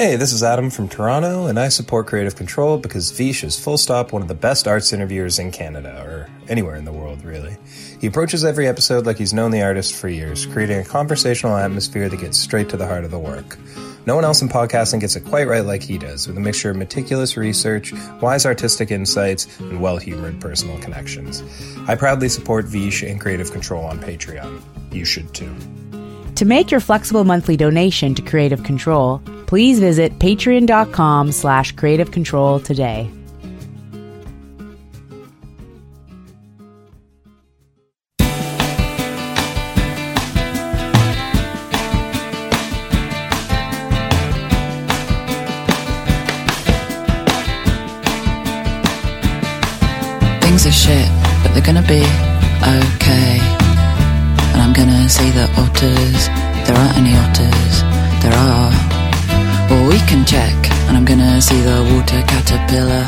Hey, 0.00 0.16
this 0.16 0.32
is 0.32 0.42
Adam 0.42 0.70
from 0.70 0.88
Toronto, 0.88 1.44
and 1.44 1.60
I 1.60 1.68
support 1.68 2.06
Creative 2.06 2.34
Control 2.34 2.78
because 2.78 3.10
Vish 3.10 3.44
is 3.44 3.62
full 3.62 3.76
stop 3.76 4.12
one 4.12 4.22
of 4.22 4.28
the 4.28 4.34
best 4.34 4.66
arts 4.66 4.94
interviewers 4.94 5.38
in 5.38 5.50
Canada, 5.50 6.02
or 6.02 6.26
anywhere 6.48 6.76
in 6.76 6.86
the 6.86 6.90
world, 6.90 7.22
really. 7.22 7.58
He 8.00 8.06
approaches 8.06 8.42
every 8.42 8.66
episode 8.66 9.04
like 9.04 9.18
he's 9.18 9.34
known 9.34 9.50
the 9.50 9.60
artist 9.60 9.94
for 9.94 10.08
years, 10.08 10.46
creating 10.46 10.78
a 10.78 10.84
conversational 10.86 11.54
atmosphere 11.54 12.08
that 12.08 12.16
gets 12.16 12.38
straight 12.38 12.70
to 12.70 12.78
the 12.78 12.86
heart 12.86 13.04
of 13.04 13.10
the 13.10 13.18
work. 13.18 13.58
No 14.06 14.14
one 14.14 14.24
else 14.24 14.40
in 14.40 14.48
podcasting 14.48 15.00
gets 15.00 15.16
it 15.16 15.26
quite 15.26 15.46
right 15.46 15.66
like 15.66 15.82
he 15.82 15.98
does, 15.98 16.26
with 16.26 16.38
a 16.38 16.40
mixture 16.40 16.70
of 16.70 16.78
meticulous 16.78 17.36
research, 17.36 17.92
wise 18.22 18.46
artistic 18.46 18.90
insights, 18.90 19.58
and 19.58 19.82
well 19.82 19.98
humored 19.98 20.40
personal 20.40 20.78
connections. 20.78 21.42
I 21.86 21.94
proudly 21.94 22.30
support 22.30 22.64
Vish 22.64 23.02
and 23.02 23.20
Creative 23.20 23.52
Control 23.52 23.84
on 23.84 23.98
Patreon. 23.98 24.62
You 24.92 25.04
should 25.04 25.34
too. 25.34 25.54
To 26.40 26.46
make 26.46 26.70
your 26.70 26.80
flexible 26.80 27.24
monthly 27.24 27.54
donation 27.58 28.14
to 28.14 28.22
Creative 28.22 28.64
Control, 28.64 29.20
please 29.46 29.78
visit 29.78 30.18
patreon.com 30.18 31.32
slash 31.32 31.72
creative 31.72 32.12
control 32.12 32.58
today. 32.58 33.10
Things 50.40 50.64
are 50.64 50.72
shit, 50.72 51.06
but 51.42 51.52
they're 51.52 51.60
gonna 51.60 51.86
be 51.86 52.00
okay. 52.94 53.69
And 54.52 54.62
I'm 54.62 54.72
gonna 54.72 55.08
see 55.08 55.30
the 55.30 55.48
otters. 55.56 56.28
There 56.66 56.76
aren't 56.76 56.96
any 56.98 57.14
otters. 57.16 57.82
There 58.22 58.34
are. 58.34 58.70
Well, 59.70 59.88
we 59.88 59.98
can 60.10 60.24
check. 60.24 60.54
And 60.88 60.96
I'm 60.96 61.04
gonna 61.04 61.40
see 61.40 61.60
the 61.60 61.82
water 61.94 62.22
caterpillar. 62.26 63.06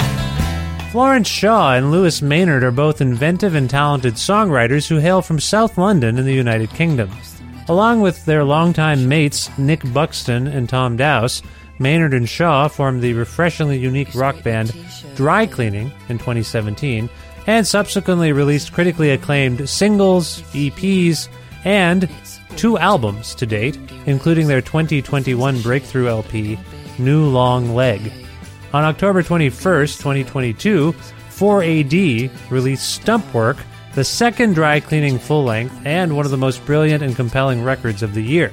Florence 0.93 1.29
Shaw 1.29 1.75
and 1.75 1.91
Lewis 1.91 2.21
Maynard 2.21 2.63
are 2.63 2.71
both 2.71 3.01
inventive 3.01 3.55
and 3.55 3.69
talented 3.69 4.15
songwriters 4.15 4.87
who 4.87 4.99
hail 4.99 5.23
from 5.23 5.41
South 5.41 5.79
London 5.79 6.19
in 6.19 6.27
the 6.27 6.35
United 6.35 6.71
Kingdom. 6.71 7.11
Along 7.69 8.01
with 8.01 8.25
their 8.27 8.45
longtime 8.45 9.09
mates 9.09 9.49
Nick 9.57 9.81
Buxton 9.93 10.47
and 10.47 10.69
Tom 10.69 10.97
Dowse, 10.97 11.43
Maynard 11.79 12.13
and 12.13 12.29
Shaw 12.29 12.69
formed 12.69 13.01
the 13.03 13.15
refreshingly 13.15 13.79
unique 13.79 14.15
rock 14.15 14.43
band 14.43 14.75
Dry 15.17 15.47
Cleaning 15.47 15.91
in 16.09 16.19
2017 16.19 17.09
and 17.47 17.67
subsequently 17.67 18.33
released 18.33 18.73
critically 18.73 19.11
acclaimed 19.11 19.69
singles, 19.69 20.43
EPs, 20.53 21.29
and 21.65 22.09
two 22.57 22.79
albums 22.79 23.35
to 23.37 23.47
date, 23.47 23.79
including 24.07 24.47
their 24.47 24.61
2021 24.61 25.63
breakthrough 25.63 26.09
LP, 26.09 26.59
New 26.99 27.27
Long 27.27 27.75
Leg. 27.75 28.13
On 28.73 28.85
October 28.85 29.23
21st, 29.23 29.99
2022, 29.99 30.93
4AD 30.93 32.31
released 32.51 33.05
Stumpwork, 33.05 33.59
the 33.95 34.05
second 34.05 34.55
dry 34.55 34.81
cleaning 34.81 35.19
full 35.19 35.45
length 35.45 35.75
and 35.85 36.17
one 36.17 36.25
of 36.25 36.31
the 36.31 36.37
most 36.37 36.65
brilliant 36.65 37.03
and 37.03 37.15
compelling 37.15 37.63
records 37.63 38.03
of 38.03 38.15
the 38.15 38.23
year. 38.23 38.53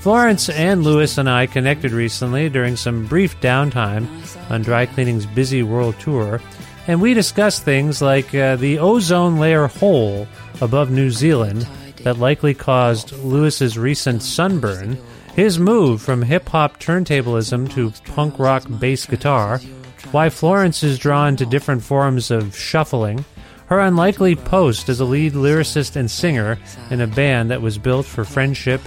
Florence 0.00 0.48
and 0.50 0.82
Lewis 0.82 1.16
and 1.16 1.30
I 1.30 1.46
connected 1.46 1.92
recently 1.92 2.48
during 2.48 2.76
some 2.76 3.06
brief 3.06 3.40
downtime 3.40 4.06
on 4.50 4.62
Dry 4.62 4.84
Cleaning's 4.84 5.24
busy 5.24 5.62
world 5.62 5.98
tour, 5.98 6.42
and 6.86 7.00
we 7.00 7.14
discuss 7.14 7.58
things 7.58 8.02
like 8.02 8.34
uh, 8.34 8.56
the 8.56 8.78
ozone 8.78 9.38
layer 9.38 9.66
hole 9.66 10.26
above 10.60 10.90
New 10.90 11.10
Zealand 11.10 11.66
that 12.02 12.18
likely 12.18 12.54
caused 12.54 13.12
Lewis's 13.24 13.78
recent 13.78 14.22
sunburn, 14.22 14.98
his 15.34 15.58
move 15.58 16.02
from 16.02 16.22
hip 16.22 16.48
hop 16.48 16.78
turntablism 16.78 17.70
to 17.72 17.92
punk 18.12 18.38
rock 18.38 18.64
bass 18.78 19.06
guitar, 19.06 19.58
why 20.12 20.28
Florence 20.28 20.82
is 20.82 20.98
drawn 20.98 21.36
to 21.36 21.46
different 21.46 21.82
forms 21.82 22.30
of 22.30 22.56
shuffling, 22.56 23.24
her 23.66 23.80
unlikely 23.80 24.36
post 24.36 24.88
as 24.88 25.00
a 25.00 25.04
lead 25.04 25.32
lyricist 25.32 25.96
and 25.96 26.10
singer 26.10 26.58
in 26.90 27.00
a 27.00 27.06
band 27.06 27.50
that 27.50 27.62
was 27.62 27.78
built 27.78 28.04
for 28.04 28.24
friendship 28.24 28.82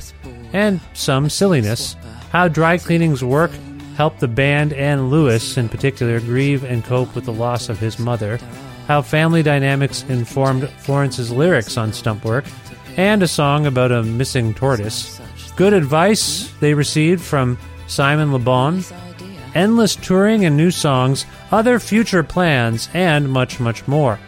and 0.53 0.79
some 0.93 1.29
silliness, 1.29 1.95
how 2.31 2.47
dry 2.47 2.77
cleaning's 2.77 3.23
work 3.23 3.51
helped 3.97 4.19
the 4.19 4.27
band 4.27 4.73
and 4.73 5.09
Lewis 5.09 5.57
in 5.57 5.67
particular 5.67 6.19
grieve 6.19 6.63
and 6.63 6.83
cope 6.83 7.15
with 7.15 7.25
the 7.25 7.33
loss 7.33 7.67
of 7.67 7.79
his 7.79 7.97
mother, 7.97 8.37
how 8.85 9.01
family 9.01 9.41
dynamics 9.41 10.03
informed 10.07 10.69
Florence's 10.69 11.31
lyrics 11.31 11.77
on 11.77 11.89
Stumpwork, 11.89 12.47
and 12.95 13.23
a 13.23 13.27
song 13.27 13.65
about 13.65 13.91
a 13.91 14.03
missing 14.03 14.53
tortoise. 14.53 15.19
Good 15.55 15.73
advice 15.73 16.53
they 16.59 16.75
received 16.75 17.23
from 17.23 17.57
Simon 17.87 18.31
Le 18.31 18.37
Bon, 18.37 18.83
endless 19.55 19.95
touring 19.95 20.45
and 20.45 20.55
new 20.55 20.69
songs, 20.69 21.25
other 21.51 21.79
future 21.79 22.21
plans, 22.21 22.89
and 22.93 23.27
much, 23.27 23.59
much 23.59 23.87
more. 23.87 24.19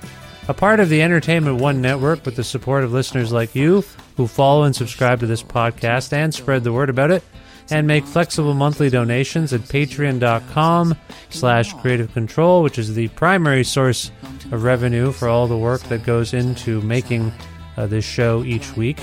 A 0.48 0.54
part 0.56 0.80
of 0.80 0.90
the 0.90 1.04
Entertainment 1.04 1.62
One 1.62 1.80
network 1.80 2.26
with 2.26 2.36
the 2.36 2.44
support 2.44 2.84
of 2.84 2.92
listeners 2.92 3.32
like 3.32 3.54
you 3.54 3.84
who 4.18 4.26
follow 4.26 4.64
and 4.64 4.76
subscribe 4.76 5.20
to 5.20 5.28
this 5.28 5.44
podcast 5.44 6.12
and 6.12 6.34
spread 6.34 6.64
the 6.64 6.74
word 6.74 6.90
about 6.90 7.12
it. 7.12 7.24
And 7.72 7.88
make 7.88 8.06
flexible 8.06 8.54
monthly 8.54 8.90
donations 8.90 9.54
at 9.54 9.62
patreon.com 9.62 10.96
slash 11.30 11.74
creative 11.74 12.12
control, 12.14 12.64
which 12.64 12.78
is 12.78 12.96
the 12.96 13.08
primary 13.10 13.64
source 13.64 14.12
of 14.52 14.64
revenue 14.64 15.12
for 15.12 15.28
all 15.28 15.48
the 15.48 15.58
work 15.58 15.82
that 15.84 16.04
goes 16.04 16.34
into 16.34 16.82
making 16.82 17.32
uh, 17.78 17.86
this 17.88 18.06
show 18.06 18.44
each 18.44 18.76
week. 18.76 19.00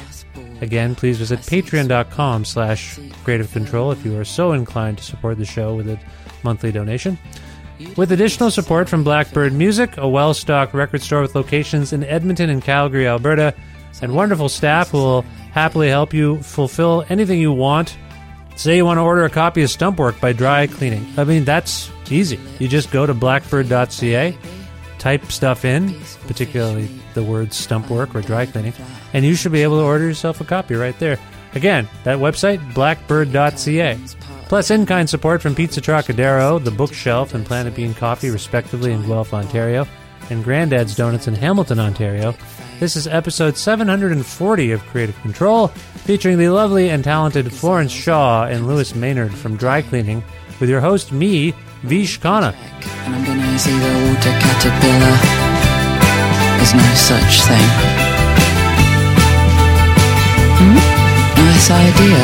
Again, 0.61 0.95
please 0.95 1.19
visit 1.19 1.41
patreon.com 1.41 2.45
slash 2.45 2.99
creative 3.25 3.51
control 3.53 3.93
if 3.93 4.05
you 4.05 4.19
are 4.19 4.25
so 4.25 4.53
inclined 4.53 4.99
to 4.99 5.05
support 5.05 5.39
the 5.39 5.45
show 5.45 5.77
with 5.77 5.89
a 5.89 5.99
monthly 6.43 6.73
donation. 6.73 7.19
With 7.97 8.13
additional 8.13 8.51
support 8.51 8.89
from 8.89 9.05
Blackbird 9.05 9.53
Music, 9.53 9.99
a 9.99 10.09
well 10.09 10.33
stocked 10.33 10.73
record 10.73 11.03
store 11.03 11.21
with 11.21 11.35
locations 11.35 11.93
in 11.93 12.05
Edmonton 12.05 12.49
and 12.49 12.63
Calgary, 12.63 13.07
Alberta, 13.07 13.55
and 14.01 14.15
wonderful 14.15 14.49
staff 14.49 14.91
who 14.91 14.99
will 14.99 15.23
happily 15.53 15.89
help 15.89 16.15
you 16.15 16.43
fulfill 16.43 17.05
anything 17.11 17.39
you 17.39 17.53
want. 17.53 17.97
Say 18.57 18.77
you 18.77 18.87
want 18.87 18.97
to 18.97 19.03
order 19.03 19.25
a 19.25 19.31
copy 19.31 19.63
of 19.63 19.69
Stumpwork 19.69 20.19
by 20.19 20.33
Dry 20.33 20.67
Cleaning. 20.67 21.07
I 21.19 21.25
mean, 21.25 21.45
that's 21.45 21.91
easy. 22.11 22.41
You 22.59 22.69
just 22.69 22.91
go 22.91 23.05
to 23.05 23.13
blackbird.ca, 23.13 24.37
type 24.99 25.25
stuff 25.27 25.65
in, 25.67 25.95
particularly 26.27 26.89
the 27.13 27.23
words 27.23 27.65
Stumpwork 27.65 28.15
or 28.15 28.23
Dry 28.23 28.47
Cleaning, 28.47 28.73
and 29.13 29.25
you 29.25 29.35
should 29.35 29.53
be 29.53 29.63
able 29.63 29.79
to 29.79 29.85
order 29.85 30.05
yourself 30.07 30.41
a 30.41 30.45
copy 30.45 30.75
right 30.75 30.99
there. 30.99 31.19
Again, 31.55 31.87
that 32.05 32.19
website, 32.19 32.59
blackbird.ca. 32.73 33.99
Plus, 34.49 34.71
in 34.71 34.87
kind 34.87 35.09
support 35.09 35.43
from 35.43 35.55
Pizza 35.55 35.81
Trocadero, 35.81 36.59
The 36.63 36.71
Bookshelf, 36.71 37.35
and 37.35 37.45
Planet 37.45 37.75
Bean 37.75 37.95
Coffee, 37.95 38.31
respectively, 38.31 38.93
in 38.93 39.05
Guelph, 39.07 39.35
Ontario, 39.35 39.87
and 40.31 40.45
Grandad's 40.45 40.97
Donuts 40.97 41.29
in 41.29 41.35
Hamilton, 41.35 41.79
Ontario. 41.81 42.35
This 42.79 42.95
is 42.95 43.07
episode 43.07 43.57
740 43.57 44.73
of 44.73 44.85
Creative 44.85 45.19
Control, 45.23 45.69
featuring 46.05 46.37
the 46.37 46.51
lovely 46.51 46.91
and 46.91 47.03
talented 47.03 47.51
Florence 47.51 47.91
Shaw 47.91 48.45
and 48.45 48.67
Lewis 48.69 48.95
Maynard 48.95 49.33
from 49.35 49.57
Dry 49.57 49.81
Cleaning, 49.81 50.23
with 50.61 50.69
your 50.69 50.83
host, 50.83 51.11
me, 51.11 51.55
Vish 51.85 52.21
Khanna. 52.21 52.55
And 53.07 53.15
I'm 53.15 53.25
gonna 53.25 53.59
see 53.59 53.71
the 53.71 53.79
water 53.79 54.31
caterpillar. 54.41 55.17
There's 56.59 56.75
no 56.75 56.95
such 56.95 57.41
thing. 57.49 57.69
Hmm? 60.59 60.77
Nice 61.47 61.71
idea. 61.71 62.23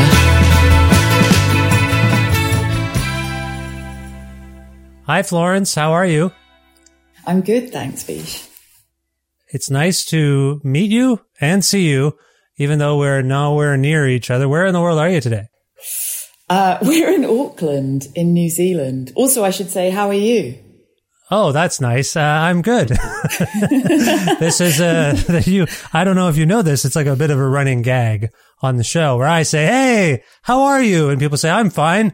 Hi, 5.06 5.22
Florence. 5.22 5.74
How 5.74 5.92
are 5.92 6.06
you? 6.06 6.30
I'm 7.26 7.40
good, 7.40 7.72
thanks, 7.72 8.02
Vish. 8.02 8.51
It's 9.52 9.70
nice 9.70 10.04
to 10.06 10.60
meet 10.64 10.90
you 10.90 11.20
and 11.40 11.62
see 11.62 11.86
you, 11.88 12.16
even 12.56 12.78
though 12.78 12.96
we're 12.98 13.20
nowhere 13.20 13.76
near 13.76 14.08
each 14.08 14.30
other. 14.30 14.48
Where 14.48 14.64
in 14.66 14.72
the 14.72 14.80
world 14.80 14.98
are 14.98 15.10
you 15.10 15.20
today? 15.20 15.48
Uh, 16.48 16.78
we're 16.82 17.10
in 17.10 17.24
Auckland, 17.24 18.06
in 18.14 18.32
New 18.32 18.48
Zealand. 18.48 19.12
Also, 19.14 19.44
I 19.44 19.50
should 19.50 19.70
say, 19.70 19.90
how 19.90 20.08
are 20.08 20.14
you? 20.14 20.58
Oh, 21.30 21.52
that's 21.52 21.80
nice. 21.80 22.16
Uh, 22.16 22.20
I'm 22.20 22.60
good. 22.62 22.88
this 24.38 24.60
is 24.60 24.80
uh, 24.80 25.42
you. 25.46 25.66
I 25.92 26.04
don't 26.04 26.16
know 26.16 26.28
if 26.28 26.36
you 26.36 26.44
know 26.44 26.62
this. 26.62 26.84
It's 26.84 26.96
like 26.96 27.06
a 27.06 27.16
bit 27.16 27.30
of 27.30 27.38
a 27.38 27.46
running 27.48 27.80
gag 27.82 28.28
on 28.60 28.76
the 28.76 28.84
show 28.84 29.16
where 29.16 29.26
I 29.26 29.42
say, 29.42 29.64
"Hey, 29.64 30.22
how 30.42 30.62
are 30.64 30.82
you?" 30.82 31.08
and 31.08 31.18
people 31.18 31.38
say, 31.38 31.48
"I'm 31.48 31.70
fine," 31.70 32.12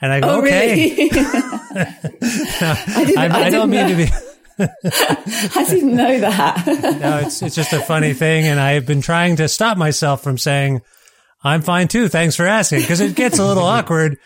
and 0.00 0.12
I 0.12 0.20
go, 0.20 0.28
Oh, 0.28 0.38
"Okay." 0.38 1.08
really? 1.08 1.10
I, 2.60 3.14
I 3.16 3.46
I 3.46 3.50
don't 3.50 3.70
mean 3.70 3.88
to 3.88 3.96
be. 3.96 4.06
I 4.58 5.66
didn't 5.68 5.94
know 5.94 6.20
that. 6.20 6.64
No, 6.98 7.18
it's 7.18 7.42
it's 7.42 7.54
just 7.54 7.72
a 7.72 7.80
funny 7.80 8.12
thing, 8.12 8.46
and 8.46 8.58
I've 8.58 8.86
been 8.86 9.00
trying 9.00 9.36
to 9.36 9.48
stop 9.48 9.78
myself 9.78 10.22
from 10.22 10.38
saying, 10.38 10.80
"I'm 11.44 11.62
fine 11.62 11.88
too." 11.88 12.08
Thanks 12.08 12.34
for 12.36 12.46
asking, 12.46 12.80
because 12.80 13.00
it 13.00 13.14
gets 13.14 13.38
a 13.38 13.46
little 13.46 13.62
awkward. 13.76 14.18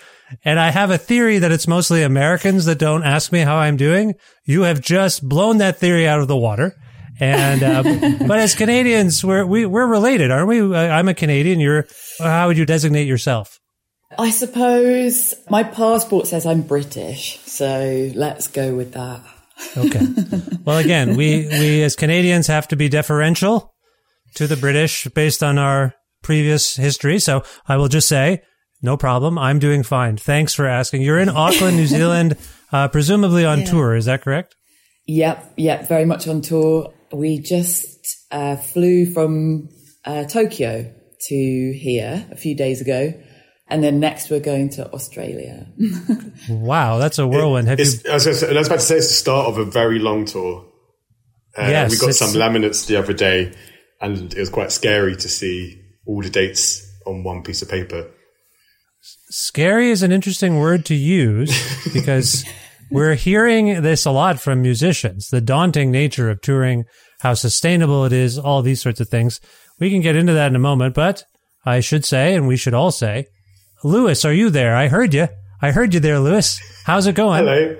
And 0.45 0.59
I 0.59 0.71
have 0.71 0.91
a 0.91 0.97
theory 0.97 1.39
that 1.39 1.53
it's 1.53 1.69
mostly 1.69 2.03
Americans 2.03 2.65
that 2.65 2.79
don't 2.79 3.03
ask 3.03 3.33
me 3.33 3.41
how 3.41 3.57
I'm 3.57 3.77
doing. 3.77 4.15
You 4.45 4.63
have 4.63 4.81
just 4.81 5.29
blown 5.29 5.59
that 5.59 5.79
theory 5.79 6.09
out 6.09 6.21
of 6.21 6.29
the 6.29 6.37
water. 6.37 6.75
And 7.21 7.63
uh, 7.63 7.83
but 8.27 8.39
as 8.39 8.55
Canadians, 8.55 9.23
we're 9.23 9.45
we, 9.45 9.67
we're 9.67 9.87
related, 9.87 10.31
aren't 10.31 10.49
we? 10.49 10.75
I'm 10.75 11.09
a 11.09 11.15
Canadian. 11.15 11.61
You're. 11.61 11.87
How 12.19 12.49
would 12.49 12.57
you 12.57 12.67
designate 12.67 13.07
yourself? 13.07 13.59
I 14.19 14.31
suppose 14.31 15.35
my 15.49 15.63
passport 15.63 16.27
says 16.27 16.45
I'm 16.45 16.63
British, 16.63 17.41
so 17.41 18.11
let's 18.15 18.47
go 18.47 18.75
with 18.75 18.93
that. 18.93 19.23
Okay. 19.77 20.07
Well, 20.65 20.79
again, 20.79 21.17
we 21.17 21.47
we 21.49 21.83
as 21.83 21.97
Canadians 21.97 22.47
have 22.47 22.69
to 22.69 22.77
be 22.77 22.89
deferential 22.89 23.75
to 24.35 24.47
the 24.47 24.57
British 24.57 25.07
based 25.09 25.43
on 25.43 25.59
our 25.59 25.95
previous 26.23 26.77
history. 26.77 27.19
So 27.19 27.43
I 27.67 27.77
will 27.77 27.89
just 27.89 28.09
say, 28.09 28.43
no 28.81 28.97
problem. 28.97 29.39
I'm 29.39 29.59
doing 29.59 29.83
fine. 29.83 30.17
Thanks 30.17 30.55
for 30.55 30.67
asking. 30.67 31.03
You're 31.03 31.19
in 31.19 31.29
Auckland, 31.29 31.77
New 31.77 31.87
Zealand, 31.87 32.37
uh, 32.73 32.89
presumably 32.89 33.45
on 33.45 33.65
tour. 33.65 33.95
Is 33.95 34.07
that 34.07 34.23
correct? 34.23 34.55
Yep, 35.07 35.55
yep, 35.57 35.89
very 35.89 36.05
much 36.05 36.29
on 36.29 36.43
tour. 36.43 36.93
We 37.13 37.41
just 37.41 37.89
uh, 38.31 38.57
flew 38.57 39.13
from 39.13 39.69
uh, 40.05 40.25
Tokyo 40.25 40.93
to 41.29 41.73
here 41.81 42.27
a 42.31 42.37
few 42.37 42.57
days 42.57 42.81
ago. 42.81 43.13
And 43.73 43.83
then 43.83 44.01
next 44.01 44.31
we're 44.31 44.39
going 44.41 44.69
to 44.71 44.93
Australia. 44.93 45.67
Wow, 46.51 46.99
that's 46.99 47.19
a 47.19 47.27
whirlwind. 47.27 47.69
Have 47.69 47.79
you? 47.81 47.87
I, 48.11 48.15
was, 48.15 48.25
say- 48.25 48.55
I 48.55 48.59
was 48.59 48.67
about 48.67 48.81
to 48.81 48.85
say 48.85 48.97
it's 48.97 49.09
the 49.09 49.15
start 49.15 49.47
of 49.49 49.57
a 49.59 49.65
very 49.65 49.99
long 49.99 50.27
tour. 50.27 50.67
Uh, 51.57 51.69
Yes, 51.69 51.91
we 51.91 51.97
got 51.99 52.15
some 52.15 52.33
laminates 52.35 52.87
the 52.87 52.97
other 52.97 53.13
day, 53.15 53.53
and 54.01 54.33
it 54.35 54.39
was 54.39 54.51
quite 54.51 54.73
scary 54.73 55.17
to 55.17 55.29
see 55.29 55.81
all 56.07 56.21
the 56.21 56.29
dates 56.29 56.87
on 57.07 57.23
one 57.25 57.43
piece 57.43 57.63
of 57.63 57.71
paper. 57.71 58.11
Scary 59.31 59.91
is 59.91 60.03
an 60.03 60.13
interesting 60.13 60.59
word 60.59 60.85
to 60.87 60.95
use 60.95 61.53
because 61.95 62.45
we're 62.91 63.15
hearing 63.15 63.81
this 63.83 64.05
a 64.05 64.11
lot 64.11 64.39
from 64.41 64.61
musicians 64.63 65.29
the 65.29 65.41
daunting 65.41 65.91
nature 65.91 66.29
of 66.29 66.43
touring, 66.43 66.85
how 67.21 67.33
sustainable 67.35 68.05
it 68.05 68.13
is, 68.13 68.39
all 68.39 68.61
these 68.63 68.83
sorts 68.83 69.01
of 69.01 69.09
things. 69.09 69.41
We 69.81 69.91
can 69.91 70.03
get 70.03 70.17
into 70.17 70.35
that 70.35 70.49
in 70.49 70.57
a 70.57 70.61
moment, 70.71 70.95
but 70.95 71.25
I 71.65 71.81
should 71.81 72.05
say, 72.05 72.35
and 72.35 72.47
we 72.47 72.57
should 72.57 72.75
all 72.75 72.91
say, 72.91 73.27
Lewis, 73.85 74.25
are 74.25 74.33
you 74.33 74.51
there? 74.51 74.77
I 74.77 74.89
heard 74.89 75.15
you. 75.15 75.29
I 75.61 75.71
heard 75.73 75.95
you 75.95 76.01
there, 76.01 76.19
Lewis. 76.19 76.61
How's 76.85 77.07
it 77.07 77.15
going? 77.15 77.39
Hello, 77.45 77.77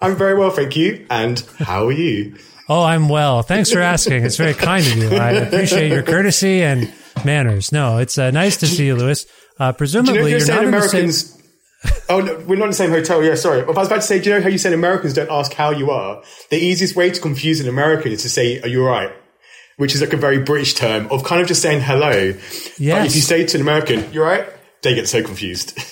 I'm 0.00 0.16
very 0.16 0.34
well, 0.38 0.50
thank 0.50 0.76
you. 0.76 1.06
And 1.10 1.38
how 1.58 1.86
are 1.86 1.92
you? 1.92 2.36
Oh, 2.68 2.82
I'm 2.82 3.08
well. 3.08 3.42
Thanks 3.42 3.70
for 3.70 3.80
asking. 3.80 4.24
It's 4.24 4.36
very 4.36 4.54
kind 4.54 4.86
of 4.86 4.96
you. 4.96 5.16
I 5.16 5.30
appreciate 5.32 5.92
your 5.92 6.02
courtesy 6.02 6.62
and 6.62 6.92
manners. 7.24 7.72
No, 7.72 7.98
it's 7.98 8.16
uh, 8.18 8.30
nice 8.30 8.56
to 8.58 8.66
see 8.66 8.86
you, 8.86 8.96
Lewis. 8.96 9.26
Uh, 9.58 9.72
Do 9.72 9.78
presumably, 9.78 10.14
you 10.14 10.20
know 10.22 10.26
you're 10.28 10.38
you're 10.38 10.70
not 10.70 10.80
the 10.82 10.88
same. 10.88 11.00
Americans? 11.00 11.42
oh, 12.08 12.20
no, 12.20 12.38
we're 12.46 12.56
not 12.56 12.64
in 12.64 12.70
the 12.70 12.76
same 12.76 12.90
hotel. 12.90 13.22
Yeah, 13.22 13.34
sorry. 13.34 13.62
I 13.62 13.66
was 13.66 13.86
about 13.86 13.96
to 13.96 14.02
say, 14.02 14.18
do 14.18 14.30
you 14.30 14.36
know 14.36 14.42
how 14.42 14.48
you 14.48 14.58
said 14.58 14.72
Americans 14.72 15.12
don't 15.12 15.30
ask 15.30 15.52
how 15.52 15.70
you 15.70 15.90
are? 15.90 16.22
The 16.50 16.56
easiest 16.56 16.96
way 16.96 17.10
to 17.10 17.20
confuse 17.20 17.60
an 17.60 17.68
American 17.68 18.12
is 18.12 18.22
to 18.22 18.28
say, 18.30 18.60
"Are 18.62 18.68
you 18.68 18.82
all 18.84 18.88
right?" 18.90 19.10
Which 19.76 19.94
is 19.94 20.00
like 20.00 20.12
a 20.12 20.16
very 20.16 20.38
British 20.38 20.74
term 20.74 21.08
of 21.10 21.24
kind 21.24 21.42
of 21.42 21.48
just 21.48 21.60
saying 21.60 21.82
hello. 21.82 22.32
But 22.32 22.40
Yes. 22.80 23.10
if 23.10 23.16
you 23.16 23.22
say 23.22 23.44
to 23.44 23.56
an 23.58 23.60
American, 23.60 24.10
"You 24.12 24.22
all 24.22 24.28
right?" 24.28 24.46
They 24.84 24.94
get 24.94 25.08
so 25.08 25.22
confused. 25.22 25.76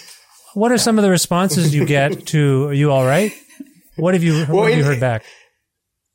What 0.55 0.71
are 0.71 0.77
some 0.77 0.99
of 0.99 1.03
the 1.03 1.09
responses 1.09 1.75
you 1.75 1.87
get 1.87 2.27
to 2.33 2.67
"Are 2.69 2.75
you 2.75 2.91
all 2.93 3.07
right"? 3.07 3.33
What 3.97 4.13
have 4.13 4.23
you, 4.23 4.45
what 4.45 4.69
have 4.69 4.79
you 4.79 4.85
heard 4.85 5.01
back? 5.01 5.25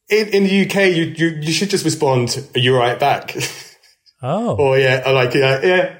in, 0.09 0.27
in 0.27 0.43
the 0.43 0.61
UK, 0.65 0.95
you, 0.95 1.03
you 1.17 1.27
you 1.41 1.51
should 1.51 1.71
just 1.71 1.83
respond, 1.83 2.37
"Are 2.55 2.59
you 2.59 2.77
right?" 2.77 2.99
back, 2.99 3.35
Oh, 4.21 4.55
or 4.55 4.77
yeah, 4.77 5.01
or 5.07 5.13
like 5.13 5.33
yeah, 5.33 5.59
yeah. 5.65 5.95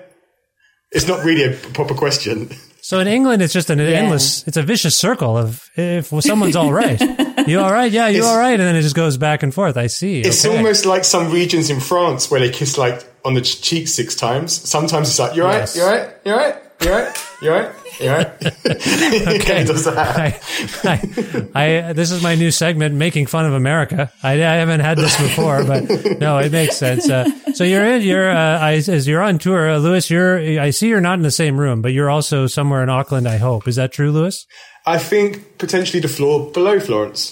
It's 0.91 1.07
not 1.07 1.25
really 1.25 1.45
a 1.45 1.57
proper 1.73 1.95
question. 1.95 2.49
so 2.81 2.99
in 2.99 3.07
England, 3.07 3.41
it's 3.41 3.53
just 3.53 3.71
an 3.71 3.79
endless. 3.79 4.47
It's 4.47 4.57
a 4.57 4.61
vicious 4.63 4.95
circle 4.95 5.35
of 5.35 5.67
if 5.75 6.13
someone's 6.23 6.55
all 6.55 6.71
right, 6.71 7.01
you 7.47 7.59
all 7.59 7.71
right? 7.73 7.91
Yeah, 7.91 8.07
you 8.07 8.23
all 8.23 8.37
right? 8.37 8.53
And 8.59 8.61
then 8.69 8.75
it 8.75 8.83
just 8.83 8.95
goes 8.95 9.17
back 9.17 9.41
and 9.41 9.51
forth. 9.51 9.77
I 9.77 9.87
see. 9.87 10.21
It's 10.21 10.45
Okay. 10.45 10.55
almost 10.55 10.85
like 10.85 11.05
some 11.05 11.31
regions 11.33 11.71
in 11.71 11.79
France 11.79 12.29
where 12.29 12.39
they 12.39 12.51
kiss 12.51 12.77
like 12.77 13.01
on 13.25 13.33
the 13.33 13.41
cheek 13.41 13.87
six 13.87 14.13
times. 14.15 14.53
Sometimes 14.69 15.09
it's 15.09 15.17
like, 15.17 15.35
"You 15.35 15.41
all 15.41 15.49
right? 15.49 15.65
Yes. 15.65 15.75
You 15.75 15.81
all 15.81 15.89
right? 15.91 16.09
You 16.23 16.31
all 16.33 16.37
right? 16.37 16.55
You 16.81 16.91
right? 16.91 17.27
You 17.41 17.51
right? 17.51 17.71
You 17.99 18.09
right?" 18.09 18.27
okay. 18.45 19.65
I, 19.87 20.39
I, 20.83 21.89
I, 21.89 21.93
this 21.93 22.11
is 22.11 22.21
my 22.21 22.35
new 22.35 22.51
segment, 22.51 22.95
making 22.95 23.25
fun 23.25 23.45
of 23.45 23.53
America. 23.53 24.11
I, 24.21 24.33
I 24.33 24.55
haven't 24.55 24.81
had 24.81 24.97
this 24.97 25.19
before, 25.19 25.63
but 25.63 26.19
no, 26.19 26.37
it 26.37 26.51
makes 26.51 26.77
sense. 26.77 27.09
Uh, 27.09 27.25
so 27.53 27.63
you're 27.63 27.85
in, 27.85 28.03
you're, 28.03 28.29
uh, 28.29 28.59
I, 28.59 28.73
as 28.73 29.07
you're 29.07 29.23
on 29.23 29.39
tour, 29.39 29.71
uh, 29.71 29.77
Lewis. 29.77 30.09
You're, 30.09 30.37
I 30.59 30.69
see 30.69 30.89
you're 30.89 31.01
not 31.01 31.17
in 31.17 31.23
the 31.23 31.31
same 31.31 31.59
room, 31.59 31.81
but 31.81 31.93
you're 31.93 32.09
also 32.09 32.47
somewhere 32.47 32.83
in 32.83 32.89
Auckland. 32.89 33.27
I 33.27 33.37
hope 33.37 33.67
is 33.67 33.77
that 33.77 33.91
true, 33.91 34.11
Lewis? 34.11 34.45
I 34.85 34.99
think 34.99 35.57
potentially 35.57 35.99
the 35.99 36.07
floor 36.07 36.51
below 36.51 36.79
Florence. 36.79 37.31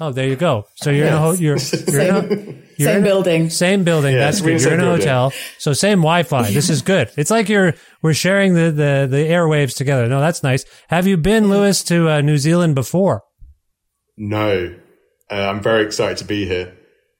Oh, 0.00 0.10
there 0.10 0.26
you 0.26 0.36
go. 0.36 0.66
So 0.76 0.90
you're 0.90 1.06
in 1.06 1.12
a, 1.12 1.18
ho- 1.18 1.32
you're, 1.32 1.56
you're 1.56 2.00
in 2.00 2.14
a, 2.16 2.28
you're 2.76 2.88
Same 2.88 2.96
in 2.96 3.02
a- 3.02 3.06
building. 3.06 3.50
Same 3.50 3.84
building. 3.84 4.14
Yeah, 4.14 4.20
That's 4.24 4.40
in 4.40 4.44
good. 4.46 4.48
You're 4.48 4.54
in 4.56 4.60
same 4.60 4.72
a 4.72 4.82
building. 4.82 5.00
hotel. 5.00 5.32
So 5.58 5.72
same 5.72 5.98
Wi-Fi. 6.00 6.50
This 6.50 6.68
is 6.68 6.82
good. 6.82 7.10
It's 7.16 7.30
like 7.30 7.48
you're 7.48 7.74
we're 8.02 8.14
sharing 8.14 8.54
the 8.54 8.70
the 8.72 9.06
the 9.08 9.24
airwaves 9.28 9.76
together. 9.76 10.08
No, 10.08 10.20
that's 10.20 10.42
nice. 10.42 10.64
Have 10.88 11.06
you 11.06 11.16
been, 11.16 11.48
Lewis, 11.48 11.84
to 11.84 12.08
uh, 12.10 12.20
New 12.22 12.38
Zealand 12.38 12.74
before? 12.74 13.22
No, 14.16 14.74
uh, 15.30 15.34
I'm 15.34 15.62
very 15.62 15.84
excited 15.84 16.18
to 16.18 16.24
be 16.24 16.46
here. 16.46 16.76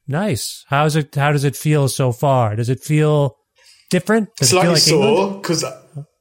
Nice. 0.07 0.64
How's 0.69 0.97
it? 0.97 1.14
How 1.14 1.33
does 1.33 1.45
it 1.45 1.57
feel 1.57 1.88
so 1.88 2.12
far? 2.12 2.57
Does 2.57 2.69
it 2.69 2.83
feel 2.83 3.37
different? 3.90 4.28
Does 4.37 4.50
Slightly 4.50 4.75
it 4.75 4.81
feel 4.81 4.99
like 5.00 5.16
sore 5.16 5.40
because 5.40 5.64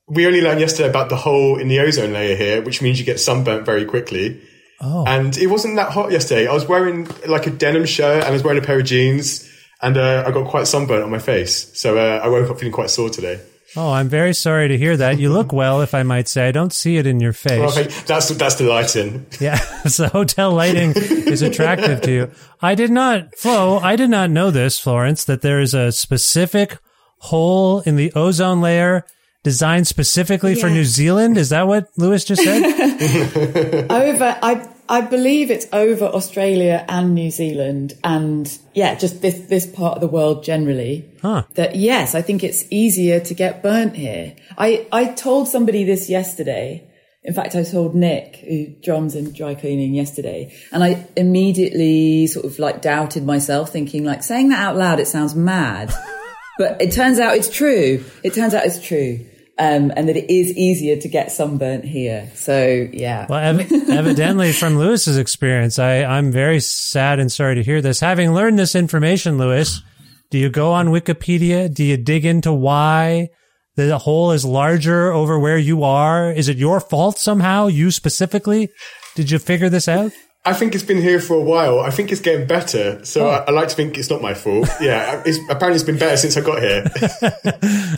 we 0.07 0.25
only 0.27 0.41
learned 0.41 0.59
yesterday 0.59 0.89
about 0.89 1.09
the 1.09 1.15
hole 1.17 1.57
in 1.59 1.67
the 1.67 1.79
ozone 1.79 2.13
layer 2.13 2.35
here, 2.35 2.61
which 2.61 2.81
means 2.81 2.99
you 2.99 3.05
get 3.05 3.19
sunburnt 3.19 3.65
very 3.65 3.85
quickly. 3.85 4.41
Oh. 4.83 5.05
And 5.07 5.37
it 5.37 5.47
wasn't 5.47 5.77
that 5.77 5.91
hot 5.91 6.11
yesterday. 6.11 6.47
I 6.47 6.53
was 6.53 6.67
wearing 6.67 7.07
like 7.25 7.47
a 7.47 7.51
denim 7.51 7.85
shirt 7.85 8.17
and 8.17 8.25
I 8.25 8.31
was 8.31 8.43
wearing 8.43 8.61
a 8.61 8.65
pair 8.65 8.79
of 8.79 8.85
jeans 8.85 9.49
and 9.81 9.97
uh, 9.97 10.23
I 10.25 10.31
got 10.31 10.47
quite 10.47 10.67
sunburnt 10.67 11.03
on 11.03 11.11
my 11.11 11.19
face. 11.19 11.71
So 11.79 11.97
uh, 11.97 12.19
I 12.23 12.27
woke 12.27 12.49
up 12.49 12.59
feeling 12.59 12.73
quite 12.73 12.89
sore 12.89 13.09
today. 13.09 13.39
Oh, 13.75 13.91
I'm 13.91 14.07
very 14.07 14.33
sorry 14.33 14.67
to 14.67 14.77
hear 14.77 14.95
that. 14.97 15.19
You 15.19 15.31
look 15.31 15.51
well, 15.51 15.81
if 15.81 15.95
I 15.95 16.03
might 16.03 16.27
say. 16.27 16.47
I 16.47 16.51
don't 16.51 16.71
see 16.71 16.97
it 16.97 17.07
in 17.07 17.19
your 17.19 17.33
face. 17.33 17.59
Well, 17.59 17.71
okay, 17.71 17.89
that's 18.05 18.29
that's 18.29 18.55
the 18.55 18.65
lighting. 18.65 19.25
Yeah, 19.39 19.55
so 19.87 20.07
hotel 20.09 20.51
lighting 20.51 20.93
is 20.95 21.41
attractive 21.41 22.01
to 22.01 22.11
you. 22.11 22.31
I 22.61 22.75
did 22.75 22.91
not, 22.91 23.35
Flo, 23.35 23.79
I 23.79 23.95
did 23.95 24.11
not 24.11 24.29
know 24.29 24.51
this, 24.51 24.79
Florence, 24.79 25.25
that 25.25 25.41
there 25.41 25.59
is 25.59 25.73
a 25.73 25.91
specific 25.91 26.77
hole 27.17 27.79
in 27.81 27.95
the 27.95 28.13
ozone 28.13 28.61
layer 28.61 29.05
designed 29.43 29.87
specifically 29.87 30.55
for 30.55 30.69
New 30.69 30.85
Zealand. 30.85 31.37
Is 31.37 31.49
that 31.49 31.67
what 31.67 31.89
Lewis 31.97 32.25
just 32.25 32.43
said? 32.43 32.61
over 33.91 34.37
I 34.41 34.69
I 34.89 35.01
believe 35.01 35.49
it's 35.49 35.67
over 35.71 36.05
Australia 36.05 36.85
and 36.89 37.15
New 37.15 37.31
Zealand 37.31 37.93
and 38.03 38.57
yeah, 38.73 38.95
just 38.95 39.21
this 39.21 39.39
this 39.47 39.65
part 39.65 39.95
of 39.95 40.01
the 40.01 40.07
world 40.07 40.43
generally. 40.43 41.09
Huh. 41.21 41.43
That 41.53 41.75
yes, 41.75 42.15
I 42.15 42.21
think 42.21 42.43
it's 42.43 42.65
easier 42.69 43.19
to 43.21 43.33
get 43.33 43.63
burnt 43.63 43.95
here. 43.95 44.35
I 44.57 44.87
I 44.91 45.05
told 45.05 45.47
somebody 45.47 45.83
this 45.83 46.09
yesterday. 46.09 46.89
In 47.25 47.33
fact, 47.33 47.55
I 47.55 47.63
told 47.63 47.95
Nick, 47.95 48.35
who 48.35 48.67
drums 48.83 49.15
in 49.15 49.31
dry 49.31 49.55
cleaning 49.55 49.93
yesterday, 49.93 50.53
and 50.73 50.83
I 50.83 51.07
immediately 51.15 52.27
sort 52.27 52.45
of 52.45 52.59
like 52.59 52.81
doubted 52.81 53.25
myself, 53.25 53.69
thinking 53.69 54.03
like 54.03 54.23
saying 54.23 54.49
that 54.49 54.59
out 54.59 54.75
loud, 54.75 54.99
it 54.99 55.07
sounds 55.07 55.33
mad. 55.33 55.93
but 56.57 56.81
it 56.81 56.91
turns 56.91 57.19
out 57.19 57.37
it's 57.37 57.49
true. 57.49 58.03
It 58.23 58.33
turns 58.33 58.53
out 58.53 58.65
it's 58.65 58.85
true. 58.85 59.25
Um, 59.59 59.93
and 59.95 60.09
that 60.09 60.17
it 60.17 60.33
is 60.33 60.51
easier 60.57 60.95
to 60.95 61.07
get 61.07 61.31
sunburnt 61.31 61.85
here. 61.85 62.31
So 62.33 62.87
yeah. 62.91 63.27
Well, 63.29 63.39
ev- 63.39 63.71
evidently 63.89 64.51
from 64.51 64.77
Lewis's 64.77 65.17
experience, 65.17 65.77
I, 65.77 66.03
I'm 66.03 66.31
very 66.31 66.59
sad 66.59 67.19
and 67.19 67.31
sorry 67.31 67.55
to 67.55 67.63
hear 67.63 67.79
this. 67.79 67.99
Having 67.99 68.33
learned 68.33 68.57
this 68.57 68.73
information, 68.73 69.37
Lewis, 69.37 69.83
do 70.31 70.39
you 70.39 70.49
go 70.49 70.71
on 70.71 70.87
Wikipedia? 70.87 71.71
Do 71.71 71.83
you 71.83 71.97
dig 71.97 72.25
into 72.25 72.51
why 72.51 73.29
the 73.75 73.99
hole 73.99 74.31
is 74.31 74.43
larger 74.43 75.11
over 75.11 75.37
where 75.37 75.59
you 75.59 75.83
are? 75.83 76.31
Is 76.31 76.49
it 76.49 76.57
your 76.57 76.79
fault 76.79 77.19
somehow? 77.19 77.67
You 77.67 77.91
specifically? 77.91 78.69
Did 79.15 79.29
you 79.29 79.37
figure 79.37 79.69
this 79.69 79.87
out? 79.87 80.11
I 80.45 80.53
think 80.53 80.75
it's 80.75 80.83
been 80.83 81.01
here 81.01 81.21
for 81.21 81.35
a 81.35 81.41
while. 81.41 81.79
I 81.79 81.89
think 81.89 82.11
it's 82.11 82.19
getting 82.19 82.45
better. 82.47 83.03
So 83.05 83.29
I, 83.29 83.45
I 83.47 83.51
like 83.51 83.69
to 83.69 83.75
think 83.75 83.97
it's 83.97 84.09
not 84.09 84.21
my 84.21 84.33
fault. 84.33 84.69
Yeah, 84.81 85.23
it's, 85.25 85.37
apparently 85.49 85.75
it's 85.75 85.83
been 85.83 85.97
better 85.97 86.17
since 86.17 86.35
I 86.35 86.41
got 86.41 86.61
here. 86.61 86.83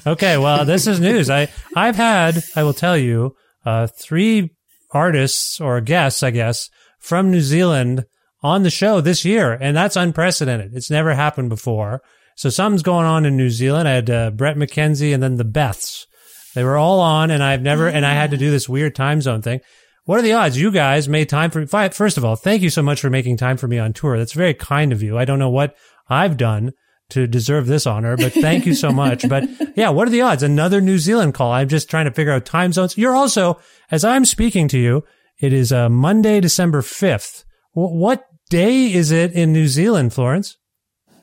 Okay, 0.07 0.37
well, 0.37 0.65
this 0.65 0.85
is 0.85 0.99
news. 0.99 1.31
I 1.31 1.47
I've 1.75 1.95
had, 1.95 2.43
I 2.55 2.61
will 2.61 2.73
tell 2.73 2.95
you, 2.95 3.35
uh, 3.65 3.87
three 3.87 4.51
artists 4.91 5.59
or 5.59 5.81
guests, 5.81 6.21
I 6.21 6.29
guess, 6.29 6.69
from 6.99 7.31
New 7.31 7.41
Zealand 7.41 8.05
on 8.43 8.61
the 8.61 8.69
show 8.69 9.01
this 9.01 9.25
year, 9.25 9.53
and 9.53 9.75
that's 9.75 9.95
unprecedented. 9.95 10.75
It's 10.75 10.91
never 10.91 11.15
happened 11.15 11.49
before. 11.49 12.03
So 12.35 12.49
something's 12.49 12.83
going 12.83 13.07
on 13.07 13.25
in 13.25 13.35
New 13.35 13.49
Zealand. 13.49 13.87
I 13.87 13.93
had 13.93 14.09
uh, 14.09 14.29
Bret 14.31 14.57
McKenzie 14.57 15.13
and 15.13 15.23
then 15.23 15.37
the 15.37 15.45
Beths. 15.45 16.05
They 16.53 16.63
were 16.63 16.77
all 16.77 16.99
on, 16.99 17.31
and 17.31 17.41
I've 17.41 17.63
never, 17.63 17.87
and 17.87 18.05
I 18.05 18.13
had 18.13 18.31
to 18.31 18.37
do 18.37 18.51
this 18.51 18.69
weird 18.69 18.93
time 18.93 19.21
zone 19.21 19.41
thing. 19.41 19.61
What 20.05 20.19
are 20.19 20.23
the 20.23 20.33
odds 20.33 20.59
you 20.59 20.71
guys 20.71 21.09
made 21.09 21.29
time 21.29 21.49
for? 21.51 21.65
fi- 21.65 21.89
First 21.89 22.17
of 22.17 22.23
all, 22.23 22.35
thank 22.35 22.61
you 22.61 22.69
so 22.69 22.81
much 22.83 23.01
for 23.01 23.09
making 23.09 23.37
time 23.37 23.57
for 23.57 23.67
me 23.67 23.79
on 23.79 23.91
tour. 23.91 24.17
That's 24.17 24.33
very 24.33 24.53
kind 24.53 24.91
of 24.91 25.01
you. 25.01 25.17
I 25.17 25.25
don't 25.25 25.39
know 25.39 25.49
what 25.49 25.75
I've 26.07 26.37
done 26.37 26.73
to 27.09 27.25
deserve 27.27 27.65
this 27.67 27.85
honor, 27.87 28.15
but 28.15 28.31
thank 28.33 28.65
you 28.65 28.73
so 28.75 28.91
much. 28.91 29.27
But 29.27 29.49
yeah, 29.75 29.89
what 29.89 30.07
are 30.07 30.11
the 30.11 30.21
odds? 30.21 30.43
Another 30.43 30.79
New 30.79 30.99
Zealand 30.99 31.33
call. 31.33 31.51
I'm 31.51 31.67
just 31.67 31.89
trying 31.89 32.05
to 32.05 32.11
figure 32.11 32.33
out 32.33 32.45
time 32.45 32.71
zones. 32.71 32.97
You're 32.97 33.15
also, 33.15 33.59
as 33.91 34.03
I'm 34.03 34.25
speaking 34.25 34.67
to 34.69 34.79
you, 34.79 35.03
it 35.39 35.53
is 35.53 35.71
uh, 35.71 35.89
Monday, 35.89 36.39
December 36.39 36.81
5th. 36.81 37.43
W- 37.75 37.97
what 37.99 38.25
day 38.49 38.93
is 38.93 39.11
it 39.11 39.33
in 39.33 39.53
New 39.53 39.67
Zealand, 39.67 40.13
Florence? 40.13 40.55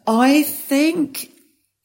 I 0.09 0.43
think, 0.43 1.31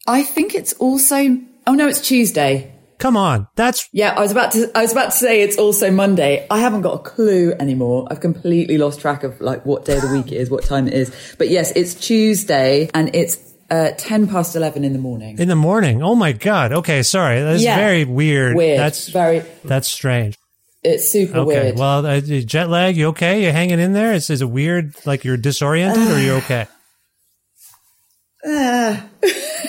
I 0.07 0.23
think 0.23 0.55
it's 0.55 0.73
also, 0.73 1.37
oh 1.67 1.73
no, 1.73 1.87
it's 1.87 2.01
Tuesday. 2.01 2.73
Come 2.99 3.15
on. 3.15 3.47
That's 3.55 3.87
Yeah, 3.93 4.13
I 4.17 4.21
was 4.21 4.31
about 4.31 4.51
to, 4.53 4.71
I 4.75 4.81
was 4.81 4.91
about 4.91 5.11
to 5.11 5.17
say 5.17 5.41
it's 5.43 5.57
also 5.57 5.91
Monday. 5.91 6.47
I 6.49 6.59
haven't 6.59 6.81
got 6.81 6.93
a 6.95 6.99
clue 6.99 7.53
anymore. 7.59 8.07
I've 8.09 8.19
completely 8.21 8.77
lost 8.77 9.01
track 9.01 9.23
of 9.23 9.39
like 9.39 9.65
what 9.65 9.85
day 9.85 9.97
of 9.97 10.01
the 10.01 10.11
week 10.11 10.31
it 10.31 10.37
is, 10.37 10.49
what 10.49 10.63
time 10.63 10.87
it 10.87 10.93
is. 10.93 11.35
But 11.37 11.49
yes, 11.49 11.71
it's 11.75 11.93
Tuesday 11.93 12.89
and 12.93 13.13
it's, 13.15 13.37
uh, 13.69 13.91
10 13.97 14.27
past 14.27 14.55
11 14.55 14.83
in 14.83 14.93
the 14.93 14.99
morning. 14.99 15.37
in 15.39 15.47
the 15.47 15.55
morning. 15.55 16.01
Oh 16.01 16.15
my 16.15 16.31
God. 16.31 16.71
Okay. 16.71 17.03
Sorry. 17.03 17.41
That's 17.41 17.61
Yeah. 17.63 17.75
very 17.75 18.05
weird. 18.05 18.55
Weird. 18.55 18.79
That's 18.79 19.09
very, 19.09 19.43
That's 19.65 19.87
strange. 19.87 20.37
it's 20.83 21.11
super 21.11 21.39
Okay. 21.39 21.63
weird. 21.63 21.77
Well, 21.77 22.05
uh, 22.05 22.19
jet 22.21 22.69
lag. 22.69 22.95
You 22.95 23.07
okay? 23.09 23.43
You 23.43 23.51
hanging 23.51 23.79
in 23.79 23.91
there? 23.93 24.13
Is, 24.13 24.29
is 24.29 24.41
it 24.41 24.49
weird? 24.49 24.93
Like 25.05 25.23
you're 25.25 25.35
disoriented, 25.37 26.07
or 26.07 26.13
are 26.15 26.19
you 26.19 26.33
okay? 26.35 26.65
I- 28.45 29.03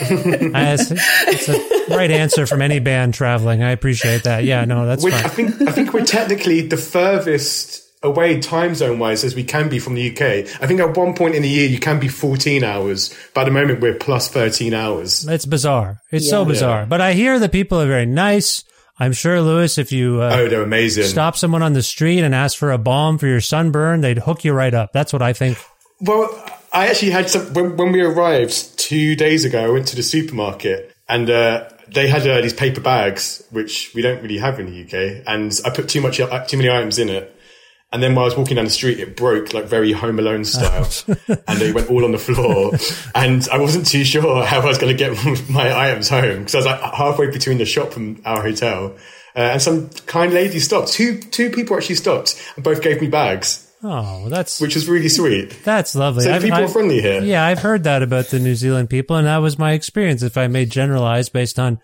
it's, 0.01 0.91
it's 0.91 1.47
the 1.47 1.87
right 1.97 2.11
answer 2.11 2.47
from 2.47 2.63
any 2.63 2.79
band 2.79 3.15
traveling. 3.15 3.63
I 3.63 3.71
appreciate 3.71 4.25
that. 4.25 4.45
Yeah. 4.45 4.65
No, 4.65 4.87
that's 4.87 5.03
Which 5.03 5.15
I 5.15 5.23
fine. 5.29 5.51
think 5.53 5.69
I 5.69 5.73
think 5.73 5.93
we're 5.93 6.05
technically 6.05 6.61
the 6.63 6.77
furthest 6.77 7.85
away 8.03 8.39
time 8.41 8.75
zone 8.77 8.99
wise 9.01 9.25
as 9.25 9.35
we 9.35 9.43
can 9.43 9.69
be 9.69 9.79
from 9.81 9.95
the 9.95 10.11
UK. 10.13 10.21
I 10.63 10.67
think 10.67 10.81
at 10.81 10.97
one 10.97 11.15
point 11.15 11.35
in 11.35 11.43
the 11.43 11.49
year 11.49 11.67
you 11.69 11.81
can 11.81 11.99
be 11.99 12.07
14 12.09 12.63
hours, 12.63 13.13
but 13.35 13.43
at 13.43 13.45
the 13.47 13.51
moment 13.51 13.81
we're 13.81 13.95
plus 13.95 14.29
13 14.29 14.73
hours. 14.75 15.27
It's 15.27 15.47
bizarre. 15.47 16.01
It's 16.13 16.29
so 16.31 16.45
bizarre. 16.45 16.81
Yeah. 16.81 16.87
But 16.87 17.01
I 17.01 17.15
hear 17.15 17.39
that 17.41 17.51
people 17.53 17.81
are 17.81 17.87
very 17.89 18.07
nice. 18.07 18.63
I'm 19.01 19.13
sure, 19.13 19.41
Lewis, 19.41 19.79
if 19.79 19.91
you 19.93 20.21
uh, 20.23 20.31
Oh, 20.33 20.49
they're 20.49 20.63
amazing. 20.63 21.05
stop 21.05 21.37
someone 21.37 21.63
on 21.63 21.73
the 21.73 21.83
street 21.83 22.21
and 22.21 22.35
ask 22.35 22.57
for 22.59 22.71
a 22.73 22.79
balm 22.79 23.19
for 23.19 23.27
your 23.27 23.41
sunburn, 23.41 24.01
they'd 24.01 24.19
hook 24.19 24.45
you 24.45 24.53
right 24.53 24.75
up. 24.75 24.93
That's 24.93 25.13
what 25.13 25.23
I 25.23 25.33
think. 25.33 25.59
Well, 26.01 26.29
I 26.73 26.89
actually 26.89 27.13
had 27.13 27.31
some 27.31 27.53
when, 27.55 27.77
when 27.77 27.93
we 27.93 28.03
arrived 28.03 28.79
two 28.79 29.17
days 29.17 29.45
ago. 29.45 29.65
I 29.65 29.71
went 29.71 29.89
to 29.89 29.97
the 29.97 30.03
supermarket 30.03 30.95
and 31.09 31.29
uh, 31.31 31.69
they 31.93 32.09
had 32.09 32.27
uh, 32.27 32.41
these 32.41 32.53
paper 32.53 32.81
bags, 32.81 33.43
which 33.51 33.93
we 33.95 34.03
don't 34.03 34.23
really 34.23 34.39
have 34.39 34.61
in 34.61 34.67
the 34.67 34.83
UK. 34.83 35.25
And 35.27 35.53
I 35.65 35.71
put 35.71 35.89
too 35.89 36.01
much, 36.01 36.21
uh, 36.21 36.45
too 36.45 36.59
many 36.59 36.71
items 36.71 36.99
in 36.99 37.09
it. 37.09 37.35
And 37.91 38.03
then 38.03 38.15
while 38.15 38.25
I 38.25 38.27
was 38.27 38.37
walking 38.37 38.57
down 38.57 38.67
the 38.67 38.71
street, 38.71 39.01
it 39.01 39.17
broke 39.17 39.55
like 39.55 39.65
very 39.65 39.93
Home 39.93 40.19
Alone 40.19 40.45
style, 40.45 40.87
and 41.49 41.59
they 41.59 41.73
went 41.73 41.89
all 41.89 42.05
on 42.05 42.13
the 42.13 42.19
floor. 42.19 42.73
And 43.15 43.49
I 43.51 43.59
wasn't 43.59 43.87
too 43.87 44.05
sure 44.05 44.45
how 44.45 44.61
I 44.61 44.67
was 44.67 44.77
going 44.77 44.95
to 44.95 44.99
get 44.99 45.49
my 45.51 45.91
items 45.91 46.11
home 46.11 46.41
because 46.41 46.55
I 46.55 46.59
was 46.59 46.67
like 46.67 46.95
halfway 46.95 47.31
between 47.31 47.57
the 47.57 47.65
shop 47.65 47.97
and 47.97 48.21
our 48.27 48.43
hotel. 48.43 48.97
Uh, 49.35 49.41
and 49.41 49.63
some 49.63 49.89
kind 50.05 50.35
lady 50.35 50.61
stopped. 50.61 50.93
Two 50.93 51.19
two 51.19 51.49
people 51.49 51.77
actually 51.77 51.95
stopped 51.95 52.39
and 52.57 52.65
both 52.65 52.83
gave 52.83 53.01
me 53.01 53.07
bags, 53.07 53.68
Oh, 53.83 54.29
that's 54.29 54.61
which 54.61 54.75
is 54.77 54.89
really 54.89 55.09
sweet. 55.09 55.57
that's 55.65 55.95
lovely. 55.95 56.25
So 56.25 56.33
I've- 56.33 56.45
people 56.45 56.59
are 56.59 56.65
I've- 56.65 56.73
friendly 56.73 57.01
here. 57.01 57.23
Yeah, 57.23 57.45
I've 57.45 57.61
heard 57.61 57.85
that 57.85 58.03
about 58.03 58.27
the 58.29 58.39
New 58.41 58.55
Zealand 58.55 58.91
people, 58.91 59.17
and 59.17 59.27
that 59.27 59.39
was 59.39 59.59
my 59.59 59.73
experience. 59.73 60.23
If 60.23 60.37
I 60.37 60.49
may 60.49 60.65
generalize 60.65 61.29
based 61.29 61.59
on 61.59 61.79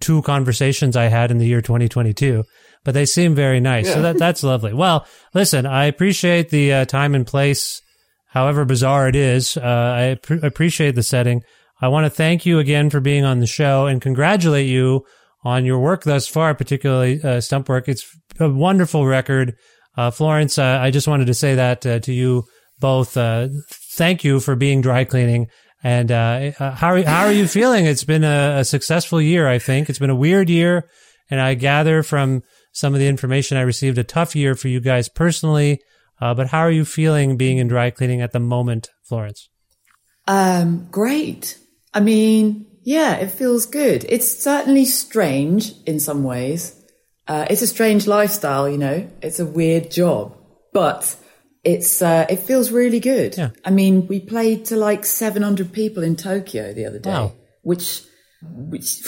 two 0.00 0.22
conversations 0.22 0.96
I 0.96 1.04
had 1.08 1.30
in 1.30 1.38
the 1.38 1.46
year 1.46 1.60
2022, 1.60 2.44
but 2.84 2.94
they 2.94 3.04
seem 3.04 3.34
very 3.34 3.60
nice. 3.60 3.92
So 3.92 4.00
that 4.02 4.16
that's 4.18 4.42
lovely. 4.42 4.72
Well, 4.72 5.06
listen, 5.34 5.66
I 5.66 5.86
appreciate 5.86 6.50
the 6.50 6.72
uh, 6.72 6.84
time 6.86 7.14
and 7.14 7.26
place, 7.26 7.82
however 8.28 8.64
bizarre 8.64 9.08
it 9.08 9.16
is. 9.16 9.56
Uh, 9.56 9.60
I 9.60 10.16
appre 10.22 10.42
appreciate 10.42 10.94
the 10.94 11.02
setting. 11.02 11.42
I 11.82 11.88
want 11.88 12.04
to 12.06 12.10
thank 12.10 12.46
you 12.46 12.58
again 12.58 12.90
for 12.90 13.00
being 13.00 13.24
on 13.24 13.40
the 13.40 13.46
show 13.46 13.86
and 13.86 14.00
congratulate 14.00 14.68
you 14.68 15.04
on 15.44 15.64
your 15.64 15.78
work 15.80 16.04
thus 16.04 16.28
far, 16.28 16.54
particularly 16.54 17.22
uh, 17.24 17.40
stump 17.40 17.68
work. 17.68 17.88
It's 17.88 18.06
a 18.38 18.48
wonderful 18.48 19.06
record. 19.06 19.54
Uh, 19.96 20.10
Florence, 20.10 20.58
uh, 20.58 20.78
I 20.80 20.90
just 20.90 21.08
wanted 21.08 21.26
to 21.26 21.34
say 21.34 21.56
that 21.56 21.84
uh, 21.84 21.98
to 22.00 22.12
you 22.12 22.44
both. 22.78 23.16
Uh, 23.16 23.48
thank 23.94 24.24
you 24.24 24.40
for 24.40 24.56
being 24.56 24.80
dry 24.80 25.04
cleaning. 25.04 25.48
And 25.82 26.10
how 26.10 26.92
are, 26.92 27.02
how 27.02 27.24
are 27.24 27.32
you 27.32 27.48
feeling? 27.48 27.86
It's 27.86 28.04
been 28.04 28.24
a, 28.24 28.58
a 28.58 28.64
successful 28.64 29.20
year, 29.20 29.48
I 29.48 29.58
think. 29.58 29.88
It's 29.88 29.98
been 29.98 30.10
a 30.10 30.14
weird 30.14 30.50
year, 30.50 30.88
and 31.30 31.40
I 31.40 31.54
gather 31.54 32.02
from 32.02 32.42
some 32.72 32.92
of 32.92 33.00
the 33.00 33.08
information 33.08 33.56
I 33.56 33.62
received 33.62 33.96
a 33.96 34.04
tough 34.04 34.36
year 34.36 34.54
for 34.54 34.68
you 34.68 34.80
guys 34.80 35.08
personally. 35.08 35.80
Uh, 36.20 36.34
but 36.34 36.48
how 36.48 36.60
are 36.60 36.70
you 36.70 36.84
feeling 36.84 37.36
being 37.36 37.58
in 37.58 37.68
dry 37.68 37.90
cleaning 37.90 38.20
at 38.20 38.32
the 38.32 38.40
moment, 38.40 38.90
Florence? 39.04 39.48
Um, 40.28 40.86
great. 40.90 41.58
I 41.94 42.00
mean, 42.00 42.66
yeah, 42.82 43.16
it 43.16 43.30
feels 43.30 43.66
good. 43.66 44.04
It's 44.08 44.42
certainly 44.42 44.84
strange 44.84 45.72
in 45.86 45.98
some 45.98 46.22
ways. 46.22 46.79
Uh, 47.30 47.46
it's 47.48 47.62
a 47.62 47.66
strange 47.66 48.08
lifestyle, 48.08 48.68
you 48.68 48.76
know. 48.76 49.08
It's 49.22 49.38
a 49.38 49.46
weird 49.46 49.88
job, 49.88 50.36
but 50.72 51.14
it's 51.62 52.02
uh, 52.02 52.26
it 52.28 52.40
feels 52.40 52.72
really 52.72 52.98
good. 52.98 53.36
Yeah. 53.38 53.50
I 53.64 53.70
mean, 53.70 54.08
we 54.08 54.18
played 54.18 54.64
to 54.66 54.76
like 54.76 55.06
700 55.06 55.72
people 55.72 56.02
in 56.02 56.16
Tokyo 56.16 56.72
the 56.72 56.86
other 56.86 56.98
day, 56.98 57.10
Wow. 57.10 57.32
which, 57.62 58.02
which, 58.42 59.00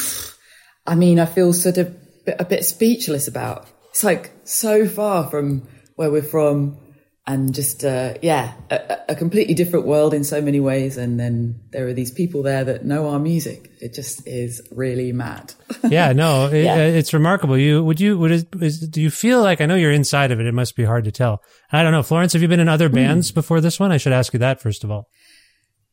I 0.86 0.94
mean, 0.94 1.18
I 1.18 1.26
feel 1.26 1.52
sort 1.52 1.78
of 1.78 1.96
a 2.38 2.44
bit 2.44 2.64
speechless 2.64 3.26
about. 3.26 3.66
It's 3.90 4.04
like 4.04 4.30
so 4.44 4.86
far 4.86 5.28
from 5.28 5.66
where 5.96 6.12
we're 6.12 6.22
from. 6.22 6.78
And 7.26 7.54
just 7.54 7.84
uh, 7.84 8.14
yeah, 8.20 8.52
a, 8.70 8.98
a 9.10 9.14
completely 9.14 9.54
different 9.54 9.86
world 9.86 10.12
in 10.12 10.24
so 10.24 10.40
many 10.40 10.58
ways. 10.58 10.96
And 10.96 11.20
then 11.20 11.60
there 11.70 11.86
are 11.86 11.92
these 11.92 12.10
people 12.10 12.42
there 12.42 12.64
that 12.64 12.84
know 12.84 13.08
our 13.10 13.20
music. 13.20 13.70
It 13.80 13.94
just 13.94 14.26
is 14.26 14.60
really 14.72 15.12
mad. 15.12 15.54
yeah, 15.88 16.12
no, 16.12 16.48
it, 16.48 16.64
Yeah. 16.64 16.74
uh, 16.74 16.78
it's 16.78 17.12
remarkable. 17.14 17.56
You 17.56 17.84
would 17.84 18.00
you 18.00 18.18
would 18.18 18.32
it, 18.32 18.48
is, 18.60 18.80
do 18.80 19.00
you 19.00 19.10
feel 19.10 19.40
like 19.40 19.60
I 19.60 19.66
know 19.66 19.76
you're 19.76 19.92
inside 19.92 20.32
of 20.32 20.40
it? 20.40 20.46
It 20.46 20.54
must 20.54 20.74
be 20.74 20.84
hard 20.84 21.04
to 21.04 21.12
tell. 21.12 21.42
I 21.70 21.82
don't 21.82 21.92
know, 21.92 22.02
Florence. 22.02 22.32
Have 22.32 22.42
you 22.42 22.48
been 22.48 22.60
in 22.60 22.68
other 22.68 22.88
bands 22.88 23.30
before 23.30 23.60
this 23.60 23.78
one? 23.78 23.92
I 23.92 23.98
should 23.98 24.12
ask 24.12 24.32
you 24.32 24.40
that 24.40 24.60
first 24.60 24.82
of 24.82 24.90
all. 24.90 25.08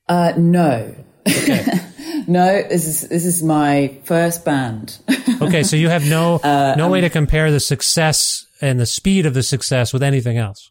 Uh, 0.07 0.33
no, 0.35 0.95
no, 2.27 2.63
this 2.69 2.87
is 2.87 3.07
this 3.09 3.25
is 3.25 3.43
my 3.43 3.99
first 4.03 4.45
band. 4.45 4.97
Okay, 5.41 5.63
so 5.63 5.77
you 5.77 5.87
have 5.87 6.03
no 6.09 6.35
Uh, 6.43 6.75
no 6.77 6.85
um, 6.87 6.91
way 6.91 6.99
to 6.99 7.09
compare 7.09 7.49
the 7.49 7.61
success 7.61 8.45
and 8.61 8.77
the 8.77 8.85
speed 8.85 9.25
of 9.25 9.33
the 9.33 9.43
success 9.43 9.93
with 9.93 10.03
anything 10.03 10.37
else. 10.37 10.69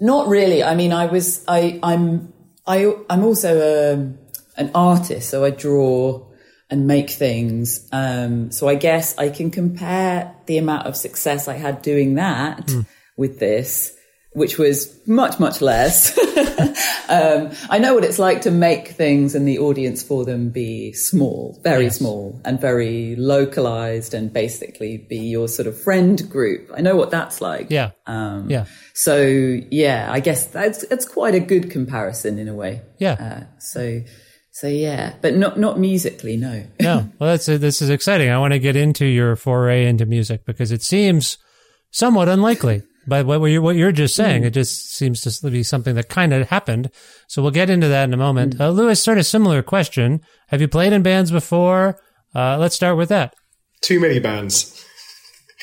Not 0.00 0.28
really. 0.28 0.62
I 0.62 0.74
mean, 0.74 0.92
I 0.92 1.06
was, 1.06 1.44
I, 1.46 1.78
I'm, 1.82 2.32
I, 2.66 2.92
I'm 3.08 3.22
also 3.22 3.60
a, 3.60 4.60
an 4.60 4.70
artist, 4.74 5.28
so 5.28 5.44
I 5.44 5.50
draw 5.50 6.26
and 6.70 6.86
make 6.86 7.10
things. 7.10 7.88
Um, 7.92 8.50
so 8.50 8.68
I 8.68 8.76
guess 8.76 9.18
I 9.18 9.28
can 9.28 9.50
compare 9.50 10.34
the 10.46 10.58
amount 10.58 10.86
of 10.86 10.96
success 10.96 11.48
I 11.48 11.54
had 11.54 11.82
doing 11.82 12.14
that 12.14 12.70
with 13.16 13.38
this, 13.38 13.96
which 14.32 14.58
was 14.58 14.96
much, 15.06 15.40
much 15.40 15.60
less. 15.60 16.16
um, 17.08 17.50
I 17.68 17.78
know 17.78 17.94
what 17.94 18.04
it's 18.04 18.18
like 18.18 18.42
to 18.42 18.50
make 18.50 18.88
things 18.88 19.34
and 19.34 19.46
the 19.46 19.58
audience 19.58 20.02
for 20.02 20.24
them 20.24 20.50
be 20.50 20.92
small, 20.92 21.58
very 21.64 21.90
small 21.90 22.40
and 22.44 22.60
very 22.60 23.16
localized 23.16 24.14
and 24.14 24.32
basically 24.32 24.98
be 24.98 25.18
your 25.18 25.48
sort 25.48 25.66
of 25.66 25.80
friend 25.80 26.30
group. 26.30 26.70
I 26.72 26.80
know 26.80 26.94
what 26.94 27.10
that's 27.10 27.40
like. 27.40 27.66
Yeah, 27.70 27.90
Um, 28.06 28.48
yeah, 28.48 28.66
so 28.94 29.20
yeah, 29.70 30.08
I 30.10 30.20
guess 30.20 30.46
that's 30.46 30.86
that's 30.86 31.08
quite 31.08 31.34
a 31.34 31.40
good 31.40 31.70
comparison 31.70 32.38
in 32.38 32.48
a 32.48 32.54
way. 32.54 32.82
yeah. 32.98 33.12
Uh, 33.12 33.58
so 33.58 34.02
so 34.52 34.68
yeah, 34.68 35.14
but 35.20 35.34
not 35.34 35.58
not 35.58 35.78
musically, 35.78 36.36
no. 36.36 36.64
no, 36.80 37.10
well, 37.18 37.30
that's 37.30 37.46
this 37.46 37.82
is 37.82 37.90
exciting. 37.90 38.30
I 38.30 38.38
want 38.38 38.52
to 38.52 38.58
get 38.60 38.76
into 38.76 39.06
your 39.06 39.34
foray 39.34 39.86
into 39.86 40.06
music 40.06 40.44
because 40.44 40.70
it 40.70 40.82
seems 40.82 41.38
somewhat 41.90 42.28
unlikely. 42.28 42.82
But 43.10 43.26
what 43.26 43.44
you're 43.46 43.60
what 43.60 43.74
you're 43.74 43.90
just 43.90 44.14
saying, 44.14 44.44
it 44.44 44.50
just 44.50 44.94
seems 44.94 45.20
to 45.22 45.50
be 45.50 45.64
something 45.64 45.96
that 45.96 46.08
kind 46.08 46.32
of 46.32 46.48
happened. 46.48 46.90
So 47.26 47.42
we'll 47.42 47.50
get 47.50 47.68
into 47.68 47.88
that 47.88 48.04
in 48.04 48.14
a 48.14 48.16
moment. 48.16 48.60
Uh, 48.60 48.70
Lewis, 48.70 49.02
sort 49.02 49.18
of 49.18 49.26
similar 49.26 49.62
question: 49.62 50.20
Have 50.46 50.60
you 50.60 50.68
played 50.68 50.92
in 50.92 51.02
bands 51.02 51.32
before? 51.32 52.00
Uh, 52.34 52.56
let's 52.56 52.76
start 52.76 52.96
with 52.96 53.08
that. 53.08 53.34
Too 53.82 53.98
many 53.98 54.20
bands. 54.20 54.86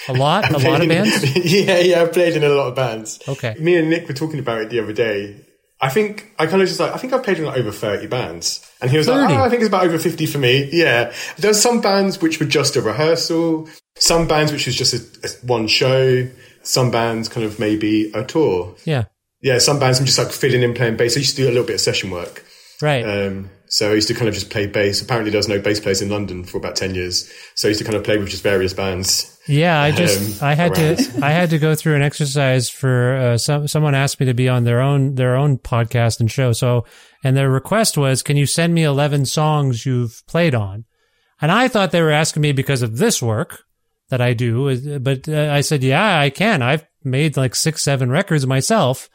A 0.09 0.13
lot, 0.13 0.51
a 0.51 0.57
lot 0.69 0.81
of 0.81 0.89
bands. 0.89 1.35
yeah, 1.45 1.79
yeah, 1.79 2.01
I've 2.01 2.11
played 2.11 2.35
in 2.35 2.43
a 2.43 2.49
lot 2.49 2.67
of 2.67 2.75
bands. 2.75 3.19
Okay. 3.27 3.55
Me 3.59 3.77
and 3.77 3.89
Nick 3.89 4.09
were 4.09 4.13
talking 4.13 4.39
about 4.39 4.59
it 4.61 4.69
the 4.69 4.81
other 4.81 4.91
day. 4.93 5.39
I 5.79 5.89
think 5.89 6.33
I 6.37 6.47
kind 6.47 6.61
of 6.61 6.67
just 6.67 6.81
like 6.81 6.91
I 6.93 6.97
think 6.97 7.13
I've 7.13 7.23
played 7.23 7.37
in 7.37 7.45
like 7.45 7.57
over 7.57 7.71
thirty 7.71 8.07
bands, 8.07 8.69
and 8.81 8.91
he 8.91 8.97
was 8.97 9.07
30? 9.07 9.19
like, 9.21 9.39
"Oh, 9.39 9.43
I 9.43 9.49
think 9.49 9.61
it's 9.61 9.69
about 9.69 9.85
over 9.85 9.97
fifty 9.97 10.25
for 10.25 10.37
me." 10.39 10.69
Yeah, 10.73 11.13
there's 11.37 11.61
some 11.61 11.79
bands 11.79 12.21
which 12.21 12.41
were 12.41 12.45
just 12.45 12.75
a 12.75 12.81
rehearsal, 12.81 13.69
some 13.95 14.27
bands 14.27 14.51
which 14.51 14.65
was 14.65 14.75
just 14.75 14.93
a, 14.93 15.27
a 15.27 15.29
one 15.47 15.67
show, 15.67 16.27
some 16.67 16.91
bands 16.91 17.29
kind 17.29 17.45
of 17.45 17.59
maybe 17.59 18.11
a 18.13 18.23
tour. 18.23 18.75
Yeah, 18.85 19.05
Yeah, 19.41 19.57
some 19.59 19.79
bands 19.79 19.99
I'm 19.99 20.05
just 20.05 20.17
like 20.17 20.31
filling 20.31 20.63
in 20.63 20.73
playing 20.73 20.97
bass. 20.97 21.15
I 21.15 21.19
used 21.19 21.35
to 21.35 21.43
do 21.43 21.47
a 21.47 21.51
little 21.51 21.65
bit 21.65 21.75
of 21.75 21.81
session 21.81 22.11
work. 22.11 22.43
right. 22.81 23.03
Um, 23.03 23.49
so 23.69 23.91
I 23.91 23.95
used 23.95 24.07
to 24.07 24.13
kind 24.13 24.29
of 24.29 24.33
just 24.33 24.49
play 24.49 24.65
bass. 24.65 25.01
Apparently, 25.01 25.29
there 25.29 25.39
was 25.39 25.49
no 25.49 25.59
bass 25.59 25.79
players 25.81 26.01
in 26.01 26.09
London 26.09 26.45
for 26.45 26.57
about 26.57 26.75
ten 26.77 26.95
years, 26.95 27.29
so 27.55 27.67
I 27.67 27.69
used 27.69 27.79
to 27.79 27.85
kind 27.85 27.97
of 27.97 28.03
play 28.03 28.17
with 28.17 28.29
just 28.29 28.43
various 28.43 28.73
bands. 28.73 29.37
Yeah, 29.47 29.81
I 29.81 29.91
just 29.91 30.41
um, 30.41 30.47
I 30.47 30.55
had 30.55 30.77
around. 30.77 30.97
to 30.97 31.19
I 31.25 31.31
had 31.31 31.49
to 31.49 31.59
go 31.59 31.75
through 31.75 31.95
an 31.95 32.01
exercise 32.01 32.69
for 32.69 33.15
uh, 33.15 33.37
some 33.37 33.67
someone 33.67 33.95
asked 33.95 34.19
me 34.19 34.25
to 34.25 34.33
be 34.33 34.47
on 34.47 34.63
their 34.63 34.79
own 34.81 35.15
their 35.15 35.35
own 35.35 35.57
podcast 35.57 36.19
and 36.21 36.31
show. 36.31 36.53
So 36.53 36.85
and 37.23 37.35
their 37.35 37.49
request 37.49 37.97
was, 37.97 38.23
"Can 38.23 38.37
you 38.37 38.45
send 38.45 38.73
me 38.73 38.83
11 38.83 39.25
songs 39.25 39.85
you've 39.85 40.23
played 40.27 40.55
on?" 40.55 40.85
And 41.41 41.51
I 41.51 41.67
thought 41.67 41.91
they 41.91 42.01
were 42.01 42.11
asking 42.11 42.41
me 42.41 42.51
because 42.53 42.81
of 42.81 42.97
this 42.97 43.21
work 43.21 43.63
that 44.09 44.21
I 44.21 44.33
do, 44.33 44.99
but 44.99 45.27
uh, 45.27 45.51
I 45.51 45.61
said, 45.61 45.83
"Yeah, 45.83 46.19
I 46.19 46.29
can. 46.29 46.61
I've 46.61 46.85
made 47.03 47.37
like 47.37 47.55
6 47.55 47.81
7 47.81 48.09
records 48.09 48.45
myself." 48.45 49.09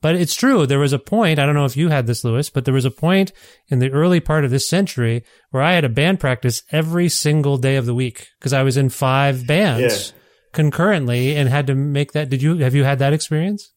But 0.00 0.14
it's 0.14 0.36
true. 0.36 0.64
There 0.64 0.78
was 0.78 0.92
a 0.92 0.98
point, 0.98 1.40
I 1.40 1.46
don't 1.46 1.56
know 1.56 1.64
if 1.64 1.76
you 1.76 1.88
had 1.88 2.06
this, 2.06 2.22
Lewis, 2.22 2.50
but 2.50 2.64
there 2.64 2.74
was 2.74 2.84
a 2.84 2.90
point 2.90 3.32
in 3.66 3.80
the 3.80 3.90
early 3.90 4.20
part 4.20 4.44
of 4.44 4.50
this 4.52 4.68
century 4.68 5.24
where 5.50 5.62
I 5.62 5.72
had 5.72 5.84
a 5.84 5.88
band 5.88 6.20
practice 6.20 6.62
every 6.70 7.08
single 7.08 7.58
day 7.58 7.74
of 7.74 7.84
the 7.84 7.94
week 7.94 8.28
because 8.38 8.52
I 8.52 8.62
was 8.62 8.76
in 8.76 8.90
five 8.90 9.44
bands 9.44 10.12
concurrently 10.52 11.34
and 11.34 11.48
had 11.48 11.66
to 11.66 11.74
make 11.74 12.12
that. 12.12 12.28
Did 12.28 12.42
you, 12.42 12.58
have 12.58 12.76
you 12.76 12.84
had 12.84 13.00
that 13.00 13.12
experience? 13.12 13.72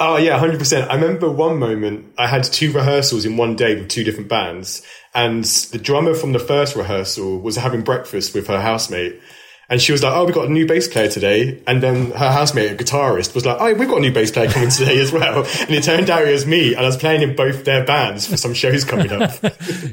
Oh 0.00 0.16
yeah, 0.16 0.38
hundred 0.38 0.58
percent. 0.58 0.90
I 0.90 0.94
remember 0.94 1.30
one 1.30 1.58
moment 1.58 2.14
I 2.18 2.26
had 2.26 2.44
two 2.44 2.72
rehearsals 2.72 3.24
in 3.24 3.36
one 3.36 3.54
day 3.54 3.76
with 3.76 3.88
two 3.88 4.02
different 4.02 4.28
bands, 4.28 4.82
and 5.14 5.44
the 5.44 5.78
drummer 5.78 6.14
from 6.14 6.32
the 6.32 6.38
first 6.40 6.74
rehearsal 6.74 7.38
was 7.38 7.56
having 7.56 7.82
breakfast 7.82 8.34
with 8.34 8.48
her 8.48 8.60
housemate, 8.60 9.20
and 9.68 9.80
she 9.80 9.92
was 9.92 10.02
like, 10.02 10.12
"Oh, 10.14 10.24
we 10.24 10.32
got 10.32 10.46
a 10.48 10.52
new 10.52 10.66
bass 10.66 10.88
player 10.88 11.08
today," 11.08 11.62
and 11.66 11.82
then 11.82 12.10
her 12.12 12.30
housemate, 12.30 12.72
a 12.72 12.74
guitarist, 12.84 13.34
was 13.34 13.46
like, 13.46 13.56
"Oh, 13.60 13.72
we've 13.74 13.88
got 13.88 13.98
a 13.98 14.00
new 14.00 14.12
bass 14.12 14.30
player 14.30 14.48
coming 14.50 14.70
today 14.70 15.00
as 15.00 15.12
well," 15.12 15.38
and 15.60 15.70
it 15.70 15.84
turned 15.84 16.10
out 16.10 16.26
it 16.26 16.32
was 16.32 16.46
me, 16.46 16.74
and 16.74 16.82
I 16.84 16.86
was 16.86 16.96
playing 16.96 17.22
in 17.22 17.34
both 17.36 17.64
their 17.64 17.84
bands 17.84 18.26
for 18.26 18.36
some 18.36 18.54
shows 18.54 18.84
coming 18.84 19.10
up. 19.12 19.30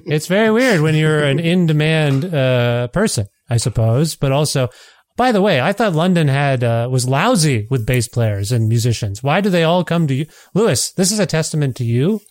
It's 0.05 0.27
very 0.27 0.51
weird 0.51 0.81
when 0.81 0.95
you're 0.95 1.23
an 1.23 1.39
in 1.39 1.65
demand 1.67 2.25
uh, 2.33 2.87
person, 2.89 3.27
I 3.49 3.57
suppose, 3.57 4.15
but 4.15 4.31
also. 4.31 4.69
By 5.17 5.33
the 5.33 5.41
way, 5.41 5.59
I 5.59 5.73
thought 5.73 5.91
London 5.91 6.29
had 6.29 6.63
uh, 6.63 6.87
was 6.89 7.05
lousy 7.05 7.67
with 7.69 7.85
bass 7.85 8.07
players 8.07 8.53
and 8.53 8.69
musicians. 8.69 9.21
Why 9.21 9.41
do 9.41 9.49
they 9.49 9.65
all 9.65 9.83
come 9.83 10.07
to 10.07 10.13
you, 10.13 10.27
Lewis? 10.53 10.93
This 10.93 11.11
is 11.11 11.19
a 11.19 11.25
testament 11.25 11.75
to 11.75 11.83
you 11.83 12.21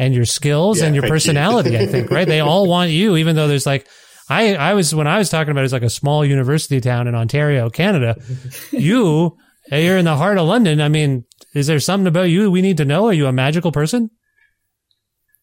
and 0.00 0.12
your 0.12 0.24
skills 0.24 0.80
Yeah, 0.80 0.86
and 0.86 0.96
your 0.96 1.02
thank 1.02 1.10
you. 1.10 1.14
personality. 1.14 1.78
I 1.78 1.86
think, 1.86 2.10
right? 2.10 2.26
They 2.26 2.40
all 2.40 2.66
want 2.68 2.90
you, 2.90 3.16
even 3.16 3.36
though 3.36 3.46
there's 3.46 3.66
like, 3.66 3.86
I, 4.28 4.54
I 4.54 4.74
was 4.74 4.94
when 4.94 5.06
I 5.06 5.18
was 5.18 5.30
talking 5.30 5.50
about 5.50 5.62
it, 5.62 5.64
it's 5.64 5.72
like 5.72 5.82
a 5.82 5.90
small 5.90 6.24
university 6.24 6.80
town 6.80 7.08
in 7.08 7.14
Ontario, 7.14 7.70
Canada. 7.70 8.16
you, 8.72 9.36
eh, 9.70 9.78
you're 9.78 9.98
in 9.98 10.04
the 10.04 10.16
heart 10.16 10.38
of 10.38 10.46
London. 10.46 10.80
I 10.80 10.88
mean, 10.88 11.24
is 11.54 11.66
there 11.66 11.80
something 11.80 12.06
about 12.06 12.24
you 12.30 12.50
we 12.50 12.62
need 12.62 12.76
to 12.76 12.84
know? 12.84 13.06
Are 13.06 13.12
you 13.12 13.26
a 13.26 13.32
magical 13.32 13.72
person? 13.72 14.10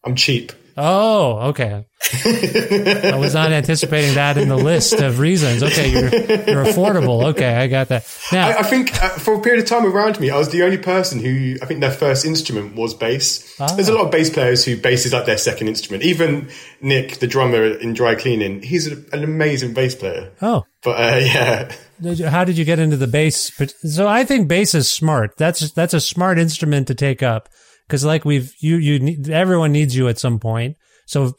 I'm 0.04 0.14
cheap. 0.14 0.52
Oh, 0.76 1.48
okay. 1.48 1.86
I 2.24 3.16
was 3.18 3.34
not 3.34 3.50
anticipating 3.50 4.14
that 4.14 4.36
in 4.36 4.48
the 4.48 4.56
list 4.56 5.00
of 5.00 5.18
reasons. 5.18 5.62
Okay, 5.62 5.90
you're 5.90 6.10
you're 6.10 6.64
affordable. 6.64 7.24
Okay, 7.28 7.54
I 7.54 7.66
got 7.66 7.88
that. 7.88 8.06
Now, 8.30 8.48
I, 8.48 8.58
I 8.58 8.62
think 8.62 8.94
uh, 9.02 9.08
for 9.10 9.34
a 9.34 9.40
period 9.40 9.62
of 9.62 9.68
time 9.68 9.86
around 9.86 10.20
me, 10.20 10.30
I 10.30 10.36
was 10.36 10.50
the 10.50 10.62
only 10.62 10.78
person 10.78 11.18
who 11.18 11.56
I 11.62 11.66
think 11.66 11.80
their 11.80 11.90
first 11.90 12.24
instrument 12.26 12.76
was 12.76 12.92
bass. 12.94 13.56
Ah. 13.58 13.74
There's 13.74 13.88
a 13.88 13.94
lot 13.94 14.04
of 14.04 14.10
bass 14.10 14.28
players 14.28 14.64
who 14.64 14.76
bass 14.76 15.06
is 15.06 15.12
like 15.14 15.24
their 15.24 15.38
second 15.38 15.68
instrument. 15.68 16.04
Even 16.04 16.50
Nick, 16.82 17.18
the 17.18 17.26
drummer 17.26 17.64
in 17.64 17.94
Dry 17.94 18.14
Cleaning, 18.14 18.62
he's 18.62 18.86
a, 18.86 18.96
an 19.12 19.24
amazing 19.24 19.72
bass 19.72 19.94
player. 19.94 20.32
oh, 20.42 20.64
But 20.82 21.00
uh, 21.00 21.16
yeah, 22.02 22.28
how 22.30 22.44
did 22.44 22.58
you 22.58 22.66
get 22.66 22.78
into 22.78 22.98
the 22.98 23.06
bass? 23.06 23.50
So 23.82 24.06
I 24.06 24.24
think 24.24 24.46
bass 24.46 24.74
is 24.74 24.90
smart. 24.90 25.36
That's 25.38 25.72
that's 25.72 25.94
a 25.94 26.00
smart 26.00 26.38
instrument 26.38 26.86
to 26.88 26.94
take 26.94 27.22
up 27.22 27.48
because, 27.86 28.04
like 28.04 28.24
we've 28.24 28.54
you 28.58 28.76
you 28.76 28.98
need, 28.98 29.28
everyone 29.30 29.72
needs 29.72 29.96
you 29.96 30.08
at 30.08 30.18
some 30.18 30.38
point. 30.38 30.76
So 31.06 31.34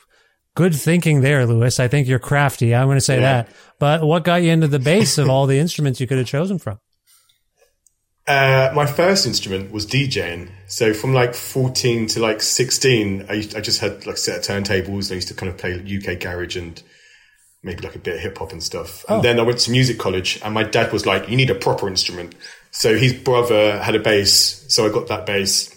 good 0.55 0.73
thinking 0.75 1.21
there, 1.21 1.45
Lewis. 1.45 1.79
I 1.79 1.87
think 1.87 2.07
you're 2.07 2.19
crafty. 2.19 2.73
I'm 2.73 2.87
going 2.87 2.97
to 2.97 3.01
say 3.01 3.15
Yeah. 3.15 3.43
that. 3.43 3.49
But 3.79 4.03
what 4.03 4.23
got 4.23 4.41
you 4.41 4.51
into 4.51 4.67
the 4.67 4.79
bass 4.79 5.17
of 5.17 5.29
all 5.29 5.45
the 5.45 5.59
instruments 5.59 5.99
you 5.99 6.07
could 6.07 6.17
have 6.17 6.27
chosen 6.27 6.57
from? 6.57 6.79
uh, 8.27 8.71
my 8.75 8.85
first 8.85 9.25
instrument 9.25 9.71
was 9.71 9.85
DJing. 9.85 10.49
So 10.67 10.93
from 10.93 11.13
like 11.13 11.33
14 11.33 12.07
to 12.07 12.19
like 12.19 12.41
16, 12.41 13.25
I, 13.29 13.33
used, 13.33 13.55
I 13.55 13.61
just 13.61 13.79
had 13.79 14.05
like 14.05 14.15
a 14.15 14.19
set 14.19 14.39
of 14.39 14.43
turntables. 14.43 15.05
And 15.05 15.11
I 15.13 15.15
used 15.15 15.29
to 15.29 15.33
kind 15.33 15.49
of 15.49 15.57
play 15.57 15.73
UK 15.75 16.19
garage 16.19 16.57
and 16.57 16.81
maybe 17.63 17.83
like 17.83 17.95
a 17.95 17.99
bit 17.99 18.15
of 18.15 18.21
hip 18.21 18.37
hop 18.37 18.51
and 18.51 18.61
stuff. 18.61 19.05
And 19.07 19.23
then 19.23 19.39
I 19.39 19.43
went 19.43 19.59
to 19.59 19.71
music 19.71 19.97
college 19.97 20.41
and 20.43 20.53
my 20.53 20.63
dad 20.63 20.91
was 20.91 21.05
like, 21.05 21.29
you 21.29 21.37
need 21.37 21.49
a 21.49 21.55
proper 21.55 21.87
instrument. 21.87 22.35
So 22.71 22.97
his 22.97 23.13
brother 23.13 23.79
had 23.81 23.95
a 23.95 23.99
bass. 23.99 24.65
So 24.67 24.85
I 24.85 24.91
got 24.91 25.07
that 25.07 25.25
bass, 25.25 25.73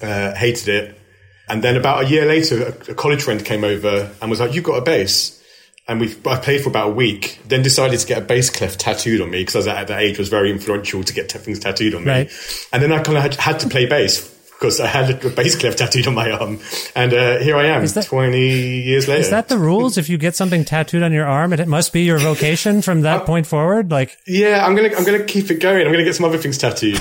uh, 0.00 0.34
hated 0.34 0.68
it. 0.68 1.00
And 1.48 1.62
then 1.62 1.76
about 1.76 2.04
a 2.04 2.06
year 2.08 2.24
later, 2.24 2.74
a, 2.88 2.94
college 2.94 3.22
friend 3.22 3.44
came 3.44 3.64
over 3.64 4.10
and 4.20 4.30
was 4.30 4.40
like, 4.40 4.54
you've 4.54 4.64
got 4.64 4.78
a 4.78 4.82
bass. 4.82 5.40
And 5.86 6.00
we, 6.00 6.16
I 6.24 6.38
played 6.38 6.62
for 6.62 6.70
about 6.70 6.90
a 6.90 6.92
week, 6.92 7.40
then 7.46 7.62
decided 7.62 8.00
to 8.00 8.06
get 8.06 8.22
a 8.22 8.24
bass 8.24 8.48
clef 8.48 8.78
tattooed 8.78 9.20
on 9.20 9.30
me 9.30 9.42
because 9.42 9.54
I 9.54 9.58
was 9.58 9.66
at 9.66 9.88
that 9.88 10.00
age 10.00 10.18
was 10.18 10.30
very 10.30 10.50
influential 10.50 11.04
to 11.04 11.12
get 11.12 11.30
things 11.30 11.58
tattooed 11.58 11.94
on 11.94 12.04
me. 12.04 12.10
Right. 12.10 12.68
And 12.72 12.82
then 12.82 12.90
I 12.90 13.02
kind 13.02 13.18
of 13.18 13.22
had, 13.22 13.34
had 13.34 13.60
to 13.60 13.68
play 13.68 13.84
bass 13.84 14.30
because 14.58 14.80
I 14.80 14.86
had 14.86 15.22
a 15.22 15.28
bass 15.28 15.56
clef 15.56 15.76
tattooed 15.76 16.06
on 16.06 16.14
my 16.14 16.30
arm. 16.30 16.58
And 16.96 17.12
uh, 17.12 17.38
here 17.38 17.54
I 17.56 17.66
am, 17.66 17.84
that- 17.84 18.06
20 18.06 18.38
years 18.38 19.06
later. 19.08 19.20
Is 19.20 19.28
that 19.28 19.48
the 19.48 19.58
rules? 19.58 19.98
If 19.98 20.08
you 20.08 20.16
get 20.16 20.34
something 20.34 20.64
tattooed 20.64 21.02
on 21.02 21.12
your 21.12 21.26
arm, 21.26 21.52
it 21.52 21.68
must 21.68 21.92
be 21.92 22.04
your 22.04 22.18
vocation 22.18 22.80
from 22.80 23.02
that 23.02 23.26
point 23.26 23.46
forward. 23.46 23.90
Like, 23.90 24.16
yeah, 24.26 24.64
I'm 24.64 24.74
gonna 24.74 24.88
I'm 24.96 25.04
gonna 25.04 25.24
keep 25.24 25.50
it 25.50 25.60
going. 25.60 25.84
I'm 25.84 25.92
gonna 25.92 26.04
get 26.04 26.14
some 26.14 26.24
other 26.24 26.38
things 26.38 26.56
tattooed. 26.56 27.00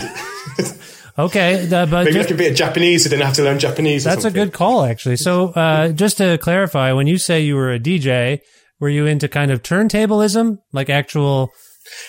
okay, 1.18 1.66
the, 1.66 1.88
but 1.90 2.06
Maybe 2.06 2.14
just- 2.18 2.30
like 2.30 2.36
a 2.36 2.38
bit 2.38 2.52
of 2.52 2.58
Japanese, 2.58 3.04
so 3.04 3.10
didn't 3.10 3.26
have 3.26 3.36
to 3.36 3.44
learn 3.44 3.60
Japanese. 3.60 4.04
That's 4.04 4.26
a 4.26 4.32
good 4.32 4.54
call, 4.54 4.84
actually. 4.84 5.18
So, 5.18 5.50
uh, 5.50 5.90
just 5.90 6.18
to 6.18 6.38
clarify, 6.38 6.92
when 6.94 7.08
you 7.08 7.18
say 7.18 7.42
you 7.42 7.56
were 7.56 7.72
a 7.72 7.80
DJ, 7.80 8.40
were 8.80 8.90
you 8.90 9.06
into 9.06 9.28
kind 9.28 9.52
of 9.52 9.62
turntablism, 9.64 10.58
like 10.72 10.90
actual, 10.90 11.52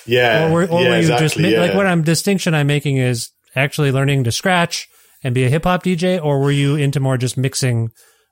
Yeah, 0.07 0.49
or 0.49 0.53
were, 0.53 0.63
or 0.67 0.81
yeah, 0.83 0.89
were 0.89 0.95
you 0.95 1.01
exactly, 1.01 1.25
just 1.27 1.37
yeah. 1.39 1.61
like 1.61 1.75
what 1.75 1.87
I'm 1.87 2.03
distinction 2.03 2.55
I'm 2.55 2.67
making 2.67 2.97
is 2.97 3.31
actually 3.55 3.93
learning 3.93 4.25
to 4.25 4.33
scratch 4.33 4.89
and 5.23 5.35
be 5.35 5.45
a 5.45 5.49
hip 5.49 5.65
hop 5.65 5.83
DJ, 5.85 6.23
or 6.23 6.41
were 6.41 6.51
you 6.53 6.77
into 6.77 7.01
more 7.01 7.17
just 7.17 7.37
mixing 7.37 7.91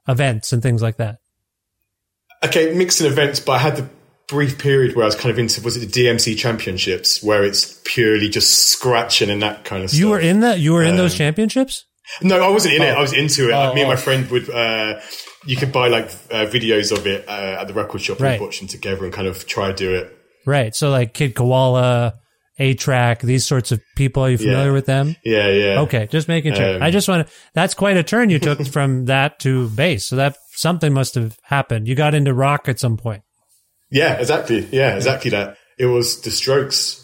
events 0.09 0.53
and 0.53 0.63
things 0.63 0.83
like 0.83 0.97
that? 0.97 1.17
Okay, 2.45 2.75
mixing 2.75 3.07
events, 3.07 3.39
but 3.41 3.53
I 3.53 3.59
had 3.59 3.77
the 3.77 3.89
brief 4.29 4.59
period 4.59 4.97
where 4.97 5.05
I 5.05 5.07
was 5.07 5.15
kind 5.15 5.31
of 5.31 5.39
into 5.39 5.61
was 5.63 5.77
it 5.77 5.81
the 5.93 6.05
DMC 6.07 6.37
championships 6.39 7.23
where 7.23 7.45
it's 7.45 7.81
purely 7.85 8.29
just 8.29 8.69
scratching 8.69 9.31
and 9.31 9.43
that 9.43 9.65
kind 9.65 9.83
of 9.85 9.91
stuff. 9.91 10.01
You 10.01 10.09
were 10.11 10.21
in 10.21 10.41
that. 10.41 10.59
You 10.61 10.73
were 10.73 10.83
in 10.83 10.97
those 10.97 11.13
Um, 11.15 11.19
championships. 11.19 11.85
No, 12.21 12.39
I 12.43 12.49
wasn't 12.51 12.75
in 12.75 12.83
it. 12.83 12.91
Oh. 12.95 12.99
I 12.99 13.01
was 13.01 13.13
into 13.13 13.49
it. 13.49 13.53
Oh, 13.53 13.73
Me 13.75 13.81
and 13.83 13.89
my 13.89 13.95
oh. 13.95 13.99
friend 13.99 14.31
would. 14.31 14.49
Uh, 14.51 15.01
you 15.47 15.57
could 15.57 15.73
buy 15.73 15.89
like 15.89 16.07
uh, 16.31 16.47
videos 16.47 16.97
of 16.97 17.07
it 17.07 17.29
uh, 17.29 17.59
at 17.61 17.67
the 17.69 17.75
record 17.75 18.01
shop 18.01 18.21
Right. 18.21 18.33
and 18.33 18.41
watch 18.43 18.59
them 18.59 18.69
together 18.69 19.05
and 19.05 19.13
kind 19.13 19.27
of 19.27 19.47
try 19.47 19.69
to 19.69 19.75
do 19.75 19.95
it. 19.95 20.17
Right. 20.47 20.75
So 20.75 20.91
like 20.91 21.15
Kid 21.15 21.35
Koala, 21.35 22.15
A-Trak, 22.59 23.21
these 23.21 23.47
sorts 23.47 23.73
of 23.73 23.81
people. 23.97 24.25
Are 24.25 24.31
you 24.31 24.39
familiar 24.39 24.67
Yeah. 24.67 24.73
with 24.73 24.87
them? 24.87 25.17
Yeah, 25.25 25.49
yeah. 25.49 25.81
Okay, 25.83 26.07
just 26.11 26.29
making 26.29 26.55
sure. 26.55 26.77
Um, 26.77 26.83
I 26.83 26.91
just 26.91 27.09
want 27.09 27.27
to. 27.27 27.33
That's 27.55 27.75
quite 27.75 27.97
a 27.97 28.03
turn 28.03 28.31
you 28.31 28.39
took 28.39 28.65
from 28.73 29.07
that 29.07 29.39
to 29.41 29.69
bass. 29.71 30.07
So 30.07 30.17
that 30.17 30.37
something 30.55 30.93
must 30.93 31.15
have 31.15 31.37
happened. 31.45 31.89
You 31.89 31.95
got 31.95 32.15
into 32.15 32.35
rock 32.35 32.69
at 32.69 32.79
some 32.79 32.97
point. 32.97 33.23
Yeah, 33.93 34.15
exactly. 34.15 34.67
Yeah, 34.73 34.97
exactly 34.97 35.31
that. 35.33 35.57
It 35.79 35.87
was 35.87 36.21
the 36.23 36.31
Strokes. 36.31 36.99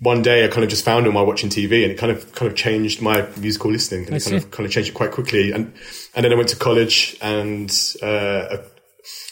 One 0.00 0.22
day, 0.22 0.44
I 0.44 0.48
kind 0.48 0.62
of 0.62 0.70
just 0.70 0.84
found 0.84 1.06
them 1.06 1.14
while 1.14 1.26
watching 1.26 1.50
TV, 1.50 1.82
and 1.82 1.90
it 1.90 1.98
kind 1.98 2.12
of 2.12 2.32
kind 2.32 2.48
of 2.50 2.56
changed 2.56 3.02
my 3.02 3.26
musical 3.36 3.70
listening, 3.72 4.04
and 4.06 4.14
I 4.14 4.18
it 4.18 4.22
kind 4.24 4.30
see. 4.30 4.36
of 4.36 4.50
kind 4.52 4.64
of 4.66 4.70
changed 4.72 4.90
it 4.90 4.94
quite 4.94 5.10
quickly. 5.10 5.50
And 5.50 5.72
and 6.14 6.24
then 6.24 6.32
I 6.32 6.36
went 6.36 6.48
to 6.50 6.56
college, 6.56 7.16
and 7.20 7.68
uh, 8.00 8.58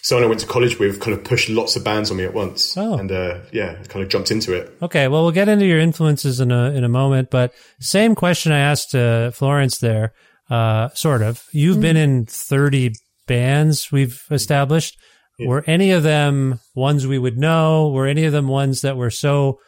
someone 0.03 0.25
I 0.25 0.27
went 0.27 0.41
to 0.41 0.47
college 0.47 0.79
with 0.81 0.99
kind 1.01 1.17
of 1.17 1.23
pushed 1.23 1.49
lots 1.49 1.77
of 1.77 1.85
bands 1.85 2.11
on 2.11 2.17
me 2.17 2.25
at 2.25 2.35
once, 2.35 2.77
Oh. 2.77 2.99
and 2.99 3.13
uh, 3.13 3.39
yeah, 3.53 3.77
I 3.81 3.87
kind 3.87 4.03
of 4.03 4.09
jumped 4.09 4.31
into 4.33 4.55
it. 4.55 4.77
Okay, 4.83 5.07
well, 5.07 5.23
we'll 5.23 5.31
get 5.33 5.49
into 5.49 5.67
your 5.67 5.79
influences 5.79 6.41
in 6.41 6.51
a 6.51 6.71
in 6.73 6.83
a 6.83 6.89
moment, 6.89 7.31
but 7.31 7.53
same 7.79 8.15
question 8.17 8.51
I 8.51 8.59
asked 8.59 8.93
uh, 8.95 9.31
Florence 9.31 9.79
there, 9.79 10.15
uh, 10.51 10.89
sort 10.95 11.23
of. 11.23 11.45
You've 11.53 11.81
been 11.81 11.97
in 11.97 12.27
thirty 12.27 12.93
bands 13.29 13.93
we've 13.93 14.21
established. 14.33 14.99
Were 15.39 15.65
any 15.67 15.91
of 15.91 16.03
them 16.03 16.61
ones 16.75 17.07
we 17.07 17.19
would 17.19 17.37
know? 17.37 17.91
Were 17.91 18.07
any 18.07 18.25
of 18.25 18.33
them 18.33 18.49
ones 18.49 18.83
that 18.83 18.97
were 18.97 19.11
so 19.11 19.61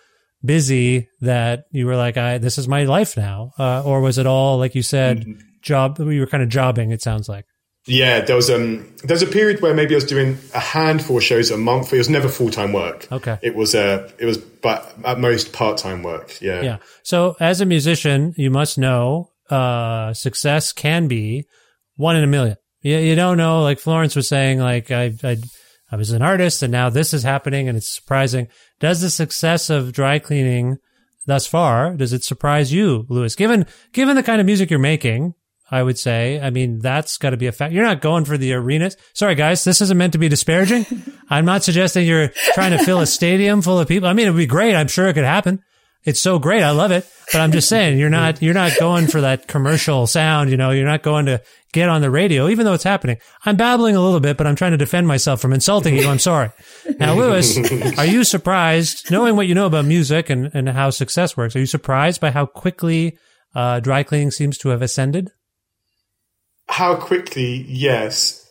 busy 0.45 1.09
that 1.21 1.65
you 1.71 1.87
were 1.87 1.97
like, 1.97 2.17
"I 2.17 2.39
this 2.39 2.59
is 2.59 2.67
my 2.69 2.85
life 2.85 3.17
now," 3.17 3.53
uh, 3.59 3.83
or 3.85 4.01
was 4.01 4.19
it 4.19 4.27
all 4.27 4.59
like 4.59 4.75
you 4.75 4.83
said, 4.83 5.27
job? 5.61 5.99
We 5.99 6.21
were 6.21 6.27
kind 6.27 6.43
of 6.43 6.49
jobbing. 6.49 6.91
It 6.91 7.03
sounds 7.03 7.29
like. 7.29 7.45
Yeah, 7.87 8.21
there 8.21 8.37
was 8.37 8.51
um 8.51 8.87
there 9.03 9.15
was 9.15 9.23
a 9.23 9.27
period 9.27 9.63
where 9.63 9.75
maybe 9.75 9.95
I 9.95 9.97
was 9.97 10.05
doing 10.05 10.39
a 10.55 10.61
handful 10.61 11.17
of 11.17 11.25
shows 11.25 11.51
a 11.51 11.57
month. 11.57 11.93
It 11.93 11.99
was 11.99 12.11
never 12.11 12.29
full 12.29 12.51
time 12.51 12.73
work. 12.73 13.11
Okay. 13.11 13.39
It 13.43 13.55
was 13.55 13.75
uh 13.75 14.11
it 14.19 14.27
was 14.27 14.37
but 14.37 14.95
at 15.05 15.19
most 15.19 15.53
part 15.53 15.79
time 15.79 16.03
work. 16.03 16.41
Yeah. 16.41 16.63
Yeah. 16.63 16.77
So 17.03 17.37
as 17.41 17.61
a 17.61 17.67
musician, 17.67 18.35
you 18.37 18.51
must 18.51 18.77
know 18.77 19.31
uh, 19.51 20.13
success 20.13 20.73
can 20.73 21.09
be 21.09 21.47
one 21.97 22.17
in 22.17 22.25
a 22.25 22.27
million. 22.27 22.57
You, 22.83 22.99
you 22.99 23.15
don't 23.15 23.37
know, 23.37 23.63
like 23.63 23.81
Florence 23.81 24.15
was 24.15 24.29
saying, 24.29 24.61
like 24.61 24.91
I, 24.91 25.13
I, 25.25 25.37
I 25.91 25.97
was 25.97 26.11
an 26.11 26.23
artist 26.23 26.63
and 26.63 26.73
now 26.73 26.91
this 26.91 27.13
is 27.13 27.23
happening 27.23 27.69
and 27.69 27.77
it's 27.77 27.95
surprising. 27.95 28.49
Does 28.81 29.01
the 29.01 29.11
success 29.11 29.71
of 29.71 29.93
dry 29.93 30.19
cleaning 30.19 30.79
thus 31.27 31.47
far, 31.47 31.95
does 31.95 32.13
it 32.13 32.25
surprise 32.25 32.73
you, 32.73 33.07
Lewis? 33.09 33.35
Given, 33.35 33.67
given 33.93 34.17
the 34.17 34.23
kind 34.23 34.41
of 34.41 34.47
music 34.47 34.71
you're 34.71 34.79
making, 34.79 35.35
I 35.71 35.83
would 35.83 35.99
say, 35.99 36.41
I 36.41 36.51
mean, 36.51 36.79
that's 36.79 37.19
got 37.19 37.31
to 37.31 37.37
be 37.37 37.47
a 37.47 37.53
fact. 37.53 37.75
You're 37.75 37.85
not 37.85 38.01
going 38.01 38.25
for 38.25 38.39
the 38.39 38.55
arenas. 38.55 38.97
Sorry, 39.13 39.35
guys. 39.35 39.65
This 39.65 39.83
isn't 39.83 39.99
meant 39.99 40.15
to 40.15 40.19
be 40.19 40.29
disparaging. 40.29 40.87
I'm 41.31 41.45
not 41.45 41.63
suggesting 41.63 42.07
you're 42.07 42.31
trying 42.55 42.71
to 42.77 42.83
fill 42.83 43.01
a 43.01 43.07
stadium 43.07 43.61
full 43.61 43.79
of 43.79 43.87
people. 43.87 44.09
I 44.09 44.15
mean, 44.15 44.27
it 44.27 44.31
would 44.31 44.39
be 44.39 44.47
great. 44.47 44.75
I'm 44.75 44.89
sure 44.89 45.09
it 45.09 45.15
could 45.15 45.25
happen. 45.25 45.63
It's 46.09 46.21
so 46.21 46.39
great. 46.39 46.63
I 46.63 46.71
love 46.71 46.91
it. 46.91 47.07
But 47.33 47.43
I'm 47.43 47.53
just 47.53 47.69
saying 47.69 47.99
you're 47.99 48.09
not, 48.09 48.41
you're 48.41 48.55
not 48.55 48.73
going 48.81 49.07
for 49.07 49.21
that 49.21 49.47
commercial 49.47 50.07
sound. 50.07 50.51
You 50.51 50.57
know, 50.57 50.71
you're 50.71 50.87
not 50.87 51.03
going 51.03 51.27
to 51.27 51.43
get 51.75 51.91
on 51.91 52.01
the 52.01 52.11
radio, 52.11 52.49
even 52.49 52.65
though 52.65 52.73
it's 52.73 52.85
happening. 52.85 53.19
I'm 53.45 53.57
babbling 53.57 53.95
a 53.95 54.01
little 54.01 54.21
bit, 54.21 54.39
but 54.39 54.47
I'm 54.47 54.57
trying 54.57 54.71
to 54.71 54.79
defend 54.79 55.07
myself 55.07 55.41
from 55.41 55.53
insulting 55.53 55.95
you. 55.95 56.09
I'm 56.09 56.19
sorry. 56.19 56.51
Now, 56.99 57.15
Lewis, 57.15 57.59
are 57.99 58.07
you 58.07 58.25
surprised, 58.25 59.11
knowing 59.11 59.37
what 59.37 59.47
you 59.47 59.55
know 59.55 59.67
about 59.67 59.85
music 59.85 60.31
and, 60.31 60.51
and 60.55 60.71
how 60.71 60.89
success 60.89 61.37
works, 61.37 61.55
are 61.55 61.61
you 61.61 61.67
surprised 61.67 62.23
by 62.23 62.31
how 62.31 62.47
quickly 62.47 63.19
uh, 63.55 63.81
dry 63.81 64.03
cleaning 64.03 64.31
seems 64.31 64.57
to 64.59 64.71
have 64.71 64.81
ascended? 64.81 65.31
How 66.69 66.97
quickly, 66.97 67.67
yes. 67.69 68.48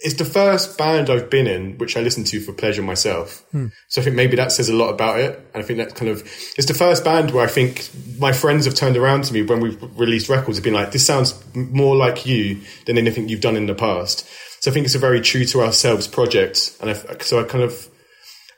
It's 0.00 0.14
the 0.14 0.24
first 0.24 0.78
band 0.78 1.10
I've 1.10 1.28
been 1.28 1.48
in 1.48 1.76
which 1.78 1.96
I 1.96 2.00
listen 2.00 2.22
to 2.24 2.40
for 2.40 2.52
pleasure 2.52 2.82
myself. 2.82 3.44
So 3.88 4.00
I 4.00 4.04
think 4.04 4.14
maybe 4.14 4.36
that 4.36 4.52
says 4.52 4.68
a 4.68 4.74
lot 4.74 4.90
about 4.90 5.18
it. 5.18 5.36
And 5.52 5.60
I 5.62 5.66
think 5.66 5.78
that 5.78 5.96
kind 5.96 6.08
of, 6.08 6.20
it's 6.56 6.66
the 6.66 6.74
first 6.74 7.02
band 7.02 7.32
where 7.32 7.44
I 7.44 7.48
think 7.48 7.90
my 8.16 8.32
friends 8.32 8.64
have 8.66 8.76
turned 8.76 8.96
around 8.96 9.24
to 9.24 9.34
me 9.34 9.42
when 9.42 9.58
we've 9.58 9.98
released 9.98 10.28
records 10.28 10.58
have 10.58 10.64
been 10.64 10.74
like, 10.74 10.92
this 10.92 11.04
sounds 11.04 11.42
more 11.54 11.96
like 11.96 12.26
you 12.26 12.60
than 12.86 12.96
anything 12.96 13.28
you've 13.28 13.40
done 13.40 13.56
in 13.56 13.66
the 13.66 13.74
past. 13.74 14.24
So 14.60 14.70
I 14.70 14.74
think 14.74 14.86
it's 14.86 14.94
a 14.94 15.00
very 15.00 15.20
true 15.20 15.44
to 15.46 15.62
ourselves 15.62 16.06
project. 16.06 16.76
And 16.80 16.90
I, 16.90 16.94
so 17.18 17.40
I 17.40 17.44
kind 17.44 17.64
of, 17.64 17.88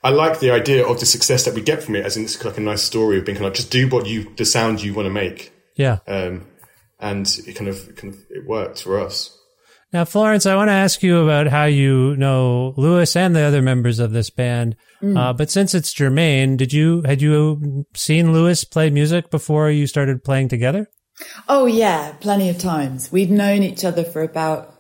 I 0.04 0.10
like 0.10 0.40
the 0.40 0.50
idea 0.50 0.86
of 0.86 1.00
the 1.00 1.06
success 1.06 1.46
that 1.46 1.54
we 1.54 1.62
get 1.62 1.82
from 1.82 1.96
it 1.96 2.04
as 2.04 2.18
in 2.18 2.24
it's 2.24 2.44
like 2.44 2.58
a 2.58 2.60
nice 2.60 2.82
story 2.82 3.18
of 3.18 3.24
being 3.24 3.36
kind 3.36 3.46
of 3.46 3.54
just 3.54 3.70
do 3.70 3.88
what 3.88 4.04
you, 4.04 4.30
the 4.36 4.44
sound 4.44 4.82
you 4.82 4.92
want 4.92 5.06
to 5.06 5.10
make. 5.10 5.54
Yeah. 5.74 6.00
Um, 6.06 6.48
and 6.98 7.26
it 7.46 7.56
kind 7.56 7.68
of, 7.68 7.88
it 7.88 7.96
kind 7.96 8.12
of, 8.12 8.20
it 8.28 8.46
worked 8.46 8.82
for 8.82 9.00
us. 9.00 9.38
Now, 9.92 10.04
Florence, 10.04 10.46
I 10.46 10.54
want 10.54 10.68
to 10.68 10.72
ask 10.74 11.02
you 11.02 11.18
about 11.18 11.48
how 11.48 11.64
you 11.64 12.14
know 12.16 12.74
Lewis 12.76 13.16
and 13.16 13.34
the 13.34 13.40
other 13.42 13.60
members 13.60 13.98
of 13.98 14.12
this 14.12 14.30
band. 14.30 14.76
Uh, 15.02 15.32
but 15.32 15.50
since 15.50 15.74
it's 15.74 15.92
germane, 15.92 16.56
did 16.56 16.72
you 16.72 17.02
had 17.06 17.22
you 17.22 17.86
seen 17.94 18.32
Lewis 18.32 18.64
play 18.64 18.90
music 18.90 19.30
before 19.30 19.70
you 19.70 19.86
started 19.86 20.22
playing 20.22 20.48
together? 20.48 20.86
Oh 21.48 21.66
yeah, 21.66 22.12
plenty 22.20 22.48
of 22.50 22.58
times. 22.58 23.10
We'd 23.10 23.30
known 23.30 23.62
each 23.62 23.84
other 23.84 24.04
for 24.04 24.22
about 24.22 24.74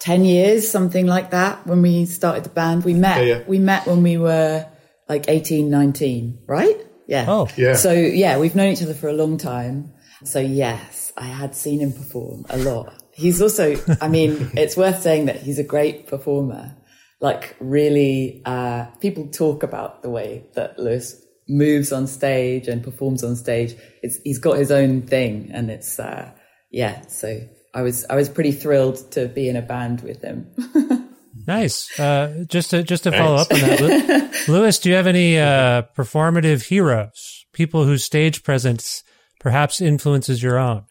10 0.00 0.24
years, 0.24 0.70
something 0.70 1.06
like 1.06 1.30
that, 1.30 1.66
when 1.66 1.82
we 1.82 2.06
started 2.06 2.44
the 2.44 2.50
band. 2.50 2.84
We 2.84 2.94
met, 2.94 3.18
Yeah, 3.26 3.36
yeah. 3.38 3.42
we 3.46 3.58
met 3.58 3.86
when 3.86 4.02
we 4.02 4.16
were 4.18 4.66
like 5.08 5.26
18, 5.28 5.68
19, 5.70 6.44
right? 6.46 6.76
Yeah. 7.06 7.26
Oh. 7.28 7.48
Yeah. 7.56 7.74
So 7.74 7.92
yeah, 7.92 8.38
we've 8.38 8.54
known 8.54 8.72
each 8.72 8.82
other 8.82 8.94
for 8.94 9.08
a 9.08 9.12
long 9.12 9.36
time. 9.36 9.92
So 10.24 10.40
yes, 10.40 11.12
I 11.16 11.24
had 11.26 11.54
seen 11.54 11.80
him 11.80 11.92
perform 11.92 12.46
a 12.48 12.56
lot. 12.58 12.94
He's 13.14 13.40
also, 13.40 13.76
I 14.00 14.08
mean, 14.08 14.50
it's 14.56 14.76
worth 14.76 15.02
saying 15.02 15.26
that 15.26 15.36
he's 15.36 15.58
a 15.58 15.64
great 15.64 16.06
performer. 16.06 16.76
Like 17.20 17.56
really, 17.60 18.42
uh, 18.44 18.86
people 19.00 19.28
talk 19.28 19.62
about 19.62 20.02
the 20.02 20.10
way 20.10 20.44
that 20.54 20.78
Lewis 20.78 21.20
moves 21.48 21.92
on 21.92 22.06
stage 22.06 22.68
and 22.68 22.82
performs 22.82 23.22
on 23.22 23.36
stage. 23.36 23.74
It's, 24.02 24.18
he's 24.24 24.38
got 24.38 24.58
his 24.58 24.70
own 24.70 25.02
thing 25.02 25.50
and 25.52 25.70
it's, 25.70 25.98
uh, 25.98 26.30
yeah. 26.70 27.06
So 27.06 27.40
I 27.72 27.82
was, 27.82 28.04
I 28.10 28.16
was 28.16 28.28
pretty 28.28 28.52
thrilled 28.52 29.10
to 29.12 29.28
be 29.28 29.48
in 29.48 29.56
a 29.56 29.62
band 29.62 30.02
with 30.02 30.22
him. 30.22 30.50
Nice. 31.46 31.98
Uh, 31.98 32.44
just 32.48 32.70
to 32.70 32.82
just 32.82 33.04
to 33.04 33.12
follow 33.12 33.36
up 33.36 33.52
on 33.52 33.60
that, 33.60 34.44
Lewis, 34.48 34.78
do 34.78 34.88
you 34.88 34.94
have 34.94 35.06
any 35.06 35.38
uh, 35.38 35.82
performative 35.96 36.68
heroes, 36.68 37.44
people 37.52 37.84
whose 37.84 38.04
stage 38.04 38.42
presence 38.42 39.04
perhaps 39.40 39.80
influences 39.80 40.42
your 40.42 40.58
own? 40.58 40.84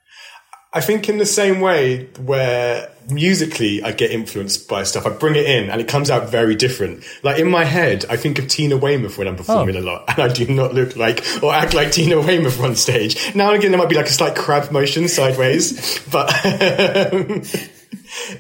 I 0.74 0.82
think 0.82 1.08
in 1.10 1.18
the 1.20 1.26
same 1.26 1.62
way 1.62 2.06
where 2.20 2.90
musically 3.12 3.84
I 3.84 3.92
get 3.92 4.12
influenced 4.12 4.68
by 4.68 4.84
stuff, 4.84 5.06
I 5.06 5.10
bring 5.10 5.36
it 5.36 5.46
in 5.46 5.70
and 5.70 5.80
it 5.82 5.88
comes 5.88 6.10
out 6.10 6.30
very 6.30 6.56
different. 6.56 7.04
Like 7.22 7.38
in 7.38 7.50
my 7.50 7.64
head, 7.66 8.06
I 8.10 8.16
think 8.18 8.40
of 8.40 8.48
Tina 8.48 8.78
Weymouth 8.78 9.18
when 9.18 9.28
I'm 9.28 9.36
performing 9.36 9.76
Oh. 9.76 9.82
a 9.82 9.82
lot, 9.82 10.06
and 10.18 10.20
I 10.20 10.34
do 10.34 10.48
not 10.48 10.74
look 10.74 10.96
like 10.96 11.24
or 11.44 11.54
act 11.54 11.74
like 11.74 11.92
Tina 11.92 12.20
Weymouth 12.20 12.60
on 12.62 12.76
stage. 12.76 13.36
Now 13.36 13.50
and 13.50 13.58
again, 13.60 13.72
there 13.72 13.80
might 13.80 13.90
be 13.90 13.96
like 13.96 14.08
a 14.08 14.12
slight 14.14 14.36
crab 14.36 14.72
motion 14.72 15.08
sideways, 15.08 16.00
but 16.12 16.32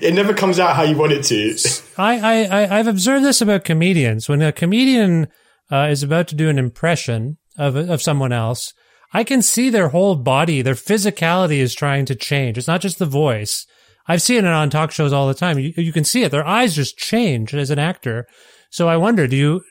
it 0.02 0.13
never 0.13 0.34
comes 0.34 0.60
out 0.60 0.76
how 0.76 0.84
you 0.84 0.98
want 0.98 1.12
it 1.12 1.24
to. 1.26 1.58
I, 1.98 2.19
I, 2.19 2.43
I 2.63 2.80
I've 2.80 2.88
observed 2.88 3.26
this 3.26 3.41
about 3.41 3.63
comedians. 3.65 4.28
When 4.30 4.41
a 4.41 4.52
comedian 4.52 5.28
uh, 5.72 5.88
is 5.91 6.04
about 6.04 6.28
to 6.30 6.36
do 6.36 6.50
an 6.50 6.58
impression 6.58 7.38
of 7.58 7.76
of 7.76 8.02
someone 8.02 8.32
else, 8.32 8.74
I 9.13 9.23
can 9.23 9.41
see 9.41 9.69
their 9.69 9.89
whole 9.89 10.15
body, 10.15 10.62
their 10.62 10.73
physicality 10.73 11.58
is 11.58 11.76
trying 11.76 12.06
to 12.06 12.15
change. 12.15 12.58
It's 12.58 12.67
not 12.67 12.82
just 12.82 12.97
the 12.97 13.06
voice. 13.06 13.67
I've 14.08 14.21
seen 14.21 14.39
it 14.39 14.45
on 14.45 14.69
talk 14.69 14.91
shows 14.91 15.13
all 15.13 15.28
the 15.28 15.34
time. 15.34 15.60
You, 15.60 15.71
you 15.78 15.93
can 15.93 16.04
see 16.04 16.23
it. 16.23 16.32
Their 16.32 16.45
eyes 16.45 16.76
just 16.76 16.97
change 16.97 17.54
as 17.54 17.69
an 17.69 17.80
actor. 17.80 18.28
So 18.69 18.89
I 18.89 18.97
wonder, 18.97 19.28
do 19.28 19.36
you, 19.36 19.62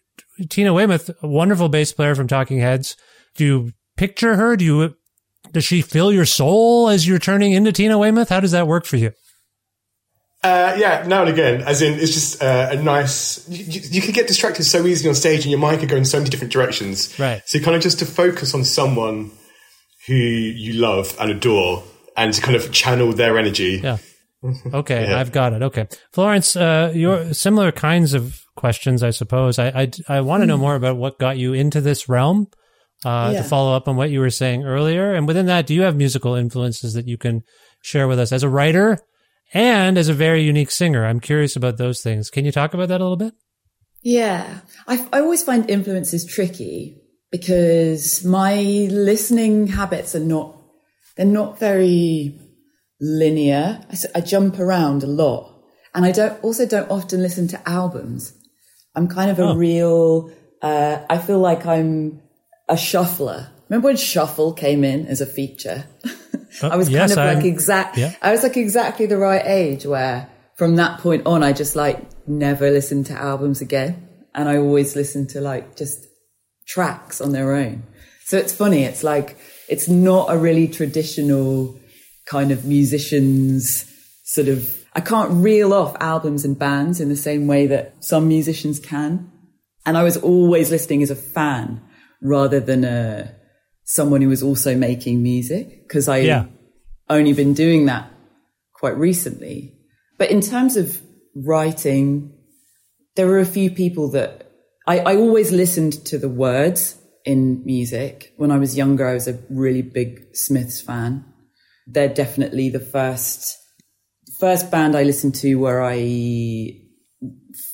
Tina 0.48 0.72
Weymouth, 0.72 1.10
a 1.22 1.28
wonderful 1.28 1.68
bass 1.68 1.92
player 1.92 2.14
from 2.14 2.28
Talking 2.28 2.60
Heads, 2.60 2.96
do 3.34 3.44
you 3.44 3.72
picture 3.96 4.36
her? 4.36 4.56
Do 4.56 4.64
you, 4.64 4.94
does 5.50 5.64
she 5.64 5.82
fill 5.82 6.12
your 6.12 6.24
soul 6.24 6.88
as 6.88 7.06
you're 7.06 7.18
turning 7.18 7.52
into 7.52 7.72
Tina 7.72 7.98
Weymouth? 7.98 8.28
How 8.28 8.40
does 8.40 8.52
that 8.52 8.68
work 8.68 8.86
for 8.86 8.96
you? 8.96 9.12
Uh, 10.44 10.74
yeah, 10.76 11.04
now 11.06 11.20
and 11.20 11.30
again, 11.30 11.62
as 11.62 11.82
in, 11.82 11.94
it's 11.94 12.12
just 12.12 12.42
uh, 12.42 12.70
a 12.72 12.76
nice. 12.76 13.48
You, 13.48 13.64
you, 13.64 13.80
you 13.92 14.02
could 14.02 14.14
get 14.14 14.26
distracted 14.26 14.64
so 14.64 14.84
easily 14.86 15.08
on 15.08 15.14
stage, 15.14 15.42
and 15.42 15.50
your 15.50 15.60
mind 15.60 15.78
could 15.80 15.88
go 15.88 15.96
in 15.96 16.04
so 16.04 16.18
many 16.18 16.30
different 16.30 16.52
directions. 16.52 17.16
Right. 17.18 17.42
So, 17.46 17.60
kind 17.60 17.76
of 17.76 17.82
just 17.82 18.00
to 18.00 18.06
focus 18.06 18.52
on 18.52 18.64
someone 18.64 19.30
who 20.08 20.14
you 20.14 20.72
love 20.72 21.16
and 21.20 21.30
adore, 21.30 21.84
and 22.16 22.34
to 22.34 22.40
kind 22.42 22.56
of 22.56 22.72
channel 22.72 23.12
their 23.12 23.38
energy. 23.38 23.80
Yeah. 23.82 23.98
Okay, 24.74 25.08
Yeah. 25.08 25.20
I've 25.20 25.30
got 25.30 25.52
it. 25.52 25.62
Okay, 25.62 25.86
Florence, 26.12 26.56
uh, 26.56 26.90
your 26.92 27.32
similar 27.32 27.70
kinds 27.70 28.12
of 28.12 28.40
questions, 28.56 29.04
I 29.04 29.10
suppose. 29.10 29.56
I 29.60 29.68
I, 29.68 29.90
I 30.16 30.20
want 30.22 30.42
to 30.42 30.46
know 30.46 30.56
more 30.58 30.74
about 30.74 30.96
what 30.96 31.20
got 31.20 31.38
you 31.38 31.52
into 31.52 31.80
this 31.80 32.08
realm 32.08 32.48
uh, 33.04 33.30
Yeah. 33.32 33.42
to 33.42 33.48
follow 33.48 33.76
up 33.76 33.86
on 33.86 33.94
what 33.94 34.10
you 34.10 34.18
were 34.18 34.30
saying 34.30 34.64
earlier. 34.64 35.14
And 35.14 35.28
within 35.28 35.46
that, 35.46 35.68
do 35.68 35.74
you 35.74 35.82
have 35.82 35.94
musical 35.94 36.34
influences 36.34 36.94
that 36.94 37.06
you 37.06 37.16
can 37.16 37.42
share 37.82 38.08
with 38.08 38.18
us 38.18 38.32
as 38.32 38.42
a 38.42 38.48
writer 38.48 38.98
and 39.54 39.98
as 39.98 40.08
a 40.08 40.14
very 40.14 40.42
unique 40.42 40.70
singer? 40.70 41.04
I'm 41.06 41.20
curious 41.20 41.56
about 41.56 41.76
those 41.78 42.02
things. 42.02 42.30
Can 42.30 42.44
you 42.44 42.52
talk 42.52 42.74
about 42.74 42.88
that 42.88 43.00
a 43.00 43.04
little 43.04 43.16
bit? 43.16 43.34
Yeah. 44.02 44.60
I, 44.88 45.06
I 45.12 45.20
always 45.20 45.42
find 45.42 45.68
influences 45.70 46.24
tricky 46.26 46.98
because 47.30 48.24
my 48.24 48.56
listening 48.90 49.68
habits 49.68 50.14
are 50.14 50.20
not, 50.20 50.56
they're 51.16 51.26
not 51.26 51.58
very 51.58 52.40
linear. 53.00 53.80
I 54.14 54.20
jump 54.20 54.58
around 54.58 55.02
a 55.04 55.06
lot 55.06 55.62
and 55.94 56.04
I 56.04 56.12
don't, 56.12 56.42
also 56.42 56.66
don't 56.66 56.90
often 56.90 57.20
listen 57.22 57.46
to 57.48 57.68
albums. 57.68 58.32
I'm 58.94 59.06
kind 59.08 59.30
of 59.30 59.38
a 59.38 59.44
Oh. 59.44 59.54
real, 59.54 60.32
uh, 60.62 60.98
I 61.08 61.18
feel 61.18 61.38
like 61.38 61.64
I'm 61.66 62.22
a 62.68 62.76
shuffler. 62.76 63.51
Remember 63.72 63.86
when 63.86 63.96
shuffle 63.96 64.52
came 64.52 64.84
in 64.84 65.06
as 65.06 65.22
a 65.22 65.26
feature? 65.26 65.86
I 66.62 66.76
was 66.76 66.88
Uh, 66.88 66.90
yes, 66.90 67.00
kind 67.00 67.12
of 67.12 67.16
like 67.16 67.44
I'm- 67.44 67.46
exact, 67.46 67.96
yeah. 67.96 68.14
I 68.20 68.30
was 68.30 68.42
like 68.42 68.58
exactly 68.58 69.06
the 69.06 69.16
right 69.16 69.40
age 69.46 69.86
where 69.86 70.28
from 70.56 70.76
that 70.76 71.00
point 71.00 71.24
on, 71.24 71.42
I 71.42 71.54
just 71.54 71.74
like 71.74 71.98
never 72.28 72.70
listened 72.70 73.06
to 73.06 73.14
albums 73.14 73.62
again. 73.62 74.06
And 74.34 74.46
I 74.46 74.58
always 74.58 74.94
listened 74.94 75.30
to 75.30 75.40
like 75.40 75.74
just 75.74 76.06
tracks 76.66 77.22
on 77.22 77.32
their 77.32 77.54
own. 77.54 77.84
So 78.26 78.36
it's 78.36 78.52
funny. 78.52 78.82
It's 78.84 79.02
like, 79.02 79.38
it's 79.70 79.88
not 79.88 80.26
a 80.30 80.36
really 80.36 80.68
traditional 80.68 81.80
kind 82.26 82.50
of 82.50 82.66
musicians 82.66 83.90
sort 84.24 84.48
of, 84.48 84.84
I 84.92 85.00
can't 85.00 85.30
reel 85.32 85.72
off 85.72 85.96
albums 85.98 86.44
and 86.44 86.58
bands 86.58 87.00
in 87.00 87.08
the 87.08 87.16
same 87.16 87.46
way 87.46 87.68
that 87.68 88.04
some 88.04 88.28
musicians 88.28 88.78
can. 88.78 89.32
And 89.86 89.96
I 89.96 90.02
was 90.02 90.18
always 90.18 90.70
listening 90.70 91.02
as 91.02 91.10
a 91.10 91.16
fan 91.16 91.80
rather 92.20 92.60
than 92.60 92.84
a, 92.84 93.34
someone 93.92 94.22
who 94.22 94.28
was 94.28 94.42
also 94.42 94.74
making 94.74 95.22
music 95.22 95.82
because 95.82 96.08
I 96.08 96.18
Yeah. 96.18 96.46
only 97.10 97.34
been 97.34 97.52
doing 97.52 97.84
that 97.86 98.10
quite 98.72 98.96
recently. 98.96 99.74
But 100.18 100.30
in 100.30 100.40
terms 100.40 100.76
of 100.76 100.98
writing, 101.34 102.32
there 103.16 103.26
were 103.26 103.38
a 103.38 103.44
few 103.58 103.70
people 103.70 104.10
that 104.12 104.50
I, 104.86 105.00
I 105.00 105.16
always 105.16 105.52
listened 105.52 105.92
to 106.06 106.16
the 106.18 106.28
words 106.28 106.96
in 107.24 107.62
music. 107.66 108.32
When 108.38 108.50
I 108.50 108.58
was 108.58 108.76
younger, 108.76 109.06
I 109.06 109.14
was 109.14 109.28
a 109.28 109.38
really 109.50 109.82
big 109.82 110.34
Smiths 110.34 110.80
fan. 110.80 111.24
They're 111.86 112.14
definitely 112.22 112.70
the 112.70 112.80
first 112.80 113.58
first 114.40 114.70
band 114.70 114.96
I 114.96 115.02
listened 115.04 115.34
to 115.36 115.54
where 115.56 115.82
I 115.84 115.98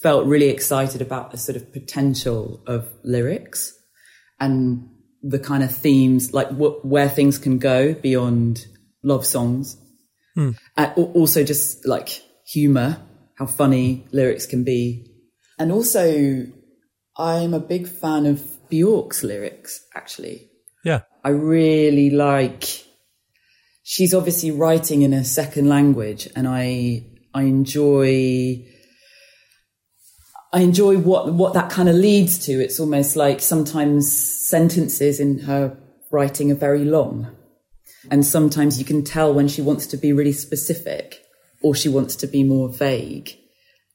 felt 0.03 0.27
really 0.27 0.49
excited 0.49 1.01
about 1.01 1.31
the 1.31 1.39
sort 1.39 1.57
of 1.57 1.73
potential 1.73 2.63
of 2.67 2.91
lyrics 3.05 3.73
and 4.41 4.89
the 5.23 5.39
kind 5.39 5.63
of 5.63 5.75
themes, 5.75 6.33
like 6.33 6.49
wh- 6.51 6.85
where 6.85 7.09
things 7.09 7.39
can 7.39 7.59
go 7.59 7.95
beyond 7.95 8.67
love 9.03 9.27
songs. 9.27 9.77
And 10.77 10.93
al- 10.97 11.13
also 11.15 11.43
just 11.45 11.87
like 11.87 12.23
humor, 12.47 13.01
how 13.37 13.47
funny 13.47 14.07
lyrics 14.13 14.47
can 14.47 14.65
be. 14.65 15.07
And 15.59 15.73
also, 15.73 16.47
I'm 17.17 17.53
a 17.55 17.61
big 17.61 17.89
fan 17.89 18.27
of 18.27 18.43
Bjork's 18.69 19.25
lyrics, 19.25 19.81
actually. 19.97 20.49
Yeah. 20.85 21.01
I 21.25 21.31
really 21.31 22.11
like. 22.11 22.65
She's 23.83 24.15
obviously 24.15 24.51
writing 24.51 25.03
in 25.03 25.13
a 25.13 25.25
second 25.25 25.69
language, 25.69 26.29
and 26.37 26.47
I 26.47 27.07
I 27.35 27.43
enjoy. 27.43 28.65
I 30.53 30.61
enjoy 30.61 30.99
what 30.99 31.33
what 31.33 31.55
that 31.55 31.71
kind 31.71 31.89
of 31.89 31.95
leads 31.95 32.39
to. 32.47 32.53
It's 32.53 32.81
almost 32.81 33.17
like 33.17 33.41
sometimes 33.41 34.11
sentences 34.49 35.21
in 35.21 35.41
her 35.41 35.77
writing 36.11 36.51
are 36.51 36.57
very 36.57 36.85
long, 36.85 37.37
and 38.11 38.25
sometimes 38.25 38.79
you 38.79 38.85
can 38.85 39.05
tell 39.05 39.33
when 39.33 39.49
she 39.49 39.61
wants 39.61 39.87
to 39.89 39.97
be 39.97 40.13
really 40.13 40.33
specific 40.33 41.23
or 41.63 41.75
she 41.75 41.89
wants 41.89 42.17
to 42.17 42.27
be 42.27 42.45
more 42.45 42.69
vague, 42.69 43.37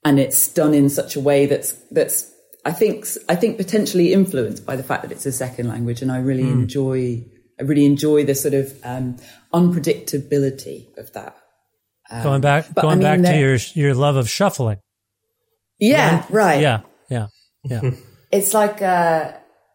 and 0.06 0.20
it's 0.20 0.48
done 0.48 0.74
in 0.74 0.90
such 0.90 1.16
a 1.16 1.20
way 1.20 1.48
that's 1.48 1.74
that's 1.90 2.32
I 2.66 2.72
think 2.72 3.08
I 3.28 3.36
think 3.36 3.58
potentially 3.58 4.14
influenced 4.14 4.66
by 4.66 4.76
the 4.76 4.84
fact 4.84 5.02
that 5.04 5.12
it's 5.12 5.26
a 5.26 5.32
second 5.32 5.68
language, 5.70 6.02
and 6.04 6.12
I 6.12 6.20
really 6.20 6.44
enjoy 6.44 7.26
I 7.60 7.64
really 7.64 7.86
enjoy 7.86 8.26
the 8.26 8.36
sort 8.36 8.54
of 8.54 8.74
um, 8.84 9.18
unpredictability 9.54 10.96
of 10.98 11.12
that. 11.14 11.36
going 12.22 12.42
back, 12.42 12.68
but 12.74 12.86
I 12.86 12.88
going 12.90 13.00
mean, 13.00 13.24
back 13.24 13.34
to 13.34 13.40
your 13.40 13.58
your 13.74 13.96
love 13.96 14.18
of 14.18 14.30
shuffling. 14.30 14.78
Yeah, 15.80 16.26
right. 16.30 16.62
Yeah, 16.62 16.82
yeah, 17.10 17.28
yeah. 17.64 17.82
It's 18.32 18.54
like, 18.54 18.82
uh, 18.82 19.34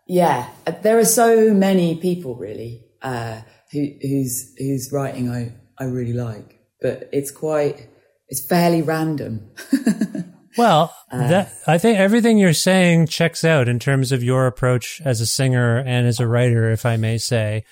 yeah, 0.08 0.48
there 0.82 0.98
are 0.98 1.04
so 1.04 1.54
many 1.54 1.94
people 1.96 2.34
really 2.34 2.84
uh, 3.02 3.42
who, 3.70 3.86
whose 4.02 4.52
whose 4.58 4.90
writing 4.92 5.30
I 5.30 5.52
I 5.78 5.84
really 5.84 6.12
like, 6.12 6.58
but 6.80 7.08
it's 7.12 7.30
quite 7.30 7.88
it's 8.28 8.44
fairly 8.46 8.82
random. 8.82 9.50
Well, 10.56 10.92
Uh, 11.12 11.28
that 11.28 11.52
I 11.68 11.78
think 11.78 11.98
everything 12.00 12.36
you're 12.36 12.52
saying 12.52 13.06
checks 13.06 13.44
out 13.44 13.68
in 13.68 13.78
terms 13.78 14.10
of 14.10 14.24
your 14.24 14.48
approach 14.48 15.00
as 15.04 15.20
a 15.20 15.26
singer 15.26 15.78
and 15.78 16.04
as 16.04 16.18
a 16.18 16.26
writer, 16.26 16.72
if 16.72 16.84
I 16.84 16.96
may 16.96 17.16
say. 17.18 17.62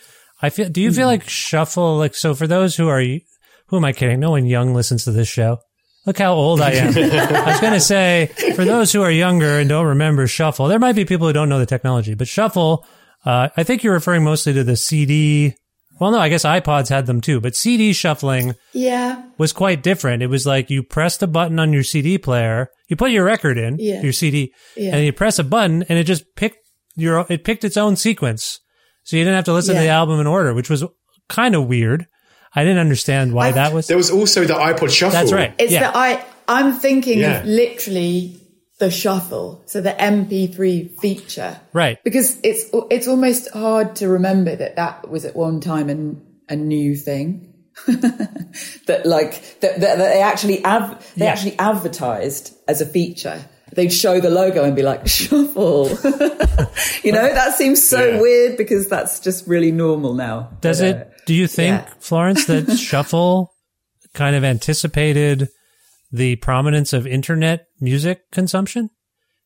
I 0.40 0.50
feel. 0.50 0.68
Do 0.68 0.80
you 0.80 0.90
Hmm. 0.90 0.96
feel 0.96 1.06
like 1.08 1.28
shuffle? 1.28 1.96
Like 1.98 2.14
so, 2.14 2.32
for 2.34 2.46
those 2.46 2.76
who 2.76 2.86
are, 2.88 3.02
who 3.02 3.76
am 3.76 3.84
I 3.84 3.92
kidding? 3.92 4.20
No 4.20 4.30
one 4.30 4.46
young 4.46 4.72
listens 4.72 5.02
to 5.04 5.10
this 5.10 5.26
show. 5.26 5.58
Look 6.06 6.18
how 6.18 6.34
old 6.34 6.60
I 6.60 6.70
am. 6.72 6.88
I 6.96 7.50
was 7.50 7.60
going 7.60 7.72
to 7.72 7.80
say, 7.80 8.30
for 8.54 8.64
those 8.64 8.92
who 8.92 9.02
are 9.02 9.10
younger 9.10 9.58
and 9.58 9.68
don't 9.68 9.86
remember 9.86 10.26
shuffle, 10.28 10.68
there 10.68 10.78
might 10.78 10.94
be 10.94 11.04
people 11.04 11.26
who 11.26 11.32
don't 11.32 11.48
know 11.48 11.58
the 11.58 11.66
technology, 11.66 12.14
but 12.14 12.28
shuffle. 12.28 12.86
Uh, 13.24 13.48
I 13.56 13.64
think 13.64 13.82
you're 13.82 13.92
referring 13.94 14.22
mostly 14.22 14.52
to 14.52 14.62
the 14.62 14.76
CD. 14.76 15.54
Well, 15.98 16.12
no, 16.12 16.18
I 16.20 16.28
guess 16.28 16.44
iPods 16.44 16.90
had 16.90 17.06
them 17.06 17.20
too, 17.20 17.40
but 17.40 17.56
CD 17.56 17.92
shuffling 17.92 18.54
yeah, 18.72 19.24
was 19.38 19.52
quite 19.52 19.82
different. 19.82 20.22
It 20.22 20.26
was 20.28 20.46
like 20.46 20.70
you 20.70 20.82
pressed 20.82 21.22
a 21.22 21.26
button 21.26 21.58
on 21.58 21.72
your 21.72 21.82
CD 21.82 22.18
player, 22.18 22.68
you 22.88 22.96
put 22.96 23.10
your 23.10 23.24
record 23.24 23.56
in, 23.58 23.78
Yeah. 23.80 24.02
your 24.02 24.12
CD, 24.12 24.52
Yeah. 24.76 24.94
and 24.94 25.04
you 25.04 25.12
press 25.12 25.38
a 25.38 25.44
button 25.44 25.84
and 25.88 25.98
it 25.98 26.04
just 26.04 26.24
picked 26.36 26.58
your, 26.96 27.26
it 27.30 27.44
picked 27.44 27.64
its 27.64 27.76
own 27.78 27.96
sequence. 27.96 28.60
So 29.04 29.16
you 29.16 29.24
didn't 29.24 29.36
have 29.36 29.44
to 29.46 29.52
listen 29.54 29.74
to 29.74 29.80
the 29.80 29.88
album 29.88 30.20
in 30.20 30.26
order, 30.26 30.52
which 30.52 30.68
was 30.70 30.84
kind 31.28 31.54
of 31.54 31.66
weird. 31.66 32.06
I 32.56 32.64
didn't 32.64 32.78
understand 32.78 33.32
why 33.34 33.52
that 33.52 33.72
was. 33.74 33.86
There 33.86 33.96
was 33.98 34.10
also 34.10 34.44
the 34.44 34.54
iPod 34.54 34.90
Shuffle. 34.90 35.12
That's 35.12 35.32
right. 35.32 35.54
it's 35.58 35.72
yeah. 35.72 35.80
that 35.80 35.94
I 35.96 36.24
I'm 36.48 36.72
thinking 36.72 37.18
Yeah. 37.20 37.40
of 37.40 37.46
literally 37.46 38.40
the 38.78 38.90
shuffle, 38.90 39.62
so 39.66 39.80
the 39.80 39.92
MP3 39.92 40.98
feature, 41.00 41.58
Right. 41.72 41.98
Because 42.04 42.38
it's 42.42 42.64
it's 42.90 43.06
almost 43.08 43.50
hard 43.52 43.96
to 43.96 44.08
remember 44.08 44.54
that 44.56 44.76
that 44.76 45.08
was 45.08 45.24
at 45.24 45.34
one 45.36 45.60
time 45.60 45.88
an, 45.90 46.22
a 46.48 46.56
new 46.56 46.94
thing. 46.96 47.52
that 47.86 49.02
like 49.04 49.60
that, 49.60 49.80
that, 49.80 49.98
that 49.98 50.12
they 50.14 50.22
actually 50.22 50.64
av- 50.64 50.96
they 51.16 51.24
Yeah. 51.26 51.32
actually 51.32 51.58
advertised 51.58 52.54
as 52.68 52.80
a 52.80 52.86
feature. 52.86 53.44
They'd 53.72 53.92
show 53.92 54.20
the 54.20 54.30
logo 54.30 54.64
and 54.64 54.74
be 54.76 54.82
like 54.82 55.06
shuffle. 55.18 55.88
you 57.02 57.12
know 57.12 57.28
that 57.34 57.54
seems 57.56 57.86
so 57.86 58.02
Yeah. 58.12 58.20
weird 58.20 58.56
because 58.56 58.88
that's 58.88 59.20
just 59.20 59.46
really 59.46 59.72
normal 59.72 60.14
now. 60.14 60.50
Does 60.60 60.80
But, 60.80 60.88
it, 60.88 60.96
uh, 60.96 61.04
do 61.26 61.34
you 61.34 61.46
think, 61.46 61.84
yeah. 61.86 61.92
Florence, 62.00 62.46
that 62.46 62.76
shuffle 62.78 63.52
kind 64.14 64.34
of 64.34 64.42
anticipated 64.44 65.48
the 66.12 66.36
prominence 66.36 66.92
of 66.92 67.06
internet 67.06 67.66
music 67.80 68.30
consumption? 68.32 68.88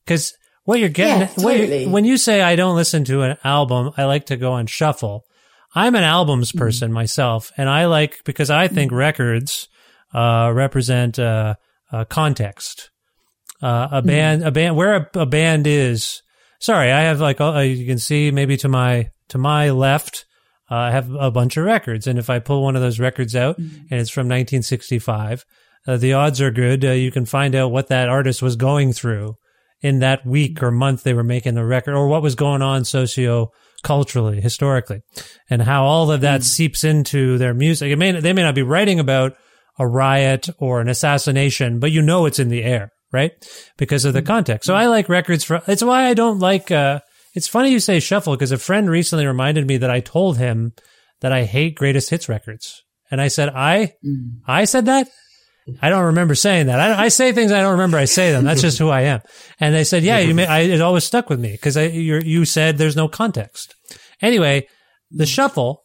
Because 0.04 0.32
what 0.64 0.78
you're 0.78 0.88
getting, 0.88 1.20
Yeah, 1.22 1.26
totally. 1.26 1.86
when 1.88 2.04
you 2.04 2.16
say 2.16 2.42
I 2.42 2.54
don't 2.56 2.76
listen 2.76 3.04
to 3.06 3.22
an 3.22 3.36
album, 3.42 3.90
I 3.96 4.04
like 4.04 4.26
to 4.26 4.36
go 4.36 4.52
on 4.52 4.66
shuffle. 4.66 5.24
I'm 5.74 5.94
an 5.94 6.02
albums 6.04 6.50
Mm-hmm. 6.50 6.58
person 6.58 6.92
myself, 6.92 7.50
and 7.56 7.68
I 7.68 7.86
like 7.86 8.22
because 8.24 8.50
I 8.50 8.68
think 8.68 8.92
records 8.92 9.68
uh, 10.12 10.50
represent 10.54 11.18
uh, 11.18 11.54
uh, 11.92 12.04
context. 12.06 12.90
Uh, 13.62 13.86
Mm-hmm. 13.86 13.94
a 13.94 14.02
band, 14.02 14.42
a 14.44 14.50
band, 14.50 14.76
where 14.76 14.96
a, 14.96 15.08
a 15.20 15.26
band 15.26 15.66
is. 15.66 16.22
Sorry, 16.60 16.90
I 16.92 17.02
have 17.02 17.20
like 17.20 17.40
uh, 17.40 17.58
you 17.60 17.86
can 17.86 17.98
see 17.98 18.30
maybe 18.30 18.56
to 18.58 18.68
my 18.68 19.10
to 19.28 19.38
my 19.38 19.70
left, 19.70 20.24
I 20.70 20.90
have 20.92 21.10
a 21.12 21.30
bunch 21.30 21.56
of 21.56 21.64
records, 21.64 22.06
and 22.06 22.18
if 22.18 22.30
I 22.30 22.38
pull 22.38 22.62
one 22.62 22.76
of 22.76 22.82
those 22.82 23.00
records 23.00 23.34
out 23.34 23.58
and 23.58 23.86
it's 23.90 24.10
from 24.10 24.26
1965, 24.28 25.44
uh, 25.86 25.96
the 25.96 26.12
odds 26.12 26.40
are 26.40 26.50
good 26.50 26.84
uh, 26.84 26.90
you 26.90 27.10
can 27.10 27.24
find 27.24 27.54
out 27.54 27.72
what 27.72 27.88
that 27.88 28.08
artist 28.08 28.42
was 28.42 28.56
going 28.56 28.92
through 28.92 29.34
in 29.80 30.00
that 30.00 30.26
week 30.26 30.62
or 30.62 30.70
month 30.70 31.02
they 31.02 31.14
were 31.14 31.24
making 31.24 31.54
the 31.54 31.64
record, 31.64 31.94
or 31.94 32.06
what 32.06 32.22
was 32.22 32.34
going 32.34 32.62
on 32.62 32.84
socio 32.84 33.50
culturally, 33.82 34.40
historically, 34.40 35.00
and 35.48 35.62
how 35.62 35.84
all 35.84 36.10
of 36.10 36.20
that 36.20 36.44
seeps 36.44 36.84
into 36.84 37.38
their 37.38 37.54
music. 37.54 37.90
It 37.90 37.96
may 37.96 38.12
they 38.20 38.32
may 38.32 38.42
not 38.42 38.54
be 38.54 38.62
writing 38.62 39.00
about 39.00 39.36
a 39.78 39.86
riot 39.88 40.48
or 40.58 40.80
an 40.80 40.88
assassination, 40.88 41.78
but 41.80 41.90
you 41.90 42.02
know 42.02 42.26
it's 42.26 42.38
in 42.38 42.48
the 42.48 42.62
air, 42.62 42.92
right? 43.10 43.32
Because 43.78 44.04
of 44.04 44.12
the 44.12 44.22
context. 44.22 44.66
So 44.66 44.74
I 44.74 44.86
like 44.86 45.08
records 45.08 45.44
for. 45.44 45.62
It's 45.66 45.82
why 45.82 46.06
I 46.06 46.14
don't 46.14 46.38
like. 46.38 46.70
uh 46.70 47.00
It's 47.34 47.48
funny 47.48 47.70
you 47.70 47.80
say 47.80 48.00
shuffle 48.00 48.34
because 48.34 48.52
a 48.52 48.58
friend 48.58 48.90
recently 48.90 49.26
reminded 49.26 49.66
me 49.66 49.76
that 49.78 49.90
I 49.90 50.00
told 50.00 50.38
him 50.38 50.72
that 51.20 51.32
I 51.32 51.44
hate 51.44 51.76
greatest 51.76 52.10
hits 52.10 52.28
records, 52.28 52.82
and 53.10 53.20
I 53.20 53.28
said 53.28 53.50
I 53.50 53.94
mm. 54.04 54.40
I 54.46 54.64
said 54.64 54.86
that. 54.86 55.08
I 55.80 55.88
don't 55.88 56.06
remember 56.06 56.34
saying 56.34 56.66
that. 56.66 56.80
I, 56.80 57.04
I 57.04 57.08
say 57.08 57.32
things 57.32 57.52
I 57.52 57.60
don't 57.60 57.72
remember. 57.72 57.98
I 57.98 58.06
say 58.06 58.32
them. 58.32 58.44
That's 58.44 58.62
just 58.62 58.78
who 58.78 58.88
I 58.88 59.02
am. 59.02 59.20
And 59.60 59.74
they 59.74 59.84
said, 59.84 60.02
"Yeah, 60.02 60.18
you 60.18 60.34
may." 60.34 60.46
I, 60.46 60.60
it 60.60 60.80
always 60.80 61.04
stuck 61.04 61.30
with 61.30 61.38
me 61.38 61.52
because 61.52 61.76
you 61.76 62.18
you 62.18 62.44
said 62.44 62.78
there's 62.78 62.96
no 62.96 63.08
context, 63.08 63.76
Anyway, 64.22 64.68
the 65.10 65.26
shuffle 65.26 65.84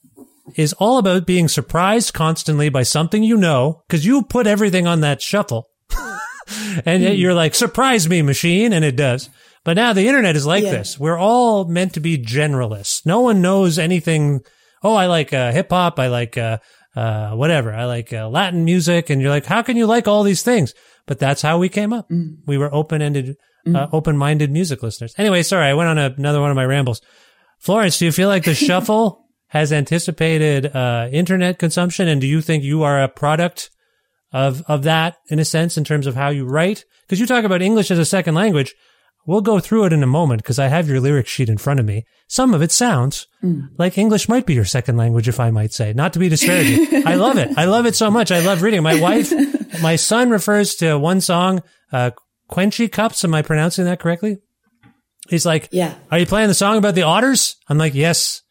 is 0.55 0.73
all 0.73 0.97
about 0.97 1.25
being 1.25 1.47
surprised 1.47 2.13
constantly 2.13 2.69
by 2.69 2.83
something 2.83 3.23
you 3.23 3.37
know 3.37 3.83
because 3.87 4.05
you 4.05 4.21
put 4.23 4.47
everything 4.47 4.87
on 4.87 5.01
that 5.01 5.21
shuffle. 5.21 5.67
and 6.85 7.01
yet 7.01 7.13
hmm. 7.13 7.19
you're 7.19 7.33
like, 7.33 7.55
surprise 7.55 8.07
me, 8.07 8.21
machine. 8.21 8.73
And 8.73 8.85
it 8.85 8.95
does. 8.95 9.29
But 9.65 9.75
now 9.75 9.91
the 9.91 10.07
internet 10.07 10.37
is 10.37 10.45
like 10.45 10.63
Yeah. 10.63 10.71
this. 10.71 10.97
We're 10.97 11.17
all 11.17 11.65
meant 11.65 11.93
to 11.95 11.99
be 11.99 12.17
generalists. 12.17 13.05
No 13.05 13.19
one 13.19 13.41
knows 13.41 13.77
anything. 13.77 14.39
Oh, 14.83 14.93
I 14.95 15.07
like 15.07 15.33
uh, 15.33 15.51
hip 15.51 15.69
hop. 15.71 15.99
I 15.99 16.07
like 16.07 16.37
uh, 16.37 16.59
uh, 16.95 17.31
whatever. 17.31 17.73
I 17.73 17.85
like 17.85 18.13
uh, 18.13 18.29
Latin 18.29 18.63
music. 18.63 19.09
And 19.09 19.21
you're 19.21 19.31
like, 19.31 19.45
how 19.47 19.61
can 19.63 19.75
you 19.75 19.87
like 19.87 20.07
all 20.07 20.23
these 20.23 20.43
things? 20.43 20.73
But 21.07 21.19
that's 21.19 21.41
how 21.41 21.57
we 21.57 21.67
came 21.67 21.91
up. 21.91 22.07
We 22.45 22.57
were 22.57 22.73
open 22.73 23.01
ended, 23.01 23.35
uh, 23.67 23.87
open 23.91 24.17
minded 24.17 24.51
music 24.51 24.81
listeners. 24.83 25.13
Anyway, 25.17 25.43
sorry, 25.43 25.65
I 25.65 25.73
went 25.73 25.89
on 25.89 25.97
another 25.97 26.39
one 26.41 26.51
of 26.51 26.55
my 26.55 26.65
rambles. 26.65 27.01
Florence, 27.59 27.97
do 27.97 28.05
you 28.05 28.11
feel 28.11 28.29
like 28.29 28.43
the 28.43 28.53
shuffle 28.67 29.25
has 29.47 29.73
anticipated 29.73 30.75
uh, 30.75 31.07
internet 31.11 31.57
consumption? 31.59 32.07
And 32.07 32.21
do 32.21 32.27
you 32.27 32.41
think 32.41 32.63
you 32.63 32.83
are 32.83 33.01
a 33.01 33.07
product 33.07 33.71
of 34.31 34.61
of 34.67 34.83
that 34.83 35.17
in 35.29 35.39
a 35.39 35.45
sense 35.45 35.77
in 35.77 35.83
terms 35.83 36.05
of 36.07 36.15
how 36.15 36.29
you 36.29 36.45
write? 36.45 36.85
Because 37.03 37.19
you 37.19 37.25
talk 37.25 37.43
about 37.45 37.61
English 37.63 37.89
as 37.91 37.97
a 37.99 38.05
second 38.05 38.35
language. 38.35 38.75
We'll 39.27 39.41
go 39.41 39.59
through 39.59 39.85
it 39.85 39.93
in 39.93 40.03
a 40.03 40.07
moment 40.07 40.43
because 40.43 40.59
I 40.59 40.67
have 40.67 40.87
your 40.87 40.99
lyric 40.99 41.27
sheet 41.27 41.49
in 41.49 41.57
front 41.57 41.79
of 41.79 41.85
me. 41.85 42.05
Some 42.27 42.53
of 42.53 42.61
it 42.61 42.71
sounds 42.71 43.27
like 43.77 43.97
English 43.97 44.29
might 44.29 44.45
be 44.45 44.53
your 44.53 44.65
second 44.65 44.97
language, 44.97 45.27
if 45.27 45.39
I 45.39 45.49
might 45.51 45.73
say. 45.73 45.93
Not 45.93 46.13
to 46.13 46.19
be 46.19 46.29
disparaging. 46.29 47.03
I 47.07 47.15
love 47.15 47.37
it. 47.37 47.49
I 47.57 47.65
love 47.65 47.85
it 47.85 47.95
so 47.95 48.11
much. 48.11 48.31
I 48.31 48.39
love 48.39 48.61
reading. 48.61 48.83
My 48.83 48.99
wife, 48.99 49.33
my 49.81 49.95
son 49.95 50.29
refers 50.29 50.75
to 50.75 50.97
one 50.97 51.21
song, 51.21 51.63
uh, 51.91 52.11
Quenchy 52.51 52.91
Cups. 52.91 53.23
Am 53.23 53.33
I 53.33 53.41
pronouncing 53.41 53.85
that 53.85 53.99
correctly? 53.99 54.37
He's 55.27 55.45
like, 55.45 55.69
Yeah. 55.71 55.95
Are 56.11 56.19
you 56.19 56.25
playing 56.27 56.47
the 56.49 56.53
song 56.53 56.77
about 56.77 56.93
the 56.95 57.03
otters? 57.03 57.55
I'm 57.67 57.77
like, 57.77 57.95
Yes. 57.95 58.41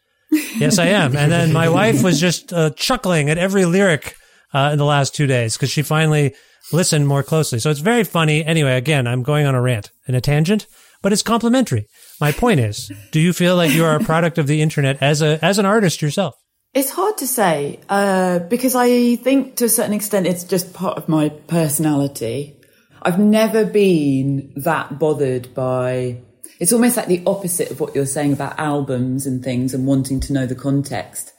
Yes, 0.56 0.78
I 0.80 0.86
am. 0.86 1.16
And 1.16 1.30
then 1.30 1.52
my 1.52 1.68
wife 1.68 2.02
was 2.02 2.18
just 2.20 2.52
uh, 2.52 2.70
chuckling 2.70 3.30
at 3.30 3.38
every 3.38 3.64
lyric 3.64 4.16
uh, 4.52 4.70
in 4.72 4.78
the 4.78 4.84
last 4.84 5.14
two 5.14 5.26
days 5.28 5.56
because 5.56 5.70
she 5.70 5.82
finally 5.82 6.34
listened 6.72 7.06
more 7.06 7.22
closely. 7.22 7.58
So 7.58 7.70
it's 7.70 7.80
very 7.80 8.04
funny. 8.04 8.44
Anyway, 8.44 8.76
again, 8.76 9.06
I'm 9.06 9.22
going 9.22 9.46
on 9.46 9.54
a 9.54 9.60
rant 9.60 9.90
and 10.06 10.16
a 10.16 10.20
tangent, 10.20 10.66
but 11.02 11.12
it's 11.12 11.22
complimentary. 11.22 11.86
My 12.20 12.32
point 12.32 12.60
is, 12.60 12.90
do 13.12 13.20
you 13.20 13.32
feel 13.32 13.56
like 13.56 13.72
you 13.72 13.84
are 13.84 13.96
a 13.96 14.04
product 14.04 14.38
of 14.38 14.46
the 14.46 14.62
internet 14.62 15.02
as 15.02 15.22
a 15.22 15.38
as 15.44 15.58
an 15.58 15.66
artist 15.66 16.02
yourself? 16.02 16.34
It's 16.72 16.90
hard 16.90 17.18
to 17.18 17.26
say 17.26 17.78
uh, 17.88 18.40
because 18.40 18.74
I 18.74 19.14
think 19.16 19.56
to 19.56 19.66
a 19.66 19.68
certain 19.68 19.92
extent 19.92 20.26
it's 20.26 20.44
just 20.44 20.74
part 20.74 20.98
of 20.98 21.08
my 21.08 21.28
personality. 21.28 22.56
I've 23.00 23.18
never 23.18 23.64
been 23.64 24.52
that 24.56 24.98
bothered 24.98 25.54
by. 25.54 26.22
It's 26.58 26.72
almost 26.72 26.96
like 26.96 27.06
the 27.06 27.22
opposite 27.26 27.70
of 27.70 27.80
what 27.80 27.94
you're 27.94 28.06
saying 28.06 28.32
about 28.32 28.58
albums 28.58 29.26
and 29.26 29.44
things 29.44 29.74
and 29.74 29.86
wanting 29.86 30.20
to 30.20 30.32
know 30.32 30.46
the 30.46 30.54
context. 30.54 31.33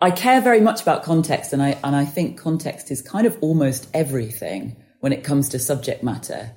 I 0.00 0.10
care 0.10 0.40
very 0.40 0.60
much 0.60 0.82
about 0.82 1.02
context, 1.02 1.52
and 1.52 1.62
I 1.62 1.78
and 1.82 1.96
I 1.96 2.04
think 2.04 2.38
context 2.38 2.90
is 2.90 3.02
kind 3.02 3.26
of 3.26 3.36
almost 3.40 3.88
everything 3.92 4.76
when 5.00 5.12
it 5.12 5.24
comes 5.24 5.48
to 5.50 5.58
subject 5.58 6.02
matter. 6.02 6.52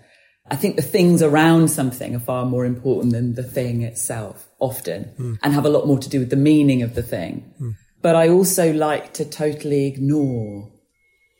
I 0.49 0.55
think 0.55 0.75
the 0.75 0.81
things 0.81 1.21
around 1.21 1.69
something 1.69 2.15
are 2.15 2.19
far 2.19 2.45
more 2.45 2.65
important 2.65 3.13
than 3.13 3.35
the 3.35 3.43
thing 3.43 3.83
itself, 3.83 4.47
often, 4.59 5.05
hmm. 5.15 5.35
and 5.41 5.53
have 5.53 5.65
a 5.65 5.69
lot 5.69 5.87
more 5.87 5.97
to 5.99 6.09
do 6.09 6.19
with 6.19 6.29
the 6.29 6.35
meaning 6.35 6.83
of 6.83 6.93
the 6.93 7.03
thing. 7.03 7.51
Hmm. 7.57 7.71
But 8.01 8.15
I 8.15 8.29
also 8.29 8.73
like 8.73 9.13
to 9.13 9.25
totally 9.25 9.87
ignore 9.87 10.71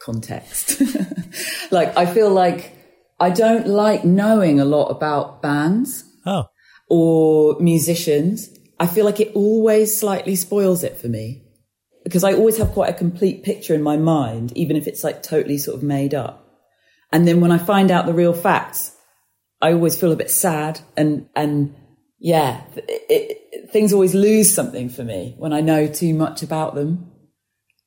context. 0.01 0.81
like, 1.71 1.95
I 1.97 2.05
feel 2.05 2.29
like 2.29 2.71
I 3.19 3.31
don't 3.31 3.67
like 3.67 4.05
knowing 4.05 4.59
a 4.59 4.65
lot 4.65 4.87
about 4.89 5.41
bands 5.41 6.03
Oh, 6.25 6.45
or 6.87 7.59
musicians. 7.59 8.49
I 8.79 8.87
feel 8.87 9.05
like 9.05 9.19
it 9.19 9.31
always 9.33 9.95
slightly 9.95 10.35
spoils 10.35 10.83
it 10.83 10.97
for 10.97 11.07
me 11.07 11.43
because 12.03 12.23
I 12.23 12.33
always 12.33 12.57
have 12.57 12.71
quite 12.71 12.89
a 12.89 12.97
complete 12.97 13.43
picture 13.43 13.73
in 13.73 13.81
my 13.81 13.97
mind, 13.97 14.55
even 14.57 14.75
if 14.75 14.87
it's 14.87 15.03
like 15.03 15.21
totally 15.23 15.57
sort 15.57 15.77
of 15.77 15.83
made 15.83 16.13
up. 16.13 16.47
And 17.11 17.27
then 17.27 17.41
when 17.41 17.51
I 17.51 17.57
find 17.57 17.91
out 17.91 18.05
the 18.05 18.13
real 18.13 18.33
facts, 18.33 18.95
I 19.61 19.73
always 19.73 19.99
feel 19.99 20.11
a 20.11 20.15
bit 20.15 20.31
sad 20.31 20.79
and, 20.97 21.27
and 21.35 21.75
yeah, 22.19 22.61
it, 22.75 23.05
it, 23.09 23.71
things 23.71 23.93
always 23.93 24.15
lose 24.15 24.51
something 24.53 24.89
for 24.89 25.03
me 25.03 25.35
when 25.37 25.53
I 25.53 25.61
know 25.61 25.87
too 25.87 26.13
much 26.13 26.41
about 26.41 26.73
them. 26.73 27.11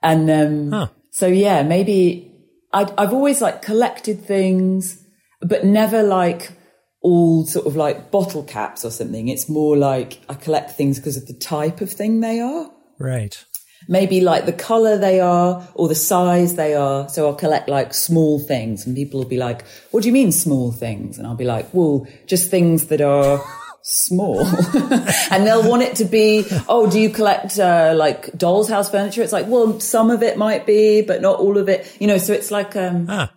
And, 0.03 0.31
um, 0.31 0.71
Huh. 0.71 0.89
so 1.11 1.27
yeah, 1.27 1.63
maybe 1.63 2.33
I, 2.73 2.93
I've 2.99 3.13
always 3.13 3.41
like 3.41 3.63
collected 3.63 4.25
things, 4.25 5.03
but 5.41 5.65
never 5.65 6.03
like 6.03 6.53
all 7.01 7.47
sort 7.47 7.67
of 7.67 7.77
like 7.77 8.11
bottle 8.11 8.43
caps 8.45 8.85
or 8.85 8.91
something. 8.91 9.29
It's 9.29 9.49
more 9.49 9.77
like 9.77 10.21
I 10.29 10.35
collect 10.35 10.73
things 10.73 10.99
because 10.99 11.17
of 11.17 11.27
the 11.27 11.35
type 11.35 11.81
of 11.81 11.91
thing 11.91 12.21
they 12.21 12.41
are 12.41 12.71
right. 12.99 13.45
Maybe 13.89 14.21
like 14.21 14.47
the 14.47 14.53
color 14.53 14.97
they 14.97 15.21
are 15.21 15.67
or 15.75 15.89
the 15.89 15.95
size 15.95 16.57
they 16.57 16.75
are. 16.75 17.09
So 17.09 17.27
I'll 17.27 17.35
collect 17.35 17.69
like 17.69 17.95
small 17.95 18.39
things 18.39 18.87
and 18.87 18.97
people 18.97 19.21
will 19.21 19.29
be 19.29 19.37
like, 19.39 19.65
what 19.91 20.03
do 20.03 20.09
you 20.09 20.13
mean 20.13 20.33
small 20.33 20.73
things? 20.73 21.19
And 21.19 21.27
I'll 21.27 21.37
be 21.37 21.45
like, 21.45 21.73
well, 21.73 22.07
just 22.27 22.51
things 22.51 22.87
that 22.89 23.01
are 23.01 23.43
small. 23.83 24.41
and 25.31 25.47
they'll 25.47 25.69
want 25.69 25.83
it 25.83 25.97
to 25.97 26.05
be, 26.05 26.45
oh, 26.69 26.91
do 26.91 26.99
you 26.99 27.11
collect 27.11 27.59
uh, 27.59 27.95
like 27.97 28.37
doll's 28.37 28.69
house 28.69 28.91
furniture? 28.91 29.23
It's 29.23 29.33
like, 29.33 29.47
well, 29.47 29.79
some 29.81 30.11
of 30.11 30.23
it 30.23 30.39
might 30.39 30.67
be, 30.67 31.03
but 31.03 31.21
not 31.21 31.39
all 31.39 31.59
of 31.59 31.69
it. 31.69 31.97
You 32.01 32.07
know, 32.07 32.19
so 32.19 32.33
it's 32.33 32.51
like, 32.51 32.77
um, 32.77 33.07
Ah, 33.09 33.33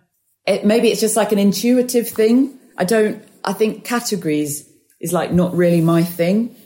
it, 0.46 0.64
maybe 0.64 0.88
it's 0.88 1.00
just 1.00 1.16
like 1.16 1.32
an 1.32 1.38
intuitive 1.38 2.08
thing. 2.08 2.58
I 2.76 2.84
don't, 2.84 3.22
I 3.44 3.52
think 3.52 3.84
categories 3.84 4.68
is 5.00 5.12
like 5.12 5.30
not 5.30 5.54
really 5.54 5.82
my 5.82 6.02
thing. 6.02 6.56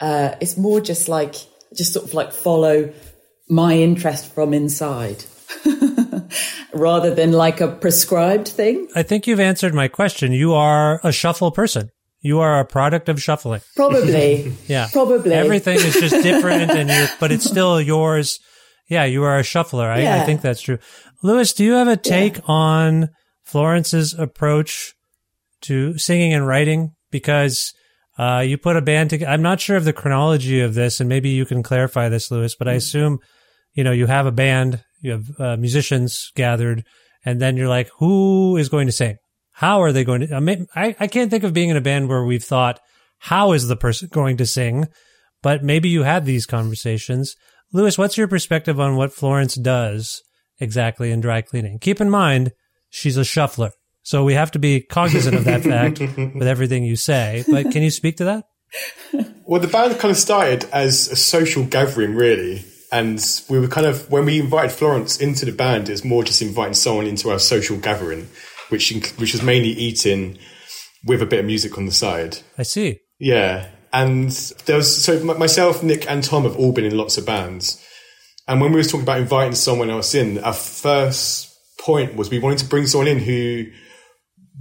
Uh, 0.00 0.34
it's 0.40 0.56
more 0.56 0.80
just 0.80 1.08
like, 1.08 1.34
just 1.74 1.92
sort 1.92 2.06
of 2.06 2.14
like 2.14 2.32
follow 2.32 2.92
my 3.48 3.74
interest 3.74 4.32
from 4.32 4.54
inside 4.54 5.24
rather 6.74 7.14
than 7.14 7.32
like 7.32 7.60
a 7.60 7.68
prescribed 7.68 8.48
thing. 8.48 8.88
I 8.94 9.02
think 9.02 9.26
you've 9.26 9.40
answered 9.40 9.74
my 9.74 9.88
question. 9.88 10.32
You 10.32 10.54
are 10.54 11.00
a 11.04 11.12
shuffle 11.12 11.50
person. 11.50 11.90
You 12.20 12.40
are 12.40 12.60
a 12.60 12.64
product 12.64 13.08
of 13.08 13.20
shuffling. 13.20 13.60
Probably. 13.74 14.52
Yeah. 14.66 14.88
Probably. 14.92 15.32
Everything 15.34 15.76
is 15.76 15.94
just 15.94 16.22
different 16.22 16.70
and 16.70 16.88
you're, 16.88 17.08
but 17.18 17.32
it's 17.32 17.44
still 17.44 17.80
yours. 17.80 18.38
Yeah. 18.88 19.04
You 19.04 19.24
are 19.24 19.38
a 19.38 19.42
shuffler. 19.42 19.88
I, 19.90 20.20
I 20.20 20.24
think 20.24 20.40
that's 20.40 20.60
true. 20.60 20.78
Lewis, 21.22 21.52
do 21.52 21.64
you 21.64 21.72
have 21.72 21.88
a 21.88 21.96
take 21.96 22.38
on 22.48 23.10
Florence's 23.42 24.14
approach 24.14 24.94
to 25.62 25.98
singing 25.98 26.32
and 26.32 26.46
writing? 26.46 26.94
Because, 27.10 27.74
uh, 28.18 28.44
you 28.46 28.58
put 28.58 28.76
a 28.76 28.82
band 28.82 29.10
together. 29.10 29.30
I'm 29.30 29.42
not 29.42 29.60
sure 29.60 29.76
of 29.76 29.84
the 29.84 29.92
chronology 29.92 30.60
of 30.60 30.74
this 30.74 31.00
and 31.00 31.08
maybe 31.08 31.30
you 31.30 31.46
can 31.46 31.62
clarify 31.62 32.08
this, 32.08 32.30
Lewis, 32.30 32.54
but 32.54 32.68
I 32.68 32.74
assume, 32.74 33.18
you 33.72 33.84
know, 33.84 33.92
you 33.92 34.06
have 34.06 34.26
a 34.26 34.32
band, 34.32 34.82
you 35.00 35.12
have 35.12 35.40
uh, 35.40 35.56
musicians 35.56 36.30
gathered 36.34 36.84
and 37.24 37.40
then 37.40 37.56
you're 37.56 37.68
like, 37.68 37.90
who 37.98 38.56
is 38.56 38.68
going 38.68 38.86
to 38.86 38.92
sing? 38.92 39.16
How 39.52 39.82
are 39.82 39.92
they 39.92 40.04
going 40.04 40.22
to? 40.22 40.34
I, 40.34 40.40
mean, 40.40 40.66
I, 40.74 40.96
I 40.98 41.06
can't 41.06 41.30
think 41.30 41.44
of 41.44 41.52
being 41.52 41.68
in 41.68 41.76
a 41.76 41.82
band 41.82 42.08
where 42.08 42.24
we've 42.24 42.42
thought, 42.42 42.80
how 43.18 43.52
is 43.52 43.68
the 43.68 43.76
person 43.76 44.08
going 44.10 44.36
to 44.38 44.46
sing? 44.46 44.88
But 45.42 45.62
maybe 45.62 45.88
you 45.88 46.02
had 46.02 46.24
these 46.24 46.46
conversations. 46.46 47.34
Lewis, 47.72 47.98
what's 47.98 48.18
your 48.18 48.28
perspective 48.28 48.80
on 48.80 48.96
what 48.96 49.12
Florence 49.12 49.54
does 49.54 50.22
exactly 50.58 51.10
in 51.10 51.20
dry 51.20 51.42
cleaning? 51.42 51.78
Keep 51.78 52.00
in 52.00 52.10
mind, 52.10 52.52
she's 52.90 53.16
a 53.16 53.24
shuffler. 53.24 53.70
So 54.02 54.24
we 54.24 54.34
have 54.34 54.50
to 54.52 54.58
be 54.58 54.80
cognizant 54.80 55.36
of 55.36 55.44
that 55.44 55.62
fact 55.64 56.00
with 56.00 56.46
everything 56.46 56.84
you 56.84 56.96
say. 56.96 57.44
But 57.48 57.70
can 57.70 57.82
you 57.82 57.90
speak 57.90 58.16
to 58.16 58.24
that? 58.24 58.44
Well, 59.44 59.60
the 59.60 59.68
band 59.68 59.98
kind 59.98 60.10
of 60.10 60.16
started 60.16 60.64
as 60.72 61.08
a 61.08 61.16
social 61.16 61.64
gathering, 61.64 62.14
really. 62.14 62.64
And 62.90 63.24
we 63.48 63.58
were 63.58 63.68
kind 63.68 63.86
of, 63.86 64.10
when 64.10 64.24
we 64.24 64.40
invited 64.40 64.72
Florence 64.72 65.20
into 65.20 65.46
the 65.46 65.52
band, 65.52 65.88
it's 65.88 66.04
more 66.04 66.24
just 66.24 66.42
inviting 66.42 66.74
someone 66.74 67.06
into 67.06 67.30
our 67.30 67.38
social 67.38 67.76
gathering, 67.78 68.28
which, 68.68 68.92
which 69.16 69.32
was 69.32 69.42
mainly 69.42 69.70
eating 69.70 70.38
with 71.04 71.22
a 71.22 71.26
bit 71.26 71.40
of 71.40 71.46
music 71.46 71.78
on 71.78 71.86
the 71.86 71.92
side. 71.92 72.38
I 72.58 72.64
see. 72.64 73.00
Yeah. 73.18 73.68
And 73.92 74.30
there 74.66 74.76
was, 74.76 75.04
so 75.04 75.22
myself, 75.24 75.82
Nick, 75.82 76.10
and 76.10 76.22
Tom 76.22 76.44
have 76.44 76.56
all 76.56 76.72
been 76.72 76.84
in 76.84 76.96
lots 76.96 77.18
of 77.18 77.26
bands. 77.26 77.82
And 78.48 78.60
when 78.60 78.72
we 78.72 78.78
was 78.78 78.88
talking 78.90 79.04
about 79.04 79.20
inviting 79.20 79.54
someone 79.54 79.90
else 79.90 80.14
in, 80.14 80.38
our 80.38 80.52
first 80.52 81.54
point 81.78 82.16
was 82.16 82.30
we 82.30 82.38
wanted 82.38 82.58
to 82.58 82.66
bring 82.66 82.86
someone 82.86 83.08
in 83.08 83.18
who 83.18 83.66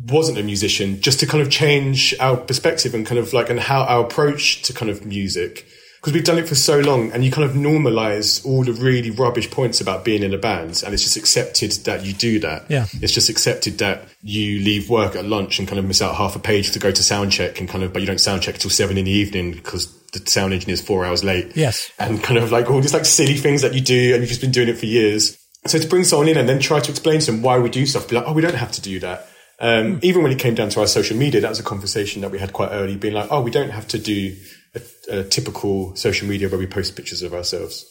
wasn't 0.07 0.37
a 0.37 0.43
musician, 0.43 1.01
just 1.01 1.19
to 1.19 1.27
kind 1.27 1.41
of 1.41 1.49
change 1.49 2.15
our 2.19 2.37
perspective 2.37 2.93
and 2.93 3.05
kind 3.05 3.19
of 3.19 3.33
like, 3.33 3.49
and 3.49 3.59
how 3.59 3.83
our 3.83 4.05
approach 4.05 4.63
to 4.63 4.73
kind 4.73 4.89
of 4.89 5.05
music. 5.05 5.65
Because 5.99 6.13
we've 6.13 6.23
done 6.23 6.39
it 6.39 6.49
for 6.49 6.55
so 6.55 6.79
long 6.79 7.11
and 7.11 7.23
you 7.23 7.31
kind 7.31 7.47
of 7.47 7.55
normalize 7.55 8.43
all 8.43 8.63
the 8.63 8.73
really 8.73 9.11
rubbish 9.11 9.51
points 9.51 9.79
about 9.81 10.03
being 10.03 10.23
in 10.23 10.33
a 10.33 10.37
band 10.37 10.81
and 10.83 10.95
it's 10.95 11.03
just 11.03 11.15
accepted 11.15 11.71
that 11.85 12.03
you 12.03 12.11
do 12.11 12.39
that. 12.39 12.65
Yeah. 12.69 12.87
It's 12.93 13.13
just 13.13 13.29
accepted 13.29 13.77
that 13.77 14.05
you 14.23 14.61
leave 14.61 14.89
work 14.89 15.15
at 15.15 15.25
lunch 15.25 15.59
and 15.59 15.67
kind 15.67 15.77
of 15.77 15.85
miss 15.85 16.01
out 16.01 16.15
half 16.15 16.35
a 16.35 16.39
page 16.39 16.71
to 16.71 16.79
go 16.79 16.89
to 16.89 17.03
sound 17.03 17.31
check 17.31 17.59
and 17.59 17.69
kind 17.69 17.83
of, 17.83 17.93
but 17.93 18.01
you 18.01 18.07
don't 18.07 18.19
sound 18.19 18.41
check 18.41 18.57
till 18.57 18.71
seven 18.71 18.97
in 18.97 19.05
the 19.05 19.11
evening 19.11 19.51
because 19.51 19.95
the 20.09 20.27
sound 20.27 20.53
engineer 20.53 20.73
is 20.73 20.81
four 20.81 21.05
hours 21.05 21.23
late. 21.23 21.55
Yes. 21.55 21.91
And 21.99 22.23
kind 22.23 22.39
of 22.39 22.51
like 22.51 22.67
all 22.71 22.81
these 22.81 22.95
like 22.95 23.05
silly 23.05 23.35
things 23.35 23.61
that 23.61 23.75
you 23.75 23.81
do 23.81 24.13
and 24.15 24.23
you've 24.23 24.29
just 24.29 24.41
been 24.41 24.49
doing 24.49 24.69
it 24.69 24.79
for 24.79 24.87
years. 24.87 25.37
So 25.67 25.77
to 25.77 25.87
bring 25.87 26.03
someone 26.03 26.29
in 26.29 26.37
and 26.37 26.49
then 26.49 26.59
try 26.59 26.79
to 26.79 26.89
explain 26.89 27.19
to 27.19 27.31
them 27.31 27.43
why 27.43 27.59
we 27.59 27.69
do 27.69 27.85
stuff, 27.85 28.09
be 28.09 28.15
like, 28.15 28.25
oh, 28.25 28.33
we 28.33 28.41
don't 28.41 28.55
have 28.55 28.71
to 28.71 28.81
do 28.81 28.99
that. 29.01 29.27
Um, 29.61 29.99
even 30.01 30.23
when 30.23 30.31
it 30.31 30.39
came 30.39 30.55
down 30.55 30.69
to 30.69 30.79
our 30.79 30.87
social 30.87 31.15
media, 31.15 31.39
that 31.39 31.49
was 31.49 31.59
a 31.59 31.63
conversation 31.63 32.21
that 32.23 32.31
we 32.31 32.39
had 32.39 32.51
quite 32.51 32.69
early, 32.69 32.95
being 32.95 33.13
like, 33.13 33.27
oh, 33.29 33.41
we 33.41 33.51
don't 33.51 33.69
have 33.69 33.87
to 33.89 33.99
do 33.99 34.35
a, 34.73 35.19
a 35.19 35.23
typical 35.23 35.95
social 35.95 36.27
media 36.27 36.49
where 36.49 36.57
we 36.57 36.65
post 36.65 36.95
pictures 36.95 37.21
of 37.21 37.33
ourselves. 37.33 37.85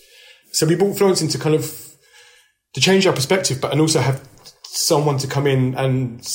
So 0.53 0.67
we 0.67 0.75
brought 0.75 0.99
Florence 0.99 1.23
in 1.23 1.29
to 1.29 1.39
kind 1.39 1.55
of 1.55 1.95
to 2.75 2.81
change 2.81 3.07
our 3.07 3.13
perspective, 3.13 3.61
but 3.61 3.71
and 3.71 3.81
also 3.81 4.01
have 4.01 4.29
someone 4.65 5.19
to 5.19 5.29
come 5.29 5.47
in 5.47 5.77
and 5.77 6.27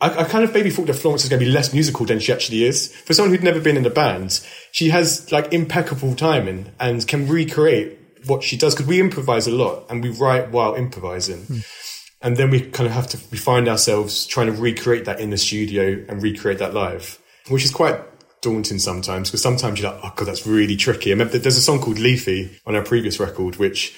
I, 0.00 0.20
I, 0.20 0.24
kind 0.24 0.44
of 0.44 0.52
maybe 0.52 0.70
thought 0.70 0.86
that 0.86 0.94
Florence 0.94 1.22
was 1.22 1.30
going 1.30 1.40
to 1.40 1.46
be 1.46 1.52
less 1.52 1.72
musical 1.72 2.04
than 2.04 2.18
she 2.18 2.32
actually 2.32 2.64
is. 2.64 2.94
For 2.94 3.14
someone 3.14 3.32
who'd 3.32 3.42
never 3.42 3.60
been 3.60 3.76
in 3.76 3.86
a 3.86 3.90
band, 3.90 4.40
she 4.72 4.90
has 4.90 5.30
like 5.32 5.52
impeccable 5.52 6.14
timing 6.14 6.72
and 6.78 7.06
can 7.06 7.28
recreate 7.28 7.98
what 8.26 8.42
she 8.42 8.56
does 8.56 8.74
because 8.74 8.86
we 8.86 9.00
improvise 9.00 9.46
a 9.46 9.50
lot 9.50 9.84
and 9.88 10.02
we 10.02 10.10
write 10.10 10.50
while 10.50 10.74
improvising. 10.74 11.44
Hmm. 11.44 11.58
And 12.26 12.36
then 12.36 12.50
we 12.50 12.60
kind 12.60 12.88
of 12.88 12.92
have 12.92 13.06
to, 13.10 13.20
we 13.30 13.38
find 13.38 13.68
ourselves 13.68 14.26
trying 14.26 14.48
to 14.48 14.52
recreate 14.52 15.04
that 15.04 15.20
in 15.20 15.30
the 15.30 15.38
studio 15.38 16.04
and 16.08 16.20
recreate 16.20 16.58
that 16.58 16.74
live, 16.74 17.20
which 17.46 17.64
is 17.64 17.70
quite 17.70 18.00
daunting 18.42 18.80
sometimes 18.80 19.30
because 19.30 19.40
sometimes 19.40 19.80
you're 19.80 19.92
like, 19.92 20.00
oh 20.02 20.12
God, 20.16 20.26
that's 20.26 20.44
really 20.44 20.74
tricky. 20.74 21.10
I 21.10 21.12
remember 21.12 21.38
there's 21.38 21.56
a 21.56 21.60
song 21.60 21.78
called 21.80 22.00
Leafy 22.00 22.50
on 22.66 22.74
our 22.74 22.82
previous 22.82 23.20
record, 23.20 23.56
which 23.56 23.94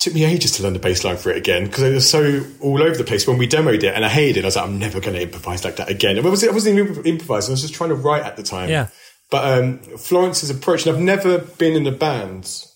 took 0.00 0.14
me 0.14 0.24
ages 0.24 0.50
to 0.56 0.64
learn 0.64 0.72
the 0.72 0.80
bass 0.80 1.04
line 1.04 1.16
for 1.16 1.30
it 1.30 1.36
again 1.36 1.66
because 1.66 1.84
it 1.84 1.94
was 1.94 2.10
so 2.10 2.44
all 2.60 2.82
over 2.82 2.96
the 2.96 3.04
place 3.04 3.28
when 3.28 3.38
we 3.38 3.46
demoed 3.46 3.84
it 3.84 3.94
and 3.94 4.04
I 4.04 4.08
hated 4.08 4.38
it. 4.38 4.42
I 4.42 4.46
was 4.48 4.56
like, 4.56 4.64
I'm 4.64 4.80
never 4.80 4.98
going 4.98 5.14
to 5.14 5.22
improvise 5.22 5.64
like 5.64 5.76
that 5.76 5.88
again. 5.88 6.18
I 6.18 6.22
wasn't, 6.22 6.50
I 6.50 6.54
wasn't 6.54 6.76
even 6.76 7.04
improvising. 7.06 7.52
I 7.52 7.54
was 7.54 7.62
just 7.62 7.74
trying 7.74 7.90
to 7.90 7.94
write 7.94 8.24
at 8.24 8.36
the 8.36 8.42
time. 8.42 8.68
Yeah. 8.68 8.88
But 9.30 9.44
um, 9.44 9.78
Florence's 9.96 10.50
approach, 10.50 10.86
and 10.86 10.96
I've 10.96 11.00
never 11.00 11.38
been 11.38 11.74
in 11.74 11.86
a 11.86 11.96
band 11.96 12.66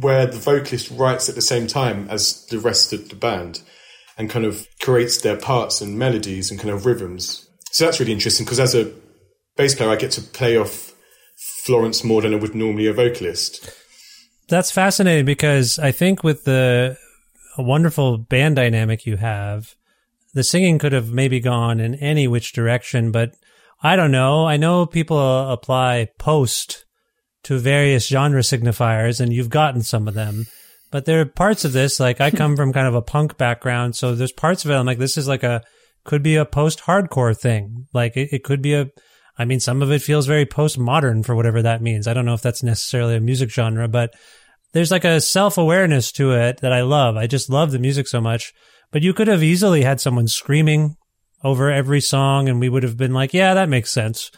where 0.00 0.26
the 0.26 0.36
vocalist 0.36 0.90
writes 0.90 1.28
at 1.28 1.36
the 1.36 1.42
same 1.42 1.68
time 1.68 2.08
as 2.10 2.44
the 2.46 2.58
rest 2.58 2.92
of 2.92 3.08
the 3.08 3.14
band 3.14 3.62
and 4.16 4.30
kind 4.30 4.44
of 4.44 4.66
creates 4.80 5.20
their 5.20 5.36
parts 5.36 5.80
and 5.80 5.98
melodies 5.98 6.50
and 6.50 6.58
kind 6.58 6.70
of 6.70 6.86
rhythms. 6.86 7.48
So 7.72 7.84
that's 7.84 8.00
really 8.00 8.12
interesting 8.12 8.46
because 8.46 8.60
as 8.60 8.74
a 8.74 8.92
bass 9.56 9.74
player, 9.74 9.90
I 9.90 9.96
get 9.96 10.12
to 10.12 10.22
play 10.22 10.56
off 10.56 10.94
Florence 11.64 12.02
more 12.02 12.22
than 12.22 12.32
I 12.32 12.38
would 12.38 12.54
normally 12.54 12.86
a 12.86 12.92
vocalist 12.92 13.70
that's 14.48 14.70
fascinating 14.70 15.24
because 15.24 15.78
I 15.78 15.92
think 15.92 16.22
with 16.22 16.44
the 16.44 16.96
wonderful 17.58 18.18
band 18.18 18.56
dynamic 18.56 19.06
you 19.06 19.16
have, 19.16 19.74
the 20.34 20.44
singing 20.44 20.78
could 20.78 20.92
have 20.92 21.12
maybe 21.12 21.40
gone 21.40 21.80
in 21.80 21.94
any 21.96 22.28
which 22.28 22.52
direction, 22.52 23.10
but 23.10 23.34
I 23.82 23.96
don't 23.96 24.12
know. 24.12 24.46
I 24.46 24.56
know 24.56 24.86
people 24.86 25.50
apply 25.50 26.08
post 26.18 26.84
to 27.44 27.58
various 27.58 28.06
genre 28.06 28.40
signifiers 28.40 29.20
and 29.20 29.32
you've 29.32 29.50
gotten 29.50 29.82
some 29.82 30.08
of 30.08 30.14
them, 30.14 30.46
but 30.96 31.04
there 31.04 31.20
are 31.20 31.26
parts 31.26 31.66
of 31.66 31.74
this, 31.74 32.00
like 32.00 32.22
I 32.22 32.30
come 32.30 32.56
from 32.56 32.72
kind 32.72 32.86
of 32.86 32.94
a 32.94 33.02
punk 33.02 33.36
background. 33.36 33.94
So 33.94 34.14
there's 34.14 34.32
parts 34.32 34.64
of 34.64 34.70
it. 34.70 34.76
I'm 34.76 34.86
like, 34.86 34.96
this 34.96 35.18
is 35.18 35.28
like 35.28 35.42
a, 35.42 35.62
could 36.04 36.22
be 36.22 36.36
a 36.36 36.46
post 36.46 36.80
hardcore 36.80 37.36
thing. 37.36 37.86
Like 37.92 38.16
it, 38.16 38.30
it 38.32 38.44
could 38.44 38.62
be 38.62 38.72
a, 38.72 38.86
I 39.36 39.44
mean, 39.44 39.60
some 39.60 39.82
of 39.82 39.92
it 39.92 40.00
feels 40.00 40.26
very 40.26 40.46
postmodern 40.46 41.22
for 41.22 41.36
whatever 41.36 41.60
that 41.60 41.82
means. 41.82 42.08
I 42.08 42.14
don't 42.14 42.24
know 42.24 42.32
if 42.32 42.40
that's 42.40 42.62
necessarily 42.62 43.14
a 43.14 43.20
music 43.20 43.50
genre, 43.50 43.88
but 43.88 44.14
there's 44.72 44.90
like 44.90 45.04
a 45.04 45.20
self 45.20 45.58
awareness 45.58 46.12
to 46.12 46.32
it 46.32 46.62
that 46.62 46.72
I 46.72 46.80
love. 46.80 47.18
I 47.18 47.26
just 47.26 47.50
love 47.50 47.72
the 47.72 47.78
music 47.78 48.08
so 48.08 48.22
much. 48.22 48.54
But 48.90 49.02
you 49.02 49.12
could 49.12 49.28
have 49.28 49.42
easily 49.42 49.82
had 49.82 50.00
someone 50.00 50.28
screaming 50.28 50.96
over 51.44 51.70
every 51.70 52.00
song 52.00 52.48
and 52.48 52.58
we 52.58 52.70
would 52.70 52.84
have 52.84 52.96
been 52.96 53.12
like, 53.12 53.34
yeah, 53.34 53.52
that 53.52 53.68
makes 53.68 53.90
sense. 53.90 54.30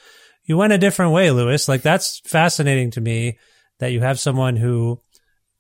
You 0.45 0.57
went 0.57 0.73
a 0.73 0.79
different 0.79 1.13
way, 1.13 1.31
Lewis. 1.31 1.69
Like 1.69 1.83
that's 1.83 2.21
fascinating 2.25 2.91
to 2.91 3.01
me 3.01 3.39
that 3.79 3.93
you 3.93 4.01
have 4.01 4.19
someone 4.19 4.57
who 4.57 5.01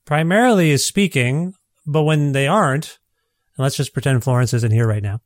primarily 0.09 0.71
is 0.71 0.87
speaking, 0.87 1.53
but 1.87 2.05
when 2.05 2.33
they 2.33 2.47
aren't, 2.47 2.99
and 3.57 3.63
let's 3.63 3.77
just 3.77 3.93
pretend 3.93 4.25
Florence 4.25 4.55
isn't 4.55 4.73
here 4.73 4.89
right 4.89 5.03
now. 5.03 5.21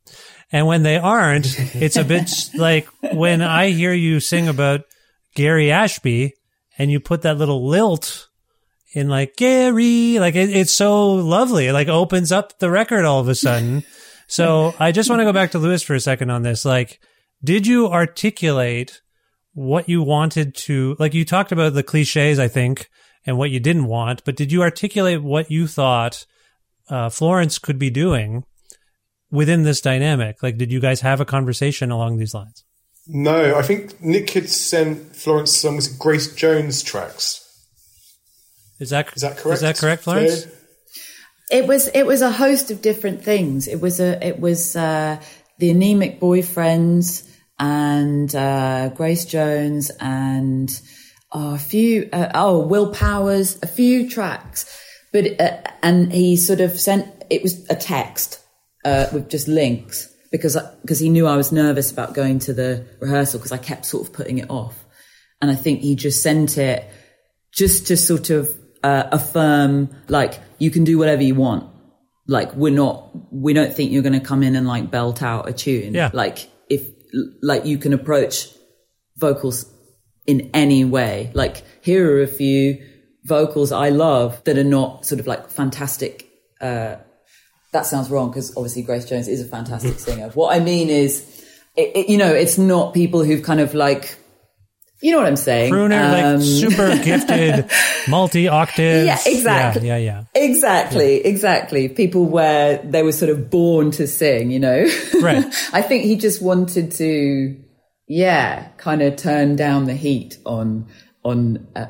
And 0.51 0.67
when 0.67 0.83
they 0.83 0.97
aren't, 0.97 1.47
it's 1.73 1.95
a 1.95 2.03
bit 2.03 2.29
like 2.53 2.85
when 3.13 3.41
I 3.41 3.69
hear 3.69 3.93
you 3.93 4.19
sing 4.19 4.49
about 4.49 4.81
Gary 5.35 5.71
Ashby 5.71 6.33
and 6.77 6.91
you 6.91 6.99
put 6.99 7.21
that 7.21 7.37
little 7.37 7.65
lilt 7.65 8.27
in 8.93 9.07
like 9.07 9.37
Gary, 9.37 10.19
like 10.19 10.35
it, 10.35 10.49
it's 10.49 10.73
so 10.73 11.13
lovely. 11.13 11.67
It 11.67 11.73
like 11.73 11.87
opens 11.87 12.33
up 12.33 12.59
the 12.59 12.69
record 12.69 13.05
all 13.05 13.21
of 13.21 13.29
a 13.29 13.35
sudden. 13.35 13.85
so 14.27 14.75
I 14.79 14.91
just 14.91 15.09
want 15.09 15.21
to 15.21 15.25
go 15.25 15.31
back 15.31 15.51
to 15.51 15.59
Lewis 15.59 15.81
for 15.81 15.95
a 15.95 16.01
second 16.01 16.29
on 16.29 16.41
this. 16.41 16.65
Like, 16.65 16.99
did 17.41 17.65
you 17.65 17.87
articulate 17.87 19.01
what 19.53 19.87
you 19.87 20.03
wanted 20.03 20.55
to, 20.55 20.97
like 20.99 21.13
you 21.13 21.23
talked 21.23 21.53
about 21.53 21.73
the 21.73 21.83
cliches, 21.83 22.37
I 22.37 22.49
think, 22.49 22.89
and 23.25 23.37
what 23.37 23.51
you 23.51 23.59
didn't 23.59 23.85
want, 23.85 24.23
but 24.23 24.35
did 24.35 24.51
you 24.51 24.61
articulate 24.61 25.23
what 25.23 25.49
you 25.49 25.67
thought 25.67 26.25
uh, 26.89 27.09
Florence 27.09 27.57
could 27.59 27.79
be 27.79 27.89
doing 27.89 28.43
within 29.31 29.63
this 29.63 29.81
dynamic? 29.81 30.43
Like, 30.43 30.57
did 30.57 30.71
you 30.71 30.79
guys 30.79 31.01
have 31.01 31.21
a 31.21 31.25
conversation 31.25 31.91
along 31.91 32.17
these 32.17 32.33
lines? 32.33 32.63
No, 33.07 33.55
I 33.55 33.61
think 33.61 34.01
Nick 34.01 34.29
had 34.31 34.49
sent 34.49 35.15
Florence 35.15 35.55
some 35.55 35.75
was 35.75 35.87
Grace 35.87 36.33
Jones 36.35 36.83
tracks 36.83 37.43
is 38.83 38.89
that 38.89 39.15
is 39.15 39.21
that 39.21 39.37
correct? 39.37 39.55
Is 39.55 39.61
that 39.61 39.77
correct, 39.77 40.03
Florence? 40.03 40.47
It 41.49 41.67
was 41.67 41.87
it 41.87 42.05
was 42.05 42.21
a 42.21 42.31
host 42.31 42.71
of 42.71 42.81
different 42.81 43.23
things. 43.23 43.67
It 43.67 43.79
was 43.79 43.99
a 43.99 44.25
it 44.25 44.39
was 44.39 44.75
uh, 44.75 45.21
the 45.59 45.69
anemic 45.69 46.19
boyfriends 46.19 47.29
and 47.59 48.33
uh, 48.35 48.89
Grace 48.89 49.25
Jones 49.25 49.91
and 49.99 50.69
uh, 51.33 51.53
a 51.55 51.57
few 51.57 52.09
uh, 52.13 52.31
oh 52.35 52.59
Will 52.59 52.93
Powers, 52.93 53.57
a 53.63 53.67
few 53.67 54.09
tracks, 54.09 54.65
but 55.11 55.39
uh, 55.39 55.57
and 55.81 56.11
he 56.11 56.37
sort 56.37 56.61
of 56.61 56.79
sent 56.79 57.07
it 57.29 57.41
was 57.41 57.67
a 57.69 57.75
text 57.75 58.39
uh, 58.85 59.07
with 59.11 59.29
just 59.29 59.47
links 59.47 60.13
because 60.31 60.57
because 60.81 60.99
he 60.99 61.09
knew 61.09 61.27
I 61.27 61.35
was 61.35 61.51
nervous 61.51 61.91
about 61.91 62.13
going 62.13 62.39
to 62.39 62.53
the 62.53 62.85
rehearsal 62.99 63.39
because 63.39 63.51
I 63.51 63.57
kept 63.57 63.85
sort 63.85 64.07
of 64.07 64.13
putting 64.13 64.37
it 64.37 64.49
off, 64.49 64.85
and 65.41 65.49
I 65.49 65.55
think 65.55 65.81
he 65.81 65.95
just 65.95 66.21
sent 66.21 66.57
it 66.57 66.87
just 67.51 67.87
to 67.87 67.97
sort 67.97 68.29
of 68.29 68.49
uh, 68.83 69.07
affirm 69.11 69.89
like 70.09 70.39
you 70.59 70.69
can 70.69 70.83
do 70.83 70.97
whatever 70.97 71.23
you 71.23 71.35
want. 71.35 71.69
Like 72.27 72.53
we're 72.53 72.73
not, 72.73 73.11
we 73.33 73.53
don't 73.53 73.73
think 73.73 73.91
you're 73.91 74.01
going 74.01 74.19
to 74.19 74.25
come 74.25 74.43
in 74.43 74.55
and 74.55 74.67
like 74.67 74.89
belt 74.89 75.21
out 75.21 75.47
a 75.47 75.53
tune. 75.53 75.93
Yeah. 75.93 76.09
Like 76.13 76.49
if, 76.69 76.87
like 77.41 77.65
you 77.65 77.77
can 77.77 77.93
approach 77.93 78.47
vocals 79.17 79.65
in 80.25 80.49
any 80.53 80.85
way. 80.85 81.31
Like 81.33 81.63
here 81.81 82.15
are 82.15 82.21
a 82.21 82.27
few 82.27 82.83
vocals 83.23 83.71
I 83.71 83.89
love 83.89 84.43
that 84.43 84.57
are 84.57 84.63
not 84.63 85.05
sort 85.05 85.19
of 85.19 85.27
like 85.27 85.49
fantastic. 85.49 86.29
Uh, 86.59 86.97
that 87.71 87.85
sounds 87.85 88.09
wrong 88.09 88.29
because 88.29 88.55
obviously 88.55 88.83
Grace 88.83 89.05
Jones 89.05 89.27
is 89.27 89.41
a 89.41 89.45
fantastic 89.45 89.99
singer. 89.99 90.29
What 90.29 90.55
I 90.55 90.59
mean 90.59 90.89
is, 90.89 91.29
it, 91.75 91.91
it, 91.95 92.09
you 92.09 92.17
know, 92.17 92.31
it's 92.31 92.57
not 92.57 92.93
people 92.93 93.23
who've 93.23 93.41
kind 93.41 93.59
of 93.59 93.73
like 93.73 94.17
you 95.03 95.11
know 95.11 95.17
what 95.17 95.27
I'm 95.27 95.35
saying? 95.35 95.73
Crooner, 95.73 96.23
um, 96.23 96.39
like 96.39 96.41
super 96.41 96.95
gifted, 97.03 97.69
multi 98.07 98.47
octaves. 98.47 99.05
Yeah, 99.05 99.33
exactly. 99.33 99.87
Yeah, 99.87 99.97
yeah, 99.97 100.23
yeah. 100.33 100.41
Exactly, 100.41 101.17
yeah. 101.17 101.27
exactly. 101.27 101.89
People 101.89 102.25
where 102.25 102.77
they 102.77 103.03
were 103.03 103.11
sort 103.11 103.29
of 103.29 103.49
born 103.49 103.91
to 103.91 104.07
sing, 104.07 104.49
you 104.49 104.61
know? 104.61 104.89
Right. 105.19 105.43
I 105.73 105.81
think 105.81 106.05
he 106.05 106.15
just 106.15 106.41
wanted 106.41 106.93
to, 106.93 107.61
yeah, 108.07 108.69
kind 108.77 109.01
of 109.01 109.15
turn 109.15 109.55
down 109.55 109.85
the 109.85 109.95
heat 109.95 110.37
on, 110.45 110.87
on, 111.23 111.67
uh, 111.75 111.87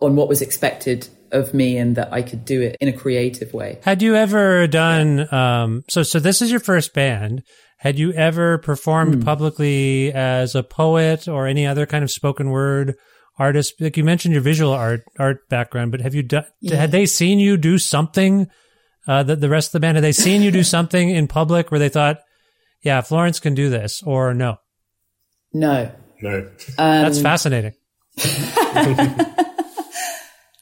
on 0.00 0.16
what 0.16 0.28
was 0.28 0.42
expected 0.42 1.08
of 1.32 1.52
me 1.52 1.76
and 1.76 1.96
that 1.96 2.12
I 2.12 2.22
could 2.22 2.44
do 2.44 2.62
it 2.62 2.76
in 2.80 2.88
a 2.88 2.92
creative 2.92 3.52
way. 3.52 3.78
Had 3.82 4.02
you 4.02 4.14
ever 4.14 4.66
done, 4.66 5.32
um, 5.32 5.84
so, 5.88 6.02
so 6.02 6.18
this 6.18 6.40
is 6.42 6.50
your 6.50 6.60
first 6.60 6.94
band. 6.94 7.42
Had 7.78 7.98
you 7.98 8.12
ever 8.12 8.58
performed 8.58 9.16
mm. 9.16 9.24
publicly 9.24 10.12
as 10.12 10.54
a 10.54 10.64
poet 10.64 11.28
or 11.28 11.46
any 11.46 11.66
other 11.66 11.86
kind 11.86 12.02
of 12.02 12.10
spoken 12.10 12.50
word 12.50 12.94
artist? 13.38 13.74
Like 13.80 13.96
you 13.96 14.02
mentioned 14.02 14.34
your 14.34 14.42
visual 14.42 14.72
art 14.72 15.02
art 15.18 15.48
background, 15.48 15.92
but 15.92 16.00
have 16.00 16.14
you 16.14 16.24
done? 16.24 16.44
Yeah. 16.60 16.76
Had 16.76 16.90
they 16.90 17.06
seen 17.06 17.38
you 17.38 17.56
do 17.56 17.78
something? 17.78 18.48
Uh, 19.06 19.22
the 19.22 19.36
the 19.36 19.48
rest 19.48 19.68
of 19.68 19.72
the 19.72 19.80
band 19.80 19.96
had 19.96 20.02
they 20.02 20.12
seen 20.12 20.42
you 20.42 20.50
do 20.50 20.64
something 20.64 21.08
in 21.08 21.28
public 21.28 21.70
where 21.70 21.78
they 21.78 21.88
thought, 21.88 22.18
"Yeah, 22.82 23.00
Florence 23.00 23.38
can 23.38 23.54
do 23.54 23.70
this," 23.70 24.02
or 24.02 24.34
no? 24.34 24.56
No, 25.52 25.90
no. 26.22 26.38
Um, 26.38 26.48
That's 26.76 27.20
fascinating. 27.20 27.74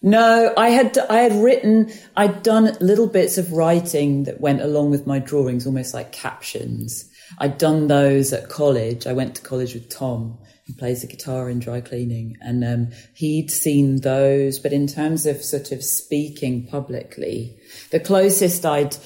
No, 0.07 0.53
I 0.57 0.68
had 0.68 0.97
I 0.99 1.16
had 1.18 1.32
written 1.32 1.91
I'd 2.16 2.45
done 2.45 2.76
little 2.80 3.09
bits 3.09 3.39
of 3.39 3.53
writing 3.53 4.22
that 4.24 4.41
went 4.41 4.61
along 4.61 4.91
with 4.93 5.05
my 5.05 5.18
drawings, 5.18 5.66
almost 5.66 5.95
like 5.95 6.12
captions. 6.12 7.11
I'd 7.39 7.59
done 7.59 7.89
those 7.89 8.32
at 8.32 8.49
college. 8.49 9.09
I 9.09 9.14
went 9.14 9.34
to 9.34 9.43
college 9.43 9.74
with 9.74 9.89
Tom, 9.89 10.39
who 10.66 10.74
plays 10.74 11.01
the 11.01 11.09
guitar 11.09 11.51
in 11.51 11.59
dry 11.59 11.80
cleaning, 11.80 12.37
and 12.41 12.62
um, 12.62 12.93
he'd 13.14 13.51
seen 13.51 14.03
those. 14.03 14.61
But 14.61 14.72
in 14.72 14.87
terms 14.87 15.26
of 15.26 15.43
sort 15.43 15.72
of 15.72 15.82
speaking 15.82 16.68
publicly, 16.68 17.59
the 17.91 17.99
closest 17.99 18.64
I'd 18.64 18.97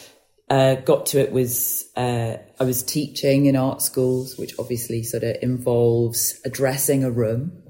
uh, 0.50 0.74
got 0.74 1.06
to 1.06 1.20
it 1.20 1.32
was 1.32 1.84
uh, 1.96 2.36
I 2.58 2.64
was 2.64 2.82
teaching 2.82 3.46
in 3.46 3.56
art 3.56 3.80
schools, 3.80 4.36
which 4.36 4.52
obviously 4.58 5.04
sort 5.04 5.22
of 5.22 5.36
involves 5.42 6.40
addressing 6.44 7.04
a 7.04 7.10
room, 7.10 7.62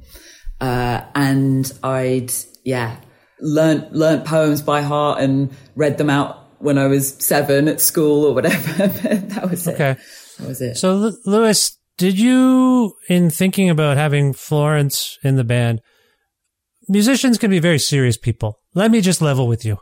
uh, 0.60 1.02
and 1.14 1.70
I'd 1.82 2.32
yeah 2.64 2.96
learnt 3.38 3.92
learnt 3.92 4.24
poems 4.24 4.62
by 4.62 4.80
heart 4.80 5.22
and 5.22 5.54
read 5.76 5.98
them 5.98 6.10
out 6.10 6.40
when 6.60 6.78
I 6.78 6.86
was 6.86 7.14
seven 7.18 7.68
at 7.68 7.80
school 7.80 8.24
or 8.24 8.34
whatever. 8.34 8.86
that 8.88 9.50
was 9.50 9.68
okay. 9.68 9.90
it. 9.90 9.98
That 10.38 10.48
was 10.48 10.60
it. 10.62 10.76
So, 10.76 11.12
Lewis, 11.26 11.78
did 11.98 12.18
you, 12.18 12.94
in 13.08 13.28
thinking 13.28 13.68
about 13.68 13.98
having 13.98 14.32
Florence 14.32 15.18
in 15.22 15.36
the 15.36 15.44
band, 15.44 15.80
musicians 16.88 17.36
can 17.38 17.50
be 17.50 17.58
very 17.58 17.78
serious 17.78 18.16
people. 18.16 18.58
Let 18.74 18.90
me 18.90 19.00
just 19.00 19.20
level 19.20 19.46
with 19.46 19.64
you. 19.64 19.78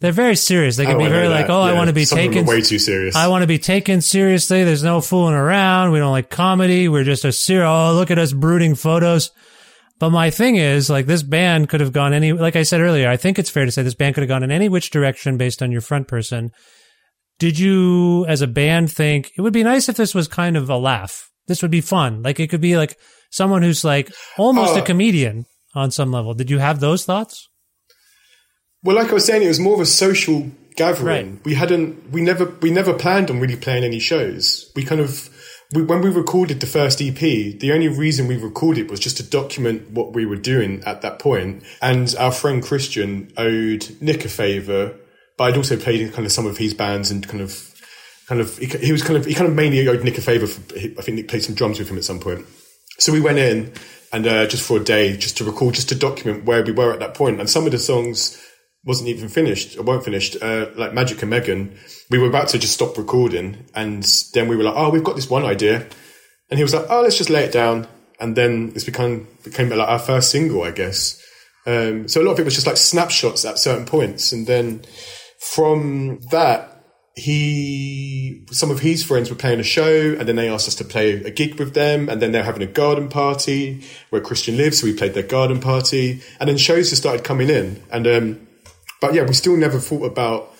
They're 0.00 0.12
very 0.12 0.36
serious. 0.36 0.76
They 0.76 0.86
can 0.86 0.96
be 0.96 1.08
very 1.08 1.28
like, 1.28 1.50
oh, 1.50 1.60
I 1.60 1.74
want 1.74 1.88
to 1.88 1.92
be 1.92 2.06
Some 2.06 2.18
of 2.18 2.24
them 2.24 2.32
taken 2.32 2.46
way 2.46 2.62
too 2.62 2.78
serious. 2.78 3.14
I 3.14 3.28
want 3.28 3.42
to 3.42 3.46
be 3.46 3.58
taken 3.58 4.00
seriously. 4.00 4.64
There's 4.64 4.82
no 4.82 5.02
fooling 5.02 5.34
around. 5.34 5.92
We 5.92 5.98
don't 5.98 6.10
like 6.10 6.30
comedy. 6.30 6.88
We're 6.88 7.04
just 7.04 7.26
a 7.26 7.32
serious. 7.32 7.66
Oh, 7.68 7.92
look 7.94 8.10
at 8.10 8.18
us 8.18 8.32
brooding 8.32 8.74
photos. 8.76 9.30
But 9.98 10.08
my 10.08 10.30
thing 10.30 10.56
is, 10.56 10.88
like, 10.88 11.04
this 11.04 11.22
band 11.22 11.68
could 11.68 11.80
have 11.80 11.92
gone 11.92 12.14
any, 12.14 12.32
like 12.32 12.56
I 12.56 12.62
said 12.62 12.80
earlier, 12.80 13.10
I 13.10 13.18
think 13.18 13.38
it's 13.38 13.50
fair 13.50 13.66
to 13.66 13.70
say 13.70 13.82
this 13.82 13.94
band 13.94 14.14
could 14.14 14.22
have 14.22 14.28
gone 14.28 14.42
in 14.42 14.50
any 14.50 14.70
which 14.70 14.90
direction 14.90 15.36
based 15.36 15.62
on 15.62 15.70
your 15.70 15.82
front 15.82 16.08
person. 16.08 16.50
Did 17.38 17.58
you, 17.58 18.24
as 18.24 18.40
a 18.40 18.46
band, 18.46 18.90
think 18.90 19.30
it 19.36 19.42
would 19.42 19.52
be 19.52 19.62
nice 19.62 19.90
if 19.90 19.96
this 19.96 20.14
was 20.14 20.26
kind 20.28 20.56
of 20.56 20.70
a 20.70 20.78
laugh? 20.78 21.28
This 21.46 21.60
would 21.60 21.70
be 21.70 21.82
fun. 21.82 22.22
Like, 22.22 22.40
it 22.40 22.48
could 22.48 22.62
be 22.62 22.78
like 22.78 22.96
someone 23.30 23.60
who's 23.62 23.84
like 23.84 24.10
almost 24.38 24.76
a 24.76 24.80
Oh. 24.80 24.84
comedian 24.84 25.44
on 25.74 25.90
some 25.90 26.10
level. 26.10 26.32
Did 26.32 26.48
you 26.48 26.58
have 26.58 26.80
those 26.80 27.04
thoughts? 27.04 27.49
Well, 28.82 28.96
like 28.96 29.10
I 29.10 29.14
was 29.14 29.26
saying, 29.26 29.42
it 29.42 29.48
was 29.48 29.60
more 29.60 29.74
of 29.74 29.80
a 29.80 29.86
social 29.86 30.50
gathering. 30.76 31.34
Right. 31.34 31.44
We 31.44 31.54
hadn't, 31.54 32.10
we 32.10 32.22
never, 32.22 32.46
we 32.46 32.70
never 32.70 32.94
planned 32.94 33.30
on 33.30 33.40
really 33.40 33.56
playing 33.56 33.84
any 33.84 33.98
shows. 33.98 34.72
We 34.74 34.84
kind 34.84 35.00
of, 35.00 35.28
we, 35.74 35.82
when 35.82 36.00
we 36.00 36.08
recorded 36.10 36.60
the 36.60 36.66
first 36.66 37.02
EP, 37.02 37.18
the 37.18 37.72
only 37.74 37.88
reason 37.88 38.26
we 38.26 38.36
recorded 38.36 38.90
was 38.90 38.98
just 38.98 39.18
to 39.18 39.22
document 39.22 39.90
what 39.90 40.14
we 40.14 40.24
were 40.24 40.36
doing 40.36 40.82
at 40.84 41.02
that 41.02 41.18
point. 41.18 41.62
And 41.82 42.14
our 42.18 42.32
friend 42.32 42.62
Christian 42.62 43.32
owed 43.36 43.96
Nick 44.00 44.24
a 44.24 44.28
favour, 44.28 44.96
but 45.36 45.44
I'd 45.44 45.56
also 45.58 45.76
played 45.76 46.00
in 46.00 46.10
kind 46.12 46.24
of 46.24 46.32
some 46.32 46.46
of 46.46 46.56
his 46.56 46.72
bands 46.72 47.10
and 47.10 47.28
kind 47.28 47.42
of, 47.42 47.74
kind 48.28 48.40
of, 48.40 48.56
he, 48.56 48.66
he 48.66 48.92
was 48.92 49.02
kind 49.02 49.18
of, 49.18 49.26
he 49.26 49.34
kind 49.34 49.48
of 49.48 49.54
mainly 49.54 49.86
owed 49.86 50.02
Nick 50.04 50.16
a 50.16 50.22
favour. 50.22 50.46
For, 50.46 50.74
I 50.74 51.02
think 51.02 51.16
Nick 51.16 51.28
played 51.28 51.44
some 51.44 51.54
drums 51.54 51.78
with 51.78 51.90
him 51.90 51.98
at 51.98 52.04
some 52.04 52.20
point. 52.20 52.46
So 52.98 53.12
we 53.12 53.20
went 53.20 53.38
in 53.38 53.74
and 54.12 54.26
uh, 54.26 54.46
just 54.46 54.66
for 54.66 54.78
a 54.78 54.84
day, 54.84 55.18
just 55.18 55.36
to 55.36 55.44
record, 55.44 55.74
just 55.74 55.90
to 55.90 55.94
document 55.94 56.46
where 56.46 56.64
we 56.64 56.72
were 56.72 56.92
at 56.92 57.00
that 57.00 57.14
point. 57.14 57.40
And 57.40 57.48
some 57.48 57.66
of 57.66 57.72
the 57.72 57.78
songs 57.78 58.42
wasn't 58.84 59.08
even 59.08 59.28
finished 59.28 59.76
or 59.76 59.82
weren't 59.82 60.04
finished. 60.04 60.36
Uh, 60.40 60.66
like 60.74 60.94
Magic 60.94 61.22
and 61.22 61.32
Meghan, 61.32 61.76
we 62.10 62.18
were 62.18 62.28
about 62.28 62.48
to 62.48 62.58
just 62.58 62.74
stop 62.74 62.96
recording, 62.96 63.66
and 63.74 64.04
then 64.34 64.48
we 64.48 64.56
were 64.56 64.64
like, 64.64 64.74
"Oh, 64.76 64.90
we've 64.90 65.04
got 65.04 65.16
this 65.16 65.30
one 65.30 65.44
idea," 65.44 65.86
and 66.50 66.58
he 66.58 66.62
was 66.62 66.74
like, 66.74 66.86
"Oh, 66.88 67.02
let's 67.02 67.18
just 67.18 67.30
lay 67.30 67.44
it 67.44 67.52
down." 67.52 67.86
And 68.18 68.36
then 68.36 68.72
it's 68.74 68.84
become 68.84 69.28
became 69.44 69.70
like 69.70 69.88
our 69.88 69.98
first 69.98 70.30
single, 70.30 70.62
I 70.62 70.70
guess. 70.70 71.22
Um, 71.66 72.08
so 72.08 72.22
a 72.22 72.24
lot 72.24 72.32
of 72.32 72.40
it 72.40 72.44
was 72.44 72.54
just 72.54 72.66
like 72.66 72.76
snapshots 72.76 73.44
at 73.44 73.58
certain 73.58 73.86
points, 73.86 74.32
and 74.32 74.46
then 74.46 74.82
from 75.38 76.20
that, 76.30 76.84
he 77.16 78.46
some 78.50 78.70
of 78.70 78.80
his 78.80 79.04
friends 79.04 79.28
were 79.28 79.36
playing 79.36 79.60
a 79.60 79.64
show, 79.64 80.14
and 80.18 80.26
then 80.26 80.36
they 80.36 80.48
asked 80.48 80.68
us 80.68 80.74
to 80.76 80.84
play 80.84 81.22
a 81.22 81.30
gig 81.30 81.58
with 81.58 81.74
them, 81.74 82.08
and 82.08 82.22
then 82.22 82.32
they're 82.32 82.44
having 82.44 82.62
a 82.62 82.66
garden 82.66 83.08
party 83.08 83.82
where 84.08 84.22
Christian 84.22 84.56
lives, 84.56 84.80
so 84.80 84.86
we 84.86 84.94
played 84.94 85.12
their 85.12 85.22
garden 85.22 85.60
party, 85.60 86.22
and 86.38 86.48
then 86.48 86.56
shows 86.56 86.88
just 86.88 87.02
started 87.02 87.24
coming 87.24 87.50
in, 87.50 87.82
and 87.90 88.06
um, 88.06 88.46
but 89.00 89.14
yeah, 89.14 89.22
we 89.22 89.34
still 89.34 89.56
never 89.56 89.78
thought 89.78 90.04
about 90.04 90.52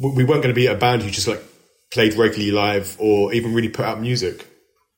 we 0.00 0.24
weren't 0.24 0.42
going 0.42 0.48
to 0.48 0.54
be 0.54 0.66
a 0.66 0.74
band 0.74 1.02
who 1.02 1.10
just 1.10 1.26
like 1.26 1.42
played 1.90 2.14
regularly 2.14 2.52
live 2.52 2.96
or 3.00 3.32
even 3.32 3.54
really 3.54 3.68
put 3.68 3.84
out 3.84 4.00
music. 4.00 4.46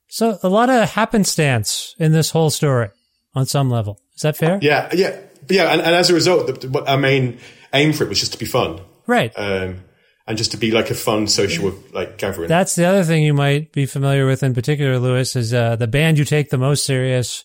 So 0.09 0.37
a 0.43 0.49
lot 0.49 0.69
of 0.69 0.89
happenstance 0.89 1.95
in 1.99 2.11
this 2.11 2.31
whole 2.31 2.49
story 2.49 2.89
on 3.35 3.45
some 3.45 3.69
level. 3.69 4.01
Is 4.15 4.23
that 4.23 4.35
fair? 4.35 4.59
Yeah, 4.61 4.89
yeah, 4.93 5.17
yeah, 5.49 5.71
and, 5.71 5.81
and 5.81 5.95
as 5.95 6.09
a 6.09 6.13
result, 6.13 6.47
the, 6.47 6.67
the, 6.67 6.85
our 6.85 6.97
main 6.97 7.39
aim 7.73 7.93
for 7.93 8.03
it 8.03 8.09
was 8.09 8.19
just 8.19 8.33
to 8.33 8.39
be 8.39 8.45
fun. 8.45 8.81
Right. 9.07 9.31
Um, 9.37 9.83
and 10.27 10.37
just 10.37 10.51
to 10.51 10.57
be 10.57 10.71
like 10.71 10.91
a 10.91 10.95
fun 10.95 11.27
social 11.27 11.73
like 11.91 12.17
gathering. 12.17 12.49
That's 12.49 12.75
the 12.75 12.85
other 12.85 13.03
thing 13.03 13.23
you 13.23 13.33
might 13.33 13.71
be 13.71 13.85
familiar 13.85 14.27
with 14.27 14.43
in 14.43 14.53
particular, 14.53 14.99
Lewis, 14.99 15.35
is 15.35 15.53
uh, 15.53 15.75
the 15.75 15.87
band 15.87 16.19
you 16.19 16.25
take 16.25 16.49
the 16.49 16.57
most 16.57 16.85
serious 16.85 17.43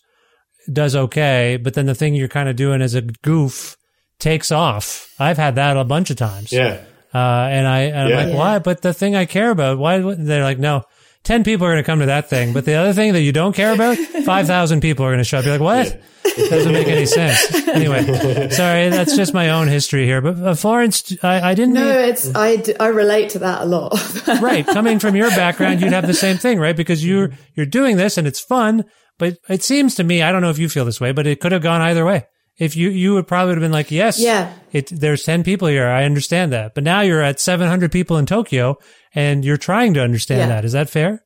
does 0.70 0.97
okay, 0.97 1.59
but 1.62 1.74
then 1.74 1.87
the 1.87 1.95
thing 1.95 2.14
you're 2.14 2.28
kind 2.28 2.49
of 2.49 2.57
doing 2.57 2.82
as 2.82 2.95
a 2.95 3.03
goof 3.03 3.76
takes 4.19 4.51
off. 4.53 5.12
I've 5.19 5.37
had 5.37 5.57
that 5.57 5.77
a 5.77 5.85
bunch 5.85 6.11
of 6.11 6.17
times. 6.17 6.53
yeah. 6.53 6.81
Uh, 7.12 7.47
and 7.49 7.67
I, 7.67 7.81
and 7.83 8.09
Yeah. 8.11 8.19
I'm 8.19 8.29
like, 8.31 8.37
why? 8.37 8.59
But 8.59 8.83
the 8.83 8.93
thing 8.93 9.15
I 9.15 9.25
care 9.25 9.51
about, 9.51 9.79
why? 9.79 9.99
They're 10.01 10.43
like, 10.43 10.59
no, 10.59 10.83
10 11.23 11.45
people 11.45 11.65
are 11.67 11.71
going 11.73 11.83
to 11.83 11.87
come 11.87 12.01
to 12.01 12.07
that 12.07 12.29
thing. 12.29 12.53
But 12.53 12.65
the 12.65 12.75
other 12.75 12.93
thing 12.93 13.12
that 13.12 13.21
you 13.21 13.31
don't 13.31 13.55
care 13.55 13.73
about, 13.73 13.97
5,000 14.25 14.81
people 14.81 15.05
are 15.07 15.11
going 15.11 15.19
to 15.19 15.25
show 15.25 15.39
up. 15.39 15.45
You're 15.45 15.59
like, 15.59 15.61
what? 15.61 16.03
It 16.25 16.51
doesn't 16.51 16.73
make 16.73 16.89
any 16.89 17.07
sense. 17.07 17.55
Anyway, 17.69 18.49
sorry, 18.51 18.89
that's 18.89 19.15
just 19.15 19.33
my 19.33 19.51
own 19.51 19.69
history 19.69 20.07
here. 20.07 20.21
But 20.21 20.39
uh, 20.41 20.55
Florence, 20.57 21.17
I, 21.23 21.51
I 21.51 21.55
didn't. 21.55 21.75
No, 21.75 21.89
it's 22.01 22.35
I, 22.35 22.61
I 22.81 22.89
relate 22.89 23.31
to 23.31 23.39
that 23.41 23.62
a 23.62 23.65
lot. 23.65 23.93
right. 24.43 24.67
Coming 24.67 24.99
from 24.99 25.15
your 25.15 25.31
background, 25.31 25.81
you'd 25.81 25.93
have 25.93 26.09
the 26.09 26.15
same 26.15 26.37
thing, 26.39 26.59
right? 26.59 26.77
Because 26.77 27.05
you're, 27.05 27.31
you're 27.55 27.67
doing 27.67 27.97
this 27.97 28.19
and 28.19 28.27
it's 28.27 28.41
fun. 28.41 28.85
But 29.19 29.39
it 29.49 29.62
seems 29.62 29.95
to 29.97 30.03
me, 30.05 30.23
I 30.23 30.33
don't 30.33 30.43
know 30.43 30.51
if 30.51 30.59
you 30.59 30.69
feel 30.69 30.85
this 30.85 31.01
way, 31.01 31.12
but 31.12 31.29
it 31.29 31.39
could 31.41 31.53
have 31.53 31.62
gone 31.62 31.81
either 31.83 32.05
way. 32.05 32.27
If 32.57 32.76
you, 32.76 32.88
you 32.90 33.14
would 33.14 33.26
probably 33.26 33.55
have 33.55 33.61
been 33.62 33.72
like, 33.72 33.90
yes, 33.90 34.18
Yeah. 34.20 34.52
it, 34.72 34.86
there's 34.88 35.24
10 35.24 35.42
people 35.42 35.66
here. 35.68 35.88
I 35.88 36.05
understand 36.05 36.52
that. 36.52 36.74
But 36.74 36.84
now 36.84 37.00
you're 37.00 37.20
at 37.22 37.40
700 37.40 37.90
people 37.90 38.16
in 38.16 38.26
Tokyo 38.26 38.78
and 39.14 39.44
you're 39.44 39.57
trying 39.57 39.94
to 39.94 40.00
understand 40.02 40.40
Yeah. 40.42 40.46
that. 40.48 40.64
Is 40.64 40.72
that 40.72 40.88
fair? 40.90 41.20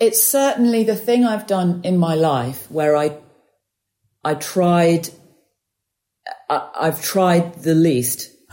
it's 0.00 0.22
certainly 0.22 0.84
the 0.84 0.94
thing 0.94 1.24
I've 1.24 1.48
done 1.48 1.80
in 1.82 1.98
my 1.98 2.14
life 2.14 2.70
where 2.70 2.96
I 2.96 3.16
I 4.24 4.34
tried 4.34 5.08
I, 6.48 6.68
I've 6.82 7.02
tried 7.02 7.54
the 7.64 7.74
least. 7.74 8.30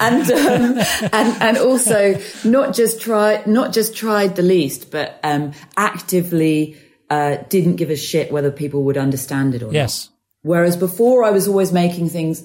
and 0.00 0.30
um, 0.30 0.78
and 1.12 1.42
and 1.42 1.58
also 1.58 2.20
not 2.44 2.74
just 2.74 3.00
try 3.00 3.42
not 3.46 3.72
just 3.72 3.96
tried 3.96 4.36
the 4.36 4.42
least, 4.42 4.90
but 4.90 5.18
um, 5.24 5.52
actively 5.76 6.76
uh, 7.10 7.36
didn't 7.48 7.76
give 7.76 7.90
a 7.90 7.96
shit 7.96 8.32
whether 8.32 8.50
people 8.50 8.82
would 8.84 8.96
understand 8.96 9.54
it 9.54 9.62
or 9.62 9.66
not. 9.66 9.74
Yes. 9.74 10.10
Whereas 10.42 10.76
before, 10.76 11.24
I 11.24 11.30
was 11.30 11.48
always 11.48 11.72
making 11.72 12.08
things, 12.10 12.42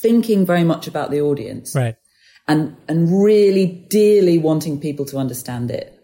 thinking 0.00 0.44
very 0.46 0.64
much 0.64 0.86
about 0.88 1.10
the 1.10 1.20
audience 1.20 1.74
Right. 1.74 1.96
and 2.48 2.76
and 2.88 3.22
really 3.24 3.66
dearly 3.88 4.38
wanting 4.38 4.80
people 4.80 5.04
to 5.06 5.16
understand 5.16 5.70
it 5.70 5.98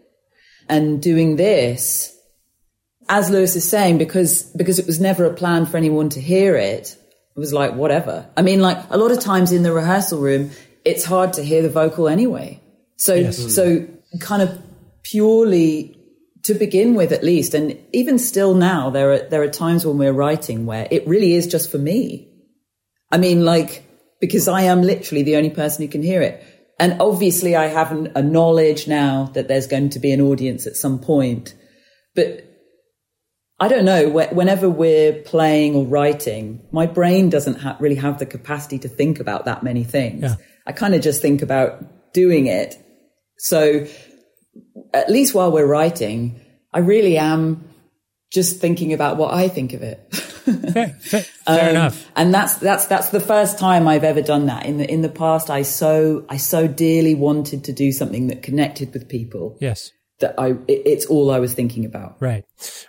and 0.69 1.01
doing 1.01 1.35
this 1.35 2.13
as 3.09 3.29
lewis 3.29 3.55
is 3.55 3.63
saying 3.69 3.97
because 3.97 4.43
because 4.55 4.79
it 4.79 4.85
was 4.87 4.99
never 4.99 5.25
a 5.25 5.33
plan 5.33 5.65
for 5.65 5.77
anyone 5.77 6.09
to 6.09 6.19
hear 6.19 6.55
it 6.55 6.97
it 7.35 7.39
was 7.39 7.53
like 7.53 7.73
whatever 7.75 8.27
i 8.35 8.41
mean 8.41 8.59
like 8.61 8.77
a 8.89 8.97
lot 8.97 9.11
of 9.11 9.19
times 9.19 9.51
in 9.51 9.63
the 9.63 9.71
rehearsal 9.71 10.19
room 10.19 10.49
it's 10.83 11.05
hard 11.05 11.33
to 11.33 11.43
hear 11.43 11.61
the 11.61 11.69
vocal 11.69 12.07
anyway 12.09 12.59
so 12.95 13.31
so 13.31 13.85
kind 14.19 14.41
of 14.41 14.59
purely 15.03 15.96
to 16.47 16.53
begin 16.53 16.95
with 16.95 17.11
at 17.11 17.23
least 17.23 17.53
and 17.53 17.77
even 17.93 18.19
still 18.19 18.55
now 18.55 18.89
there 18.89 19.11
are 19.11 19.29
there 19.29 19.41
are 19.41 19.49
times 19.49 19.85
when 19.85 19.97
we're 19.97 20.11
writing 20.11 20.65
where 20.65 20.87
it 20.91 21.07
really 21.07 21.33
is 21.33 21.47
just 21.47 21.71
for 21.71 21.77
me 21.77 22.27
I 23.11 23.17
mean, 23.17 23.45
like, 23.45 23.83
because 24.19 24.47
I 24.47 24.63
am 24.63 24.81
literally 24.81 25.23
the 25.23 25.37
only 25.37 25.49
person 25.49 25.83
who 25.83 25.91
can 25.91 26.03
hear 26.03 26.21
it. 26.21 26.43
And 26.79 27.01
obviously, 27.01 27.55
I 27.55 27.67
have 27.67 27.91
an, 27.91 28.11
a 28.15 28.21
knowledge 28.21 28.87
now 28.87 29.31
that 29.33 29.47
there's 29.47 29.67
going 29.67 29.89
to 29.91 29.99
be 29.99 30.11
an 30.11 30.21
audience 30.21 30.67
at 30.67 30.75
some 30.75 30.99
point. 30.99 31.55
But 32.15 32.43
I 33.59 33.67
don't 33.67 33.85
know, 33.85 34.09
wh- 34.09 34.33
whenever 34.33 34.69
we're 34.69 35.13
playing 35.13 35.75
or 35.75 35.85
writing, 35.85 36.67
my 36.71 36.85
brain 36.85 37.29
doesn't 37.29 37.59
ha- 37.59 37.77
really 37.79 37.95
have 37.95 38.19
the 38.19 38.25
capacity 38.25 38.77
to 38.79 38.89
think 38.89 39.19
about 39.19 39.45
that 39.45 39.63
many 39.63 39.83
things. 39.83 40.23
Yeah. 40.23 40.35
I 40.67 40.71
kind 40.73 40.93
of 40.93 41.01
just 41.01 41.21
think 41.21 41.41
about 41.41 42.13
doing 42.13 42.45
it. 42.45 42.77
So 43.39 43.87
at 44.93 45.09
least 45.09 45.33
while 45.33 45.51
we're 45.51 45.65
writing, 45.67 46.39
I 46.73 46.79
really 46.79 47.17
am 47.17 47.67
just 48.31 48.59
thinking 48.59 48.93
about 48.93 49.17
what 49.17 49.33
I 49.33 49.47
think 49.47 49.73
of 49.73 49.81
it. 49.81 49.99
Fair, 50.47 50.87
fair, 51.01 51.21
fair 51.23 51.63
Um, 51.63 51.69
enough. 51.71 52.09
And 52.15 52.33
that's 52.33 52.55
that's 52.55 52.85
that's 52.85 53.09
the 53.09 53.19
first 53.19 53.59
time 53.59 53.85
I've 53.85 54.05
ever 54.05 54.21
done 54.21 54.45
that. 54.45 54.65
In 54.65 54.77
the 54.77 54.89
in 54.89 55.01
the 55.01 55.09
past, 55.09 55.49
I 55.49 55.63
so 55.63 56.25
I 56.29 56.37
so 56.37 56.67
dearly 56.69 57.15
wanted 57.15 57.65
to 57.65 57.73
do 57.73 57.91
something 57.91 58.27
that 58.27 58.43
connected 58.43 58.93
with 58.93 59.09
people 59.09 59.57
Yes. 59.59 59.91
that 60.19 60.35
I 60.39 60.51
it, 60.51 60.83
it's 60.85 61.05
all 61.07 61.31
I 61.31 61.39
was 61.39 61.53
thinking 61.53 61.83
about. 61.83 62.15
Right. 62.21 62.45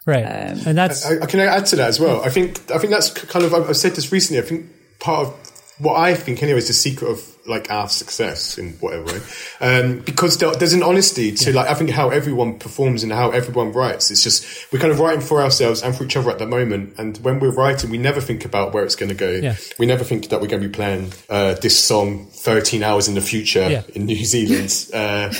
Right. 0.06 0.22
Um, 0.22 0.60
and 0.66 0.78
that's, 0.78 1.04
I, 1.04 1.18
I 1.20 1.26
can 1.26 1.40
add 1.40 1.66
to 1.66 1.76
that 1.76 1.88
as 1.88 1.98
well. 1.98 2.22
I 2.22 2.30
think 2.30 2.70
I 2.70 2.78
think 2.78 2.92
that's 2.92 3.10
kind 3.10 3.44
of 3.44 3.52
I've 3.52 3.76
said 3.76 3.96
this 3.96 4.12
recently. 4.12 4.40
I 4.40 4.46
think 4.46 4.66
part 5.00 5.26
of 5.26 5.34
what 5.80 5.96
I 5.98 6.14
think 6.14 6.40
anyway 6.44 6.58
is 6.58 6.68
the 6.68 6.74
secret 6.74 7.10
of 7.10 7.24
like 7.48 7.70
our 7.70 7.88
success 7.88 8.58
in 8.58 8.74
whatever 8.74 9.04
way, 9.04 9.20
um, 9.60 9.98
because 10.00 10.38
there, 10.38 10.52
there's 10.54 10.72
an 10.74 10.82
honesty 10.82 11.32
to 11.32 11.52
like 11.52 11.68
I 11.68 11.74
think 11.74 11.90
how 11.90 12.10
everyone 12.10 12.58
performs 12.58 13.02
and 13.02 13.10
how 13.12 13.30
everyone 13.30 13.72
writes. 13.72 14.10
It's 14.10 14.22
just 14.22 14.70
we're 14.72 14.78
kind 14.78 14.92
of 14.92 15.00
writing 15.00 15.20
for 15.22 15.42
ourselves 15.42 15.82
and 15.82 15.96
for 15.96 16.04
each 16.04 16.16
other 16.16 16.30
at 16.30 16.38
the 16.38 16.46
moment. 16.46 16.94
And 16.98 17.16
when 17.18 17.40
we're 17.40 17.50
writing, 17.54 17.90
we 17.90 17.98
never 17.98 18.20
think 18.20 18.44
about 18.44 18.72
where 18.72 18.84
it's 18.84 18.96
going 18.96 19.08
to 19.08 19.14
go. 19.14 19.30
Yeah. 19.30 19.56
We 19.78 19.86
never 19.86 20.04
think 20.04 20.28
that 20.28 20.40
we're 20.40 20.46
going 20.48 20.62
to 20.62 20.68
be 20.68 20.74
playing 20.74 21.12
uh, 21.28 21.54
this 21.54 21.78
song 21.82 22.26
13 22.26 22.82
hours 22.82 23.08
in 23.08 23.14
the 23.14 23.20
future 23.20 23.68
Yeah. 23.68 23.82
in 23.94 24.06
New 24.06 24.24
Zealand. 24.24 24.68
Uh, 24.98 25.32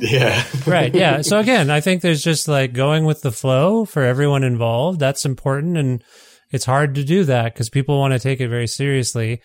yeah, 0.00 0.44
right. 0.66 0.94
Yeah. 0.94 1.22
So 1.22 1.38
again, 1.38 1.70
I 1.70 1.80
think 1.80 2.02
there's 2.02 2.22
just 2.22 2.48
like 2.48 2.72
going 2.72 3.04
with 3.04 3.22
the 3.22 3.32
flow 3.32 3.84
for 3.84 4.02
everyone 4.02 4.44
involved. 4.44 4.98
That's 5.00 5.24
important. 5.24 5.76
And 5.76 6.02
it's 6.50 6.64
hard 6.64 6.94
to 6.96 7.04
do 7.04 7.24
that 7.24 7.52
because 7.54 7.70
people 7.70 7.98
want 7.98 8.12
to 8.12 8.18
take 8.18 8.40
it 8.40 8.48
very 8.48 8.66
seriously. 8.66 9.40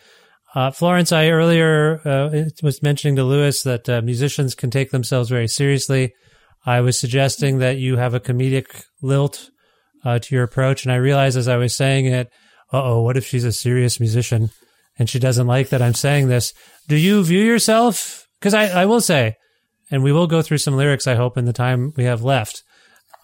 Uh, 0.55 0.71
Florence, 0.71 1.11
I 1.11 1.29
earlier 1.29 2.01
uh, 2.05 2.49
was 2.63 2.81
mentioning 2.81 3.15
to 3.17 3.23
Lewis 3.23 3.63
that 3.63 3.87
uh, 3.87 4.01
musicians 4.01 4.55
can 4.55 4.71
take 4.71 4.89
themselves 4.89 5.29
very 5.29 5.47
seriously. 5.47 6.13
I 6.65 6.81
was 6.81 6.99
suggesting 6.99 7.59
that 7.59 7.77
you 7.77 7.97
have 7.97 8.13
a 8.13 8.19
comedic 8.19 8.83
lilt 9.01 9.51
uh, 10.03 10.19
to 10.19 10.35
your 10.35 10.43
approach. 10.43 10.83
And 10.83 10.91
I 10.91 10.95
realized 10.95 11.37
as 11.37 11.47
I 11.47 11.57
was 11.57 11.75
saying 11.75 12.07
it, 12.07 12.29
uh 12.71 12.83
oh, 12.83 13.01
what 13.01 13.17
if 13.17 13.25
she's 13.25 13.43
a 13.43 13.51
serious 13.51 13.99
musician 13.99 14.49
and 14.97 15.09
she 15.09 15.19
doesn't 15.19 15.47
like 15.47 15.69
that 15.69 15.81
I'm 15.81 15.93
saying 15.93 16.27
this? 16.27 16.53
Do 16.87 16.95
you 16.95 17.23
view 17.23 17.41
yourself? 17.43 18.27
Because 18.39 18.53
I, 18.53 18.67
I 18.67 18.85
will 18.85 19.01
say, 19.01 19.35
and 19.91 20.03
we 20.03 20.11
will 20.11 20.27
go 20.27 20.41
through 20.41 20.59
some 20.59 20.75
lyrics, 20.75 21.07
I 21.07 21.15
hope, 21.15 21.37
in 21.37 21.45
the 21.45 21.53
time 21.53 21.93
we 21.95 22.03
have 22.05 22.23
left. 22.23 22.63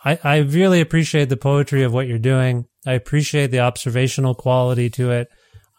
I, 0.03 0.19
I 0.23 0.37
really 0.37 0.81
appreciate 0.81 1.29
the 1.29 1.37
poetry 1.37 1.83
of 1.83 1.93
what 1.93 2.07
you're 2.07 2.19
doing. 2.19 2.65
I 2.85 2.93
appreciate 2.93 3.47
the 3.47 3.59
observational 3.59 4.35
quality 4.35 4.89
to 4.91 5.11
it. 5.11 5.27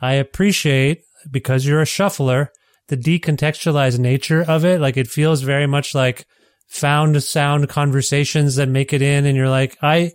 I 0.01 0.15
appreciate, 0.15 1.03
because 1.31 1.66
you're 1.66 1.81
a 1.81 1.87
shuffler, 1.87 2.51
the 2.89 2.97
decontextualized 2.97 3.99
nature 3.99 4.43
of 4.43 4.64
it. 4.64 4.81
Like 4.81 4.97
it 4.97 5.09
feels 5.09 5.43
very 5.43 5.66
much 5.66 5.95
like 5.95 6.27
found 6.68 7.22
sound 7.22 7.68
conversations 7.68 8.57
that 8.57 8.68
make 8.68 8.93
it 8.93 9.03
in. 9.03 9.27
And 9.27 9.37
you're 9.37 9.49
like, 9.49 9.77
I 9.83 10.12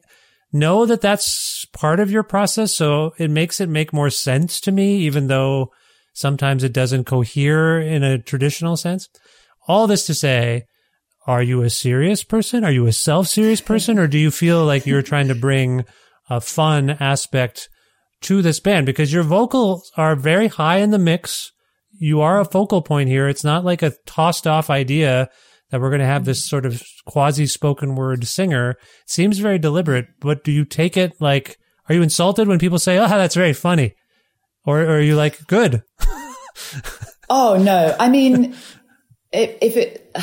know 0.51 0.85
that 0.85 1.01
that's 1.01 1.65
part 1.73 1.99
of 1.99 2.11
your 2.11 2.23
process. 2.23 2.75
So 2.75 3.13
it 3.17 3.29
makes 3.29 3.59
it 3.61 3.69
make 3.69 3.93
more 3.93 4.09
sense 4.09 4.59
to 4.61 4.71
me, 4.71 4.97
even 4.97 5.27
though 5.27 5.71
sometimes 6.13 6.63
it 6.63 6.73
doesn't 6.73 7.05
cohere 7.05 7.79
in 7.79 8.03
a 8.03 8.17
traditional 8.17 8.77
sense. 8.77 9.07
All 9.67 9.87
this 9.87 10.05
to 10.07 10.13
say, 10.13 10.65
are 11.27 11.43
you 11.43 11.61
a 11.61 11.69
serious 11.69 12.23
person? 12.23 12.63
Are 12.63 12.71
you 12.71 12.87
a 12.87 12.93
self 12.93 13.27
serious 13.27 13.61
person? 13.61 13.99
Or 13.99 14.07
do 14.07 14.17
you 14.17 14.31
feel 14.31 14.65
like 14.65 14.85
you're 14.85 15.01
trying 15.01 15.27
to 15.27 15.35
bring 15.35 15.85
a 16.29 16.41
fun 16.41 16.89
aspect 16.89 17.69
to 18.21 18.41
this 18.41 18.59
band? 18.59 18.85
Because 18.85 19.13
your 19.13 19.23
vocals 19.23 19.91
are 19.97 20.15
very 20.15 20.47
high 20.47 20.77
in 20.77 20.91
the 20.91 20.99
mix. 20.99 21.51
You 21.99 22.21
are 22.21 22.39
a 22.39 22.45
focal 22.45 22.81
point 22.81 23.09
here. 23.09 23.27
It's 23.27 23.43
not 23.43 23.65
like 23.65 23.81
a 23.81 23.93
tossed 24.05 24.47
off 24.47 24.69
idea 24.69 25.29
that 25.69 25.79
we're 25.79 25.89
going 25.89 25.99
to 25.99 26.05
have 26.05 26.25
this 26.25 26.41
mm-hmm. 26.41 26.49
sort 26.49 26.65
of 26.65 26.83
quasi 27.05 27.45
spoken 27.45 27.95
word 27.95 28.27
singer. 28.27 28.71
It 28.71 28.77
seems 29.07 29.39
very 29.39 29.57
deliberate, 29.57 30.07
but 30.19 30.43
do 30.43 30.51
you 30.51 30.65
take 30.65 30.97
it 30.97 31.13
like, 31.19 31.57
are 31.89 31.95
you 31.95 32.01
insulted 32.01 32.47
when 32.47 32.59
people 32.59 32.79
say, 32.79 32.97
Oh, 32.97 33.07
that's 33.07 33.35
very 33.35 33.53
funny? 33.53 33.95
Or, 34.65 34.81
or 34.81 34.97
are 34.97 35.01
you 35.01 35.15
like, 35.15 35.47
good? 35.47 35.81
oh, 37.29 37.57
no. 37.57 37.95
I 37.99 38.09
mean, 38.09 38.55
if, 39.31 39.57
if 39.61 39.77
it, 39.77 40.15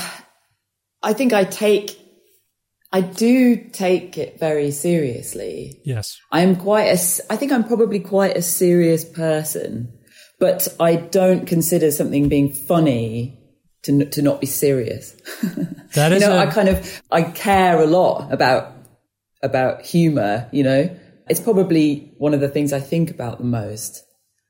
I 1.03 1.13
think 1.13 1.33
I 1.33 1.45
take, 1.45 1.99
I 2.91 3.03
do 3.03 3.57
take 3.71 4.17
it 4.17 4.41
very 4.41 4.71
seriously. 4.71 5.81
Yes. 5.85 6.19
I'm 6.33 6.57
quite 6.57 6.87
a, 6.87 6.99
I 7.31 7.37
think 7.37 7.53
I'm 7.53 7.65
probably 7.65 8.01
quite 8.01 8.37
a 8.37 8.43
serious 8.43 9.05
person, 9.05 9.93
but 10.41 10.69
I 10.81 10.97
don't 10.97 11.47
consider 11.47 11.91
something 11.91 12.29
being 12.29 12.53
funny 12.53 13.39
to, 13.83 14.07
to 14.07 14.23
not 14.23 14.41
be 14.41 14.47
serious. 14.47 15.15
That 15.95 16.13
is, 16.13 16.23
you 16.23 16.29
know, 16.29 16.37
a- 16.37 16.41
I 16.41 16.47
kind 16.47 16.69
of, 16.69 17.03
I 17.11 17.23
care 17.23 17.81
a 17.81 17.87
lot 17.87 18.31
about, 18.31 18.73
about 19.43 19.83
humor, 19.83 20.47
you 20.53 20.63
know, 20.63 20.95
it's 21.31 21.41
probably 21.41 22.13
one 22.19 22.35
of 22.35 22.41
the 22.41 22.49
things 22.49 22.73
I 22.75 22.81
think 22.81 23.11
about 23.11 23.39
the 23.39 23.45
most. 23.45 24.03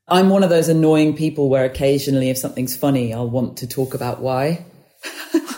I'm 0.09 0.31
one 0.31 0.43
of 0.43 0.51
those 0.51 0.69
annoying 0.69 1.17
people 1.17 1.49
where 1.49 1.65
occasionally 1.65 2.31
if 2.31 2.39
something's 2.39 2.77
funny, 2.77 3.15
I'll 3.15 3.31
want 3.31 3.59
to 3.59 3.67
talk 3.69 3.95
about 3.95 4.21
why. 4.21 4.65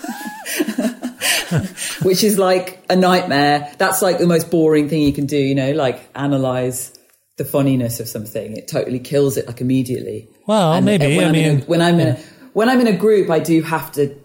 Which 2.02 2.24
is 2.24 2.38
like 2.38 2.84
a 2.88 2.96
nightmare. 2.96 3.72
That's 3.78 4.00
like 4.02 4.18
the 4.18 4.26
most 4.26 4.50
boring 4.50 4.88
thing 4.88 5.02
you 5.02 5.12
can 5.12 5.26
do, 5.26 5.36
you 5.36 5.54
know, 5.54 5.72
like 5.72 6.00
analyze 6.14 6.98
the 7.36 7.44
funniness 7.44 8.00
of 8.00 8.08
something. 8.08 8.56
It 8.56 8.68
totally 8.68 8.98
kills 9.00 9.36
it 9.36 9.46
like 9.46 9.60
immediately. 9.60 10.28
Well, 10.46 10.72
And 10.74 10.84
maybe. 10.86 11.16
when 11.16 11.24
I 11.24 11.28
I'm 11.28 11.34
in 11.34 11.60
a- 11.60 11.64
when 11.64 11.80
I'm 11.82 12.00
in 12.00 12.08
a, 12.08 12.14
when 12.52 12.68
I'm 12.68 12.80
in 12.80 12.86
a 12.86 12.96
group, 12.96 13.30
I 13.30 13.38
do 13.38 13.62
have 13.62 13.92
to 13.92 14.16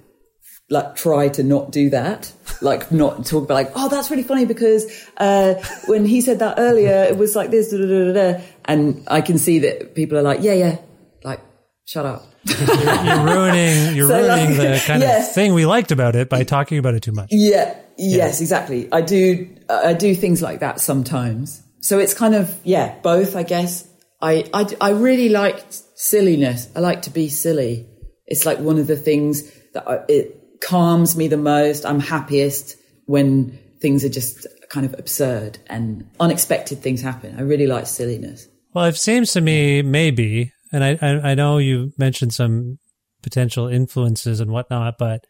like 0.70 0.96
try 0.96 1.30
to 1.30 1.44
not 1.44 1.72
do 1.72 1.90
that. 1.92 2.32
Like 2.62 2.92
not 2.92 3.26
talk 3.26 3.44
about 3.44 3.54
like, 3.54 3.72
oh, 3.76 3.90
that's 3.90 4.10
really 4.10 4.24
funny 4.24 4.46
because 4.46 4.86
uh, 5.18 5.56
when 5.88 6.06
he 6.06 6.22
said 6.22 6.40
that 6.40 6.56
earlier, 6.58 7.04
it 7.04 7.18
was 7.18 7.36
like 7.36 7.52
this, 7.52 7.72
da, 7.72 7.78
da, 7.78 8.14
da. 8.14 8.42
and 8.66 9.04
I 9.08 9.22
can 9.22 9.38
see 9.38 9.60
that 9.60 9.94
people 9.96 10.18
are 10.18 10.22
like, 10.24 10.40
yeah, 10.42 10.54
yeah, 10.54 10.78
like 11.24 11.42
shut 11.86 12.06
up. 12.06 12.26
you're 12.46 13.26
ruining, 13.26 13.96
you're 13.96 14.08
So, 14.10 14.18
ruining 14.22 14.58
like, 14.58 14.82
the 14.82 14.84
kind 14.86 15.02
yes. 15.02 15.30
of 15.30 15.36
thing 15.36 15.54
we 15.54 15.66
liked 15.66 15.92
about 15.92 16.16
it 16.16 16.30
by 16.30 16.44
talking 16.44 16.78
about 16.78 16.96
it 16.96 17.04
too 17.04 17.12
much. 17.12 17.30
Yeah. 17.32 17.80
Yes, 17.98 18.42
exactly. 18.42 18.90
I 18.92 19.02
do. 19.02 19.56
I 19.70 19.94
do 19.94 20.14
things 20.16 20.42
like 20.42 20.60
that 20.60 20.82
sometimes. 20.82 21.64
So 21.80 21.98
it's 21.98 22.14
kind 22.14 22.36
of 22.36 22.54
yeah, 22.64 23.00
both. 23.02 23.36
I 23.38 23.44
guess. 23.44 23.88
I 24.22 24.50
I, 24.54 24.68
I 24.82 24.90
really 24.92 25.30
like 25.30 25.64
silliness. 25.96 26.70
I 26.76 26.80
like 26.82 27.04
to 27.04 27.10
be 27.10 27.30
silly. 27.30 27.88
It's 28.28 28.46
like 28.46 28.60
one 28.60 28.80
of 28.80 28.88
the 28.88 28.98
things 28.98 29.50
that 29.74 29.88
I, 29.88 30.00
it 30.10 30.60
calms 30.62 31.16
me 31.16 31.30
the 31.30 31.38
most. 31.38 31.86
I'm 31.86 32.02
happiest 32.02 32.76
when 33.06 33.58
things 33.80 34.04
are 34.04 34.10
just 34.10 34.46
kind 34.70 34.86
of 34.86 34.94
absurd 35.00 35.60
and 35.68 36.10
unexpected 36.20 36.80
things 36.80 37.02
happen. 37.02 37.36
I 37.38 37.44
really 37.44 37.68
like 37.68 37.88
silliness. 37.88 38.48
Well, 38.74 38.86
it 38.86 38.98
seems 38.98 39.32
to 39.34 39.42
me 39.42 39.82
maybe, 39.84 40.52
and 40.76 40.84
I, 40.84 40.98
I, 41.02 41.32
I 41.32 41.36
know 41.36 41.58
you 41.58 41.94
mentioned 41.98 42.34
some 42.34 42.78
potential 43.24 43.68
influences 43.68 44.40
and 44.40 44.52
whatnot, 44.52 44.96
but 45.00 45.24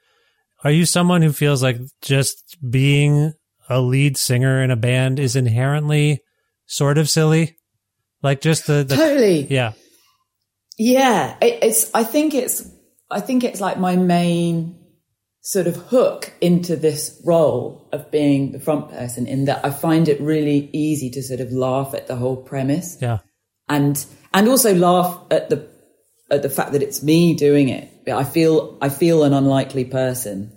are 0.63 0.71
you 0.71 0.85
someone 0.85 1.21
who 1.21 1.31
feels 1.31 1.61
like 1.61 1.77
just 2.01 2.57
being 2.69 3.33
a 3.69 3.79
lead 3.79 4.17
singer 4.17 4.61
in 4.63 4.71
a 4.71 4.75
band 4.75 5.19
is 5.19 5.35
inherently 5.35 6.21
sort 6.65 6.97
of 6.97 7.09
silly? 7.09 7.57
Like 8.23 8.41
just 8.41 8.65
the, 8.67 8.83
the 8.83 8.95
Totally. 8.95 9.45
yeah. 9.49 9.73
Yeah, 10.77 11.37
it, 11.41 11.59
it's. 11.63 11.89
I 11.93 12.03
think 12.03 12.33
it's. 12.33 12.69
I 13.09 13.21
think 13.21 13.43
it's 13.43 13.61
like 13.61 13.77
my 13.77 13.95
main 13.95 14.77
sort 15.41 15.67
of 15.67 15.75
hook 15.75 16.33
into 16.41 16.75
this 16.75 17.21
role 17.23 17.87
of 17.93 18.09
being 18.11 18.51
the 18.51 18.59
front 18.59 18.89
person. 18.89 19.27
In 19.27 19.45
that 19.45 19.63
I 19.63 19.69
find 19.69 20.09
it 20.09 20.19
really 20.19 20.69
easy 20.73 21.09
to 21.11 21.21
sort 21.23 21.39
of 21.39 21.51
laugh 21.51 21.93
at 21.93 22.07
the 22.07 22.15
whole 22.15 22.35
premise, 22.37 22.97
Yeah. 23.01 23.19
and 23.69 24.03
and 24.35 24.47
also 24.47 24.75
laugh 24.75 25.19
at 25.31 25.49
the 25.49 25.67
at 26.29 26.41
the 26.41 26.49
fact 26.49 26.73
that 26.73 26.83
it's 26.83 27.01
me 27.01 27.35
doing 27.35 27.69
it. 27.69 27.89
I 28.07 28.23
feel 28.23 28.77
I 28.81 28.89
feel 28.89 29.23
an 29.23 29.33
unlikely 29.33 29.85
person, 29.85 30.51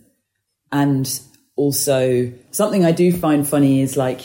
and 0.71 1.09
also 1.57 2.33
something 2.51 2.85
I 2.85 2.93
do 2.93 3.13
find 3.13 3.49
funny 3.49 3.81
is 3.81 3.97
like 3.97 4.21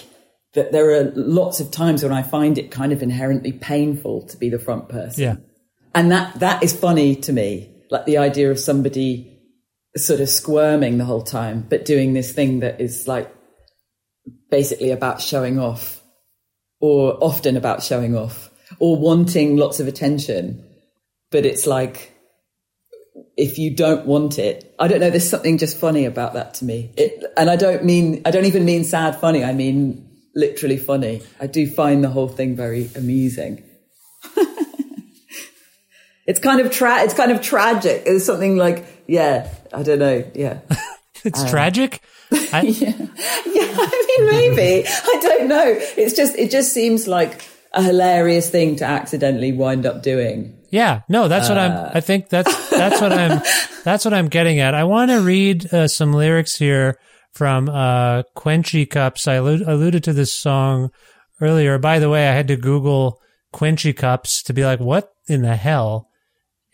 that 0.54 0.72
there 0.72 0.92
are 0.92 1.12
lots 1.16 1.60
of 1.60 1.72
times 1.72 2.04
when 2.04 2.12
I 2.12 2.22
find 2.22 2.58
it 2.58 2.72
kind 2.72 2.92
of 2.92 3.02
inherently 3.02 3.52
painful 3.52 4.28
to 4.28 4.38
be 4.38 4.50
the 4.50 4.60
front 4.60 4.90
person. 4.90 5.24
Yeah. 5.24 5.36
And 5.96 6.12
that, 6.12 6.40
that 6.40 6.64
is 6.64 6.78
funny 6.78 7.16
to 7.18 7.34
me. 7.34 7.70
Like 7.90 8.06
the 8.06 8.20
idea 8.20 8.52
of 8.52 8.60
somebody 8.60 9.40
sort 9.96 10.20
of 10.20 10.30
squirming 10.30 10.98
the 10.98 11.06
whole 11.06 11.24
time, 11.24 11.66
but 11.68 11.86
doing 11.86 12.14
this 12.14 12.32
thing 12.32 12.60
that 12.60 12.80
is 12.82 13.08
like 13.08 13.34
basically 14.52 14.92
about 14.92 15.22
showing 15.22 15.60
off 15.60 16.02
or 16.80 17.18
often 17.20 17.58
about 17.58 17.82
showing 17.82 18.16
off 18.16 18.52
or 18.80 18.98
wanting 18.98 19.58
lots 19.58 19.80
of 19.80 19.88
attention. 19.88 20.64
But 21.32 21.46
it's 21.46 21.66
like, 21.66 22.12
if 23.36 23.58
you 23.58 23.76
don't 23.76 24.06
want 24.06 24.38
it, 24.38 24.76
I 24.80 24.88
don't 24.88 25.00
know, 25.00 25.10
there's 25.10 25.30
something 25.30 25.58
just 25.58 25.78
funny 25.78 26.06
about 26.06 26.34
that 26.34 26.56
to 26.56 26.66
me. 26.66 26.92
It, 26.98 27.24
and 27.38 27.50
I 27.50 27.56
don't 27.56 27.84
mean, 27.84 28.22
I 28.26 28.32
don't 28.32 28.46
even 28.46 28.66
mean 28.66 28.84
sad 28.84 29.16
funny. 29.16 29.44
I 29.44 29.54
mean 29.54 30.10
literally 30.36 30.78
funny. 30.78 31.22
I 31.40 31.48
do 31.48 31.70
find 31.70 32.04
the 32.04 32.10
whole 32.10 32.28
thing 32.28 32.56
very 32.56 32.90
amusing. 32.96 33.64
It's 36.26 36.40
kind 36.40 36.62
of 36.62 36.72
tra- 36.72 37.02
it's 37.02 37.14
kind 37.14 37.32
of 37.32 37.42
tragic. 37.42 38.04
It's 38.06 38.26
something 38.26 38.56
like, 38.56 38.86
yeah, 39.08 39.54
I 39.74 39.84
don't 39.84 40.00
know. 40.00 40.24
Yeah. 40.34 40.60
It's 41.26 41.42
um, 41.42 41.48
tragic. 41.48 42.02
I, 42.52 42.64
yeah. 42.64 42.92
Yeah. 42.98 43.76
I 43.78 44.06
mean, 44.18 44.56
maybe. 44.56 44.86
I 44.86 45.20
don't 45.22 45.48
know. 45.48 45.64
It's 45.96 46.14
just, 46.18 46.36
it 46.38 46.52
just 46.52 46.74
seems 46.74 47.08
like 47.08 47.42
a 47.74 47.82
hilarious 47.82 48.50
thing 48.50 48.76
to 48.78 48.86
accidentally 48.86 49.52
wind 49.52 49.86
up 49.86 50.04
doing. 50.04 50.58
Yeah, 50.70 51.02
no, 51.08 51.28
that's 51.28 51.50
what 51.50 51.58
I'm. 51.58 51.92
I 51.94 52.02
think 52.02 52.30
that's 52.30 52.70
that's 52.70 53.02
what 53.02 53.12
I'm. 53.12 53.42
That's 53.84 54.06
what 54.06 54.14
I'm 54.14 54.30
getting 54.30 54.62
at. 54.62 54.74
I 54.74 54.86
want 54.86 55.12
to 55.12 55.20
read 55.20 55.74
uh, 55.74 55.90
some 55.90 56.14
lyrics 56.14 56.56
here 56.56 56.98
from 57.34 57.68
uh, 57.68 58.24
Quenchy 58.34 58.90
Cups. 58.90 59.28
I 59.28 59.36
allu- 59.36 59.68
alluded 59.68 60.06
to 60.06 60.14
this 60.14 60.34
song 60.34 60.90
earlier. 61.42 61.78
By 61.78 62.00
the 62.00 62.10
way, 62.10 62.30
I 62.30 62.32
had 62.32 62.48
to 62.48 62.56
Google 62.56 63.20
Quenchy 63.54 63.96
Cups 63.96 64.42
to 64.44 64.54
be 64.54 64.64
like, 64.64 64.80
what 64.80 65.14
in 65.28 65.42
the 65.42 65.56
hell 65.56 66.10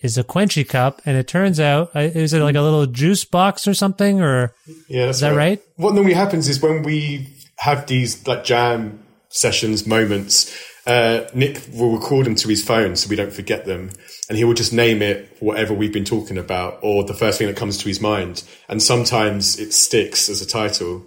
is 0.01 0.17
a 0.17 0.23
Quenchy 0.23 0.67
Cup? 0.67 1.01
And 1.05 1.17
it 1.17 1.27
turns 1.27 1.59
out, 1.59 1.95
uh, 1.95 1.99
is 1.99 2.33
it 2.33 2.41
like 2.41 2.55
a 2.55 2.61
little 2.61 2.85
juice 2.85 3.25
box 3.25 3.67
or 3.67 3.73
something? 3.73 4.21
Or 4.21 4.53
Yeah, 4.87 5.07
that's 5.07 5.17
Is 5.17 5.21
that 5.21 5.35
right? 5.35 5.61
What 5.77 5.95
normally 5.95 6.13
happens 6.13 6.47
is 6.47 6.61
when 6.61 6.83
we 6.83 7.27
have 7.57 7.87
these 7.87 8.25
like 8.27 8.43
jam 8.43 9.03
sessions 9.29 9.85
moments, 9.87 10.55
uh, 10.89 11.29
Nick 11.35 11.61
will 11.71 11.91
record 11.91 12.25
them 12.25 12.33
to 12.33 12.47
his 12.47 12.65
phone 12.65 12.95
so 12.95 13.07
we 13.09 13.15
don't 13.15 13.31
forget 13.31 13.65
them, 13.65 13.91
and 14.27 14.37
he 14.37 14.43
will 14.43 14.55
just 14.55 14.73
name 14.73 15.03
it 15.03 15.37
whatever 15.39 15.71
we've 15.71 15.93
been 15.93 16.03
talking 16.03 16.37
about 16.37 16.79
or 16.81 17.03
the 17.03 17.13
first 17.13 17.37
thing 17.37 17.47
that 17.47 17.55
comes 17.55 17.77
to 17.77 17.87
his 17.87 18.01
mind. 18.01 18.43
And 18.67 18.81
sometimes 18.81 19.59
it 19.59 19.71
sticks 19.71 20.29
as 20.29 20.41
a 20.41 20.47
title, 20.47 21.05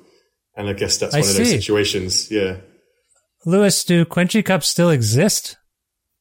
and 0.57 0.69
I 0.69 0.73
guess 0.73 0.99
that's 0.99 1.15
I 1.15 1.21
one 1.21 1.29
of 1.29 1.37
those 1.37 1.51
situations. 1.51 2.31
Yeah, 2.31 2.59
Lewis, 3.45 3.83
do 3.83 4.05
Quenchy 4.05 4.45
Cups 4.45 4.69
still 4.69 4.91
exist? 4.91 5.57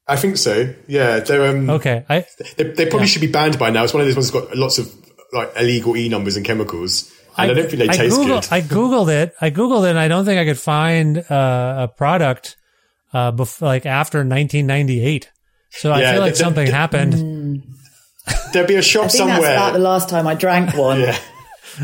I 0.08 0.16
think 0.16 0.38
so. 0.38 0.74
Yeah, 0.88 1.20
they're 1.20 1.56
um, 1.56 1.70
Okay, 1.70 2.04
I 2.10 2.26
they, 2.58 2.64
they 2.64 2.86
probably 2.88 3.08
should 3.08 3.22
be 3.22 3.32
banned 3.32 3.60
by 3.60 3.70
now. 3.70 3.84
It's 3.84 3.94
one 3.94 4.02
of 4.02 4.08
those 4.08 4.16
ones 4.16 4.32
that's 4.32 4.48
got 4.48 4.58
lots 4.58 4.80
of 4.80 4.92
like 5.34 5.52
illegal 5.56 5.96
e 5.96 6.10
numbers 6.10 6.36
and 6.36 6.44
chemicals. 6.44 7.12
and 7.38 7.52
I, 7.52 7.54
don't 7.54 7.70
think 7.70 7.78
they 7.78 7.90
I 7.90 7.94
taste 7.94 8.16
Google, 8.16 8.42
good. 8.42 8.52
I 8.52 8.62
googled 8.62 9.14
it. 9.14 9.36
I 9.40 9.52
googled 9.52 9.86
it, 9.86 9.92
and 9.92 10.00
I 10.00 10.08
don't 10.08 10.26
think 10.26 10.40
I 10.40 10.46
could 10.46 10.60
find 10.60 11.20
uh, 11.20 11.88
a 11.88 11.88
product 11.96 12.58
uh, 13.14 13.32
bef- 13.32 13.62
like 13.62 13.86
after 13.86 14.20
1998. 14.20 15.30
So 15.72 15.92
I 15.92 16.02
Yeah, 16.02 16.12
feel 16.14 16.22
like 16.22 16.34
the- 16.34 16.40
something 16.40 16.66
the- 16.66 16.72
happened. 16.72 17.64
There'd 18.54 18.68
be 18.68 18.76
a 18.76 18.82
shop 18.82 19.06
I 19.06 19.08
think 19.08 19.18
somewhere. 19.18 19.42
that's 19.42 19.54
about 19.58 19.74
the 19.74 19.80
last 19.80 20.10
time 20.10 20.28
I 20.28 20.36
drank 20.36 20.76
one. 20.78 21.00
yeah. 21.02 21.18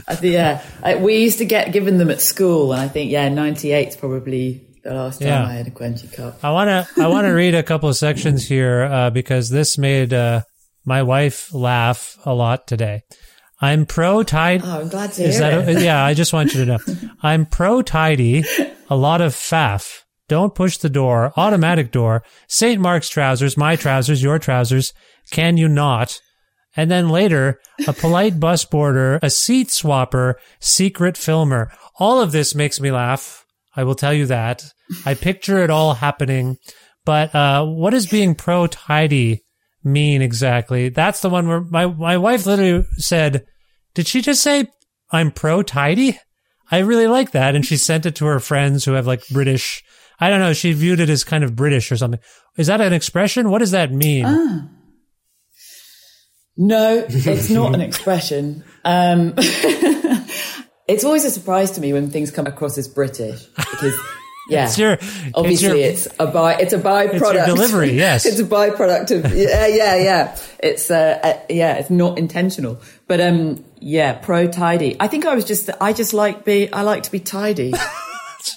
I 0.07 0.15
think, 0.15 0.33
yeah, 0.33 0.61
I, 0.83 0.95
we 0.95 1.17
used 1.17 1.37
to 1.37 1.45
get 1.45 1.71
given 1.71 1.97
them 1.97 2.09
at 2.11 2.19
school, 2.21 2.73
and 2.73 2.81
I 2.81 2.89
think 2.89 3.09
yeah, 3.09 3.29
ninety 3.29 3.71
eight 3.71 3.87
is 3.89 3.95
probably 3.95 4.67
the 4.83 4.93
last 4.93 5.19
time 5.21 5.29
Yeah. 5.29 5.45
I 5.47 5.53
had 5.53 5.67
a 5.67 5.71
Quenchy 5.71 6.11
cup. 6.13 6.43
I 6.43 6.51
want 6.51 6.67
to 6.67 7.01
I 7.01 7.07
want 7.07 7.25
to 7.25 7.31
read 7.31 7.55
a 7.55 7.63
couple 7.63 7.87
of 7.87 7.95
sections 7.95 8.45
here 8.45 8.83
uh, 8.83 9.09
because 9.11 9.49
this 9.49 9.77
made 9.77 10.13
uh, 10.13 10.41
my 10.85 11.03
wife 11.03 11.53
laugh 11.53 12.17
a 12.25 12.33
lot 12.33 12.67
today. 12.67 13.03
I'm 13.61 13.85
pro 13.85 14.23
tidy. 14.23 14.61
Oh, 14.65 14.81
I'm 14.81 14.89
glad 14.89 15.13
to 15.13 15.23
Is 15.23 15.39
hear 15.39 15.49
that 15.63 15.69
it. 15.69 15.77
a, 15.77 15.83
yeah? 15.83 16.03
I 16.03 16.13
just 16.13 16.33
want 16.33 16.53
you 16.53 16.65
to 16.65 16.71
know. 16.73 16.79
I'm 17.23 17.45
pro 17.45 17.81
tidy. 17.81 18.43
A 18.89 18.95
lot 18.95 19.21
of 19.21 19.33
faff. 19.33 20.01
Don't 20.27 20.55
push 20.55 20.77
the 20.77 20.89
door. 20.89 21.31
Automatic 21.37 21.91
door. 21.91 22.23
St. 22.47 22.81
Mark's 22.81 23.09
trousers. 23.09 23.57
My 23.57 23.75
trousers. 23.75 24.21
Your 24.21 24.39
trousers. 24.39 24.93
Can 25.31 25.57
you 25.57 25.67
not? 25.67 26.19
And 26.75 26.91
then 26.91 27.09
later, 27.09 27.59
a 27.87 27.93
polite 27.93 28.39
bus 28.39 28.63
boarder, 28.63 29.19
a 29.23 29.31
seat 29.31 29.69
swapper, 29.69 30.35
secret 30.59 31.17
filmer. 31.17 31.71
All 31.97 32.21
of 32.21 32.31
this 32.31 32.53
makes 32.53 32.79
me 32.79 32.91
laugh. 32.91 33.45
I 33.75 33.83
will 33.83 33.95
tell 33.95 34.13
you 34.13 34.27
that. 34.27 34.63
I 35.05 35.15
picture 35.15 35.57
it 35.57 35.71
all 35.71 35.95
happening. 35.95 36.57
But 37.03 37.33
uh, 37.33 37.65
what 37.65 37.91
does 37.91 38.05
being 38.05 38.35
pro 38.35 38.67
tidy 38.67 39.43
mean 39.83 40.21
exactly? 40.21 40.89
That's 40.89 41.21
the 41.21 41.29
one 41.29 41.47
where 41.47 41.61
my, 41.61 41.87
my 41.87 42.17
wife 42.17 42.45
literally 42.45 42.85
said, 42.97 43.45
Did 43.95 44.07
she 44.07 44.21
just 44.21 44.43
say 44.43 44.67
I'm 45.09 45.31
pro 45.31 45.63
tidy? 45.63 46.19
I 46.69 46.79
really 46.79 47.07
like 47.07 47.31
that. 47.31 47.55
And 47.55 47.65
she 47.65 47.77
sent 47.77 48.05
it 48.05 48.15
to 48.15 48.25
her 48.25 48.39
friends 48.39 48.85
who 48.85 48.93
have 48.93 49.07
like 49.07 49.27
British. 49.29 49.83
I 50.19 50.29
don't 50.29 50.39
know. 50.39 50.53
She 50.53 50.73
viewed 50.73 50.99
it 50.99 51.09
as 51.09 51.23
kind 51.23 51.43
of 51.43 51.55
British 51.55 51.91
or 51.91 51.97
something. 51.97 52.19
Is 52.57 52.67
that 52.67 52.81
an 52.81 52.93
expression? 52.93 53.49
What 53.51 53.59
does 53.59 53.71
that 53.71 53.91
mean? 53.91 54.23
No, 56.57 57.05
it's 57.07 57.49
not 57.49 57.75
an 57.75 57.81
expression. 57.89 58.63
Um, 58.83 59.33
it's 59.37 61.03
always 61.03 61.23
a 61.25 61.29
surprise 61.29 61.71
to 61.71 61.81
me 61.81 61.93
when 61.93 62.09
things 62.09 62.31
come 62.31 62.47
across 62.47 62.77
as 62.79 62.87
British 62.87 63.45
because, 63.55 63.93
yeah, 64.49 64.65
It's 64.65 64.77
your- 64.79 64.97
obviously 65.35 65.83
it's 65.83 66.07
it's, 66.07 66.15
a 66.19 66.25
by 66.25 66.55
it's 66.55 66.73
a 66.73 66.79
byproduct. 66.79 67.45
delivery, 67.45 67.91
yes. 67.91 68.25
it's 68.25 68.39
a 68.39 68.43
byproduct 68.43 69.11
of 69.23 69.35
yeah, 69.35 69.67
yeah, 69.67 69.95
yeah. 69.97 70.37
It's 70.59 70.89
uh, 70.89 71.19
uh, 71.23 71.33
yeah, 71.49 71.75
it's 71.75 71.91
not 71.91 72.17
intentional, 72.17 72.81
but 73.05 73.21
um, 73.21 73.63
yeah, 73.79 74.13
pro 74.13 74.47
tidy. 74.47 74.95
I 74.99 75.07
think 75.07 75.27
I 75.27 75.35
was 75.35 75.45
just 75.45 75.69
I 75.79 75.93
just 75.93 76.13
like 76.15 76.43
be 76.43 76.73
I 76.73 76.81
like 76.81 77.03
to 77.03 77.11
be 77.11 77.19
tidy. 77.19 77.73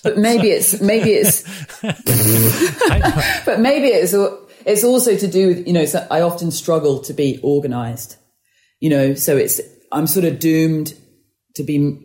But 0.03 0.19
maybe 0.19 0.49
it's 0.49 0.81
maybe 0.81 1.11
it's 1.11 1.43
but 3.45 3.61
maybe 3.61 3.89
it's 3.89 4.15
it's 4.67 4.85
also 4.85 5.17
to 5.17 5.29
do 5.29 5.49
with 5.49 5.67
you 5.67 5.73
know 5.73 5.85
so 5.85 6.07
I 6.11 6.21
often 6.21 6.51
struggle 6.51 7.01
to 7.01 7.13
be 7.13 7.41
organized 7.43 8.17
you 8.81 8.91
know 8.91 9.15
so 9.15 9.37
it's 9.37 9.61
I'm 9.93 10.07
sort 10.07 10.25
of 10.25 10.39
doomed 10.39 10.95
to 11.57 11.63
be 11.63 11.99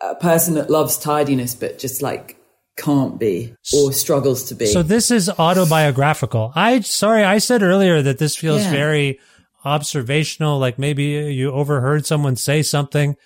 a 0.00 0.14
person 0.14 0.54
that 0.54 0.70
loves 0.70 0.96
tidiness 0.98 1.54
but 1.54 1.78
just 1.78 2.02
like 2.02 2.36
can't 2.76 3.18
be 3.18 3.54
or 3.74 3.92
struggles 3.92 4.44
to 4.44 4.54
be 4.54 4.66
So 4.66 4.82
this 4.82 5.10
is 5.10 5.30
autobiographical. 5.30 6.52
I 6.54 6.80
sorry, 6.80 7.24
I 7.24 7.38
said 7.38 7.62
earlier 7.62 8.02
that 8.02 8.18
this 8.18 8.36
feels 8.36 8.62
Yeah. 8.62 8.70
very 8.70 9.18
observational. 9.64 10.58
Like 10.58 10.78
maybe 10.78 11.04
you 11.04 11.50
overheard 11.52 12.06
someone 12.06 12.36
say 12.36 12.62
something. 12.62 13.16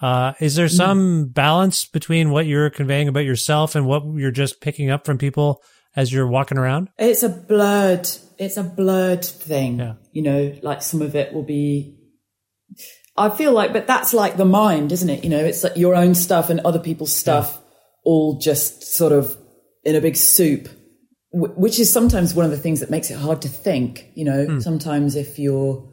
Uh, 0.00 0.32
is 0.40 0.54
Mm. 0.54 0.56
there 0.56 0.68
some 0.68 1.26
balance 1.26 1.84
between 1.84 2.30
what 2.30 2.46
you're 2.46 2.70
conveying 2.70 3.08
about 3.08 3.24
yourself 3.24 3.74
and 3.74 3.86
what 3.86 4.02
you're 4.16 4.30
just 4.30 4.60
picking 4.60 4.90
up 4.90 5.04
from 5.04 5.18
people 5.18 5.62
as 5.96 6.12
you're 6.12 6.26
walking 6.26 6.56
around? 6.58 6.88
it's 6.98 7.22
a 7.22 7.28
blurred 7.28 8.08
it's 8.38 8.56
a 8.56 8.62
blurred 8.62 9.24
thing 9.24 9.78
Yeah. 9.78 9.94
you 10.12 10.22
know 10.22 10.54
like 10.62 10.82
some 10.82 11.02
of 11.02 11.14
it 11.14 11.32
will 11.34 11.42
be 11.42 11.96
I 13.16 13.28
feel 13.30 13.52
like 13.52 13.72
but 13.72 13.86
that's 13.86 14.14
like 14.14 14.36
the 14.36 14.44
mind 14.46 14.92
isn't 14.92 15.10
it 15.10 15.24
you 15.24 15.30
know 15.30 15.44
it's 15.44 15.62
like 15.64 15.76
your 15.76 15.94
own 15.94 16.14
stuff 16.14 16.48
and 16.48 16.60
other 16.60 16.78
people's 16.78 17.14
stuff 17.14 17.60
all 18.04 18.38
just 18.38 18.82
sort 18.94 19.12
of 19.12 19.36
in 19.84 19.94
a 19.96 20.00
big 20.00 20.16
soup 20.16 20.68
which 21.32 21.78
is 21.78 21.92
sometimes 21.92 22.34
one 22.34 22.44
of 22.46 22.50
the 22.50 22.56
things 22.56 22.80
that 22.80 22.90
makes 22.90 23.10
it 23.10 23.18
hard 23.18 23.42
to 23.42 23.48
think 23.48 24.06
you 24.14 24.24
know 24.24 24.58
sometimes 24.60 25.16
if 25.16 25.38
you're 25.38 25.86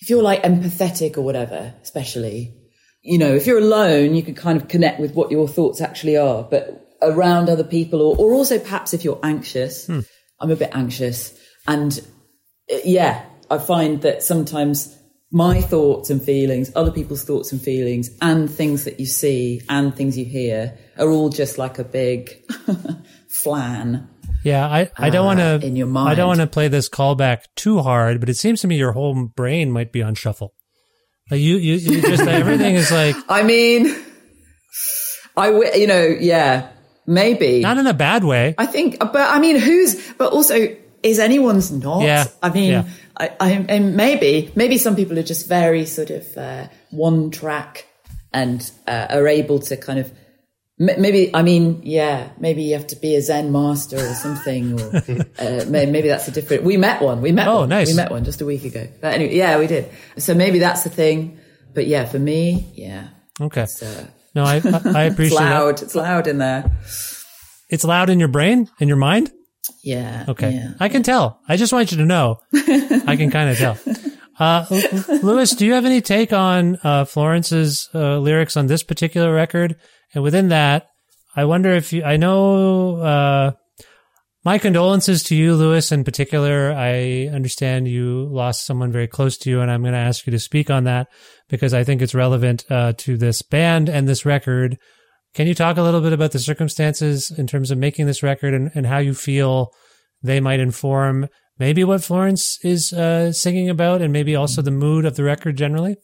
if 0.00 0.10
you're 0.10 0.22
like 0.22 0.42
empathetic 0.42 1.16
or 1.16 1.22
whatever 1.22 1.72
especially 1.82 2.54
you 3.02 3.18
know 3.18 3.34
if 3.34 3.46
you're 3.46 3.58
alone 3.58 4.14
you 4.14 4.22
can 4.22 4.34
kind 4.34 4.60
of 4.60 4.68
connect 4.68 5.00
with 5.00 5.14
what 5.14 5.30
your 5.30 5.48
thoughts 5.48 5.80
actually 5.80 6.16
are 6.16 6.44
but 6.44 6.88
around 7.02 7.48
other 7.48 7.64
people 7.64 8.00
or, 8.00 8.16
or 8.16 8.32
also 8.32 8.58
perhaps 8.58 8.94
if 8.94 9.04
you're 9.04 9.20
anxious 9.22 9.88
i'm 9.88 10.50
a 10.50 10.56
bit 10.56 10.70
anxious. 10.72 11.38
And 11.66 11.98
uh, 12.72 12.78
yeah 12.84 13.24
i 13.50 13.58
find 13.58 14.02
that 14.02 14.22
sometimes 14.22 14.96
my 15.32 15.60
thoughts 15.60 16.10
and 16.10 16.22
feelings 16.22 16.70
other 16.76 16.92
people's 16.92 17.24
thoughts 17.24 17.52
and 17.52 17.60
feelings 17.60 18.10
and 18.20 18.50
things 18.50 18.84
that 18.84 19.00
you 19.00 19.06
see 19.06 19.60
and 19.68 19.94
things 19.94 20.16
you 20.16 20.24
hear 20.24 20.78
are 20.98 21.08
all 21.08 21.28
just 21.28 21.58
like 21.58 21.78
a 21.78 21.84
big 21.84 22.30
flan 23.28 24.08
Yeah, 24.44 24.66
I, 24.66 24.90
I 24.98 25.10
don't 25.10 25.24
want 25.24 25.40
Uh, 25.40 25.58
to 25.58 25.66
in 25.66 25.76
your 25.76 25.88
I 25.96 26.14
don't 26.14 26.26
want 26.26 26.40
to 26.40 26.46
play 26.48 26.68
this 26.68 26.88
callback 26.88 27.42
too 27.54 27.78
hard, 27.80 28.18
but 28.18 28.28
it 28.28 28.36
seems 28.36 28.60
to 28.62 28.66
me 28.66 28.76
your 28.76 28.92
whole 28.92 29.26
brain 29.26 29.70
might 29.70 29.92
be 29.92 30.02
on 30.02 30.14
shuffle. 30.14 30.52
Like 31.30 31.40
you, 31.40 31.56
you, 31.56 31.74
you 31.74 32.02
just 32.02 32.24
everything 32.26 32.74
is 32.74 32.90
like 32.90 33.16
I 33.28 33.42
mean, 33.42 33.94
I, 35.36 35.46
w- 35.50 35.70
you 35.74 35.86
know, 35.86 36.04
yeah, 36.04 36.70
maybe. 37.06 37.60
not 37.60 37.78
in 37.78 37.86
a 37.86 37.94
bad 37.94 38.24
way. 38.24 38.54
I 38.58 38.66
think, 38.66 38.98
but 38.98 39.16
I 39.16 39.38
mean, 39.38 39.58
who's, 39.58 40.12
but 40.14 40.32
also, 40.32 40.76
is 41.02 41.18
anyone's 41.18 41.70
not? 41.70 42.02
Yeah, 42.02 42.26
I 42.42 42.50
mean, 42.50 42.70
yeah. 42.70 42.84
I, 43.16 43.30
I, 43.40 43.50
and 43.68 43.96
maybe, 43.96 44.52
maybe 44.54 44.78
some 44.78 44.94
people 44.96 45.18
are 45.18 45.22
just 45.22 45.48
very 45.48 45.86
sort 45.86 46.10
of, 46.10 46.36
uh, 46.36 46.68
one 46.90 47.30
track 47.30 47.86
and, 48.32 48.70
uh, 48.86 49.06
are 49.10 49.26
able 49.26 49.58
to 49.60 49.76
kind 49.76 49.98
of, 49.98 50.12
maybe, 50.98 51.30
I 51.34 51.42
mean, 51.42 51.80
yeah, 51.84 52.30
maybe 52.38 52.62
you 52.62 52.74
have 52.74 52.86
to 52.88 52.96
be 52.96 53.14
a 53.16 53.22
Zen 53.22 53.52
master 53.52 53.96
or 53.96 54.14
something, 54.14 54.80
or, 54.80 54.96
uh, 55.38 55.64
may- 55.68 55.86
maybe 55.86 56.08
that's 56.08 56.28
a 56.28 56.30
different, 56.30 56.64
we 56.64 56.76
met 56.76 57.00
one, 57.02 57.20
we 57.22 57.32
met 57.32 57.46
Oh, 57.48 57.60
one. 57.60 57.68
nice. 57.68 57.88
We 57.88 57.94
met 57.94 58.10
one 58.10 58.24
just 58.24 58.40
a 58.40 58.44
week 58.46 58.64
ago. 58.64 58.86
But 59.00 59.14
anyway, 59.14 59.36
yeah, 59.36 59.58
we 59.58 59.66
did. 59.66 59.88
So 60.18 60.34
maybe 60.34 60.58
that's 60.58 60.82
the 60.84 60.90
thing. 60.90 61.38
But 61.74 61.86
yeah, 61.86 62.04
for 62.06 62.18
me, 62.18 62.72
yeah, 62.74 63.08
Okay. 63.40 63.62
uh, 63.82 64.04
No, 64.34 64.44
I, 64.44 64.56
I 64.64 64.80
I 64.94 65.02
appreciate 65.12 65.20
it. 65.20 65.20
It's 65.20 65.34
loud. 65.40 65.82
It's 65.82 65.94
loud 65.94 66.26
in 66.26 66.38
there. 66.38 66.70
It's 67.70 67.84
loud 67.84 68.10
in 68.10 68.18
your 68.20 68.28
brain, 68.28 68.68
in 68.80 68.88
your 68.88 68.98
mind. 68.98 69.30
Yeah. 69.82 70.24
Okay. 70.28 70.50
Yeah. 70.52 70.70
I 70.80 70.88
can 70.88 71.02
tell. 71.02 71.40
I 71.48 71.56
just 71.56 71.72
want 71.72 71.92
you 71.92 71.98
to 71.98 72.04
know. 72.04 72.38
I 72.54 73.14
can 73.16 73.30
kind 73.30 73.48
of 73.50 73.56
tell. 73.58 73.78
Uh, 74.38 74.66
Lewis, 75.22 75.50
do 75.52 75.64
you 75.64 75.72
have 75.74 75.84
any 75.84 76.00
take 76.00 76.32
on 76.32 76.76
uh, 76.84 77.04
Florence's 77.04 77.88
uh, 77.94 78.18
lyrics 78.18 78.56
on 78.56 78.66
this 78.66 78.82
particular 78.82 79.32
record? 79.32 79.76
And 80.14 80.22
within 80.22 80.48
that, 80.48 80.88
I 81.34 81.44
wonder 81.44 81.70
if 81.70 81.92
you, 81.92 82.04
I 82.04 82.16
know, 82.16 82.96
uh, 82.96 83.52
my 84.44 84.58
condolences 84.58 85.22
to 85.24 85.36
you, 85.36 85.54
Lewis, 85.54 85.92
in 85.92 86.04
particular. 86.04 86.72
I 86.72 87.28
understand 87.32 87.86
you 87.86 88.28
lost 88.30 88.66
someone 88.66 88.90
very 88.90 89.06
close 89.06 89.38
to 89.38 89.50
you, 89.50 89.60
and 89.60 89.70
I'm 89.70 89.82
going 89.82 89.94
to 89.94 89.98
ask 89.98 90.26
you 90.26 90.32
to 90.32 90.38
speak 90.38 90.68
on 90.68 90.84
that 90.84 91.08
because 91.48 91.72
I 91.72 91.84
think 91.84 92.02
it's 92.02 92.14
relevant 92.14 92.64
uh, 92.68 92.92
to 92.98 93.16
this 93.16 93.42
band 93.42 93.88
and 93.88 94.08
this 94.08 94.26
record. 94.26 94.78
Can 95.34 95.46
you 95.46 95.54
talk 95.54 95.76
a 95.76 95.82
little 95.82 96.00
bit 96.00 96.12
about 96.12 96.32
the 96.32 96.38
circumstances 96.38 97.30
in 97.30 97.46
terms 97.46 97.70
of 97.70 97.78
making 97.78 98.06
this 98.06 98.22
record 98.22 98.52
and, 98.52 98.70
and 98.74 98.86
how 98.86 98.98
you 98.98 99.14
feel 99.14 99.70
they 100.22 100.40
might 100.40 100.60
inform 100.60 101.28
maybe 101.58 101.84
what 101.84 102.02
Florence 102.02 102.58
is 102.64 102.92
uh, 102.92 103.32
singing 103.32 103.70
about 103.70 104.02
and 104.02 104.12
maybe 104.12 104.34
also 104.34 104.60
the 104.60 104.70
mood 104.70 105.04
of 105.04 105.16
the 105.16 105.24
record 105.24 105.56
generally? 105.56 105.96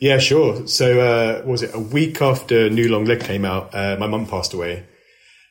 Yeah, 0.00 0.18
sure. 0.18 0.66
So, 0.66 0.98
uh, 0.98 1.46
was 1.46 1.62
it 1.62 1.74
a 1.74 1.78
week 1.78 2.22
after 2.22 2.70
New 2.70 2.88
Long 2.88 3.04
Leg 3.04 3.20
came 3.20 3.44
out? 3.44 3.74
Uh, 3.74 3.96
my 4.00 4.06
mum 4.06 4.26
passed 4.26 4.54
away, 4.54 4.86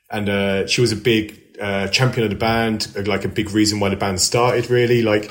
and 0.09 0.27
uh, 0.27 0.65
she 0.65 0.81
was 0.81 0.91
a 0.91 0.95
big 0.95 1.39
uh, 1.61 1.87
champion 1.89 2.23
of 2.23 2.31
the 2.31 2.35
band, 2.35 2.91
uh, 2.97 3.03
like 3.03 3.25
a 3.25 3.27
big 3.27 3.51
reason 3.51 3.79
why 3.79 3.89
the 3.89 3.95
band 3.95 4.19
started. 4.19 4.71
Really, 4.71 5.03
like 5.03 5.25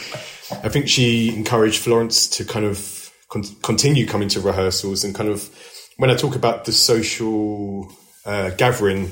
I 0.52 0.68
think 0.68 0.88
she 0.88 1.34
encouraged 1.34 1.82
Florence 1.82 2.28
to 2.36 2.44
kind 2.44 2.64
of 2.64 3.12
con- 3.28 3.42
continue 3.64 4.06
coming 4.06 4.28
to 4.28 4.40
rehearsals 4.40 5.02
and 5.02 5.16
kind 5.16 5.28
of 5.28 5.50
when 5.96 6.10
I 6.10 6.14
talk 6.14 6.36
about 6.36 6.64
the 6.64 6.72
social 6.72 7.92
uh, 8.24 8.50
gathering 8.50 9.10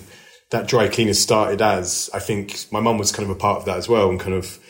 that 0.51 0.69
dry 0.69 0.87
cleaners 0.87 1.19
started 1.19 1.61
as, 1.61 2.09
I 2.15 2.21
think 2.21 2.57
my 2.71 2.79
mum 2.79 2.97
was 2.97 3.11
kind 3.11 3.29
of 3.29 3.35
a 3.35 3.39
part 3.39 3.59
of 3.59 3.65
that 3.65 3.77
as 3.77 3.89
well, 3.89 4.09
and 4.09 4.21
kind 4.21 4.35
of 4.35 4.61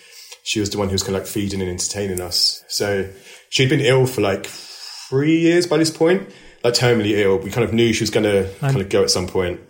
she 0.44 0.60
was 0.60 0.70
the 0.70 0.78
one 0.78 0.88
who 0.88 0.92
was 0.92 1.02
kind 1.02 1.14
of 1.14 1.22
like 1.22 1.30
feeding 1.30 1.60
and 1.60 1.68
entertaining 1.68 2.22
us. 2.22 2.64
So 2.68 3.10
she'd 3.50 3.68
been 3.68 3.80
ill 3.80 4.06
for 4.06 4.22
like 4.22 4.46
three 5.08 5.38
years 5.40 5.66
by 5.66 5.78
this 5.78 5.90
point, 5.90 6.28
like 6.64 6.74
terminally 6.74 7.12
ill. 7.18 7.38
We 7.38 7.50
kind 7.50 7.64
of 7.64 7.72
knew 7.72 7.92
she 7.92 8.02
was 8.02 8.10
going 8.10 8.24
to 8.24 8.50
kind 8.60 8.80
of 8.80 8.88
go 8.88 9.02
at 9.02 9.10
some 9.10 9.26
point. 9.26 9.60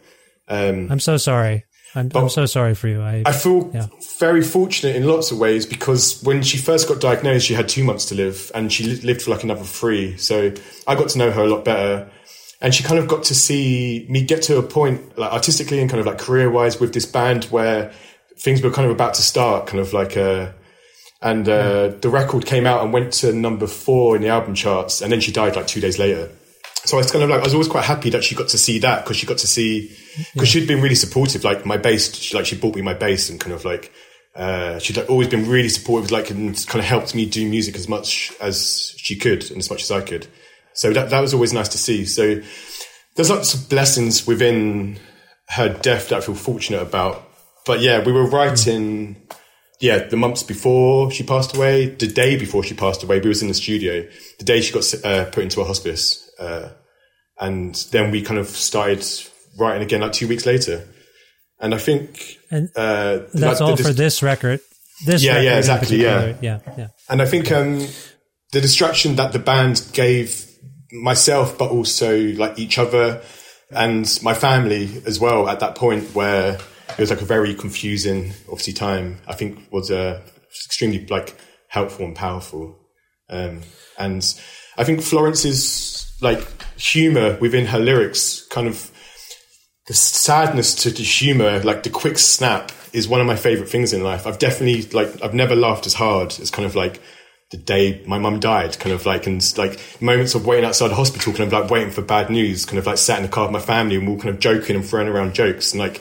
Um, 0.49 0.89
I'm 0.91 1.01
so 1.01 1.17
sorry. 1.17 1.65
I'm, 1.95 2.11
I'm 2.15 2.29
so 2.29 2.45
sorry 2.45 2.75
for 2.75 2.89
you. 2.89 3.01
I, 3.03 3.23
I 3.25 3.33
feel 3.33 3.71
Yeah. 3.73 3.87
very 4.21 4.43
fortunate 4.43 4.97
in 4.97 5.05
lots 5.07 5.31
of 5.31 5.39
ways 5.39 5.65
because 5.65 6.23
when 6.23 6.43
she 6.43 6.59
first 6.59 6.89
got 6.89 7.01
diagnosed, 7.01 7.47
she 7.47 7.55
had 7.55 7.69
two 7.71 7.85
months 7.85 8.05
to 8.07 8.15
live 8.15 8.51
and 8.55 8.71
she 8.71 8.97
lived 8.97 9.23
for 9.23 9.31
like 9.31 9.43
another 9.45 9.65
three. 9.65 10.17
So 10.19 10.53
I 10.87 10.95
got 10.95 11.09
to 11.11 11.19
know 11.19 11.31
her 11.31 11.43
a 11.43 11.49
lot 11.49 11.65
better. 11.65 12.11
and 12.61 12.75
she 12.75 12.83
kind 12.85 12.99
of 12.99 13.09
got 13.09 13.23
to 13.25 13.35
see 13.35 14.07
me 14.11 14.23
get 14.25 14.43
to 14.43 14.59
a 14.59 14.63
point 14.63 15.17
like 15.19 15.33
artistically 15.33 15.81
and 15.81 15.89
kind 15.91 16.01
of 16.01 16.07
like 16.07 16.19
career 16.19 16.51
wise 16.51 16.79
with 16.81 16.93
this 16.93 17.07
band 17.07 17.45
where 17.45 17.91
things 18.39 18.61
were 18.63 18.71
kind 18.71 18.85
of 18.87 18.93
about 18.93 19.15
to 19.15 19.23
start, 19.23 19.67
kind 19.67 19.81
of 19.81 19.93
like 19.95 20.17
uh 20.19 20.51
and 21.23 21.49
uh, 21.49 21.89
the 22.01 22.09
record 22.09 22.47
came 22.47 22.67
out 22.67 22.83
and 22.83 22.93
went 22.93 23.13
to 23.15 23.33
number 23.33 23.67
four 23.67 24.17
in 24.17 24.23
the 24.23 24.29
album 24.29 24.55
charts, 24.55 25.01
and 25.01 25.11
then 25.11 25.21
she 25.21 25.33
died 25.33 25.57
like 25.57 25.67
two 25.67 25.81
days 25.81 25.99
later. 25.99 26.31
So 26.85 26.97
I 26.97 27.01
was 27.01 27.11
kind 27.11 27.25
of 27.25 27.31
like, 27.31 27.41
I 27.41 27.45
was 27.45 27.55
always 27.55 27.69
quite 27.69 27.85
happy 27.85 28.11
that 28.11 28.23
she 28.23 28.37
got 28.37 28.49
to 28.49 28.59
see 28.59 28.79
that 28.81 29.03
because 29.03 29.17
she 29.17 29.27
got 29.27 29.39
to 29.39 29.47
see, 29.49 29.91
because 30.35 30.49
she'd 30.49 30.69
been 30.69 30.81
really 30.81 30.95
supportive. 30.95 31.43
Like 31.43 31.67
my 31.67 31.77
bass, 31.77 32.15
she, 32.15 32.37
like 32.37 32.47
she 32.47 32.57
bought 32.57 32.77
me 32.77 32.83
my 32.83 32.95
bass 32.95 33.29
and 33.29 33.41
kind 33.41 33.53
of 33.53 33.65
like, 33.65 33.93
uh, 34.37 34.79
she'd 34.79 34.97
like, 34.97 35.11
always 35.11 35.27
been 35.27 35.49
really 35.49 35.69
supportive, 35.69 36.13
like, 36.13 36.31
and 36.31 36.55
kind 36.67 36.79
of 36.79 36.85
helped 36.85 37.13
me 37.15 37.27
do 37.27 37.49
music 37.49 37.75
as 37.75 37.89
much 37.89 38.33
as 38.41 38.95
she 38.99 39.17
could 39.17 39.51
and 39.51 39.59
as 39.59 39.69
much 39.69 39.83
as 39.83 39.91
I 39.91 40.01
could. 40.01 40.29
So 40.75 40.93
that, 40.93 41.11
that 41.11 41.21
was 41.21 41.35
always 41.35 41.53
nice 41.53 41.69
to 41.71 41.79
see. 41.79 42.05
So 42.05 42.41
there's 43.17 43.31
lots 43.31 43.55
of 43.55 43.69
blessings 43.69 44.27
within 44.27 45.01
her 45.49 45.69
death 45.69 46.11
that 46.11 46.19
I 46.19 46.21
feel 46.21 46.35
fortunate 46.37 46.83
about. 46.83 47.27
But 47.65 47.81
yeah, 47.81 48.05
we 48.05 48.13
were 48.13 48.29
writing, 48.29 49.17
yeah, 49.81 49.99
the 49.99 50.17
months 50.17 50.43
before 50.43 51.11
she 51.11 51.23
passed 51.23 51.57
away, 51.57 51.87
the 51.87 52.07
day 52.07 52.37
before 52.37 52.63
she 52.63 52.75
passed 52.75 53.03
away, 53.03 53.21
we 53.21 53.29
was 53.29 53.43
in 53.43 53.49
the 53.49 53.55
studio. 53.55 54.07
The 54.39 54.45
day 54.45 54.61
she 54.61 54.73
got 54.73 55.05
uh, 55.05 55.27
put 55.27 55.45
into 55.45 55.61
a 55.61 55.65
hospice, 55.65 56.31
uh, 56.39 56.71
and 57.39 57.75
then 57.93 58.11
we 58.11 58.23
kind 58.23 58.41
of 58.41 58.49
started 58.49 59.05
writing 59.59 59.83
again 59.83 60.01
like 60.01 60.13
two 60.13 60.29
weeks 60.29 60.47
later. 60.47 60.87
And 61.59 61.75
I 61.75 61.79
think 61.79 62.39
And 62.51 62.69
uh, 62.77 63.21
That's 63.33 63.35
like 63.35 63.61
all 63.61 63.77
the 63.77 63.83
for 63.83 63.93
this 63.93 64.23
record. 64.23 64.61
This 65.05 65.23
Yeah, 65.23 65.33
record 65.33 65.45
yeah, 65.45 65.59
exactly, 65.59 66.03
yeah. 66.03 66.37
yeah, 66.41 66.59
yeah. 66.77 66.89
And 67.09 67.21
I 67.21 67.27
think 67.27 67.51
um, 67.51 67.87
the 68.53 68.61
distraction 68.61 69.17
that 69.17 69.33
the 69.33 69.39
band 69.39 69.83
gave 69.93 70.47
myself, 70.93 71.59
but 71.59 71.71
also 71.71 72.19
like 72.19 72.59
each 72.59 72.79
other 72.79 73.23
and 73.71 74.19
my 74.23 74.35
family 74.35 75.03
as 75.07 75.19
well 75.19 75.49
at 75.49 75.61
that 75.61 75.75
point 75.75 76.15
where 76.15 76.59
it 76.91 76.99
was 76.99 77.11
like 77.11 77.23
a 77.23 77.27
very 77.27 77.55
confusing, 77.55 78.33
obviously 78.49 78.73
time, 78.73 79.21
I 79.27 79.35
think 79.35 79.71
was 79.71 79.91
uh, 79.91 80.23
extremely 80.49 81.07
like 81.07 81.37
helpful 81.69 82.05
and 82.05 82.17
powerful. 82.17 82.79
Um, 83.29 83.63
and 83.99 84.23
I 84.79 84.85
think 84.85 85.03
Florence's 85.03 86.17
like 86.21 86.47
humor 86.79 87.37
within 87.41 87.67
her 87.67 87.79
lyrics 87.79 88.47
kind 88.49 88.67
of 88.67 88.91
the 89.87 89.95
sadness 89.95 90.75
to 90.75 90.91
the 90.91 91.03
humor, 91.03 91.61
like 91.61 91.83
the 91.83 91.91
quick 91.91 92.19
snap, 92.19 92.73
is 92.93 93.07
one 93.07 93.21
of 93.21 93.27
my 93.27 93.37
favorite 93.37 93.69
things 93.69 93.93
in 93.93 94.03
life. 94.03 94.27
I've 94.27 94.39
definitely 94.39 94.83
like 94.91 95.23
I've 95.23 95.35
never 95.35 95.55
laughed 95.55 95.87
as 95.87 95.95
hard 95.95 96.39
as 96.41 96.51
kind 96.51 96.67
of 96.67 96.75
like 96.75 97.01
the 97.53 97.57
day 97.57 98.03
my 98.07 98.19
mum 98.19 98.41
died, 98.41 98.79
kind 98.79 98.93
of 98.93 99.07
like 99.07 99.27
and 99.27 99.57
like 99.57 99.81
moments 100.01 100.35
of 100.35 100.47
waiting 100.47 100.65
outside 100.65 100.89
the 100.89 100.97
hospital, 100.97 101.33
kind 101.33 101.53
of 101.53 101.53
like 101.53 101.71
waiting 101.71 101.93
for 101.93 102.03
bad 102.03 102.31
news, 102.31 102.65
kind 102.65 102.79
of 102.79 102.87
like 102.87 102.99
sat 102.99 103.19
in 103.19 103.23
the 103.23 103.29
car 103.29 103.45
with 103.45 103.53
my 103.53 103.61
family 103.61 103.97
and 103.97 104.07
we're 104.07 104.15
all 104.15 104.21
kind 104.21 104.35
of 104.35 104.41
joking 104.41 104.75
and 104.75 104.85
throwing 104.85 105.09
around 105.09 105.35
jokes 105.35 105.73
and 105.73 105.81
like 105.81 106.01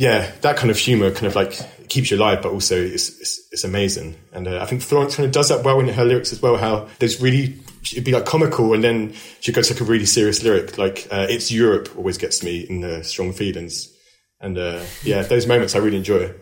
yeah, 0.00 0.32
that 0.40 0.56
kind 0.56 0.70
of 0.70 0.78
humor 0.78 1.10
kind 1.10 1.26
of 1.26 1.36
like 1.36 1.60
keeps 1.90 2.10
you 2.10 2.16
alive, 2.16 2.40
but 2.40 2.52
also 2.52 2.74
it's 2.74 3.10
it's, 3.20 3.48
it's 3.52 3.64
amazing. 3.64 4.16
And 4.32 4.48
uh, 4.48 4.58
I 4.58 4.64
think 4.64 4.80
Florence 4.80 5.16
kind 5.16 5.26
of 5.26 5.32
does 5.32 5.50
that 5.50 5.62
well 5.62 5.78
in 5.78 5.88
her 5.88 6.06
lyrics 6.06 6.32
as 6.32 6.40
well. 6.40 6.56
How 6.56 6.88
there's 7.00 7.20
really 7.20 7.58
it'd 7.92 8.04
be 8.04 8.12
like 8.12 8.24
comical, 8.24 8.72
and 8.72 8.82
then 8.82 9.12
she 9.40 9.52
goes 9.52 9.70
like 9.70 9.78
a 9.78 9.84
really 9.84 10.06
serious 10.06 10.42
lyric, 10.42 10.78
like 10.78 11.06
uh, 11.10 11.26
"It's 11.28 11.52
Europe" 11.52 11.90
always 11.98 12.16
gets 12.16 12.42
me 12.42 12.60
in 12.60 12.80
the 12.80 13.04
strong 13.04 13.34
feelings. 13.34 13.94
And 14.40 14.56
uh, 14.56 14.82
yeah, 15.02 15.20
those 15.20 15.46
moments 15.46 15.74
I 15.74 15.80
really 15.80 15.98
enjoy. 15.98 16.32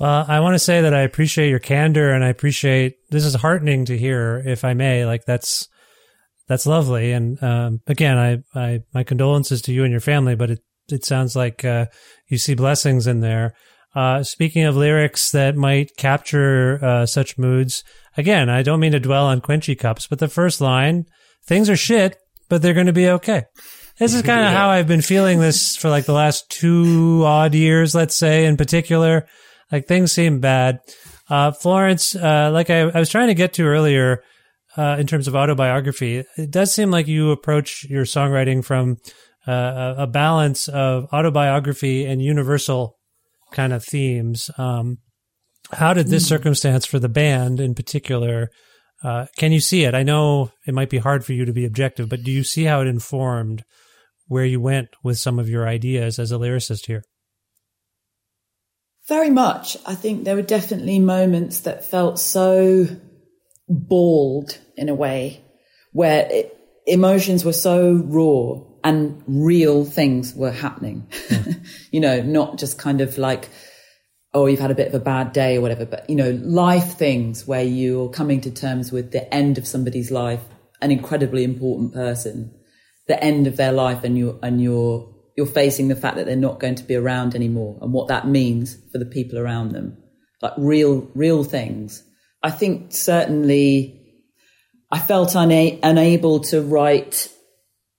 Well, 0.00 0.24
I 0.26 0.40
want 0.40 0.56
to 0.56 0.58
say 0.58 0.80
that 0.80 0.94
I 0.94 1.02
appreciate 1.02 1.50
your 1.50 1.60
candor 1.60 2.10
and 2.10 2.24
I 2.24 2.30
appreciate 2.30 2.96
this 3.10 3.24
is 3.24 3.36
heartening 3.36 3.84
to 3.84 3.96
hear, 3.96 4.42
if 4.44 4.64
I 4.64 4.74
may. 4.74 5.06
Like 5.06 5.24
that's 5.24 5.68
that's 6.48 6.66
lovely. 6.66 7.12
And 7.12 7.40
um, 7.40 7.80
again, 7.86 8.18
I, 8.18 8.42
I 8.60 8.80
my 8.92 9.04
condolences 9.04 9.62
to 9.62 9.72
you 9.72 9.84
and 9.84 9.92
your 9.92 10.00
family, 10.00 10.34
but 10.34 10.50
it 10.50 10.60
it 10.92 11.04
sounds 11.04 11.36
like 11.36 11.64
uh, 11.64 11.86
you 12.28 12.38
see 12.38 12.54
blessings 12.54 13.06
in 13.06 13.20
there. 13.20 13.54
Uh, 13.94 14.22
speaking 14.22 14.64
of 14.64 14.76
lyrics 14.76 15.30
that 15.30 15.56
might 15.56 15.96
capture 15.96 16.82
uh, 16.84 17.06
such 17.06 17.38
moods, 17.38 17.82
again, 18.16 18.48
I 18.48 18.62
don't 18.62 18.80
mean 18.80 18.92
to 18.92 19.00
dwell 19.00 19.26
on 19.26 19.40
quenchy 19.40 19.78
cups, 19.78 20.06
but 20.06 20.18
the 20.18 20.28
first 20.28 20.60
line, 20.60 21.06
things 21.46 21.70
are 21.70 21.76
shit, 21.76 22.16
but 22.48 22.62
they're 22.62 22.74
going 22.74 22.86
to 22.86 22.92
be 22.92 23.08
okay. 23.08 23.44
This 23.98 24.14
is 24.14 24.22
kind 24.24 24.44
of 24.44 24.52
how 24.52 24.68
I've 24.70 24.88
been 24.88 25.02
feeling 25.02 25.40
this 25.40 25.76
for 25.76 25.88
like 25.88 26.04
the 26.04 26.12
last 26.12 26.48
two 26.50 27.22
odd 27.24 27.54
years, 27.54 27.94
let's 27.94 28.14
say, 28.14 28.44
in 28.44 28.56
particular. 28.56 29.26
Like 29.72 29.86
things 29.86 30.12
seem 30.12 30.40
bad. 30.40 30.78
Uh, 31.28 31.52
Florence, 31.52 32.14
uh, 32.14 32.50
like 32.52 32.70
I, 32.70 32.80
I 32.80 32.98
was 32.98 33.10
trying 33.10 33.28
to 33.28 33.34
get 33.34 33.54
to 33.54 33.64
earlier, 33.64 34.22
uh, 34.78 34.96
in 34.98 35.08
terms 35.08 35.26
of 35.26 35.34
autobiography, 35.34 36.24
it 36.36 36.50
does 36.50 36.72
seem 36.72 36.90
like 36.90 37.08
you 37.08 37.32
approach 37.32 37.84
your 37.84 38.04
songwriting 38.04 38.64
from 38.64 38.96
uh, 39.48 39.94
a 39.98 40.06
balance 40.06 40.68
of 40.68 41.06
autobiography 41.12 42.04
and 42.04 42.20
universal 42.20 42.98
kind 43.52 43.72
of 43.72 43.82
themes. 43.82 44.50
Um, 44.58 44.98
how 45.72 45.94
did 45.94 46.08
this 46.08 46.28
circumstance 46.28 46.84
for 46.84 46.98
the 46.98 47.08
band 47.08 47.58
in 47.58 47.74
particular? 47.74 48.50
Uh, 49.02 49.26
can 49.36 49.52
you 49.52 49.60
see 49.60 49.84
it? 49.84 49.94
I 49.94 50.02
know 50.02 50.50
it 50.66 50.74
might 50.74 50.90
be 50.90 50.98
hard 50.98 51.24
for 51.24 51.32
you 51.32 51.44
to 51.44 51.52
be 51.52 51.64
objective, 51.64 52.08
but 52.08 52.22
do 52.22 52.30
you 52.30 52.44
see 52.44 52.64
how 52.64 52.82
it 52.82 52.86
informed 52.86 53.64
where 54.26 54.44
you 54.44 54.60
went 54.60 54.88
with 55.02 55.18
some 55.18 55.38
of 55.38 55.48
your 55.48 55.66
ideas 55.66 56.18
as 56.18 56.30
a 56.30 56.36
lyricist 56.36 56.86
here? 56.86 57.02
Very 59.08 59.30
much. 59.30 59.78
I 59.86 59.94
think 59.94 60.24
there 60.24 60.36
were 60.36 60.42
definitely 60.42 60.98
moments 60.98 61.60
that 61.60 61.86
felt 61.86 62.18
so 62.18 62.86
bald 63.66 64.58
in 64.76 64.90
a 64.90 64.94
way 64.94 65.42
where 65.92 66.28
it, 66.30 66.54
emotions 66.86 67.44
were 67.44 67.54
so 67.54 67.94
raw 67.94 68.60
and 68.84 69.22
real 69.26 69.84
things 69.84 70.34
were 70.34 70.50
happening. 70.50 71.06
Hmm. 71.28 71.52
you 71.90 72.00
know, 72.00 72.20
not 72.22 72.58
just 72.58 72.78
kind 72.78 73.00
of 73.00 73.18
like, 73.18 73.48
oh, 74.34 74.46
you've 74.46 74.60
had 74.60 74.70
a 74.70 74.74
bit 74.74 74.88
of 74.88 74.94
a 74.94 75.00
bad 75.00 75.32
day 75.32 75.56
or 75.56 75.60
whatever, 75.60 75.86
but 75.86 76.08
you 76.08 76.16
know, 76.16 76.30
life 76.42 76.96
things 76.96 77.46
where 77.46 77.62
you're 77.62 78.10
coming 78.10 78.40
to 78.42 78.50
terms 78.50 78.92
with 78.92 79.12
the 79.12 79.32
end 79.32 79.58
of 79.58 79.66
somebody's 79.66 80.10
life, 80.10 80.42
an 80.80 80.90
incredibly 80.90 81.44
important 81.44 81.92
person, 81.92 82.54
the 83.06 83.22
end 83.22 83.46
of 83.46 83.56
their 83.56 83.72
life 83.72 84.04
and 84.04 84.18
you're, 84.18 84.38
and 84.42 84.62
you're, 84.62 85.14
you're 85.36 85.46
facing 85.46 85.88
the 85.88 85.96
fact 85.96 86.16
that 86.16 86.26
they're 86.26 86.36
not 86.36 86.60
going 86.60 86.74
to 86.74 86.84
be 86.84 86.94
around 86.94 87.34
anymore 87.34 87.78
and 87.80 87.92
what 87.92 88.08
that 88.08 88.26
means 88.28 88.76
for 88.92 88.98
the 88.98 89.06
people 89.06 89.38
around 89.38 89.72
them. 89.72 89.96
Like 90.42 90.52
real, 90.56 91.10
real 91.14 91.42
things. 91.42 92.04
I 92.42 92.50
think 92.50 92.92
certainly 92.92 93.98
I 94.90 94.98
felt 94.98 95.34
una- 95.34 95.78
unable 95.82 96.40
to 96.40 96.62
write 96.62 97.28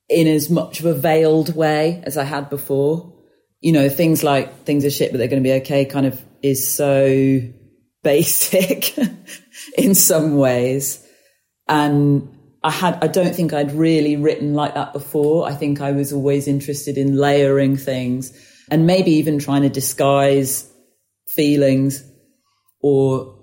in 0.10 0.28
as 0.28 0.50
much 0.50 0.80
of 0.80 0.86
a 0.86 0.94
veiled 0.94 1.56
way 1.56 2.02
as 2.06 2.18
I 2.18 2.24
had 2.24 2.50
before. 2.50 3.14
You 3.62 3.74
know, 3.74 3.90
things 3.90 4.24
like 4.24 4.64
things 4.66 4.86
are 4.86 4.90
shit, 4.90 5.12
but 5.12 5.18
they're 5.18 5.28
going 5.28 5.44
to 5.44 5.48
be 5.48 5.56
okay 5.62 5.86
kind 5.86 6.06
of 6.06 6.22
is 6.42 6.76
so 6.76 7.40
basic 8.04 8.98
in 9.78 9.96
some 9.96 10.38
ways. 10.38 11.06
And 11.68 12.36
I 12.64 12.72
had, 12.72 13.04
I 13.04 13.08
don't 13.08 13.36
think 13.36 13.54
I'd 13.54 13.72
really 13.72 14.16
written 14.18 14.54
like 14.54 14.74
that 14.74 14.94
before. 14.94 15.48
I 15.48 15.54
think 15.54 15.82
I 15.82 15.92
was 15.92 16.12
always 16.12 16.48
interested 16.48 16.98
in 16.98 17.16
layering 17.16 17.78
things 17.78 18.34
and 18.70 18.86
maybe 18.86 19.12
even 19.12 19.40
trying 19.40 19.62
to 19.62 19.70
disguise 19.70 20.70
feelings 21.28 22.04
or 22.82 23.38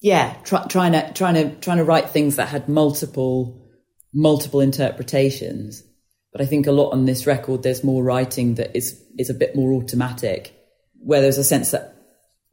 yeah, 0.00 0.34
try, 0.44 0.64
trying 0.66 0.92
to, 0.92 1.12
trying 1.12 1.34
to, 1.34 1.54
trying 1.60 1.76
to 1.76 1.84
write 1.84 2.10
things 2.10 2.36
that 2.36 2.48
had 2.48 2.68
multiple, 2.68 3.68
multiple 4.14 4.60
interpretations. 4.60 5.84
But 6.32 6.40
I 6.40 6.46
think 6.46 6.66
a 6.66 6.72
lot 6.72 6.90
on 6.90 7.06
this 7.06 7.26
record, 7.26 7.62
there's 7.62 7.82
more 7.82 8.02
writing 8.04 8.54
that 8.54 8.76
is, 8.76 9.02
is 9.18 9.30
a 9.30 9.34
bit 9.34 9.56
more 9.56 9.72
automatic, 9.72 10.54
where 11.00 11.20
there's 11.20 11.38
a 11.38 11.44
sense 11.44 11.70
that 11.72 11.94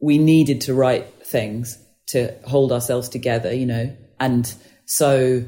we 0.00 0.18
needed 0.18 0.60
to 0.62 0.74
write 0.74 1.06
things 1.26 1.78
to 2.08 2.34
hold 2.46 2.72
ourselves 2.72 3.08
together, 3.08 3.52
you 3.54 3.66
know, 3.66 3.94
and 4.18 4.52
so 4.86 5.44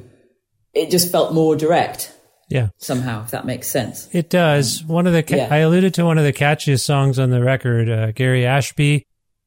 it 0.75 0.91
just 0.91 1.11
felt 1.11 1.33
more 1.33 1.57
direct 1.57 2.15
Yeah. 2.51 2.69
somehow, 2.79 3.25
if 3.25 3.31
that 3.31 3.47
makes 3.47 3.69
sense. 3.69 4.09
It 4.13 4.29
does. 4.31 4.85
One 4.85 5.07
of 5.07 5.13
the 5.13 5.23
ca- 5.23 5.37
Yeah. 5.37 5.49
I 5.51 5.59
alluded 5.59 5.95
to 5.95 6.05
one 6.05 6.19
of 6.19 6.25
the 6.25 6.33
catchiest 6.33 6.85
songs 6.85 7.19
on 7.19 7.31
the 7.31 7.43
record, 7.43 7.89
uh, 7.89 8.13
Gary 8.13 8.45
Ashby, 8.47 9.05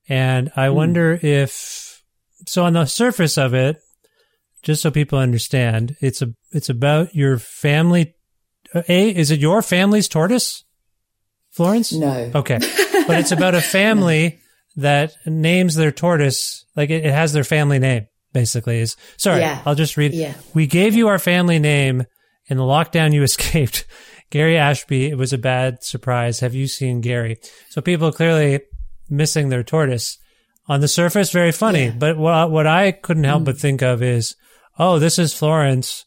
and 0.09 0.51
I 0.55 0.69
wonder 0.71 1.17
if 1.21 2.01
so. 2.47 2.63
On 2.65 2.73
the 2.73 2.85
surface 2.85 3.37
of 3.37 3.53
it, 3.53 3.77
just 4.63 4.81
so 4.81 4.91
people 4.91 5.19
understand, 5.19 5.95
it's 6.01 6.21
a 6.21 6.33
it's 6.51 6.69
about 6.69 7.15
your 7.15 7.37
family. 7.37 8.15
A 8.75 9.09
is 9.09 9.31
it 9.31 9.39
your 9.39 9.61
family's 9.61 10.07
tortoise, 10.07 10.63
Florence? 11.51 11.93
No. 11.93 12.31
Okay, 12.35 12.57
but 13.07 13.19
it's 13.19 13.31
about 13.31 13.55
a 13.55 13.61
family 13.61 14.39
that 14.75 15.15
names 15.25 15.75
their 15.75 15.91
tortoise 15.91 16.65
like 16.75 16.89
it, 16.89 17.05
it 17.05 17.13
has 17.13 17.33
their 17.33 17.43
family 17.43 17.79
name. 17.79 18.07
Basically, 18.31 18.79
is 18.79 18.97
sorry. 19.17 19.41
Yeah. 19.41 19.61
I'll 19.65 19.75
just 19.75 19.95
read. 19.95 20.13
Yeah. 20.13 20.33
We 20.55 20.65
gave 20.65 20.95
you 20.95 21.07
our 21.07 21.19
family 21.19 21.59
name 21.59 22.05
in 22.47 22.57
the 22.57 22.63
lockdown. 22.63 23.13
You 23.13 23.23
escaped. 23.23 23.85
Gary 24.31 24.57
Ashby. 24.57 25.05
It 25.05 25.17
was 25.17 25.31
a 25.31 25.37
bad 25.37 25.83
surprise. 25.83 26.39
Have 26.39 26.55
you 26.55 26.67
seen 26.67 27.01
Gary? 27.01 27.37
So 27.69 27.81
people 27.81 28.11
clearly 28.11 28.61
missing 29.09 29.49
their 29.49 29.63
tortoise. 29.63 30.17
On 30.67 30.79
the 30.79 30.87
surface, 30.87 31.31
very 31.31 31.51
funny. 31.51 31.91
But 31.91 32.17
what 32.17 32.49
what 32.49 32.65
I 32.65 32.91
couldn't 32.91 33.25
help 33.25 33.43
mm. 33.43 33.45
but 33.45 33.57
think 33.57 33.81
of 33.81 34.01
is, 34.01 34.35
oh, 34.79 34.97
this 34.97 35.19
is 35.19 35.33
Florence 35.33 36.05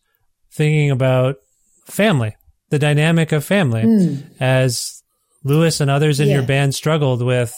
thinking 0.51 0.91
about 0.91 1.37
family, 1.85 2.36
the 2.71 2.79
dynamic 2.79 3.33
of 3.33 3.45
family, 3.45 3.83
hmm. 3.83 4.17
as 4.41 5.03
Lewis 5.45 5.81
and 5.81 5.91
others 5.91 6.21
in. 6.21 6.29
Yeah. 6.29 6.35
your 6.37 6.47
band 6.47 6.75
struggled 6.75 7.23
with 7.23 7.55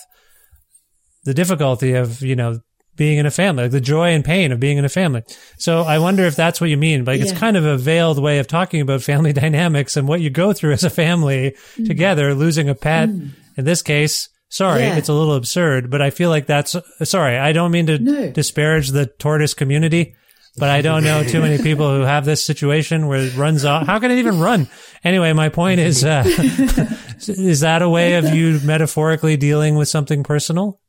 the 1.24 1.34
difficulty 1.34 1.94
of 1.94 2.22
you 2.22 2.36
know 2.36 2.60
being 2.96 3.18
in 3.18 3.26
a 3.26 3.30
family, 3.30 3.62
like 3.62 3.72
the 3.72 3.80
joy 3.80 4.10
and 4.10 4.24
pain 4.24 4.52
of 4.52 4.60
being 4.60 4.76
in 4.76 4.84
a 4.84 4.88
family. 4.90 5.22
So 5.56 5.82
I 5.82 6.00
wonder 6.00 6.24
if 6.24 6.36
that's 6.36 6.60
what 6.60 6.68
you 6.68 6.76
mean. 6.76 7.04
Like 7.04 7.20
it's 7.20 7.32
kind 7.32 7.56
of 7.56 7.64
a 7.64 7.78
veiled 7.78 8.20
way 8.20 8.40
of 8.40 8.46
talking 8.48 8.80
about 8.80 9.02
family 9.02 9.32
dynamics 9.44 9.96
and 9.96 10.06
what 10.06 10.20
you 10.20 10.30
go 10.30 10.52
through 10.52 10.72
as 10.72 10.84
a 10.84 10.90
family 10.90 11.54
hmm. 11.76 11.84
together, 11.84 12.34
losing 12.34 12.68
a 12.68 12.74
pet. 12.74 13.08
Hmm. 13.08 13.28
In 13.56 13.64
this 13.64 13.82
case, 13.82 14.28
sorry. 14.48 14.82
Yeah. 14.82 14.96
it's 14.96 15.08
a 15.08 15.12
little 15.12 15.34
absurd, 15.34 15.90
but 15.90 16.02
I 16.02 16.10
feel 16.10 16.30
like 16.30 16.46
that's 16.46 16.76
sorry. 17.04 17.36
I 17.36 17.52
don't 17.52 17.70
mean 17.70 17.86
to 17.86 17.98
No. 17.98 18.30
disparage 18.30 18.90
the 18.90 19.06
tortoise 19.06 19.54
community. 19.54 20.14
But 20.56 20.70
I 20.70 20.82
don't 20.82 21.04
know 21.04 21.22
too 21.22 21.40
many 21.40 21.58
people 21.62 21.94
who 21.94 22.02
have 22.02 22.24
this 22.24 22.44
situation 22.44 23.06
where 23.06 23.20
it 23.20 23.36
runs 23.36 23.64
off. 23.64 23.86
How 23.86 23.98
can 24.00 24.10
it 24.10 24.18
even 24.18 24.40
run? 24.40 24.66
Anyway, 25.04 25.32
my 25.32 25.48
point 25.50 25.78
is, 25.78 26.04
uh, 26.04 26.24
is 27.28 27.60
that 27.60 27.82
a 27.82 27.88
way 27.88 28.14
of 28.14 28.34
you 28.34 28.58
metaphorically 28.64 29.36
dealing 29.36 29.76
with 29.76 29.88
something 29.88 30.24
personal? 30.24 30.80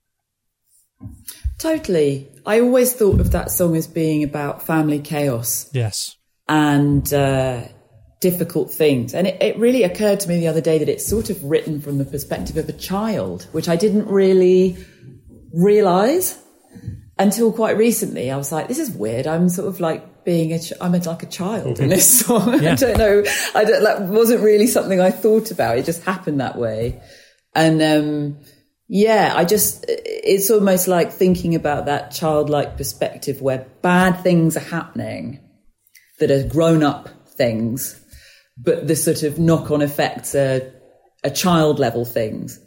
Totally. 1.58 2.28
I 2.46 2.62
always 2.62 2.94
thought 2.94 3.20
of 3.20 3.32
that 3.32 3.52
song 3.52 3.76
as 3.76 3.86
being 3.88 4.24
about 4.24 4.64
family 4.66 5.00
chaos 5.00 5.70
Yes. 5.74 6.16
and 6.48 7.12
uh, 7.14 7.64
difficult 8.22 8.72
things. 8.72 9.14
And 9.14 9.28
it, 9.28 9.42
it 9.42 9.58
really 9.60 9.84
occurred 9.84 10.22
to 10.22 10.30
me 10.30 10.40
the 10.40 10.48
other 10.48 10.62
day 10.62 10.78
that 10.80 10.90
it's 10.90 11.06
sort 11.06 11.30
of 11.30 11.44
written 11.44 11.82
from 11.82 11.98
the 11.98 12.06
perspective 12.06 12.58
of 12.58 12.68
a 12.70 12.74
child, 12.74 13.44
which 13.52 13.68
I 13.68 13.76
didn't 13.76 14.08
really 14.08 14.78
realize 15.54 16.40
until 17.20 17.52
quite 17.52 17.78
recently. 17.78 18.32
I 18.32 18.38
was 18.38 18.52
like, 18.52 18.70
this 18.70 18.80
is 18.80 18.90
weird. 18.90 19.28
I'm 19.28 19.50
sort 19.50 19.68
of 19.68 19.82
like 19.82 20.24
being 20.24 20.54
a, 20.54 20.60
ch- 20.60 20.74
I'm 20.80 20.96
a, 20.96 21.00
like 21.00 21.22
a 21.22 21.28
child 21.28 21.80
in 21.80 21.90
this 21.90 22.20
song. 22.26 22.64
Yeah. 22.64 22.72
I 22.72 22.76
don't 22.76 22.98
know. 22.98 23.24
I 23.54 23.66
don't, 23.66 23.84
that 23.84 24.02
wasn't 24.04 24.42
really 24.42 24.68
something 24.68 25.02
I 25.02 25.12
thought 25.12 25.52
about. 25.52 25.78
It 25.78 25.86
just 25.86 26.04
happened 26.04 26.40
that 26.40 26.58
way. 26.58 27.02
And, 27.54 27.82
um, 27.82 28.40
yeah, 28.88 29.34
I 29.36 29.44
just, 29.44 29.86
it's 29.88 30.50
almost 30.50 30.88
like 30.88 31.12
thinking 31.12 31.56
about 31.56 31.86
that 31.88 32.12
childlike 32.12 32.78
perspective 32.78 33.42
where 33.42 33.68
bad 33.82 34.24
things 34.24 34.56
are 34.56 34.62
happening 34.62 35.42
that 36.20 36.32
are 36.32 36.48
grown 36.48 36.84
up 36.84 37.10
things, 37.38 38.02
but 38.58 38.88
the 38.88 38.96
sort 38.96 39.24
of 39.24 39.38
knock 39.38 39.72
on 39.72 39.82
effects 39.82 40.36
are, 40.36 40.74
are 41.24 41.30
child 41.30 41.80
level 41.80 42.06
things, 42.06 42.60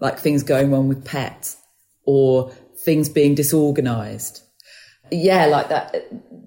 like 0.00 0.18
things 0.18 0.42
going 0.42 0.70
wrong 0.72 0.88
with 0.88 1.04
pets 1.04 1.56
or 2.06 2.52
things 2.88 3.10
being 3.10 3.34
disorganized. 3.34 4.42
Yeah, 5.10 5.44
like 5.44 5.68
that, 5.68 5.94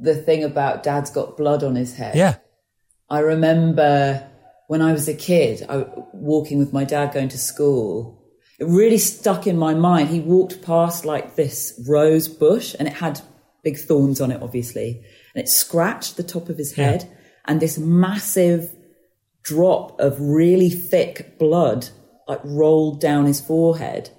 the 0.02 0.16
thing 0.16 0.44
about 0.44 0.82
dad's 0.82 1.12
got 1.12 1.38
blood 1.38 1.64
on 1.64 1.76
his 1.76 1.94
head. 1.94 2.16
Yeah. 2.16 2.38
I 3.12 3.20
remember 3.20 4.28
when 4.66 4.82
I 4.82 4.92
was 4.92 5.08
a 5.08 5.14
kid, 5.14 5.64
I, 5.70 5.86
walking 6.14 6.58
with 6.58 6.74
my 6.74 6.84
dad 6.84 7.14
going 7.14 7.30
to 7.30 7.38
school. 7.38 8.26
It 8.60 8.66
really 8.66 8.98
stuck 8.98 9.46
in 9.46 9.56
my 9.56 9.76
mind. 9.76 10.10
He 10.10 10.20
walked 10.20 10.64
past 10.64 11.06
like 11.06 11.36
this 11.36 11.80
rose 11.88 12.28
bush 12.28 12.76
and 12.80 12.88
it 12.88 12.96
had 12.96 13.22
big 13.64 13.78
thorns 13.78 14.20
on 14.20 14.32
it, 14.32 14.42
obviously, 14.42 15.06
and 15.36 15.44
it 15.44 15.48
scratched 15.48 16.18
the 16.18 16.24
top 16.24 16.50
of 16.50 16.58
his 16.58 16.74
head 16.74 17.08
and 17.46 17.60
this 17.60 17.78
massive 17.78 18.72
drop 19.44 20.00
of 20.00 20.20
really 20.20 20.72
thick 20.72 21.38
blood 21.38 21.90
like 22.28 22.42
rolled 22.44 23.00
down 23.00 23.28
his 23.28 23.40
forehead. 23.40 24.10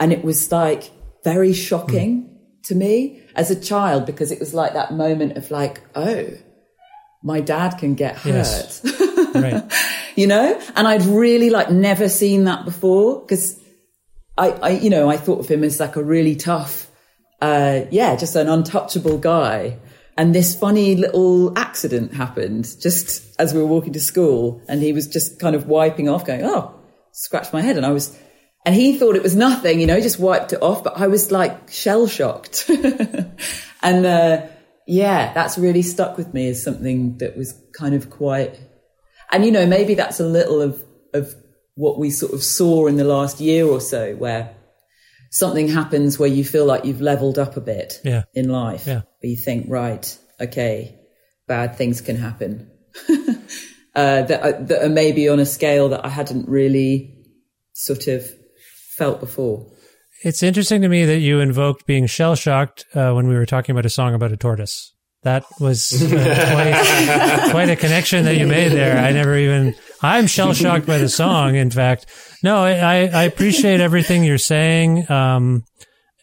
And 0.00 0.14
it 0.14 0.24
was 0.24 0.50
like 0.50 0.90
very 1.24 1.52
shocking 1.52 2.28
to 2.64 2.74
me 2.74 3.22
as 3.34 3.50
a 3.50 3.60
child 3.60 4.06
because 4.06 4.30
it 4.30 4.38
was 4.38 4.54
like 4.54 4.74
that 4.74 4.92
moment 4.92 5.36
of 5.36 5.50
like, 5.50 5.82
oh, 5.94 6.26
my 7.22 7.40
dad 7.40 7.78
can 7.78 7.94
get 7.94 8.16
hurt. 8.16 8.80
Yes. 8.82 9.08
Right. 9.32 9.64
you 10.14 10.26
know? 10.26 10.60
And 10.76 10.86
I'd 10.86 11.06
really 11.06 11.48
like 11.48 11.70
never 11.70 12.10
seen 12.10 12.44
that 12.44 12.66
before 12.66 13.22
because 13.22 13.58
I, 14.36 14.50
I, 14.50 14.68
you 14.72 14.90
know, 14.90 15.08
I 15.08 15.16
thought 15.16 15.40
of 15.40 15.48
him 15.48 15.64
as 15.64 15.80
like 15.80 15.96
a 15.96 16.04
really 16.04 16.36
tough, 16.36 16.90
uh, 17.40 17.82
yeah, 17.90 18.14
just 18.16 18.36
an 18.36 18.46
untouchable 18.46 19.16
guy. 19.16 19.78
And 20.18 20.34
this 20.34 20.54
funny 20.54 20.96
little 20.96 21.56
accident 21.58 22.12
happened 22.12 22.68
just 22.78 23.34
as 23.40 23.54
we 23.54 23.60
were 23.60 23.66
walking 23.66 23.94
to 23.94 24.00
school 24.00 24.60
and 24.68 24.82
he 24.82 24.92
was 24.92 25.06
just 25.06 25.40
kind 25.40 25.56
of 25.56 25.66
wiping 25.66 26.10
off 26.10 26.26
going, 26.26 26.42
oh, 26.44 26.78
scratched 27.12 27.54
my 27.54 27.62
head. 27.62 27.78
And 27.78 27.86
I 27.86 27.92
was, 27.92 28.14
and 28.64 28.74
he 28.74 28.98
thought 28.98 29.16
it 29.16 29.22
was 29.22 29.34
nothing, 29.36 29.80
you 29.80 29.86
know, 29.86 29.96
he 29.96 30.02
just 30.02 30.18
wiped 30.18 30.52
it 30.52 30.62
off, 30.62 30.84
but 30.84 30.98
I 30.98 31.06
was 31.08 31.30
like 31.32 31.70
shell 31.70 32.06
shocked. 32.06 32.68
and, 33.82 34.06
uh, 34.06 34.46
yeah, 34.86 35.32
that's 35.32 35.58
really 35.58 35.82
stuck 35.82 36.16
with 36.16 36.32
me 36.34 36.48
as 36.48 36.62
something 36.62 37.18
that 37.18 37.36
was 37.36 37.54
kind 37.72 37.94
of 37.94 38.10
quite, 38.10 38.58
and 39.30 39.44
you 39.44 39.52
know, 39.52 39.66
maybe 39.66 39.94
that's 39.94 40.20
a 40.20 40.26
little 40.26 40.60
of, 40.60 40.82
of 41.14 41.34
what 41.74 41.98
we 41.98 42.10
sort 42.10 42.32
of 42.32 42.42
saw 42.42 42.86
in 42.86 42.96
the 42.96 43.04
last 43.04 43.40
year 43.40 43.64
or 43.66 43.80
so 43.80 44.14
where 44.16 44.54
something 45.30 45.68
happens 45.68 46.18
where 46.18 46.28
you 46.28 46.44
feel 46.44 46.66
like 46.66 46.84
you've 46.84 47.00
leveled 47.00 47.38
up 47.38 47.56
a 47.56 47.60
bit 47.60 48.00
Yeah. 48.04 48.24
in 48.34 48.48
life. 48.50 48.86
Yeah. 48.86 49.02
Where 49.20 49.30
you 49.30 49.36
think, 49.36 49.66
right, 49.70 50.18
okay, 50.40 50.98
bad 51.46 51.76
things 51.76 52.00
can 52.02 52.16
happen. 52.16 52.70
uh, 53.08 54.22
that, 54.22 54.68
that 54.68 54.84
are 54.84 54.88
maybe 54.90 55.28
on 55.28 55.38
a 55.40 55.46
scale 55.46 55.88
that 55.90 56.04
I 56.04 56.08
hadn't 56.10 56.48
really 56.48 57.24
sort 57.72 58.08
of 58.08 58.30
felt 59.02 59.18
before. 59.20 59.66
It's 60.22 60.44
interesting 60.44 60.82
to 60.82 60.88
me 60.88 61.04
that 61.06 61.18
you 61.18 61.40
invoked 61.40 61.86
being 61.86 62.06
shell 62.06 62.36
shocked 62.36 62.84
uh, 62.94 63.12
when 63.12 63.26
we 63.26 63.34
were 63.34 63.46
talking 63.46 63.72
about 63.72 63.84
a 63.84 63.90
song 63.90 64.14
about 64.14 64.30
a 64.30 64.36
tortoise. 64.36 64.92
That 65.24 65.44
was 65.58 65.92
uh, 65.92 66.08
quite, 67.42 67.50
quite 67.50 67.68
a 67.68 67.76
connection 67.76 68.24
that 68.26 68.36
you 68.36 68.46
made 68.46 68.70
there. 68.70 69.04
I 69.04 69.10
never 69.12 69.36
even, 69.36 69.74
I'm 70.02 70.28
shell 70.28 70.52
shocked 70.52 70.86
by 70.86 70.98
the 70.98 71.08
song. 71.08 71.56
In 71.56 71.70
fact, 71.70 72.06
no, 72.44 72.58
I, 72.58 72.72
I, 72.74 72.94
I 73.06 73.22
appreciate 73.24 73.80
everything 73.80 74.22
you're 74.22 74.38
saying. 74.38 75.10
Um, 75.10 75.64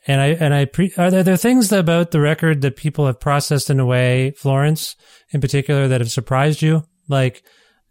and 0.07 0.21
I, 0.21 0.27
and 0.27 0.53
I, 0.53 0.65
pre- 0.65 0.93
are 0.97 1.11
there, 1.11 1.23
there 1.23 1.37
things 1.37 1.71
about 1.73 2.11
the 2.11 2.21
record 2.21 2.61
that 2.61 2.77
people 2.77 3.05
have 3.07 3.19
processed 3.19 3.69
in 3.69 3.81
a 3.81 3.85
way, 3.85 4.31
Florence 4.37 4.95
in 5.31 5.41
particular, 5.41 5.89
that 5.89 5.99
have 6.01 6.11
surprised 6.11 6.61
you? 6.61 6.83
Like, 7.09 7.43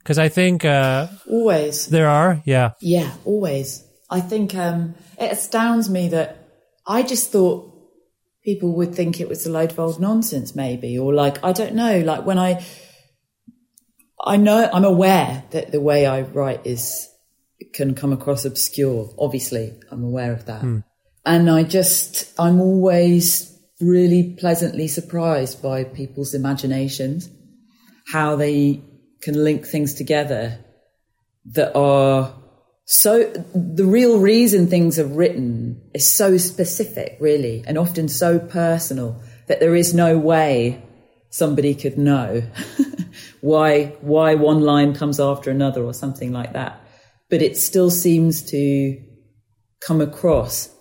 cause 0.04 0.18
I 0.18 0.30
think, 0.30 0.64
uh, 0.64 1.08
Always. 1.28 1.86
there 1.88 2.08
are. 2.08 2.42
Yeah. 2.46 2.70
Yeah, 2.80 3.12
always. 3.26 3.84
I 4.10 4.20
think 4.20 4.54
um, 4.54 4.94
it 5.18 5.32
astounds 5.32 5.90
me 5.90 6.08
that 6.08 6.48
I 6.86 7.02
just 7.02 7.30
thought 7.30 7.74
people 8.42 8.72
would 8.76 8.94
think 8.94 9.20
it 9.20 9.28
was 9.28 9.46
a 9.46 9.50
load 9.50 9.72
of 9.72 9.78
old 9.78 10.00
nonsense, 10.00 10.54
maybe, 10.56 10.98
or 10.98 11.12
like 11.12 11.44
I 11.44 11.52
don't 11.52 11.74
know. 11.74 12.00
Like 12.00 12.24
when 12.24 12.38
I, 12.38 12.64
I 14.20 14.36
know 14.36 14.68
I'm 14.72 14.84
aware 14.84 15.44
that 15.50 15.70
the 15.72 15.80
way 15.80 16.06
I 16.06 16.22
write 16.22 16.66
is 16.66 17.08
can 17.74 17.94
come 17.94 18.12
across 18.12 18.44
obscure. 18.44 19.10
Obviously, 19.18 19.78
I'm 19.90 20.04
aware 20.04 20.32
of 20.32 20.46
that, 20.46 20.62
and 21.26 21.50
I 21.50 21.62
just 21.64 22.32
I'm 22.40 22.60
always 22.60 23.54
really 23.80 24.34
pleasantly 24.38 24.88
surprised 24.88 25.62
by 25.62 25.84
people's 25.84 26.34
imaginations, 26.34 27.28
how 28.10 28.36
they 28.36 28.82
can 29.20 29.44
link 29.44 29.66
things 29.66 29.94
together 29.94 30.64
that 31.52 31.76
are 31.76 32.34
so 32.90 33.24
the 33.54 33.84
real 33.84 34.18
reason 34.18 34.66
things 34.66 34.98
are 34.98 35.04
written 35.04 35.78
is 35.92 36.08
so 36.08 36.38
specific 36.38 37.18
really 37.20 37.62
and 37.66 37.76
often 37.76 38.08
so 38.08 38.38
personal 38.38 39.20
that 39.46 39.60
there 39.60 39.76
is 39.76 39.92
no 39.92 40.16
way 40.16 40.82
somebody 41.28 41.74
could 41.74 41.98
know 41.98 42.42
why 43.42 43.88
why 44.00 44.36
one 44.36 44.62
line 44.62 44.94
comes 44.94 45.20
after 45.20 45.50
another 45.50 45.84
or 45.84 45.92
something 45.92 46.32
like 46.32 46.54
that. 46.54 46.80
But 47.28 47.42
it 47.42 47.58
still 47.58 47.90
seems 47.90 48.40
to 48.52 48.98
come 49.86 50.00
across 50.00 50.74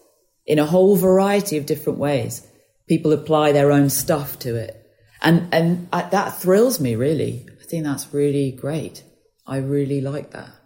in 0.45 0.59
a 0.59 0.65
whole 0.65 0.95
variety 0.95 1.57
of 1.57 1.65
different 1.65 1.99
ways. 1.99 2.47
People 2.87 3.11
apply 3.11 3.51
their 3.51 3.69
own 3.69 3.89
stuff 3.89 4.39
to 4.39 4.55
it. 4.55 4.81
And 5.21 5.53
and 5.53 5.91
that 5.91 6.37
thrills 6.37 6.79
me 6.79 6.95
really. 6.95 7.45
I 7.61 7.65
think 7.65 7.83
that's 7.83 8.13
really 8.13 8.53
great. 8.53 9.03
I 9.45 9.57
really 9.57 9.99
like 9.99 10.31
that 10.31 10.56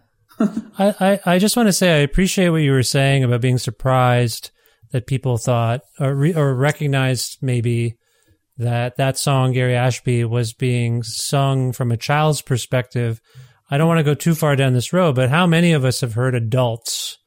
I, 0.77 0.95
I, 0.99 1.19
I 1.35 1.39
just 1.39 1.55
want 1.55 1.67
to 1.67 1.73
say 1.73 1.93
I 1.93 2.03
appreciate 2.03 2.49
what 2.49 2.57
you 2.57 2.71
were 2.71 2.83
saying 2.83 3.23
about 3.23 3.41
being 3.41 3.57
surprised 3.57 4.51
that 4.91 5.07
people 5.07 5.37
thought 5.37 5.81
or, 5.99 6.13
re, 6.13 6.33
or 6.33 6.53
recognized 6.53 7.37
maybe 7.41 7.97
that 8.57 8.97
that 8.97 9.17
song 9.17 9.53
Gary 9.53 9.75
Ashby 9.75 10.23
was 10.25 10.53
being 10.53 11.03
sung 11.03 11.71
from 11.71 11.91
a 11.91 11.97
child's 11.97 12.41
perspective. 12.41 13.21
I 13.69 13.77
don't 13.77 13.87
want 13.87 13.99
to 13.99 14.03
go 14.03 14.13
too 14.13 14.35
far 14.35 14.55
down 14.55 14.73
this 14.73 14.93
road, 14.93 15.15
but 15.15 15.29
how 15.29 15.47
many 15.47 15.71
of 15.71 15.85
us 15.85 16.01
have 16.01 16.13
heard 16.13 16.35
adults 16.35 17.17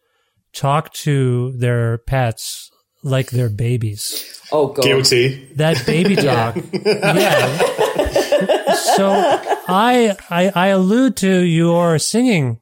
talk 0.52 0.92
to 0.92 1.52
their 1.56 1.98
pets 1.98 2.70
like 3.02 3.30
they're 3.30 3.48
babies? 3.50 4.40
oh 4.52 4.68
god 4.68 4.84
Guilty. 4.84 5.48
That 5.54 5.84
baby 5.86 6.16
talk. 6.16 6.56
yeah. 6.56 7.58
So 8.96 9.10
I, 9.66 10.16
I 10.30 10.52
I 10.54 10.66
allude 10.68 11.16
to 11.18 11.40
your 11.40 11.98
singing. 11.98 12.60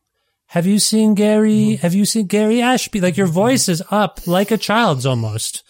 Have 0.53 0.67
you 0.67 0.79
seen 0.79 1.15
Gary? 1.15 1.51
Mm-hmm. 1.51 1.81
Have 1.81 1.95
you 1.95 2.05
seen 2.05 2.27
Gary 2.27 2.61
Ashby? 2.61 3.01
Like 3.01 3.17
your 3.17 3.27
mm-hmm. 3.27 3.35
voice 3.35 3.71
is 3.71 3.83
up 3.91 4.27
like 4.27 4.51
a 4.51 4.59
child's 4.59 5.07
almost. 5.07 5.65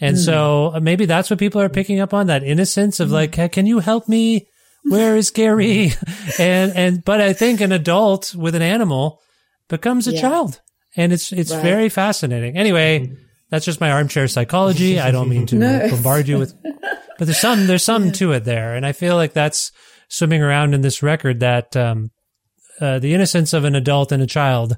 And 0.00 0.16
mm. 0.16 0.24
so 0.24 0.72
uh, 0.74 0.80
maybe 0.80 1.04
that's 1.04 1.28
what 1.28 1.38
people 1.38 1.60
are 1.60 1.68
mm. 1.68 1.74
picking 1.74 2.00
up 2.00 2.14
on 2.14 2.28
that 2.28 2.42
innocence 2.42 2.98
of 2.98 3.10
mm. 3.10 3.12
like, 3.12 3.34
"Hey, 3.34 3.50
can 3.50 3.66
you 3.66 3.80
help 3.80 4.08
me 4.08 4.48
Where 4.84 5.18
is 5.18 5.30
Gary? 5.30 5.92
and 6.38 6.72
and 6.74 7.04
but 7.04 7.20
I 7.20 7.34
think 7.34 7.60
an 7.60 7.72
adult 7.72 8.34
with 8.34 8.54
an 8.54 8.62
animal 8.62 9.20
becomes 9.68 10.08
a 10.08 10.12
Yeah. 10.14 10.22
child, 10.22 10.62
and 10.96 11.12
it's 11.12 11.30
it's 11.30 11.52
Right. 11.52 11.62
very 11.62 11.88
fascinating. 11.90 12.56
Anyway, 12.56 13.00
mm-hmm. 13.00 13.14
that's 13.50 13.66
just 13.66 13.82
my 13.82 13.90
armchair 13.90 14.28
psychology. 14.28 14.98
I 14.98 15.10
don't 15.10 15.28
mean 15.28 15.44
to 15.48 15.56
No. 15.56 15.90
bombard 15.90 16.26
you 16.26 16.38
with, 16.38 16.54
but 17.18 17.26
there's 17.26 17.38
some 17.38 17.66
there's 17.66 17.84
some 17.84 18.12
to 18.12 18.32
it 18.32 18.44
there, 18.44 18.74
and 18.76 18.86
I 18.86 18.92
feel 18.92 19.14
like 19.14 19.34
that's 19.34 19.72
swimming 20.08 20.40
around 20.40 20.72
in 20.72 20.80
this 20.80 21.02
record 21.02 21.40
that 21.40 21.76
um, 21.76 22.10
uh, 22.82 22.98
the 22.98 23.14
innocence 23.14 23.52
of 23.52 23.64
an 23.64 23.76
adult 23.76 24.10
and 24.10 24.22
a 24.22 24.26
child. 24.26 24.76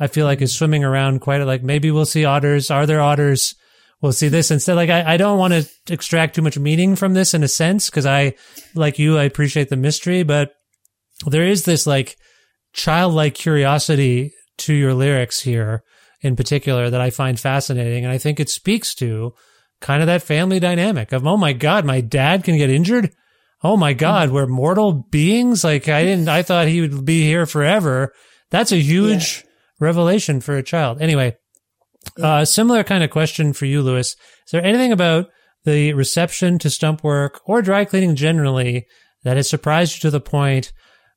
I 0.00 0.08
feel 0.08 0.26
like 0.26 0.42
is 0.42 0.54
swimming 0.54 0.84
around 0.84 1.20
quite 1.20 1.42
like 1.42 1.62
maybe 1.62 1.90
we'll 1.90 2.04
see 2.04 2.24
otters. 2.24 2.70
Are 2.70 2.86
there 2.86 3.00
otters? 3.00 3.54
We'll 4.02 4.12
see 4.12 4.28
this 4.28 4.50
instead. 4.50 4.74
Like 4.74 4.90
I, 4.90 5.14
I 5.14 5.16
don't 5.16 5.38
want 5.38 5.54
to 5.54 5.66
extract 5.88 6.34
too 6.34 6.42
much 6.42 6.58
meaning 6.58 6.96
from 6.96 7.14
this 7.14 7.32
in 7.32 7.42
a 7.42 7.48
sense 7.48 7.88
because 7.88 8.04
I, 8.04 8.34
like 8.74 8.98
you, 8.98 9.16
I 9.16 9.24
appreciate 9.24 9.68
the 9.68 9.76
mystery, 9.76 10.22
but 10.22 10.52
there 11.24 11.46
is 11.46 11.64
this 11.64 11.86
like 11.86 12.16
childlike 12.74 13.34
curiosity 13.34 14.32
to 14.58 14.74
your 14.74 14.92
lyrics 14.92 15.40
here 15.40 15.82
in 16.20 16.36
particular 16.36 16.90
that 16.90 17.00
I 17.00 17.10
find 17.10 17.38
fascinating. 17.38 18.04
And 18.04 18.12
I 18.12 18.18
think 18.18 18.40
it 18.40 18.50
speaks 18.50 18.94
to 18.96 19.32
kind 19.80 20.02
of 20.02 20.08
that 20.08 20.22
family 20.22 20.58
dynamic 20.58 21.12
of, 21.12 21.26
oh 21.26 21.36
my 21.36 21.52
God, 21.52 21.84
my 21.84 22.00
dad 22.00 22.44
can 22.44 22.58
get 22.58 22.70
injured. 22.70 23.14
Oh 23.62 23.76
my 23.76 23.94
God, 23.94 24.30
we're 24.30 24.46
mortal 24.46 25.06
beings. 25.10 25.64
Like 25.64 25.88
I 25.88 26.04
didn't, 26.04 26.28
I 26.28 26.42
thought 26.42 26.68
he 26.68 26.80
would 26.80 27.04
be 27.04 27.22
here 27.22 27.46
forever. 27.46 28.12
That's 28.50 28.72
a 28.72 28.76
huge 28.76 29.44
revelation 29.80 30.40
for 30.40 30.56
a 30.56 30.62
child. 30.62 31.00
Anyway, 31.00 31.36
uh, 32.22 32.44
similar 32.44 32.84
kind 32.84 33.02
of 33.02 33.10
question 33.10 33.52
for 33.52 33.66
you, 33.66 33.82
Lewis. 33.82 34.08
Is 34.46 34.52
there 34.52 34.64
anything 34.64 34.92
about 34.92 35.26
the 35.64 35.92
reception 35.94 36.58
to 36.60 36.68
Stumpwork 36.68 37.40
or 37.44 37.62
dry 37.62 37.84
cleaning 37.84 38.14
generally 38.14 38.86
that 39.24 39.36
has 39.36 39.48
surprised 39.48 39.96
you 39.96 40.00
to 40.02 40.10
the 40.10 40.20
point 40.20 40.72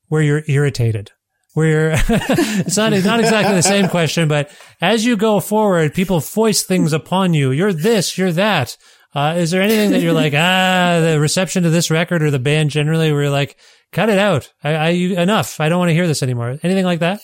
where 0.08 0.22
you're 0.22 0.44
irritated? 0.48 1.12
Where 1.54 1.68
you're, 1.68 1.92
it's 1.96 2.78
not, 2.78 2.94
it's 2.94 3.06
not 3.06 3.20
exactly 3.20 3.56
the 3.56 3.62
same 3.62 3.90
question, 3.90 4.28
but 4.28 4.52
as 4.82 5.06
you 5.06 5.18
go 5.18 5.40
forward, 5.40 5.94
people 5.94 6.22
foist 6.22 6.68
things 6.68 6.94
upon 6.94 7.34
you. 7.34 7.52
You're 7.52 7.74
this, 7.74 8.18
you're 8.18 8.32
that. 8.34 8.78
Uh, 9.14 9.36
is 9.38 9.52
there 9.52 9.62
anything 9.62 9.92
that 9.92 10.02
you're 10.02 10.14
like, 10.14 10.34
ah, 10.36 11.00
the 11.02 11.20
reception 11.20 11.64
to 11.64 11.70
this 11.70 11.90
record 11.90 12.22
or 12.22 12.32
the 12.32 12.40
band 12.40 12.70
generally 12.70 13.12
where 13.12 13.24
you're 13.24 13.32
like, 13.32 13.58
cut 13.92 14.10
it 14.10 14.20
out. 14.20 14.52
I, 14.64 14.74
I, 14.74 14.90
you, 14.90 15.18
enough. 15.18 15.60
I 15.60 15.70
don't 15.70 15.80
want 15.80 15.90
to 15.90 15.94
hear 15.94 16.08
this 16.08 16.24
anymore. 16.24 16.60
Anything 16.64 16.86
like 16.86 17.00
that? 17.00 17.22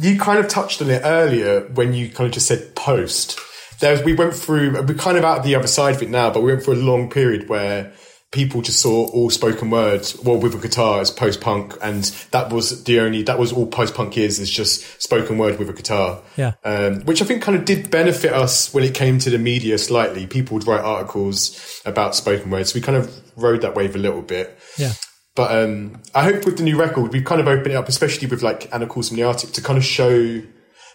You 0.00 0.18
kind 0.18 0.38
of 0.38 0.48
touched 0.48 0.80
on 0.82 0.90
it 0.90 1.02
earlier 1.04 1.62
when 1.74 1.94
you 1.94 2.08
kind 2.08 2.26
of 2.28 2.32
just 2.32 2.46
said 2.46 2.74
post. 2.76 3.38
There, 3.80 4.02
we 4.04 4.14
went 4.14 4.34
through, 4.34 4.72
we're 4.72 4.94
kind 4.94 5.18
of 5.18 5.24
out 5.24 5.38
of 5.38 5.44
the 5.44 5.56
other 5.56 5.66
side 5.66 5.96
of 5.96 6.02
it 6.02 6.10
now, 6.10 6.30
but 6.30 6.42
we 6.42 6.52
went 6.52 6.64
through 6.64 6.74
a 6.74 6.76
long 6.76 7.10
period 7.10 7.48
where 7.48 7.92
people 8.34 8.60
just 8.60 8.80
saw 8.80 9.06
all 9.10 9.30
spoken 9.30 9.70
words, 9.70 10.20
well, 10.20 10.36
with 10.36 10.54
a 10.54 10.58
guitar 10.58 11.00
as 11.00 11.10
post 11.10 11.40
punk, 11.40 11.74
and 11.80 12.04
that 12.32 12.52
was 12.52 12.82
the 12.84 12.98
only, 12.98 13.22
that 13.22 13.38
was 13.38 13.52
all 13.52 13.66
post 13.66 13.94
punk 13.94 14.18
is, 14.18 14.40
is 14.40 14.50
just 14.50 15.00
spoken 15.00 15.38
word 15.38 15.58
with 15.58 15.70
a 15.70 15.72
guitar. 15.72 16.20
Yeah. 16.36 16.54
Um, 16.64 17.00
which 17.02 17.22
I 17.22 17.24
think 17.24 17.42
kind 17.42 17.56
of 17.56 17.64
did 17.64 17.90
benefit 17.90 18.32
us 18.32 18.74
when 18.74 18.82
it 18.82 18.92
came 18.92 19.18
to 19.20 19.30
the 19.30 19.38
media 19.38 19.78
slightly. 19.78 20.26
People 20.26 20.56
would 20.56 20.66
write 20.66 20.80
articles 20.80 21.80
about 21.86 22.16
spoken 22.16 22.50
words. 22.50 22.72
So 22.72 22.78
we 22.78 22.82
kind 22.82 22.98
of 22.98 23.10
rode 23.36 23.62
that 23.62 23.76
wave 23.76 23.94
a 23.94 23.98
little 23.98 24.22
bit. 24.22 24.58
Yeah. 24.76 24.92
But 25.36 25.56
um, 25.56 26.02
I 26.14 26.24
hope 26.24 26.44
with 26.44 26.58
the 26.58 26.64
new 26.64 26.76
record, 26.76 27.12
we've 27.12 27.24
kind 27.24 27.40
of 27.40 27.46
opened 27.46 27.72
it 27.72 27.76
up, 27.76 27.88
especially 27.88 28.26
with 28.28 28.42
like 28.42 28.72
Anna 28.74 28.86
Calls 28.86 29.08
from 29.08 29.16
the 29.16 29.22
Arctic, 29.22 29.52
to 29.52 29.62
kind 29.62 29.78
of 29.78 29.84
show. 29.84 30.42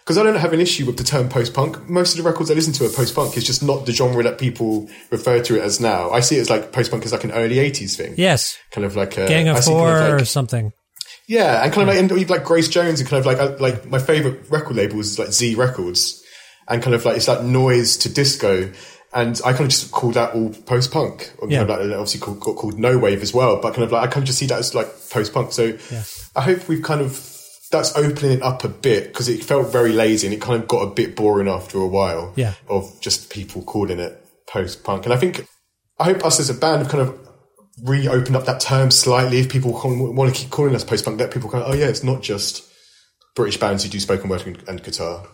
Because 0.00 0.18
I 0.18 0.22
don't 0.22 0.34
have 0.36 0.52
an 0.52 0.60
issue 0.60 0.86
with 0.86 0.96
the 0.96 1.04
term 1.04 1.28
post 1.28 1.54
punk. 1.54 1.88
Most 1.88 2.16
of 2.18 2.24
the 2.24 2.28
records 2.28 2.50
I 2.50 2.54
listen 2.54 2.72
to 2.74 2.86
are 2.86 2.90
post 2.90 3.14
punk. 3.14 3.36
It's 3.36 3.46
just 3.46 3.62
not 3.62 3.86
the 3.86 3.92
genre 3.92 4.22
that 4.24 4.38
people 4.38 4.88
refer 5.10 5.40
to 5.42 5.56
it 5.56 5.62
as 5.62 5.78
now. 5.80 6.10
I 6.10 6.20
see 6.20 6.36
it 6.36 6.40
as 6.40 6.50
like 6.50 6.72
post 6.72 6.90
punk 6.90 7.04
is 7.04 7.12
like 7.12 7.24
an 7.24 7.30
early 7.32 7.56
80s 7.56 7.96
thing. 7.96 8.14
Yes. 8.16 8.58
Kind 8.72 8.84
of 8.84 8.96
like 8.96 9.16
a. 9.18 9.28
Gang 9.28 9.48
I 9.48 9.52
of 9.58 9.64
see 9.64 9.70
kind 9.70 9.78
Four 9.80 9.98
of 10.00 10.12
like- 10.14 10.22
or 10.22 10.24
something. 10.24 10.72
yeah, 11.28 11.62
and 11.62 11.72
kind 11.72 11.88
of 11.88 11.94
like, 11.94 12.02
and 12.02 12.10
we've 12.10 12.30
like 12.30 12.44
Grace 12.44 12.68
Jones 12.68 12.98
and 13.00 13.08
kind 13.08 13.20
of 13.20 13.26
like, 13.26 13.38
uh, 13.38 13.56
like 13.60 13.86
my 13.86 13.98
favorite 14.00 14.50
record 14.50 14.76
label 14.76 14.98
is 15.00 15.18
like 15.18 15.32
Z 15.32 15.54
Records. 15.54 16.22
And 16.68 16.82
kind 16.82 16.94
of 16.94 17.04
like, 17.04 17.16
it's 17.16 17.26
like 17.28 17.42
noise 17.42 17.96
to 17.98 18.08
disco. 18.12 18.72
And 19.12 19.40
I 19.44 19.50
kind 19.52 19.64
of 19.64 19.68
just 19.70 19.90
call 19.90 20.12
that 20.12 20.34
all 20.34 20.50
post 20.50 20.92
punk. 20.92 21.32
Yeah. 21.48 21.64
kind 21.64 21.70
of 21.70 21.80
like, 21.88 21.98
obviously 21.98 22.20
called, 22.20 22.38
got 22.40 22.54
called 22.56 22.78
no 22.78 22.96
wave 22.96 23.22
as 23.22 23.34
well. 23.34 23.60
But 23.60 23.72
kind 23.74 23.82
of 23.84 23.90
like, 23.92 24.04
I 24.04 24.06
kind 24.06 24.22
of 24.22 24.26
just 24.28 24.38
see 24.38 24.46
that 24.46 24.58
as 24.60 24.72
like 24.74 24.86
post 25.10 25.32
punk. 25.34 25.52
So 25.52 25.76
I 26.36 26.42
hope 26.42 26.68
we've 26.68 26.82
kind 26.82 27.00
of, 27.00 27.29
that's 27.70 27.96
opening 27.96 28.32
it 28.32 28.42
up 28.42 28.64
a 28.64 28.68
bit 28.68 29.08
because 29.08 29.28
it 29.28 29.44
felt 29.44 29.70
very 29.70 29.92
lazy 29.92 30.26
and 30.26 30.34
it 30.34 30.40
kind 30.40 30.60
of 30.60 30.68
got 30.68 30.80
a 30.82 30.90
bit 30.92 31.14
boring 31.14 31.48
after 31.48 31.78
a 31.78 31.86
while 31.86 32.32
Yeah. 32.36 32.54
of 32.68 33.00
just 33.00 33.30
people 33.30 33.62
calling 33.62 34.00
it 34.00 34.24
post 34.48 34.82
punk. 34.82 35.04
And 35.04 35.12
I 35.12 35.16
think, 35.16 35.46
I 35.98 36.04
hope 36.04 36.24
us 36.24 36.40
as 36.40 36.50
a 36.50 36.54
band 36.54 36.82
have 36.82 36.90
kind 36.90 37.02
of 37.08 37.28
reopened 37.84 38.34
up 38.36 38.44
that 38.46 38.60
term 38.60 38.90
slightly. 38.90 39.38
If 39.38 39.48
people 39.48 39.72
want 39.72 40.34
to 40.34 40.40
keep 40.40 40.50
calling 40.50 40.74
us 40.74 40.82
post 40.84 41.04
punk, 41.04 41.18
that 41.18 41.30
people 41.30 41.48
kind 41.48 41.62
of, 41.64 41.70
oh 41.70 41.74
yeah, 41.74 41.86
it's 41.86 42.02
not 42.02 42.22
just 42.22 42.64
British 43.36 43.58
bands 43.58 43.84
who 43.84 43.90
do 43.90 44.00
spoken 44.00 44.28
word 44.28 44.44
and, 44.46 44.62
and 44.68 44.82
guitar. 44.82 45.26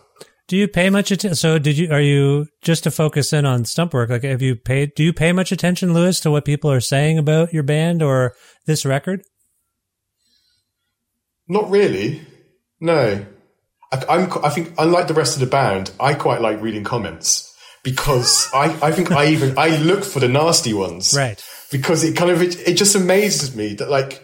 Do 0.49 0.57
you 0.57 0.69
pay 0.69 0.91
much 0.91 1.11
attention? 1.11 1.35
So 1.35 1.59
did 1.59 1.77
you, 1.77 1.91
are 1.91 2.01
you 2.01 2.47
just 2.63 2.85
to 2.85 2.91
focus 2.91 3.33
in 3.33 3.47
on 3.47 3.65
Stumpwork? 3.65 4.11
Like 4.11 4.23
have 4.25 4.43
you 4.43 4.55
paid, 4.55 4.93
do 4.95 5.03
you 5.03 5.13
pay 5.13 5.33
much 5.33 5.51
attention, 5.51 5.93
Lewis, 5.93 6.21
to 6.21 6.31
what 6.31 6.45
people 6.45 6.71
are 6.71 6.81
saying 6.81 7.19
about 7.19 7.53
your 7.53 7.65
band 7.65 8.03
or 8.03 8.35
this 8.67 8.85
record? 8.85 9.23
Not 11.49 11.71
really. 11.71 12.23
No. 12.81 13.25
I, 13.93 14.05
I'm, 14.09 14.31
I 14.45 14.51
think, 14.51 14.75
unlike 14.79 15.07
the 15.09 15.15
rest 15.15 15.35
of 15.35 15.41
the 15.41 15.47
band, 15.47 15.91
I 16.01 16.15
quite 16.15 16.41
like 16.41 16.61
reading 16.61 16.85
comments 16.85 17.55
because 17.85 18.49
I, 18.53 18.77
I 18.83 18.93
think 18.93 19.13
I 19.13 19.27
even, 19.29 19.57
I 19.59 19.77
look 19.79 20.03
for 20.05 20.19
the 20.21 20.29
nasty 20.29 20.73
ones. 20.75 21.15
Right. 21.17 21.43
Because 21.71 22.03
it 22.05 22.17
kind 22.17 22.31
of, 22.31 22.43
it, 22.43 22.69
it 22.69 22.75
just 22.75 22.95
amazes 22.97 23.55
me 23.55 23.75
that 23.75 23.89
like, 23.89 24.23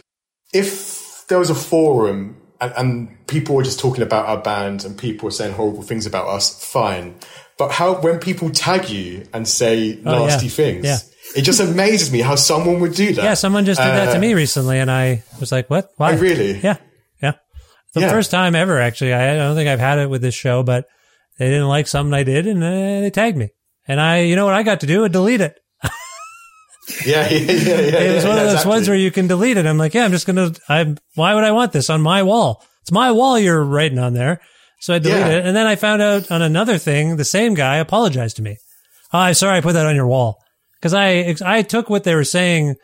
if 0.53 1.25
there 1.29 1.39
was 1.39 1.51
a 1.51 1.55
forum 1.55 2.37
and, 2.61 2.73
and 2.77 3.27
people 3.29 3.55
were 3.55 3.63
just 3.63 3.79
talking 3.81 4.03
about 4.03 4.27
our 4.27 4.39
band 4.43 4.85
and 4.85 4.99
people 4.99 5.27
were 5.27 5.31
saying 5.31 5.55
horrible 5.55 5.83
things 5.83 6.07
about 6.07 6.27
us, 6.29 6.63
fine. 6.65 7.15
But 7.59 7.71
how, 7.71 8.01
when 8.01 8.19
people 8.19 8.51
tag 8.51 8.89
you 8.91 9.27
and 9.33 9.47
say 9.47 10.01
Oh, 10.05 10.27
nasty 10.27 10.47
yeah. 10.47 10.53
things, 10.53 10.85
Yeah. 10.85 10.99
it 11.37 11.43
just 11.43 11.61
amazes 11.61 12.11
me 12.11 12.21
how 12.21 12.35
someone 12.35 12.81
would 12.81 12.95
do 12.95 13.13
that. 13.15 13.23
Yeah, 13.25 13.35
someone 13.35 13.65
just 13.65 13.81
did 13.81 13.87
that 13.87 14.11
to 14.13 14.19
Uh, 14.19 14.21
me 14.21 14.35
recently, 14.35 14.79
and 14.81 14.91
I 14.91 15.23
was 15.39 15.53
like, 15.53 15.71
"What? 15.71 15.93
Why? 15.97 16.15
Oh, 16.15 16.17
really? 16.17 16.59
Yeah. 16.59 16.77
The 17.95 18.01
Yeah. 18.03 18.11
first 18.11 18.31
time 18.31 18.55
ever, 18.55 18.81
actually. 18.81 19.13
I 19.13 19.37
don't 19.37 19.55
think 19.55 19.69
I've 19.69 19.81
had 19.81 19.99
it 19.99 20.09
with 20.11 20.23
this 20.23 20.35
show, 20.35 20.63
but 20.63 20.87
they 21.39 21.49
didn't 21.49 21.69
like 21.69 21.87
something 21.87 22.15
I 22.15 22.23
did, 22.23 22.47
and 22.47 22.63
uh, 22.63 23.01
they 23.03 23.11
tagged 23.11 23.37
me. 23.37 23.51
And 23.87 24.01
I, 24.01 24.21
you 24.21 24.37
know 24.37 24.45
what 24.45 24.55
I 24.55 24.63
got 24.63 24.81
to 24.81 24.87
do? 24.87 25.05
I 25.05 25.09
delete 25.09 25.41
it. 25.41 25.59
Yeah, 27.07 27.29
yeah, 27.29 27.39
yeah. 27.39 27.39
It 27.39 28.15
was 28.15 28.25
yeah, 28.25 28.29
one 28.29 28.39
of 28.39 28.45
those 28.45 28.53
exactly. 28.55 28.71
ones 28.71 28.89
where 28.89 28.97
you 28.97 29.11
can 29.13 29.27
delete 29.29 29.57
it. 29.57 29.67
I'm 29.67 29.79
like, 29.79 29.95
yeah, 29.95 30.05
I'm 30.05 30.11
just 30.11 30.27
gonna. 30.27 30.53
I. 30.69 30.95
Why 31.15 31.35
would 31.35 31.45
I 31.45 31.53
want 31.53 31.73
this 31.73 31.89
on 31.91 32.01
my 32.03 32.23
wall? 32.25 32.65
It's 32.83 32.91
my 32.93 33.13
wall 33.13 33.39
you're 33.39 33.63
writing 33.65 33.99
on 34.01 34.15
there. 34.15 34.41
So 34.81 34.93
I 34.95 34.99
deleted 34.99 35.27
Yeah. 35.29 35.39
it, 35.39 35.47
and 35.47 35.55
then 35.57 35.67
I 35.69 35.77
found 35.77 36.03
out 36.03 36.31
on 36.33 36.43
another 36.43 36.79
thing, 36.79 37.17
the 37.17 37.25
same 37.25 37.55
guy 37.55 37.77
apologized 37.77 38.37
to 38.37 38.43
me. 38.43 38.57
Oh, 39.13 39.19
I'm 39.19 39.35
sorry, 39.35 39.59
I 39.59 39.61
put 39.61 39.75
that 39.75 39.87
on 39.87 39.95
your 39.95 40.09
wall 40.09 40.39
because 40.81 40.93
I 40.93 41.37
I 41.45 41.63
took 41.63 41.89
what 41.89 42.03
they 42.05 42.17
were 42.17 42.25
saying. 42.25 42.75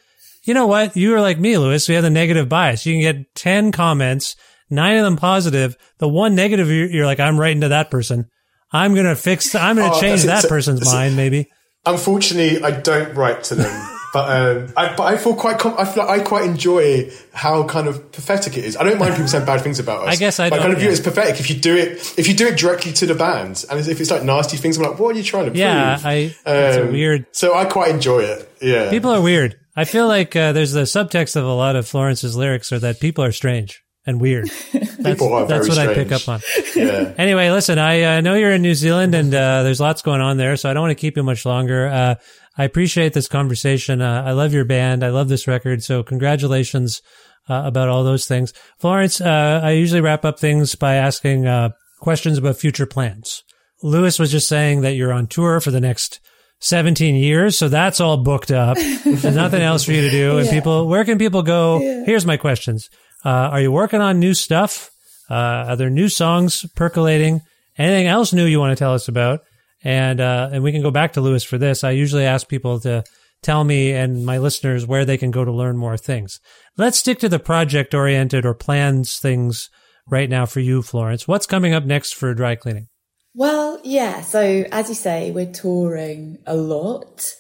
You 0.45 0.55
know 0.55 0.69
what? 0.69 0.97
You 0.97 1.15
are 1.17 1.21
like 1.21 1.41
me, 1.41 1.59
Lewis. 1.59 1.89
We 1.89 1.97
have 1.97 2.05
the 2.05 2.11
negative 2.11 2.49
bias. 2.49 2.87
You 2.87 2.95
can 2.95 3.01
get 3.01 3.35
ten 3.35 3.73
comments, 3.73 4.37
nine 4.71 4.97
of 4.97 5.05
them 5.05 5.17
positive. 5.17 5.77
The 5.99 6.09
one 6.09 6.35
negative, 6.35 6.69
you're, 6.69 6.87
you're 6.91 7.07
like, 7.07 7.21
I'm 7.21 7.39
writing 7.39 7.63
to 7.63 7.69
that 7.69 7.91
person. 7.91 8.29
I'm 8.73 8.95
gonna 8.95 9.17
fix. 9.17 9.55
I'm 9.55 9.77
gonna 9.77 9.95
Oh, 9.95 10.01
change 10.01 10.25
that 10.25 10.45
person's 10.49 10.87
so- 10.89 10.93
mind. 10.95 11.17
Maybe. 11.17 11.49
Unfortunately, 11.87 12.63
I 12.63 12.71
don't 12.73 13.15
write 13.15 13.45
to 13.45 13.55
them. 13.55 13.89
But 14.11 14.31
um, 14.31 14.73
I, 14.75 14.95
but 14.97 15.03
I 15.03 15.19
feel 15.19 15.35
quite. 15.35 15.59
Com- 15.59 15.75
I 15.77 15.85
feel 15.85 16.03
like 16.07 16.21
I 16.21 16.25
quite 16.25 16.45
enjoy 16.47 17.11
how 17.35 17.65
kind 17.65 17.87
of 17.87 18.11
pathetic 18.11 18.57
it 18.57 18.65
is. 18.65 18.75
I 18.75 18.83
don't 18.83 18.99
mind 18.99 19.13
people 19.13 19.29
saying 19.29 19.45
bad 19.45 19.61
things 19.61 19.79
about 19.81 20.09
us. 20.09 20.15
I 20.15 20.17
guess 20.17 20.41
I 20.41 20.49
But 20.49 20.57
don't, 20.57 20.63
kind 20.63 20.73
of 20.73 20.79
view 20.79 20.87
yeah. 20.89 20.93
it 20.95 20.99
as 20.99 21.01
pathetic 21.05 21.39
if 21.41 21.51
you 21.51 21.57
do 21.57 21.77
it. 21.77 22.15
If 22.19 22.27
you 22.27 22.33
do 22.33 22.47
it 22.47 22.57
directly 22.57 22.95
to 22.95 23.05
the 23.05 23.15
band, 23.15 23.67
and 23.71 23.79
if 23.79 24.01
it's 24.01 24.11
like 24.11 24.23
nasty 24.23 24.57
things, 24.57 24.79
I'm 24.79 24.85
like, 24.85 24.99
what 24.99 25.15
are 25.15 25.19
you 25.19 25.23
trying 25.23 25.45
to 25.45 25.51
prove? 25.51 25.59
Yeah, 25.61 26.01
I. 26.03 26.35
Um, 26.47 26.93
weird. 26.93 27.27
So 27.33 27.55
I 27.55 27.67
quite 27.67 27.91
enjoy 27.91 28.21
it. 28.21 28.51
Yeah. 28.63 28.89
People 28.89 29.11
are 29.11 29.21
weird. 29.21 29.61
I 29.77 29.85
feel 29.85 30.09
like 30.09 30.35
uh, 30.35 30.53
there's 30.53 30.73
the 30.73 30.85
subtext 30.85 31.37
of 31.37 31.45
a 31.45 31.53
lot 31.53 31.77
of 31.77 31.87
Florence's 31.87 32.35
lyrics 32.35 32.73
are 32.73 32.79
that 32.79 33.01
people 33.01 33.23
are 33.25 33.31
strange 33.33 33.83
and 34.09 34.21
weird. 34.21 34.49
That's, 34.73 35.21
People 35.21 35.33
are 35.35 35.47
that's 35.47 35.69
very 35.69 35.87
what 35.87 35.97
I 35.97 36.03
pick 36.03 36.11
up 36.11 36.29
on. 36.29 36.41
yeah. 36.75 37.15
Anyway, 37.19 37.51
listen, 37.51 37.79
I 37.79 38.03
uh, 38.03 38.21
know 38.21 38.35
you're 38.35 38.51
in 38.53 38.63
New 38.63 38.75
Zealand 38.75 39.15
and 39.15 39.33
uh, 39.33 39.63
there's 39.63 39.79
lots 39.81 40.03
going 40.03 40.21
on 40.21 40.39
there, 40.39 40.57
so 40.57 40.69
I 40.69 40.75
don't 40.75 40.83
want 40.83 40.91
to 40.91 41.01
keep 41.01 41.17
you 41.17 41.23
much 41.23 41.47
longer. 41.47 41.87
Uh, 41.87 42.15
I 42.57 42.65
appreciate 42.65 43.13
this 43.13 43.29
conversation. 43.29 44.03
Uh, 44.03 44.25
I 44.27 44.33
love 44.33 44.53
your 44.53 44.65
band. 44.65 45.05
I 45.05 45.11
love 45.11 45.29
this 45.29 45.47
record. 45.47 45.85
So 45.85 46.03
congratulations 46.03 47.01
uh, 47.49 47.63
about 47.65 47.89
all 47.89 48.03
those 48.03 48.27
things. 48.27 48.53
Florence, 48.81 49.21
uh, 49.21 49.61
I 49.63 49.71
usually 49.71 50.01
wrap 50.01 50.25
up 50.25 50.41
things 50.41 50.75
by 50.75 50.95
asking 50.97 51.47
uh, 51.47 51.71
questions 52.01 52.37
about 52.39 52.57
future 52.57 52.87
plans. 52.87 53.45
Lewis 53.85 54.19
was 54.19 54.33
just 54.33 54.49
saying 54.49 54.81
that 54.81 54.95
you're 54.95 55.13
on 55.13 55.29
tour 55.29 55.61
for 55.61 55.71
the 55.71 55.81
next 55.81 56.19
17 56.61 57.15
years. 57.15 57.57
So 57.57 57.69
that's 57.69 58.01
all 58.01 58.17
booked 58.17 58.51
up. 58.51 58.77
There's 59.05 59.25
nothing 59.25 59.63
else 59.63 59.85
for 59.85 59.93
you 59.93 60.01
to 60.01 60.11
do. 60.11 60.39
And 60.39 60.47
Yeah. 60.47 60.53
people, 60.53 60.89
where 60.89 61.05
can 61.05 61.19
people 61.19 61.43
go? 61.43 61.79
Here's 61.79 62.27
my 62.27 62.37
questions. 62.37 62.89
Uh, 63.25 63.29
are 63.29 63.61
you 63.61 63.73
working 63.73 64.01
on 64.01 64.21
new 64.21 64.35
stuff? 64.35 64.91
Uh, 65.31 65.35
are 65.69 65.77
there 65.77 65.91
new 65.91 66.09
songs 66.09 66.65
percolating? 66.75 67.41
Anything 67.77 68.07
else 68.07 68.33
new 68.33 68.45
you 68.45 68.61
want 68.61 68.77
to 68.77 68.81
tell 68.83 68.95
us 68.95 69.09
about? 69.09 69.41
And, 69.85 70.21
uh, 70.21 70.51
and 70.53 70.63
we 70.65 70.73
can 70.73 70.83
go 70.83 70.91
back 70.91 71.13
to 71.13 71.21
Lewis 71.21 71.45
for 71.45 71.59
this. 71.59 71.85
I 71.85 71.91
usually 71.91 72.25
ask 72.25 72.49
people 72.49 72.81
to 72.81 73.05
tell 73.43 73.63
me 73.63 73.93
and 73.93 74.27
my 74.27 74.39
listeners 74.39 74.87
where 74.87 75.05
they 75.05 75.17
can 75.17 75.31
go 75.31 75.45
to 75.45 75.53
learn 75.53 75.77
more 75.77 75.97
things. 75.97 76.41
Let's 76.77 76.99
stick 76.99 77.19
to 77.21 77.29
the 77.29 77.39
project 77.39 77.95
oriented 77.95 78.45
or 78.45 78.55
plans 78.55 79.19
things 79.19 79.69
right 80.09 80.29
now 80.29 80.47
for 80.47 80.61
you, 80.61 80.83
Florence. 80.83 81.29
What's 81.29 81.47
coming 81.47 81.75
up 81.75 81.85
next 81.85 82.15
for 82.15 82.35
dry 82.35 82.57
cleaning? 82.57 82.89
Well, 83.35 83.81
yeah. 83.85 84.23
So 84.23 84.65
as 84.73 84.89
you 84.89 84.95
say, 84.95 85.31
we're 85.31 85.53
touring 85.53 86.39
a 86.47 86.57
lot. 86.57 87.33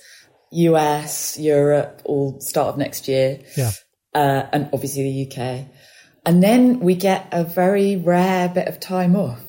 US, 0.50 1.38
Europe, 1.38 2.02
all 2.04 2.40
start 2.40 2.68
of 2.68 2.78
next 2.78 3.08
year. 3.08 3.40
Yeah. 3.56 3.72
Uh, 4.18 4.48
and 4.52 4.68
obviously 4.72 5.02
the 5.04 5.16
UK. 5.26 5.66
And 6.26 6.42
then 6.42 6.80
we 6.80 6.94
get 6.94 7.28
a 7.32 7.44
very 7.44 7.96
rare 7.96 8.48
bit 8.48 8.66
of 8.68 8.80
time 8.80 9.14
off, 9.16 9.40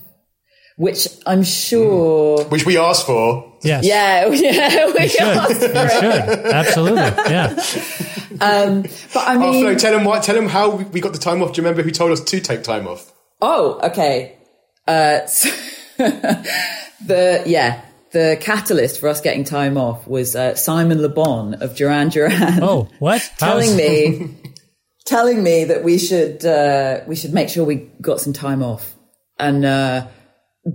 which 0.77 1.07
I'm 1.25 1.43
sure. 1.43 2.43
Which 2.45 2.65
we 2.65 2.77
asked 2.77 3.05
for. 3.05 3.57
Yes. 3.63 3.83
Yeah, 3.85 4.27
yeah, 4.27 4.85
we 4.95 5.01
You 5.03 5.09
should. 5.09 5.21
asked 5.21 5.59
for 5.59 5.65
You 5.65 5.71
it. 5.73 5.91
should. 5.99 6.53
Absolutely. 6.61 7.01
Yeah. 7.33 7.47
Um, 8.41 8.83
but 9.13 9.23
I 9.27 9.35
Oh, 9.35 9.39
mean, 9.39 9.63
Flo, 9.65 9.75
tell 9.75 9.93
him 9.97 10.05
what. 10.05 10.23
Tell 10.23 10.37
him 10.37 10.47
how 10.47 10.69
we 10.77 10.83
we 10.85 11.01
got 11.01 11.11
the 11.11 11.19
time 11.19 11.41
off. 11.43 11.51
Do 11.51 11.59
you 11.61 11.65
remember 11.67 11.83
who 11.83 11.91
told 11.91 12.11
us 12.11 12.21
to 12.21 12.39
take 12.39 12.63
time 12.63 12.87
off? 12.87 13.11
Oh, 13.41 13.79
okay. 13.89 14.37
Uh, 14.87 15.25
so 15.25 15.49
the 15.97 17.43
yeah, 17.45 17.81
the 18.11 18.37
catalyst 18.39 18.99
for 19.01 19.09
us 19.09 19.19
getting 19.19 19.43
time 19.43 19.77
off 19.77 20.07
was 20.07 20.35
uh, 20.37 20.55
Simon 20.55 21.01
Le 21.01 21.09
Bon 21.09 21.55
of 21.55 21.75
Duran 21.75 22.09
Duran. 22.09 22.63
Oh, 22.63 22.87
what? 22.99 23.21
telling 23.37 23.75
me, 23.75 24.37
telling 25.05 25.41
me 25.43 25.65
that 25.65 25.83
we 25.83 25.97
should 25.97 26.45
uh, 26.45 27.01
we 27.07 27.15
should 27.15 27.33
make 27.33 27.49
sure 27.49 27.63
we 27.65 27.89
got 28.01 28.19
some 28.21 28.33
time 28.33 28.61
off, 28.63 28.95
and 29.37 29.65
uh, 29.65 30.07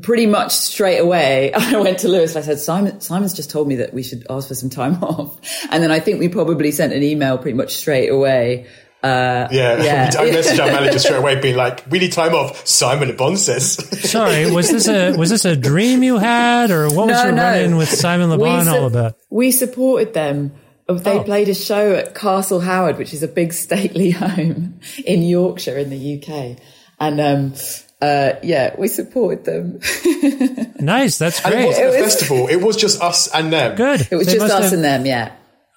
pretty 0.03 0.27
much 0.27 0.53
straight 0.53 0.99
away 0.99 1.53
I 1.55 1.79
went 1.81 1.99
to 2.01 2.09
Lewis. 2.09 2.35
and 2.35 2.43
I 2.43 2.47
said, 2.47 2.59
Simon, 2.59 3.01
Simon's 3.01 3.35
just 3.35 3.51
told 3.51 3.69
me 3.69 3.77
that 3.77 3.93
we 3.95 4.03
should 4.03 4.27
ask 4.31 4.49
for 4.49 4.55
some 4.55 4.71
time 4.71 4.95
off, 5.03 5.39
and 5.71 5.83
then 5.83 5.91
I 5.91 6.01
think 6.01 6.21
we 6.21 6.29
probably 6.29 6.71
sent 6.73 6.93
an 6.93 7.03
email 7.03 7.39
pretty 7.39 7.57
much 7.57 7.75
straight 7.75 8.09
away. 8.09 8.67
Uh, 9.03 9.49
Yeah, 9.53 9.83
Yeah. 9.85 10.11
I 10.19 10.31
messaged 10.31 10.59
our 10.61 10.73
manager 10.73 10.99
straight 10.99 11.19
away, 11.19 11.39
being 11.39 11.57
like, 11.57 11.85
"We 11.91 11.99
need 11.99 12.13
time 12.13 12.35
off." 12.35 12.67
Simon 12.67 13.09
Le 13.09 13.15
Bon 13.15 13.37
says. 13.37 13.75
Sorry, 14.11 14.51
was 14.51 14.71
this 14.71 14.89
a 14.89 15.15
was 15.19 15.29
this 15.29 15.45
a 15.45 15.55
dream 15.55 16.03
you 16.03 16.17
had, 16.17 16.71
or 16.71 16.87
what 16.89 17.09
was 17.09 17.19
No, 17.19 17.25
your 17.25 17.33
no. 17.33 17.43
run-in 17.43 17.77
with 17.77 17.91
Simon 17.91 18.31
Le 18.31 18.39
We 18.39 18.45
Bon 18.49 18.67
all 18.67 18.75
su- 18.91 18.97
about? 18.97 19.17
We 19.31 19.51
supported 19.53 20.15
them. 20.15 20.53
They 20.87 21.19
Oh. 21.19 21.23
played 21.25 21.49
a 21.49 21.55
show 21.55 21.93
at 21.95 22.15
Castle 22.15 22.61
Howard, 22.61 22.99
which 22.99 23.15
is 23.15 23.23
a 23.23 23.29
big 23.29 23.53
stately 23.67 24.11
home 24.11 24.81
in 25.05 25.23
Yorkshire 25.23 25.79
in 25.79 25.89
the 25.91 25.97
UK. 26.23 26.59
And, 27.01 27.21
um, 27.21 27.55
uh, 28.03 28.35
yeah, 28.43 28.75
we 28.79 28.89
supported 28.89 29.45
them. 29.45 29.81
Nice, 30.81 31.17
that's 31.17 31.43
And 31.43 31.55
it 31.55 31.57
great. 31.57 31.67
wasn't 31.69 31.87
a 31.87 31.89
It 31.89 32.03
was- 32.03 32.13
festival; 32.13 32.49
it 32.49 32.57
was 32.57 32.77
just 32.77 33.01
us 33.01 33.29
and 33.33 33.51
them. 33.51 33.75
Good. 33.77 34.07
It 34.11 34.17
was 34.17 34.27
They 34.27 34.35
just 34.35 34.53
us 34.53 34.65
have- 34.65 34.73
and 34.75 34.85
them, 34.85 35.07
yeah. 35.07 35.31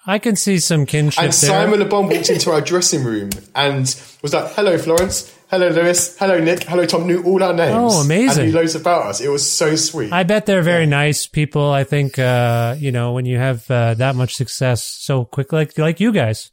I 0.08 0.18
can 0.18 0.36
see 0.36 0.58
some 0.58 0.86
kinship 0.86 1.22
And. 1.22 1.34
Simon 1.34 1.80
Le 1.80 1.84
Bon 1.84 2.08
walked 2.08 2.30
into 2.30 2.50
our 2.50 2.62
dressing 2.62 3.04
room 3.04 3.28
and 3.54 3.82
was 4.22 4.32
like, 4.32 4.50
"Hello, 4.54 4.78
Florence. 4.78 5.30
Hello, 5.50 5.68
Lewis. 5.68 6.16
Hello, 6.18 6.40
Nick. 6.40 6.62
Hello, 6.62 6.86
Tom." 6.86 7.06
Knew 7.06 7.22
all 7.24 7.42
our 7.42 7.52
names. 7.52 7.76
Oh, 7.76 8.00
amazing. 8.00 8.44
And 8.44 8.52
knew 8.52 8.58
loads 8.58 8.74
about 8.74 9.04
us. 9.04 9.20
It 9.20 9.28
was 9.28 9.48
so 9.48 9.76
sweet. 9.76 10.10
I 10.10 10.22
bet 10.22 10.46
they're 10.46 10.62
very 10.62 10.86
nice 10.86 11.26
people. 11.26 11.70
I 11.70 11.84
think 11.84 12.18
uh, 12.18 12.74
you 12.78 12.90
know 12.90 13.12
when 13.12 13.26
you 13.26 13.36
have 13.36 13.70
uh, 13.70 13.92
that 13.94 14.16
much 14.16 14.34
success 14.34 14.82
so 14.82 15.26
quick, 15.26 15.52
like 15.52 15.76
like 15.76 16.00
you 16.00 16.10
guys, 16.10 16.50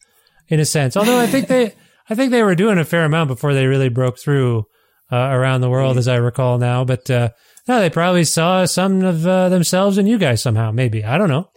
in 0.50 0.60
a 0.60 0.66
sense. 0.66 0.98
Although 0.98 1.18
I 1.18 1.28
think 1.28 1.48
they, 1.48 1.74
I 2.10 2.16
think 2.16 2.32
they 2.32 2.44
were 2.44 2.56
doing 2.56 2.78
a 2.78 2.84
fair 2.84 3.06
amount 3.06 3.30
before 3.30 3.54
they 3.54 3.68
really 3.68 3.90
broke 3.90 4.20
through 4.20 4.66
uh, 5.10 5.16
around 5.16 5.62
the 5.62 5.70
world, 5.70 5.98
as 5.98 6.10
I 6.10 6.18
recall 6.18 6.58
now. 6.58 6.84
But 6.84 7.10
uh, 7.10 7.30
no, 7.70 7.80
they 7.80 7.90
probably 7.90 8.26
saw 8.26 8.66
some 8.66 9.02
of 9.02 9.26
uh, 9.26 9.48
themselves 9.48 9.98
in 9.98 10.08
you 10.08 10.18
guys 10.18 10.42
somehow. 10.42 10.72
Maybe 10.72 11.06
I 11.06 11.18
don't 11.18 11.30
know. 11.30 11.50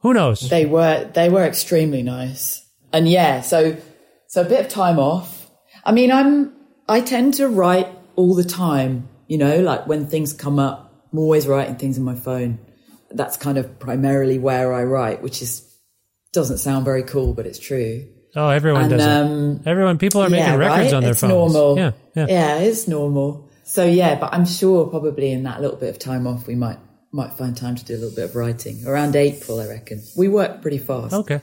Who 0.00 0.14
knows? 0.14 0.48
They 0.48 0.66
were, 0.66 1.10
they 1.12 1.28
were 1.28 1.44
extremely 1.44 2.02
nice. 2.02 2.66
And 2.92 3.08
yeah, 3.08 3.40
so, 3.40 3.76
so 4.28 4.42
a 4.42 4.44
bit 4.44 4.60
of 4.60 4.68
time 4.68 4.98
off. 4.98 5.50
I 5.84 5.92
mean, 5.92 6.10
I'm, 6.10 6.52
I 6.88 7.00
tend 7.00 7.34
to 7.34 7.48
write 7.48 7.88
all 8.16 8.34
the 8.34 8.44
time, 8.44 9.08
you 9.28 9.38
know, 9.38 9.60
like 9.60 9.86
when 9.86 10.06
things 10.06 10.32
come 10.32 10.58
up, 10.58 11.06
I'm 11.12 11.18
always 11.18 11.46
writing 11.46 11.76
things 11.76 11.98
on 11.98 12.04
my 12.04 12.14
phone. 12.14 12.58
That's 13.10 13.36
kind 13.36 13.58
of 13.58 13.78
primarily 13.78 14.38
where 14.38 14.72
I 14.72 14.84
write, 14.84 15.22
which 15.22 15.42
is, 15.42 15.66
doesn't 16.32 16.58
sound 16.58 16.84
very 16.84 17.02
cool, 17.02 17.34
but 17.34 17.46
it's 17.46 17.58
true. 17.58 18.06
Oh, 18.36 18.48
everyone 18.48 18.82
And, 18.82 18.90
does 18.90 19.06
um. 19.06 19.60
Everyone, 19.66 19.98
people 19.98 20.22
are 20.22 20.30
making 20.30 20.46
yeah, 20.46 20.54
records 20.54 20.92
right? 20.92 20.94
on 20.94 21.02
their 21.02 21.12
it's 21.12 21.20
phones. 21.20 21.32
normal. 21.32 21.76
Yeah, 21.76 21.92
yeah. 22.14 22.58
it's 22.58 22.86
normal. 22.86 23.50
So 23.64 23.84
yeah, 23.84 24.18
but 24.18 24.32
I'm 24.32 24.46
sure 24.46 24.86
probably 24.86 25.32
in 25.32 25.44
that 25.44 25.60
little 25.60 25.76
bit 25.76 25.90
of 25.90 25.98
time 25.98 26.26
off, 26.26 26.46
we 26.46 26.54
might 26.54 26.78
might 27.12 27.32
find 27.32 27.56
time 27.56 27.76
to 27.76 27.84
do 27.84 27.94
a 27.94 27.98
little 27.98 28.14
bit 28.14 28.30
of 28.30 28.36
writing 28.36 28.86
around 28.86 29.16
April. 29.16 29.60
I 29.60 29.68
reckon 29.68 30.02
we 30.16 30.28
work 30.28 30.62
pretty 30.62 30.78
fast. 30.78 31.14
Okay. 31.14 31.40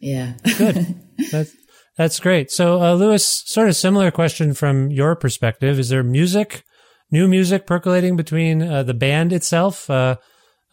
Yeah. 0.00 0.34
Good. 0.56 0.94
That's 1.30 1.52
that's 1.96 2.20
great. 2.20 2.52
So, 2.52 2.80
uh, 2.80 2.94
Lewis, 2.94 3.42
sort 3.44 3.68
of 3.68 3.74
similar 3.74 4.12
question 4.12 4.54
from 4.54 4.88
your 4.88 5.16
perspective: 5.16 5.80
Is 5.80 5.88
there 5.88 6.04
music, 6.04 6.62
new 7.10 7.26
music 7.26 7.66
percolating 7.66 8.14
between 8.16 8.62
uh, 8.62 8.84
the 8.84 8.94
band 8.94 9.32
itself, 9.32 9.90
uh, 9.90 10.16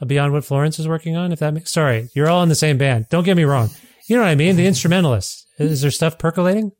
beyond 0.05 0.33
what 0.33 0.45
Florence 0.45 0.77
is 0.77 0.87
working 0.87 1.15
on? 1.15 1.31
If 1.31 1.39
that 1.39 1.55
makes 1.55 1.73
sorry, 1.73 2.09
you're 2.13 2.29
all 2.29 2.43
in 2.43 2.49
the 2.49 2.53
same 2.55 2.77
band. 2.77 3.07
Don't 3.09 3.23
get 3.23 3.35
me 3.35 3.43
wrong. 3.43 3.71
You 4.07 4.17
know 4.17 4.21
what 4.21 4.29
I 4.29 4.35
mean? 4.35 4.55
The 4.55 4.67
instrumentalists. 4.67 5.47
Is 5.57 5.81
there 5.81 5.89
stuff 5.89 6.19
percolating? 6.19 6.71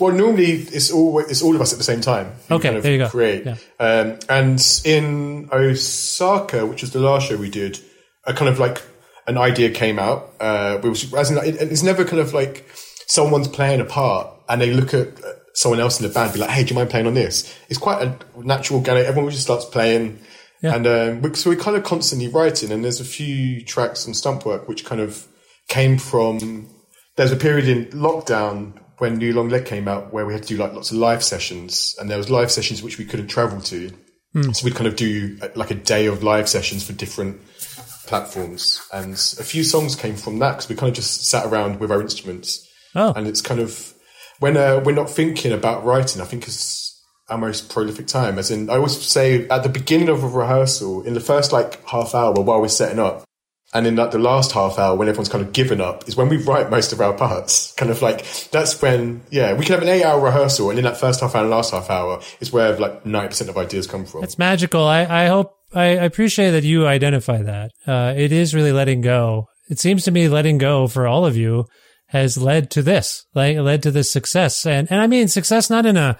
Well, 0.00 0.12
normally 0.12 0.52
it's 0.52 0.90
all 0.90 1.18
it's 1.20 1.42
all 1.42 1.54
of 1.54 1.60
us 1.60 1.72
at 1.72 1.78
the 1.78 1.84
same 1.84 2.00
time. 2.00 2.32
Okay, 2.50 2.64
kind 2.68 2.76
of 2.76 2.82
there 2.82 2.92
you 2.92 2.98
go. 2.98 3.08
Create, 3.08 3.44
Yeah. 3.46 3.56
um, 3.80 4.18
and 4.28 4.80
in 4.84 5.48
Osaka, 5.52 6.66
which 6.66 6.82
was 6.82 6.92
the 6.92 7.00
last 7.00 7.28
show 7.28 7.36
we 7.36 7.50
did, 7.50 7.78
a 8.24 8.32
kind 8.34 8.48
of 8.48 8.58
like 8.58 8.82
an 9.26 9.38
idea 9.38 9.70
came 9.70 9.98
out. 9.98 10.32
Uh, 10.40 10.78
we 10.82 10.90
was, 10.90 11.12
as 11.14 11.30
in, 11.30 11.36
like, 11.36 11.48
it, 11.48 11.56
it's 11.62 11.82
never 11.82 12.04
kind 12.04 12.20
of 12.20 12.34
like 12.34 12.66
someone's 13.06 13.48
playing 13.48 13.80
a 13.80 13.84
part 13.84 14.28
and 14.48 14.60
they 14.60 14.70
look 14.72 14.92
at 14.94 15.08
uh, 15.24 15.32
someone 15.54 15.80
else 15.80 16.00
in 16.00 16.06
the 16.06 16.12
band, 16.12 16.32
be 16.34 16.38
like, 16.40 16.50
"Hey, 16.50 16.62
do 16.64 16.70
you 16.70 16.74
mind 16.76 16.90
playing 16.90 17.06
on 17.06 17.14
this?" 17.14 17.54
It's 17.68 17.78
quite 17.78 18.02
a 18.02 18.16
natural 18.38 18.78
organic. 18.80 19.06
Everyone 19.06 19.30
just 19.30 19.44
starts 19.44 19.64
playing. 19.64 20.18
Yeah. 20.62 20.74
And 20.76 20.86
um, 20.86 21.22
we, 21.22 21.34
so 21.34 21.50
we're 21.50 21.56
kind 21.56 21.76
of 21.76 21.84
constantly 21.84 22.28
writing, 22.28 22.70
and 22.72 22.82
there's 22.84 23.00
a 23.00 23.04
few 23.04 23.62
tracks 23.64 24.06
and 24.06 24.14
Stumpwork 24.14 24.66
which 24.68 24.84
kind 24.84 25.00
of 25.00 25.26
came 25.68 25.98
from. 25.98 26.68
There's 27.16 27.30
a 27.32 27.36
period 27.36 27.68
in 27.68 27.86
lockdown 27.86 28.80
when 29.04 29.18
New 29.18 29.32
Long 29.34 29.48
Leg 29.50 29.64
came 29.66 29.86
out 29.86 30.12
where 30.12 30.24
we 30.26 30.32
had 30.32 30.42
to 30.44 30.48
do 30.48 30.56
like 30.56 30.72
lots 30.72 30.90
of 30.90 30.96
live 30.96 31.22
sessions, 31.22 31.94
and 31.98 32.10
there 32.10 32.18
was 32.18 32.30
live 32.30 32.50
sessions 32.50 32.82
which 32.82 32.98
we 32.98 33.04
couldn't 33.04 33.28
travel 33.28 33.60
to, 33.60 33.90
so 34.52 34.64
we'd 34.64 34.74
kind 34.74 34.88
of 34.88 34.96
do 34.96 35.36
uh, 35.42 35.48
like 35.54 35.70
a 35.70 35.74
day 35.74 36.06
of 36.06 36.22
live 36.22 36.48
sessions 36.48 36.84
for 36.86 36.92
different 36.92 37.40
platforms, 38.06 38.80
and 38.92 39.12
a 39.38 39.44
few 39.44 39.62
songs 39.64 39.94
came 39.96 40.16
from 40.16 40.38
that 40.38 40.52
because 40.52 40.68
we 40.68 40.74
kind 40.76 40.88
of 40.90 40.96
just 40.96 41.26
sat 41.26 41.46
around 41.46 41.80
with 41.80 41.90
our 41.92 42.00
instruments, 42.00 42.66
Oh, 42.94 43.12
and 43.14 43.26
it's 43.26 43.40
kind 43.40 43.60
of 43.60 43.92
when 44.40 44.56
uh, 44.56 44.80
we're 44.84 44.94
not 44.94 45.10
thinking 45.10 45.52
about 45.52 45.84
writing. 45.84 46.20
I 46.22 46.24
think 46.24 46.44
it's 46.48 46.82
our 47.28 47.38
most 47.38 47.68
prolific 47.70 48.06
time. 48.06 48.38
As 48.38 48.50
in, 48.50 48.68
I 48.70 48.74
always 48.74 49.00
say 49.00 49.48
at 49.48 49.62
the 49.62 49.68
beginning 49.68 50.08
of 50.08 50.22
a 50.24 50.28
rehearsal, 50.28 51.02
in 51.02 51.14
the 51.14 51.20
first 51.20 51.52
like 51.52 51.84
half 51.88 52.14
hour 52.14 52.32
while 52.34 52.60
we're 52.60 52.68
setting 52.68 52.98
up, 52.98 53.24
and 53.74 53.86
in 53.86 53.96
like 53.96 54.12
the 54.12 54.18
last 54.18 54.52
half 54.52 54.78
hour 54.78 54.96
when 54.96 55.08
everyone's 55.08 55.28
kind 55.28 55.44
of 55.44 55.52
given 55.52 55.80
up, 55.80 56.08
is 56.08 56.16
when 56.16 56.28
we 56.28 56.36
write 56.36 56.70
most 56.70 56.92
of 56.92 57.00
our 57.00 57.12
parts. 57.12 57.72
Kind 57.72 57.90
of 57.90 58.00
like 58.00 58.24
that's 58.50 58.80
when, 58.80 59.22
yeah, 59.30 59.52
we 59.52 59.64
can 59.64 59.74
have 59.74 59.82
an 59.82 59.88
eight-hour 59.88 60.20
rehearsal, 60.20 60.70
and 60.70 60.78
in 60.78 60.84
that 60.84 60.96
first 60.96 61.20
half 61.20 61.34
hour 61.34 61.42
and 61.42 61.50
last 61.50 61.72
half 61.72 61.90
hour 61.90 62.22
is 62.40 62.52
where 62.52 62.76
like 62.76 63.04
ninety 63.04 63.28
percent 63.28 63.50
of 63.50 63.58
ideas 63.58 63.86
come 63.86 64.06
from. 64.06 64.24
It's 64.24 64.38
magical. 64.38 64.84
I, 64.84 65.04
I 65.04 65.26
hope 65.26 65.52
I 65.74 65.84
appreciate 65.86 66.52
that 66.52 66.64
you 66.64 66.86
identify 66.86 67.42
that. 67.42 67.72
Uh, 67.86 68.14
it 68.16 68.32
is 68.32 68.54
really 68.54 68.72
letting 68.72 69.00
go. 69.00 69.48
It 69.68 69.78
seems 69.78 70.04
to 70.04 70.10
me 70.10 70.28
letting 70.28 70.58
go 70.58 70.86
for 70.86 71.06
all 71.06 71.26
of 71.26 71.36
you 71.36 71.64
has 72.08 72.38
led 72.38 72.70
to 72.70 72.82
this, 72.82 73.24
like 73.34 73.56
led 73.56 73.82
to 73.82 73.90
this 73.90 74.12
success. 74.12 74.66
And 74.66 74.90
and 74.90 75.00
I 75.00 75.06
mean 75.08 75.26
success 75.26 75.68
not 75.68 75.86
in 75.86 75.96
a 75.96 76.18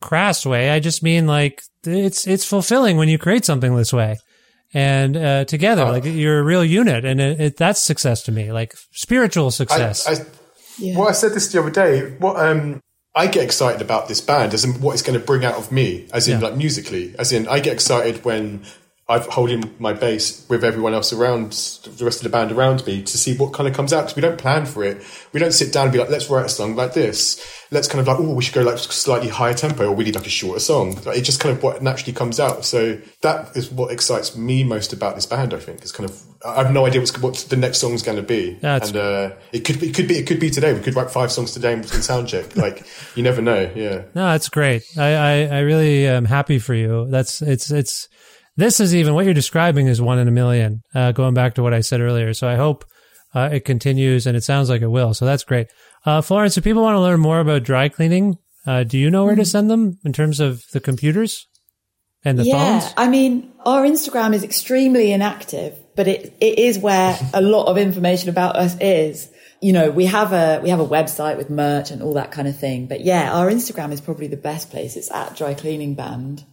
crass 0.00 0.46
way. 0.46 0.70
I 0.70 0.78
just 0.78 1.02
mean 1.02 1.26
like 1.26 1.62
it's 1.84 2.26
it's 2.26 2.44
fulfilling 2.44 2.96
when 2.96 3.08
you 3.08 3.18
create 3.18 3.44
something 3.44 3.74
this 3.74 3.92
way. 3.92 4.18
And 4.72 5.16
uh, 5.16 5.44
together, 5.46 5.84
like 5.84 6.04
you're 6.04 6.38
a 6.38 6.44
real 6.44 6.64
unit, 6.64 7.04
and 7.04 7.20
it, 7.20 7.40
it, 7.40 7.56
that's 7.56 7.82
success 7.82 8.22
to 8.24 8.32
me, 8.32 8.52
like 8.52 8.72
spiritual 8.92 9.46
I, 9.46 9.50
success. 9.50 10.06
I, 10.06 10.24
Well, 10.96 11.08
I 11.08 11.12
said 11.12 11.32
this 11.32 11.50
the 11.52 11.60
other 11.60 11.70
day. 11.70 12.12
What 12.18 12.36
um, 12.36 12.80
I 13.14 13.26
get 13.26 13.42
excited 13.42 13.82
about 13.82 14.06
this 14.06 14.20
band, 14.20 14.54
as 14.54 14.64
in 14.64 14.80
what 14.80 14.92
it's 14.92 15.02
going 15.02 15.18
to 15.18 15.24
bring 15.24 15.44
out 15.44 15.56
of 15.56 15.72
me, 15.72 16.06
as 16.12 16.28
in 16.28 16.40
Yeah. 16.40 16.48
like 16.48 16.56
musically, 16.56 17.14
as 17.18 17.32
in 17.32 17.48
I 17.48 17.58
get 17.58 17.72
excited 17.72 18.24
when 18.24 18.64
I'm 19.10 19.28
holding 19.28 19.74
my 19.78 19.92
bass 19.92 20.46
with 20.48 20.62
everyone 20.62 20.94
else 20.94 21.12
around, 21.12 21.50
the 21.50 22.04
rest 22.04 22.20
of 22.20 22.22
the 22.22 22.28
band 22.30 22.52
around 22.52 22.86
me, 22.86 23.02
to 23.02 23.18
see 23.18 23.36
what 23.36 23.52
kind 23.52 23.68
of 23.68 23.74
comes 23.74 23.92
out. 23.92 24.02
Because 24.02 24.16
we 24.16 24.22
don't 24.22 24.38
plan 24.38 24.66
for 24.66 24.84
it. 24.84 25.02
We 25.32 25.40
don't 25.40 25.52
sit 25.52 25.72
down 25.72 25.84
and 25.84 25.92
be 25.92 25.98
like, 25.98 26.10
let's 26.10 26.30
write 26.30 26.46
a 26.46 26.48
song 26.48 26.76
like 26.76 26.94
this. 26.94 27.44
Let's 27.72 27.88
kind 27.88 28.00
of 28.00 28.06
like, 28.06 28.20
oh, 28.20 28.34
we 28.34 28.42
should 28.42 28.54
go 28.54 28.62
like 28.62 28.78
slightly 28.78 29.28
higher 29.28 29.54
tempo, 29.54 29.88
or 29.88 29.92
we 29.92 30.04
need 30.04 30.14
like 30.14 30.26
a 30.26 30.30
shorter 30.30 30.60
song. 30.60 30.94
Like, 31.04 31.18
it 31.18 31.22
just 31.22 31.40
kind 31.40 31.56
of 31.56 31.62
what 31.62 31.82
naturally 31.82 32.12
comes 32.12 32.38
out. 32.38 32.64
So 32.64 33.00
that 33.22 33.56
is 33.56 33.70
what 33.70 33.90
excites 33.92 34.36
me 34.36 34.62
most 34.64 34.92
about 34.92 35.16
this 35.16 35.26
band. 35.26 35.52
I 35.54 35.58
think 35.58 35.82
it's 35.82 35.92
kind 35.92 36.08
of 36.08 36.22
I 36.46 36.62
have 36.62 36.72
no 36.72 36.86
idea 36.86 37.00
what's, 37.00 37.18
what 37.18 37.34
the 37.50 37.56
next 37.56 37.78
song's 37.78 38.02
going 38.02 38.16
to 38.16 38.22
be, 38.22 38.54
That's- 38.54 38.88
and 38.88 38.96
uh, 38.96 39.30
it 39.52 39.60
could 39.60 39.78
be, 39.78 39.88
it 39.88 39.94
could 39.94 40.08
be 40.08 40.18
it 40.18 40.26
could 40.26 40.40
be 40.40 40.50
today. 40.50 40.72
We 40.72 40.80
could 40.80 40.94
write 40.94 41.10
five 41.10 41.30
songs 41.30 41.52
today 41.52 41.74
and 41.74 41.82
we 41.82 41.88
can 41.90 42.00
sound 42.02 42.28
check. 42.28 42.56
Like 42.56 42.86
you 43.14 43.22
never 43.22 43.42
know. 43.42 43.70
Yeah. 43.74 44.02
No, 44.14 44.30
that's 44.32 44.48
great. 44.48 44.84
I, 44.96 45.14
I, 45.14 45.32
I 45.46 45.58
really 45.60 46.06
am 46.06 46.24
happy 46.24 46.58
for 46.58 46.74
you. 46.74 47.06
That's 47.10 47.42
it's 47.42 47.70
it's 47.70 48.08
this 48.60 48.78
is 48.78 48.94
even 48.94 49.14
what 49.14 49.24
you're 49.24 49.34
describing 49.34 49.86
is 49.86 50.00
one 50.00 50.18
in 50.18 50.28
a 50.28 50.32
million. 50.32 50.82
Uh, 50.94 51.12
going 51.12 51.34
back 51.34 51.54
to 51.54 51.62
what 51.62 51.74
I 51.74 51.80
said 51.80 52.00
earlier, 52.00 52.34
so 52.34 52.48
I 52.48 52.56
hope 52.56 52.84
uh, 53.34 53.50
it 53.52 53.64
continues, 53.64 54.26
and 54.26 54.36
it 54.36 54.44
sounds 54.44 54.68
like 54.68 54.82
it 54.82 54.88
will. 54.88 55.14
So 55.14 55.24
that's 55.24 55.44
great. 55.44 55.68
Uh, 56.04 56.20
Florence, 56.20 56.56
if 56.56 56.64
people 56.64 56.82
want 56.82 56.96
to 56.96 57.00
learn 57.00 57.20
more 57.20 57.40
about 57.40 57.62
dry 57.62 57.88
cleaning, 57.88 58.38
uh, 58.66 58.84
do 58.84 58.98
you 58.98 59.10
know 59.10 59.24
where 59.24 59.36
to 59.36 59.44
send 59.44 59.70
them 59.70 59.98
in 60.04 60.12
terms 60.12 60.40
of 60.40 60.62
the 60.72 60.80
computers 60.80 61.46
and 62.24 62.38
the 62.38 62.44
yeah, 62.44 62.80
phones? 62.80 62.94
I 62.96 63.08
mean, 63.08 63.52
our 63.64 63.82
Instagram 63.82 64.34
is 64.34 64.44
extremely 64.44 65.12
inactive, 65.12 65.78
but 65.96 66.08
it, 66.08 66.36
it 66.40 66.58
is 66.58 66.78
where 66.78 67.18
a 67.34 67.40
lot 67.40 67.66
of 67.66 67.78
information 67.78 68.28
about 68.28 68.56
us 68.56 68.76
is. 68.80 69.30
You 69.62 69.74
know, 69.74 69.90
we 69.90 70.06
have 70.06 70.32
a, 70.32 70.58
we 70.62 70.70
have 70.70 70.80
a 70.80 70.86
website 70.86 71.36
with 71.36 71.50
merch 71.50 71.90
and 71.90 72.02
all 72.02 72.14
that 72.14 72.32
kind 72.32 72.48
of 72.48 72.58
thing. 72.58 72.86
But 72.86 73.02
yeah, 73.02 73.30
our 73.30 73.50
Instagram 73.50 73.92
is 73.92 74.00
probably 74.00 74.26
the 74.26 74.38
best 74.38 74.70
place. 74.70 74.96
It's 74.96 75.10
at 75.10 75.36
Dry 75.36 75.52
Cleaning 75.52 75.94
Band. 75.94 76.46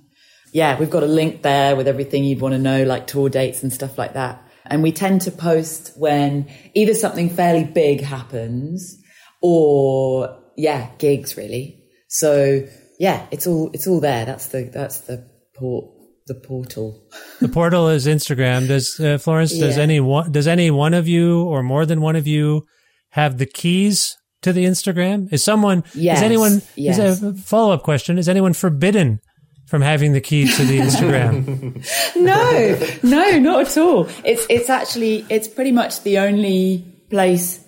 Yeah, 0.51 0.79
we've 0.79 0.89
got 0.89 1.03
a 1.03 1.07
link 1.07 1.41
there 1.43 1.75
with 1.75 1.87
everything 1.87 2.23
you'd 2.23 2.41
want 2.41 2.53
to 2.53 2.59
know, 2.59 2.83
like 2.83 3.07
tour 3.07 3.29
dates 3.29 3.63
and 3.63 3.71
stuff 3.71 3.97
like 3.97 4.13
that. 4.13 4.41
And 4.65 4.83
we 4.83 4.91
tend 4.91 5.21
to 5.21 5.31
post 5.31 5.93
when 5.97 6.49
either 6.73 6.93
something 6.93 7.29
fairly 7.29 7.63
big 7.63 8.01
happens 8.01 8.97
or 9.41 10.41
yeah, 10.57 10.89
gigs 10.97 11.37
really. 11.37 11.83
So 12.09 12.65
yeah, 12.99 13.25
it's 13.31 13.47
all, 13.47 13.69
it's 13.73 13.87
all 13.87 13.99
there. 13.99 14.25
That's 14.25 14.47
the, 14.47 14.63
that's 14.73 15.01
the 15.01 15.29
port, 15.55 15.85
the 16.27 16.35
portal. 16.35 17.03
The 17.39 17.49
portal 17.49 17.89
is 17.89 18.07
Instagram. 18.07 18.67
Does 18.67 18.99
uh, 18.99 19.19
Florence? 19.19 19.55
Does 19.55 19.77
any 19.77 19.99
one? 19.99 20.31
Does 20.31 20.47
any 20.47 20.71
one 20.71 20.95
of 20.95 21.07
you 21.07 21.43
or 21.43 21.61
more 21.61 21.85
than 21.85 22.01
one 22.01 22.15
of 22.15 22.25
you 22.25 22.65
have 23.11 23.37
the 23.37 23.45
keys 23.45 24.17
to 24.41 24.51
the 24.51 24.65
Instagram? 24.65 25.31
Is 25.31 25.43
someone? 25.43 25.83
Yes, 25.93 26.17
Is 26.17 26.23
anyone? 26.23 26.61
yes. 26.75 26.97
Is 26.97 27.21
a 27.21 27.35
follow 27.35 27.73
up 27.75 27.83
question? 27.83 28.17
Is 28.17 28.27
anyone 28.27 28.53
forbidden 28.53 29.19
from 29.68 29.81
having 29.81 30.14
the 30.14 30.22
keys 30.22 30.56
to 30.57 30.64
the 30.65 30.80
Instagram? 30.85 31.85
no, 32.15 32.99
no, 33.03 33.39
not 33.39 33.68
at 33.68 33.77
all. 33.77 34.07
It's 34.23 34.45
it's 34.49 34.69
actually 34.69 35.26
it's 35.30 35.48
pretty 35.48 35.72
much 35.72 36.02
the 36.03 36.19
only 36.19 36.85
place 37.10 37.64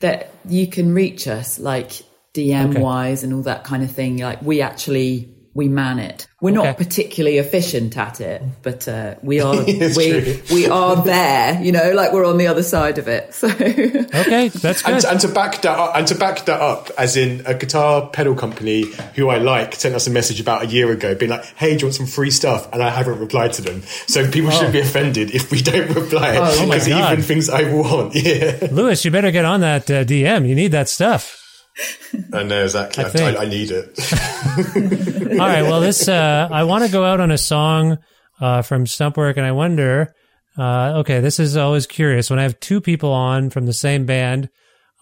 that 0.00 0.32
you 0.48 0.66
can 0.66 0.94
reach 0.94 1.28
us, 1.28 1.58
like 1.58 1.90
DM 2.34 2.70
Okay. 2.70 2.80
wise 2.80 3.22
and 3.22 3.34
all 3.34 3.42
that 3.42 3.64
kind 3.64 3.82
of 3.82 3.90
thing. 3.90 4.18
Like 4.18 4.40
we 4.42 4.62
actually 4.62 5.34
we 5.52 5.68
man 5.68 5.98
it. 5.98 6.26
We're 6.40 6.52
not 6.52 6.76
particularly 6.78 7.36
efficient 7.38 7.98
at 7.98 8.20
it, 8.20 8.40
but 8.62 8.86
uh, 8.88 9.16
we 9.22 9.40
are 9.42 9.64
we 9.64 9.78
true. 9.92 10.40
we 10.52 10.66
are 10.68 11.02
there. 11.02 11.60
You 11.62 11.72
know, 11.72 11.92
like 11.92 12.12
we're 12.12 12.24
on 12.24 12.38
the 12.38 12.46
other 12.46 12.62
side 12.62 12.98
of 12.98 13.08
it. 13.08 13.34
So 13.34 13.48
okay, 13.48 14.48
that's 14.48 14.82
And, 14.86 14.94
good. 14.96 15.04
and 15.04 15.20
to 15.20 15.28
back 15.28 15.60
that 15.62 15.78
up, 15.78 15.96
and 15.96 16.06
to 16.06 16.14
back 16.14 16.44
that 16.46 16.60
up, 16.60 16.90
as 16.96 17.16
in 17.16 17.42
a 17.46 17.54
guitar 17.54 18.08
pedal 18.08 18.34
company 18.34 18.84
who 19.16 19.28
I 19.28 19.38
like 19.38 19.74
sent 19.74 19.94
us 19.94 20.06
a 20.06 20.10
message 20.10 20.40
about 20.40 20.62
a 20.62 20.66
year 20.66 20.90
ago, 20.92 21.14
being 21.14 21.30
like, 21.30 21.44
"Hey, 21.56 21.76
do 21.76 21.80
you 21.80 21.86
want 21.88 21.94
some 21.96 22.06
free 22.06 22.30
stuff?" 22.30 22.72
And 22.72 22.82
I 22.82 22.90
haven't 22.90 23.18
replied 23.18 23.52
to 23.54 23.62
them, 23.62 23.82
so 24.06 24.30
people 24.30 24.50
shouldn't 24.50 24.72
be 24.72 24.80
offended 24.80 25.32
if 25.34 25.50
we 25.50 25.60
don't 25.60 25.90
reply 25.94 26.36
Oh, 26.38 26.66
my 26.66 26.76
because 26.76 26.88
even 26.88 27.22
things 27.22 27.50
I 27.50 27.70
want, 27.72 28.14
yeah. 28.20 28.68
Lewis, 28.70 29.04
you 29.04 29.10
better 29.10 29.30
get 29.30 29.44
on 29.44 29.60
that 29.60 29.90
uh, 29.90 30.04
DM. 30.04 30.48
You 30.48 30.54
need 30.54 30.72
that 30.72 30.88
stuff. 30.88 31.36
I 32.32 32.42
know 32.42 32.64
exactly. 32.64 33.04
I 33.04 33.30
I, 33.30 33.42
I, 33.42 33.44
need 33.46 33.70
it. 33.70 33.98
All 35.40 35.46
right. 35.46 35.62
Well, 35.62 35.80
this 35.80 36.08
uh, 36.08 36.48
I 36.50 36.64
want 36.64 36.84
to 36.84 36.90
go 36.90 37.04
out 37.04 37.20
on 37.20 37.30
a 37.30 37.38
song 37.38 37.98
uh, 38.40 38.62
from 38.62 38.84
Stumpwork, 38.84 39.36
and 39.36 39.46
I 39.46 39.52
wonder. 39.52 40.14
Uh, 40.58 40.98
okay, 40.98 41.20
this 41.20 41.38
is 41.38 41.56
always 41.56 41.86
curious 41.86 42.28
when 42.28 42.38
I 42.38 42.42
have 42.42 42.58
two 42.60 42.80
people 42.80 43.12
on 43.12 43.50
from 43.50 43.66
the 43.66 43.72
same 43.72 44.04
band. 44.04 44.48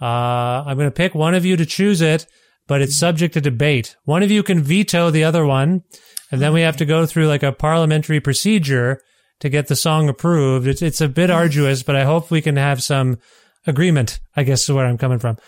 Uh, 0.00 0.62
I'm 0.66 0.76
going 0.76 0.88
to 0.88 0.94
pick 0.94 1.14
one 1.14 1.34
of 1.34 1.44
you 1.44 1.56
to 1.56 1.66
choose 1.66 2.00
it, 2.00 2.26
but 2.66 2.82
it's 2.82 2.96
subject 2.96 3.34
to 3.34 3.40
debate. 3.40 3.96
One 4.04 4.22
of 4.22 4.30
you 4.30 4.42
can 4.42 4.62
veto 4.62 5.10
the 5.10 5.24
other 5.24 5.44
one, 5.46 5.82
and 6.30 6.40
then 6.40 6.52
we 6.52 6.60
have 6.60 6.76
to 6.76 6.84
go 6.84 7.06
through 7.06 7.26
like 7.26 7.42
a 7.42 7.52
parliamentary 7.52 8.20
procedure 8.20 9.00
to 9.40 9.48
get 9.48 9.68
the 9.68 9.76
song 9.76 10.08
approved. 10.08 10.66
It's 10.66 10.82
it's 10.82 11.00
a 11.00 11.08
bit 11.08 11.30
arduous, 11.30 11.82
but 11.82 11.96
I 11.96 12.04
hope 12.04 12.30
we 12.30 12.42
can 12.42 12.56
have 12.56 12.82
some 12.82 13.18
agreement. 13.66 14.20
I 14.36 14.44
guess 14.44 14.62
is 14.62 14.72
where 14.72 14.86
I'm 14.86 14.98
coming 14.98 15.18
from. 15.18 15.38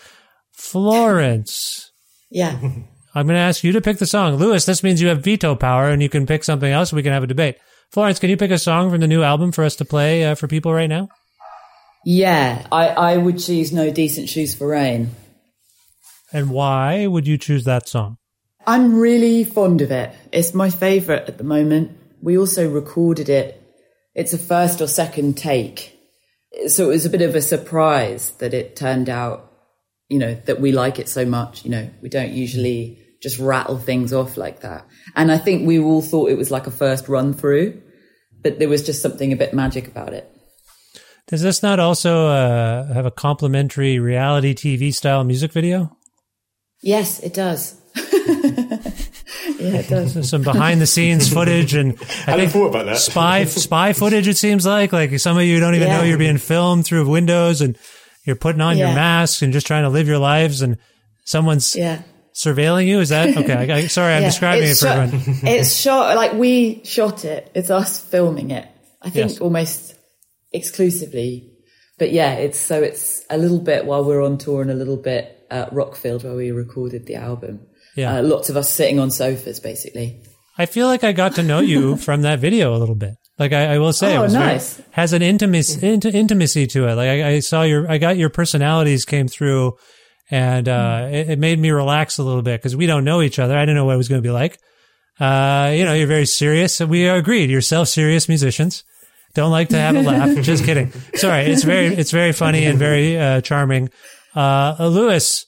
Florence. 0.61 1.91
yeah, 2.29 2.57
I'm 3.15 3.27
going 3.27 3.35
to 3.35 3.41
ask 3.41 3.63
you 3.63 3.73
to 3.73 3.81
pick 3.81 3.97
the 3.97 4.05
song. 4.05 4.35
Lewis, 4.35 4.65
this 4.65 4.83
means 4.83 5.01
you 5.01 5.09
have 5.09 5.23
veto 5.23 5.55
power 5.55 5.89
and 5.89 6.01
you 6.01 6.07
can 6.07 6.25
pick 6.25 6.43
something 6.43 6.71
else. 6.71 6.93
We 6.93 7.03
can 7.03 7.11
have 7.11 7.23
a 7.23 7.27
debate. 7.27 7.57
Florence, 7.89 8.19
can 8.19 8.29
you 8.29 8.37
pick 8.37 8.51
a 8.51 8.57
song 8.57 8.89
from 8.89 9.01
the 9.01 9.07
new 9.07 9.21
album 9.23 9.51
for 9.51 9.65
us 9.65 9.75
to 9.77 9.85
play 9.85 10.23
uh, 10.23 10.35
for 10.35 10.47
people 10.47 10.73
right 10.73 10.87
now? 10.87 11.09
yeah. 12.05 12.65
I 12.71 12.87
I 12.89 13.17
would 13.17 13.39
choose 13.39 13.73
No 13.73 13.91
Decent 13.91 14.29
Shoes 14.29 14.55
for 14.55 14.67
Rain. 14.67 15.09
And 16.31 16.51
why 16.51 17.07
would 17.07 17.27
you 17.27 17.37
choose 17.37 17.65
that 17.65 17.89
song? 17.89 18.17
I'm 18.65 18.97
really 18.99 19.43
fond 19.43 19.81
of 19.81 19.91
it. 19.91 20.15
It's 20.31 20.53
my 20.53 20.69
favourite 20.69 21.27
at 21.27 21.37
the 21.37 21.43
moment. 21.43 21.97
We 22.21 22.37
also 22.37 22.69
recorded 22.69 23.27
it. 23.27 23.61
It's 24.15 24.33
a 24.33 24.37
first 24.37 24.79
or 24.79 24.87
second 24.87 25.37
take. 25.37 25.97
So 26.67 26.85
it 26.85 26.93
was 26.93 27.05
a 27.05 27.09
bit 27.09 27.23
of 27.23 27.35
a 27.35 27.41
surprise 27.41 28.31
that 28.39 28.53
it 28.53 28.75
turned 28.75 29.09
out, 29.09 29.50
you 30.11 30.19
know, 30.19 30.35
that 30.45 30.59
we 30.61 30.71
like 30.71 30.99
it 30.99 31.07
so 31.09 31.25
much. 31.25 31.63
You 31.65 31.71
know, 31.71 31.89
we 32.01 32.09
don't 32.09 32.31
usually 32.31 32.99
just 33.23 33.39
rattle 33.39 33.77
things 33.77 34.11
off 34.13 34.35
like 34.37 34.59
that. 34.61 34.85
And 35.15 35.31
I 35.31 35.37
think 35.37 35.65
we 35.67 35.79
all 35.79 36.01
thought 36.01 36.29
it 36.29 36.37
was 36.37 36.51
like 36.51 36.67
a 36.67 36.71
first 36.71 37.07
run 37.07 37.33
through, 37.33 37.81
but 38.43 38.59
there 38.59 38.67
was 38.69 38.85
just 38.85 39.01
something 39.01 39.31
a 39.31 39.35
bit 39.37 39.53
magic 39.53 39.87
about 39.87 40.13
it. 40.13 40.27
Does 41.27 41.41
this 41.41 41.63
not 41.63 41.79
also 41.79 42.27
uh, 42.27 42.91
have 42.93 43.05
a 43.05 43.11
complimentary 43.11 43.99
reality 43.99 44.53
TV 44.53 44.93
style 44.93 45.23
music 45.23 45.53
video? 45.53 45.95
Yes, 46.81 47.19
it 47.21 47.33
does. 47.33 47.79
yeah, 47.95 49.75
it 49.79 49.87
does. 49.89 50.29
Some 50.29 50.41
behind 50.41 50.81
the 50.81 50.87
scenes 50.87 51.31
footage 51.31 51.73
and 51.73 51.91
I 51.93 51.93
I 51.93 52.03
think 52.03 52.37
didn't 52.37 52.49
thought 52.51 52.67
about 52.67 52.85
that. 52.87 52.97
spy 52.97 53.45
spy 53.45 53.93
footage. 53.93 54.27
It 54.27 54.37
seems 54.37 54.65
like 54.65 54.91
like 54.93 55.17
some 55.19 55.37
of 55.37 55.43
you 55.43 55.59
don't 55.59 55.75
even 55.75 55.87
Yeah. 55.87 55.97
know 55.99 56.03
you're 56.03 56.17
being 56.17 56.37
filmed 56.37 56.85
through 56.85 57.07
windows 57.07 57.61
and 57.61 57.77
you're 58.23 58.35
putting 58.35 58.61
on 58.61 58.77
your 58.77 58.87
mask 58.93 59.41
and 59.41 59.51
just 59.53 59.67
trying 59.67 59.83
to 59.83 59.89
live 59.89 60.07
your 60.07 60.19
lives 60.19 60.61
and 60.61 60.77
someone's 61.25 61.75
Yeah. 61.75 62.01
surveilling 62.33 62.87
you. 62.87 62.99
Is 62.99 63.09
that 63.09 63.35
okay? 63.37 63.53
I, 63.71 63.77
I, 63.77 63.87
sorry, 63.87 64.13
I'm 64.13 64.21
Yeah, 64.23 64.29
describing 64.29 64.63
it 64.69 64.77
for 64.77 64.85
shot, 64.87 64.97
everyone. 64.99 65.39
it's 65.43 65.75
shot 65.75 66.15
like 66.15 66.33
we 66.33 66.81
shot 66.83 67.25
it. 67.25 67.51
It's 67.55 67.69
us 67.69 67.99
filming 67.99 68.51
it. 68.51 68.67
I 69.01 69.09
think 69.09 69.29
Yes. 69.31 69.39
almost 69.39 69.95
exclusively. 70.53 71.47
But 71.97 72.11
yeah, 72.11 72.33
it's 72.35 72.59
so 72.59 72.81
it's 72.81 73.23
a 73.29 73.37
little 73.37 73.59
bit 73.59 73.85
while 73.85 74.03
we're 74.03 74.23
on 74.23 74.37
tour 74.37 74.61
and 74.61 74.71
a 74.71 74.75
little 74.75 74.97
bit 74.97 75.37
at 75.51 75.71
Rockfield 75.71 76.23
where 76.23 76.35
we 76.35 76.51
recorded 76.51 77.05
the 77.05 77.15
album. 77.15 77.61
Yeah. 77.95 78.17
Uh, 78.19 78.23
lots 78.23 78.49
of 78.49 78.57
us 78.57 78.69
sitting 78.69 78.99
on 78.99 79.11
sofas 79.11 79.59
basically. 79.59 80.23
I 80.57 80.65
feel 80.65 80.87
like 80.87 81.03
I 81.03 81.11
got 81.11 81.35
to 81.35 81.43
know 81.43 81.59
you 81.59 81.95
from 81.97 82.21
that 82.23 82.39
video 82.39 82.75
a 82.75 82.77
little 82.79 82.95
bit. 82.95 83.15
Like 83.41 83.53
I, 83.53 83.73
I 83.73 83.77
will 83.79 83.91
say, 83.93 84.13
it 84.13 84.17
Oh, 84.17 84.21
was 84.21 84.33
very- 84.33 84.45
nice. 84.45 84.79
has 84.91 85.13
an 85.13 85.21
intimacy 85.23 85.85
int- 85.87 86.05
intimacy 86.05 86.67
to 86.67 86.87
it. 86.87 86.93
Like 86.95 87.09
I, 87.09 87.29
I 87.35 87.39
saw 87.39 87.63
your, 87.63 87.89
I 87.89 87.97
got 87.97 88.15
your 88.17 88.29
personalities 88.29 89.03
came 89.03 89.27
through, 89.27 89.73
and 90.29 90.69
uh, 90.69 91.07
Hmm. 91.07 91.13
it, 91.13 91.29
it 91.31 91.39
made 91.39 91.57
me 91.59 91.71
relax 91.71 92.19
a 92.19 92.23
little 92.23 92.43
bit 92.43 92.59
because 92.61 92.75
we 92.75 92.85
don't 92.85 93.03
know 93.03 93.21
each 93.21 93.39
other. 93.39 93.57
I 93.57 93.61
didn't 93.63 93.75
know 93.75 93.85
what 93.85 93.95
it 93.95 94.03
was 94.03 94.09
going 94.09 94.21
to 94.21 94.27
be 94.27 94.31
like. 94.43 94.59
Uh, 95.19 95.71
you 95.75 95.83
know, 95.85 95.93
you're 95.93 96.07
very 96.07 96.25
serious. 96.25 96.79
We 96.79 97.07
agreed. 97.07 97.49
You're 97.49 97.61
self-serious 97.61 98.29
musicians. 98.29 98.83
Don't 99.33 99.51
like 99.51 99.69
to 99.69 99.77
have 99.77 99.95
a 99.95 100.01
laugh. 100.01 100.37
Just 100.43 100.63
kidding. 100.65 100.91
Sorry. 101.15 101.43
It's 101.45 101.63
very, 101.63 101.87
it's 101.87 102.11
very 102.11 102.33
funny 102.33 102.65
and 102.65 102.77
very 102.79 103.17
uh, 103.19 103.41
charming. 103.41 103.89
Uh, 104.35 104.75
Lewis, 104.79 105.45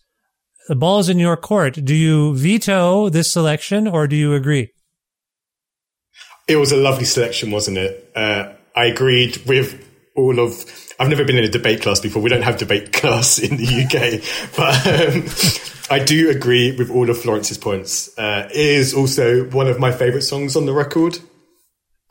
the 0.68 0.76
ball's 0.76 1.10
in 1.10 1.20
your 1.20 1.38
court. 1.38 1.74
Do 1.84 1.94
you 1.95 2.36
veto 2.36 3.10
this 3.10 3.32
selection 3.32 3.88
or 3.88 4.07
do 4.07 4.15
you 4.15 4.34
agree? 4.34 4.70
It 6.48 6.57
was 6.57 6.72
a 6.72 6.78
lovely 6.78 7.06
selection, 7.06 7.52
wasn't 7.52 7.78
it? 7.78 8.11
Uh, 8.15 8.53
I 8.76 8.86
agreed 8.86 9.38
with 9.45 9.88
all 10.15 10.40
of. 10.40 10.65
I've 10.99 11.10
never 11.10 11.24
been 11.24 11.38
in 11.38 11.44
a 11.44 11.49
debate 11.49 11.82
class 11.82 11.99
before. 11.99 12.22
We 12.22 12.30
don't 12.30 12.44
have 12.44 12.57
debate 12.57 12.94
class 12.94 13.40
in 13.40 13.57
the 13.57 13.84
UK, 13.84 14.22
but 14.57 14.88
um, 14.88 15.95
I 15.95 16.03
do 16.03 16.30
agree 16.30 16.76
with 16.76 16.90
all 16.91 17.10
of 17.10 17.20
Florence's 17.20 17.57
points. 17.57 18.18
Uh, 18.18 18.49
it 18.52 18.57
is 18.57 18.94
also 18.94 19.49
one 19.49 19.68
of 19.68 19.80
my 19.80 19.91
favourite 19.91 20.24
songs 20.24 20.56
on 20.56 20.65
the 20.65 20.74
record, 20.74 21.18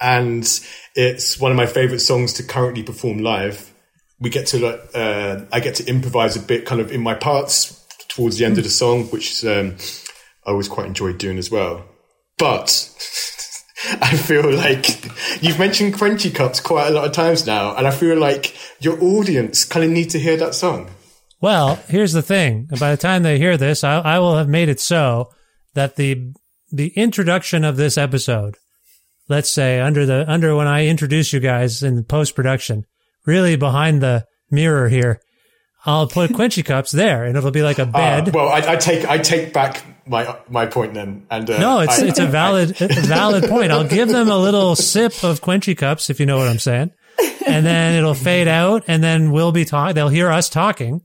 and 0.01 0.45
it's 0.95 1.39
one 1.39 1.51
of 1.51 1.57
my 1.57 1.67
favourite 1.67 2.01
songs 2.01 2.33
to 2.35 2.43
currently 2.43 2.83
perform 2.83 3.19
live. 3.19 3.73
We 4.19 4.31
get 4.31 4.47
to 4.49 4.67
uh, 4.67 5.47
I 5.53 5.61
get 5.61 5.77
to 5.77 5.87
improvise 5.87 6.37
a 6.37 6.41
bit, 6.41 6.65
kind 6.65 6.81
of 6.81 6.91
in 6.91 7.03
my 7.03 7.15
parts 7.15 7.79
towards 8.09 8.39
the 8.39 8.45
end 8.45 8.59
of 8.59 8.65
the 8.65 8.71
song, 8.71 9.05
which 9.07 9.45
um, 9.45 9.77
I 10.47 10.51
always 10.51 10.69
quite 10.69 10.87
enjoy 10.87 11.13
doing 11.13 11.39
as 11.39 11.51
well. 11.51 11.85
But 12.39 12.89
I 14.01 14.17
feel 14.17 14.51
like 14.55 15.05
you've 15.43 15.59
mentioned 15.59 15.95
Kwenchy 15.95 16.35
Kups 16.35 16.61
quite 16.61 16.89
a 16.89 16.91
lot 16.91 17.05
of 17.07 17.13
times 17.13 17.47
now, 17.47 17.75
and 17.77 17.87
I 17.87 17.91
feel 17.91 18.17
like 18.19 18.55
your 18.81 19.03
audience 19.03 19.65
kind 19.65 19.85
of 19.85 19.91
need 19.91 20.11
to 20.11 20.19
hear 20.19 20.37
that 20.37 20.55
song. 20.55 20.91
Well, 21.41 21.77
here's 21.89 22.13
the 22.13 22.23
thing. 22.23 22.69
By 22.79 22.91
the 22.93 22.97
time 22.97 23.23
they 23.25 23.39
hear 23.39 23.57
this, 23.57 23.83
I, 23.83 23.99
I 23.99 24.19
will 24.21 24.37
have 24.37 24.49
made 24.49 24.69
it 24.69 24.81
so 24.81 25.31
that 25.75 25.97
the 25.97 26.33
the 26.71 26.89
introduction 26.97 27.65
of 27.65 27.77
this 27.77 27.99
episode, 27.99 28.57
let's 29.29 29.51
say 29.51 29.81
under 29.81 30.07
the 30.07 30.25
under 30.31 30.55
when 30.55 30.67
I 30.69 30.87
introduce 30.87 31.33
you 31.33 31.41
guys 31.41 31.83
in 31.83 32.05
post 32.05 32.35
production, 32.37 32.85
really 33.27 33.57
behind 33.57 34.01
the 34.01 34.25
mirror 34.51 34.89
here, 34.89 35.21
I'll 35.85 36.07
put 36.07 36.31
Kwenchy 36.39 36.65
Kups 36.65 36.93
there, 36.93 37.25
and 37.25 37.37
it'll 37.37 37.51
be 37.51 37.63
like 37.63 37.79
a 37.81 37.83
Uh, 37.83 38.23
bed. 38.23 38.35
well, 38.35 38.49
I, 38.49 38.75
I 38.75 38.77
take 38.77 39.05
I 39.09 39.19
take 39.19 39.53
back 39.53 39.83
my 40.07 40.37
my 40.49 40.67
point 40.67 40.95
then, 40.95 41.27
and 41.31 41.49
uh, 41.51 41.59
no, 41.59 41.81
it's 41.81 41.99
I- 42.01 42.07
it's 42.07 42.19
a 42.19 42.27
valid 42.27 42.71
a 42.81 42.89
valid 43.03 43.45
point. 43.45 43.71
I'll 43.73 43.87
give 43.89 44.09
them 44.09 44.29
a 44.29 44.37
little 44.39 44.75
sip 44.77 45.23
of 45.25 45.41
Kwenchy 45.41 45.77
Kups 45.77 46.11
if 46.11 46.19
you 46.21 46.27
know 46.27 46.39
what 46.39 46.49
I'm 46.49 46.59
saying. 46.59 46.91
and 47.47 47.65
then 47.67 47.95
it'll 47.95 48.15
fade 48.15 48.49
out, 48.49 48.85
and 48.89 49.03
then 49.03 49.31
we'll 49.33 49.53
be 49.53 49.65
talking. 49.65 49.95
They'll 49.95 50.09
hear 50.09 50.31
us 50.31 50.49
talking 50.49 51.03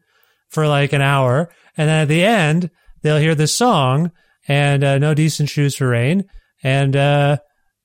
for 0.49 0.67
like 0.67 0.93
an 0.93 1.01
hour, 1.01 1.49
and 1.77 1.89
then 1.89 2.01
at 2.03 2.07
the 2.07 2.23
end 2.23 2.69
they'll 3.01 3.17
hear 3.19 3.35
this 3.35 3.55
song 3.55 4.11
and 4.47 4.83
uh, 4.83 4.97
no 4.97 5.13
decent 5.13 5.49
shoes 5.49 5.75
for 5.75 5.89
rain, 5.89 6.23
and 6.63 6.95
uh, 6.95 7.37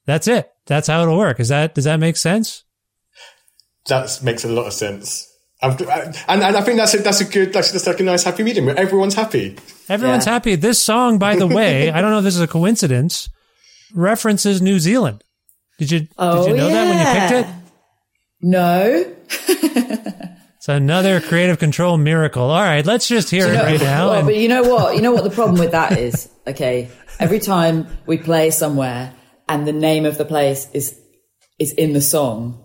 that's 0.06 0.28
it. 0.28 0.48
That's 0.66 0.86
how 0.86 1.02
it'll 1.02 1.18
work. 1.18 1.40
Is 1.40 1.48
that 1.48 1.74
does 1.74 1.84
that 1.84 1.98
make 1.98 2.16
sense? 2.16 2.64
That 3.86 4.20
makes 4.22 4.44
a 4.44 4.48
lot 4.48 4.66
of 4.66 4.72
sense. 4.72 5.28
I've, 5.62 5.80
and, 5.80 6.16
and 6.42 6.56
I 6.56 6.60
think 6.62 6.78
that's 6.78 6.92
a, 6.94 6.98
that's 6.98 7.20
a 7.20 7.24
good, 7.24 7.52
that's, 7.52 7.70
that's 7.70 7.86
like 7.86 8.00
a 8.00 8.02
nice 8.02 8.24
happy 8.24 8.42
medium 8.42 8.66
where 8.66 8.76
everyone's 8.78 9.14
happy. 9.14 9.56
Everyone's 9.88 10.26
Yeah. 10.26 10.32
happy. 10.32 10.56
This 10.56 10.82
song, 10.82 11.18
by 11.18 11.36
the 11.36 11.46
way, 11.46 11.90
I 11.92 12.00
don't 12.00 12.10
know 12.10 12.18
if 12.18 12.24
this 12.24 12.34
is 12.34 12.40
a 12.40 12.48
coincidence, 12.48 13.28
references 13.94 14.60
New 14.60 14.78
Zealand. 14.80 15.22
Did 15.78 15.90
you 15.90 16.08
Oh, 16.18 16.44
did 16.46 16.50
you 16.52 16.56
know 16.56 16.68
that 16.68 16.88
when 16.88 16.98
you 16.98 17.20
picked 17.38 17.48
it? 17.48 17.54
No. 18.40 19.14
It's 20.56 20.68
another 20.68 21.20
creative 21.20 21.58
control 21.58 21.96
miracle. 21.98 22.44
All 22.44 22.60
right, 22.62 22.86
let's 22.86 23.08
just 23.08 23.30
hear 23.30 23.48
it 23.48 23.56
right 23.56 23.80
now. 23.80 24.10
well, 24.10 24.18
and- 24.20 24.26
but 24.28 24.36
you 24.36 24.48
know 24.48 24.62
what? 24.62 24.94
You 24.94 25.02
know 25.02 25.10
what 25.12 25.24
the 25.24 25.30
problem 25.30 25.58
with 25.58 25.72
that 25.72 25.98
is? 25.98 26.28
Okay, 26.46 26.88
every 27.18 27.40
time 27.40 27.86
we 28.06 28.18
play 28.18 28.50
somewhere 28.50 29.12
and 29.48 29.66
the 29.66 29.72
name 29.72 30.06
of 30.06 30.18
the 30.18 30.24
place 30.24 30.68
is 30.72 30.96
is 31.58 31.72
in 31.72 31.92
the 31.94 32.00
song, 32.00 32.61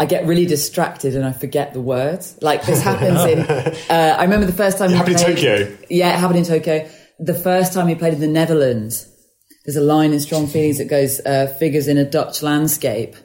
I 0.00 0.06
get 0.06 0.26
really 0.26 0.46
distracted 0.46 1.16
and 1.16 1.24
I 1.24 1.32
forget 1.32 1.72
the 1.74 1.80
words. 1.80 2.38
Like 2.40 2.64
this 2.64 2.80
happens 2.82 3.20
in. 3.24 3.38
Uh, 3.90 4.16
I 4.18 4.22
remember 4.24 4.46
the 4.46 4.52
first 4.52 4.78
time 4.78 4.90
we 4.90 4.96
happened 4.96 5.18
in 5.20 5.26
Tokyo? 5.26 5.76
Yeah, 5.90 6.14
it 6.14 6.18
happened 6.20 6.38
in 6.40 6.44
Tokyo. 6.44 6.88
The 7.18 7.34
first 7.34 7.72
time 7.72 7.86
we 7.86 7.94
played 7.94 8.14
in 8.14 8.20
the 8.20 8.26
Netherlands, 8.28 9.08
there's 9.64 9.76
a 9.76 9.80
line 9.80 10.12
in 10.12 10.20
Strong 10.20 10.48
Feelings 10.48 10.78
that 10.78 10.84
goes 10.86 11.20
uh, 11.20 11.46
"figures 11.58 11.88
in 11.88 11.98
a 11.98 12.04
Dutch 12.08 12.42
landscape," 12.42 13.16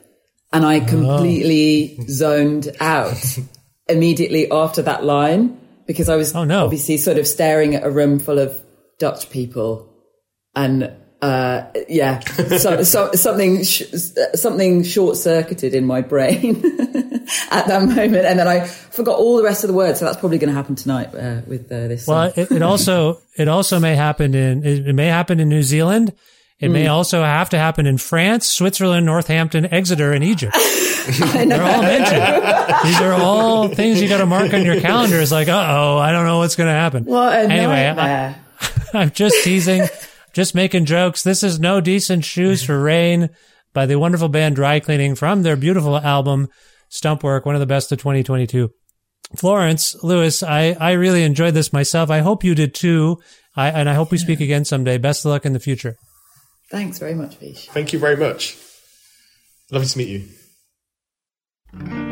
and 0.51 0.65
I 0.65 0.79
completely 0.79 1.99
zoned 2.09 2.69
out 2.79 3.37
immediately 3.87 4.49
after 4.51 4.81
that 4.83 5.03
line 5.03 5.59
because 5.85 6.09
I 6.09 6.15
was 6.15 6.33
Oh, 6.35 6.43
no. 6.43 6.63
obviously 6.65 6.97
sort 6.97 7.17
of 7.17 7.27
staring 7.27 7.75
at 7.75 7.83
a 7.83 7.91
room 7.91 8.19
full 8.19 8.39
of 8.39 8.59
Dutch 8.99 9.29
people, 9.29 9.93
and 10.55 10.91
uh, 11.23 11.71
yeah, 11.87 12.19
so, 12.19 12.83
so, 12.83 13.11
something 13.13 13.63
sh- 13.63 13.83
something 14.35 14.83
short 14.83 15.15
circuited 15.15 15.73
in 15.73 15.85
my 15.85 16.01
brain 16.01 16.57
at 17.49 17.67
that 17.67 17.83
moment, 17.87 18.25
and 18.25 18.37
then 18.37 18.47
I 18.47 18.65
forgot 18.65 19.17
all 19.17 19.37
the 19.37 19.43
rest 19.43 19.63
of 19.63 19.69
the 19.69 19.73
words. 19.73 19.99
So 19.99 20.05
that's 20.05 20.17
probably 20.17 20.37
going 20.37 20.49
to 20.49 20.55
happen 20.55 20.75
tonight 20.75 21.15
uh, 21.15 21.39
with 21.47 21.71
uh, 21.71 21.87
this. 21.87 22.07
well, 22.07 22.33
it, 22.35 22.51
it 22.51 22.61
also 22.61 23.21
it 23.37 23.47
also 23.47 23.79
may 23.79 23.95
happen 23.95 24.35
in 24.35 24.65
it, 24.65 24.87
it 24.89 24.93
may 24.93 25.07
happen 25.07 25.39
in 25.39 25.47
New 25.47 25.63
Zealand. 25.63 26.13
It 26.59 26.69
may 26.69 26.87
also 26.87 27.21
have 27.21 27.49
to 27.49 27.57
happen 27.57 27.85
in 27.85 27.97
France, 27.97 28.49
Switzerland, 28.49 29.05
Northampton, 29.05 29.65
Exeter, 29.73 30.13
and 30.13 30.23
Egypt. 30.23 30.55
They're 30.55 31.61
all 31.61 31.81
mentioned. 31.81 32.75
These 32.85 33.01
are 33.01 33.13
all 33.13 33.67
things 33.67 34.01
you 34.01 34.07
got 34.07 34.19
to 34.19 34.25
mark 34.25 34.53
on 34.53 34.63
your 34.63 34.79
calendar. 34.79 35.19
It's 35.19 35.31
like, 35.31 35.49
uh 35.49 35.67
oh, 35.77 35.97
I 35.97 36.13
don't 36.13 36.25
know 36.25 36.37
what's 36.37 36.55
going 36.55 36.67
to 36.67 36.73
happen. 36.73 37.03
Well, 37.03 37.29
anyway, 37.29 37.87
I- 37.89 38.35
I'm 38.93 39.11
just 39.11 39.43
teasing, 39.43 39.87
just 40.33 40.55
making 40.55 40.85
jokes. 40.85 41.23
This 41.23 41.43
is 41.43 41.59
No 41.59 41.79
Decent 41.79 42.25
Shoes 42.25 42.63
for 42.63 42.73
mm-hmm. 42.73 42.83
Rain 42.83 43.29
by 43.71 43.85
the 43.85 43.99
wonderful 43.99 44.29
band 44.29 44.55
Dry 44.55 44.79
Cleaning 44.79 45.15
from 45.15 45.43
their 45.43 45.55
beautiful 45.55 45.97
album 45.97 46.49
Stumpwork, 46.91 47.45
one 47.45 47.55
of 47.55 47.61
the 47.61 47.65
best 47.65 47.91
of 47.91 47.99
2022. 47.99 48.69
Florence, 49.35 49.95
Lewis, 50.03 50.43
I, 50.43 50.75
I 50.79 50.91
really 50.91 51.23
enjoyed 51.23 51.53
this 51.53 51.73
myself. 51.73 52.09
I 52.09 52.19
hope 52.19 52.43
you 52.43 52.53
did 52.53 52.75
too. 52.75 53.17
I, 53.55 53.69
and 53.69 53.89
I 53.89 53.93
hope 53.93 54.11
we 54.11 54.17
speak 54.17 54.41
again 54.41 54.65
someday. 54.65 54.97
Best 54.97 55.25
of 55.25 55.29
luck 55.29 55.45
in 55.45 55.53
the 55.53 55.59
future. 55.59 55.95
Thanks 56.69 56.99
very 56.99 57.15
much, 57.15 57.37
Vish. 57.37 57.67
Thank 57.69 57.93
you 57.93 57.99
very 57.99 58.17
much. 58.17 58.57
Lovely 59.71 59.87
to 59.87 59.97
meet 59.97 60.09
you. 61.79 62.02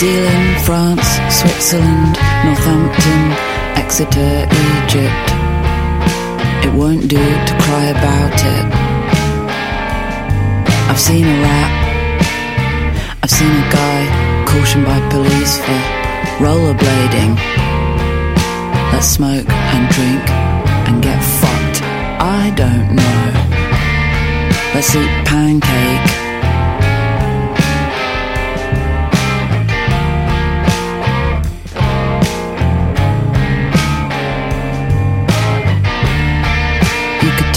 Zealand, 0.00 0.56
France, 0.64 1.06
Switzerland, 1.28 2.16
Northampton, 2.42 3.22
Exeter, 3.76 4.48
Egypt. 4.48 5.26
It 6.64 6.72
won't 6.72 7.06
do 7.06 7.18
to 7.18 7.54
cry 7.60 7.84
about 7.92 8.32
it. 8.32 8.66
I've 10.88 10.98
seen 10.98 11.26
a 11.26 11.42
rat. 11.42 11.72
I've 13.22 13.30
seen 13.30 13.50
a 13.50 13.68
guy 13.70 14.44
cautioned 14.48 14.86
by 14.86 15.06
police 15.10 15.58
for 15.58 15.80
rollerblading. 16.40 17.36
Let's 18.94 19.06
smoke 19.06 19.50
and 19.50 19.84
drink 19.92 20.30
and 20.88 21.02
get 21.02 21.20
fucked. 21.22 21.82
I 22.22 22.50
don't 22.56 22.96
know. 22.96 23.20
Let's 24.72 24.96
eat 24.96 25.26
pancake. 25.26 26.19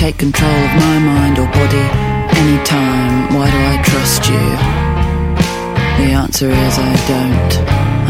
Take 0.03 0.17
control 0.17 0.51
of 0.51 0.75
my 0.85 0.99
mind 0.99 1.39
or 1.39 1.45
body 1.45 1.85
anytime. 2.41 3.33
Why 3.35 3.47
do 3.55 3.59
I 3.73 3.77
trust 3.89 4.21
you? 4.33 4.45
The 5.99 6.07
answer 6.23 6.49
is 6.49 6.73
I 6.91 6.93
don't, 7.13 7.51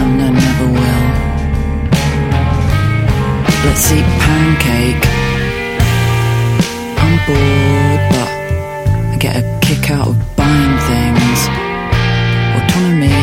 and 0.01 0.13
I 0.27 0.29
never 0.45 0.67
will. 0.77 1.05
Let's 3.65 3.85
eat 3.97 4.09
pancake. 4.25 5.05
I'm 7.03 7.15
bored, 7.27 8.01
but 8.13 8.29
I 9.13 9.17
get 9.19 9.33
a 9.41 9.45
kick 9.61 9.91
out 9.91 10.07
of 10.07 10.17
buying 10.35 10.77
things. 10.89 11.39
Autonomy 12.57 13.21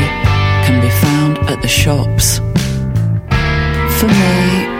can 0.64 0.76
be 0.86 0.90
found 1.04 1.38
at 1.50 1.60
the 1.60 1.72
shops. 1.82 2.38
For 3.98 4.06
me, 4.06 4.79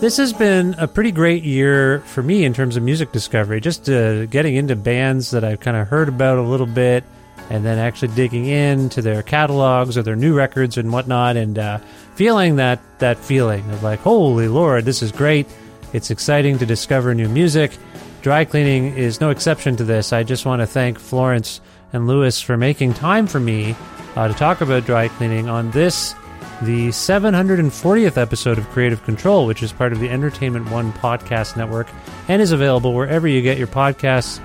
This 0.00 0.16
has 0.16 0.32
been 0.32 0.74
a 0.78 0.88
pretty 0.88 1.12
great 1.12 1.42
year 1.42 2.00
for 2.06 2.22
me 2.22 2.46
in 2.46 2.54
terms 2.54 2.74
of 2.78 2.82
music 2.82 3.12
discovery. 3.12 3.60
Just 3.60 3.86
uh, 3.90 4.24
getting 4.24 4.56
into 4.56 4.74
bands 4.74 5.30
that 5.32 5.44
I've 5.44 5.60
kind 5.60 5.76
of 5.76 5.88
heard 5.88 6.08
about 6.08 6.38
a 6.38 6.42
little 6.42 6.66
bit, 6.66 7.04
and 7.50 7.66
then 7.66 7.76
actually 7.78 8.14
digging 8.14 8.46
into 8.46 9.02
their 9.02 9.22
catalogs 9.22 9.98
or 9.98 10.02
their 10.02 10.16
new 10.16 10.34
records 10.34 10.78
and 10.78 10.90
whatnot, 10.90 11.36
and 11.36 11.58
uh, 11.58 11.78
feeling 12.14 12.56
that 12.56 12.80
that 12.98 13.18
feeling 13.18 13.70
of 13.72 13.82
like, 13.82 13.98
holy 13.98 14.48
lord, 14.48 14.86
this 14.86 15.02
is 15.02 15.12
great. 15.12 15.46
It's 15.92 16.10
exciting 16.10 16.56
to 16.60 16.66
discover 16.66 17.14
new 17.14 17.28
music. 17.28 17.76
Dry 18.22 18.46
cleaning 18.46 18.96
is 18.96 19.20
no 19.20 19.28
exception 19.28 19.76
to 19.76 19.84
this. 19.84 20.14
I 20.14 20.22
just 20.22 20.46
want 20.46 20.60
to 20.62 20.66
thank 20.66 20.98
Florence 20.98 21.60
and 21.92 22.06
Lewis 22.06 22.40
for 22.40 22.56
making 22.56 22.94
time 22.94 23.26
for 23.26 23.38
me 23.38 23.76
uh, 24.16 24.28
to 24.28 24.34
talk 24.34 24.62
about 24.62 24.86
dry 24.86 25.08
cleaning 25.08 25.50
on 25.50 25.70
this 25.72 26.14
the 26.62 26.88
740th 26.88 28.16
episode 28.16 28.58
of 28.58 28.68
Creative 28.68 29.02
Control, 29.04 29.46
which 29.46 29.62
is 29.62 29.72
part 29.72 29.92
of 29.92 30.00
the 30.00 30.10
Entertainment 30.10 30.70
One 30.70 30.92
podcast 30.92 31.56
network 31.56 31.88
and 32.28 32.42
is 32.42 32.52
available 32.52 32.92
wherever 32.92 33.26
you 33.26 33.40
get 33.42 33.58
your 33.58 33.66
podcasts 33.66 34.40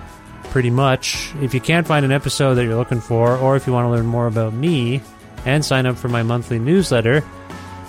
pretty 0.46 0.70
much. 0.70 1.34
If 1.42 1.54
you 1.54 1.60
can't 1.60 1.86
find 1.86 2.06
an 2.06 2.14
episode 2.14 2.56
that 2.56 2.64
you're 2.64 2.76
looking 2.76 3.02
for, 3.02 3.36
or 3.38 3.58
if 3.58 3.68
you 3.68 3.74
want 3.74 3.86
to 3.86 3.90
learn 3.90 4.06
more 4.06 4.28
about 4.28 4.54
me 4.54 5.02
and 5.46 5.64
sign 5.64 5.86
up 5.86 5.98
for 5.98 6.08
my 6.08 6.24
monthly 6.24 6.60
newsletter, 6.60 7.22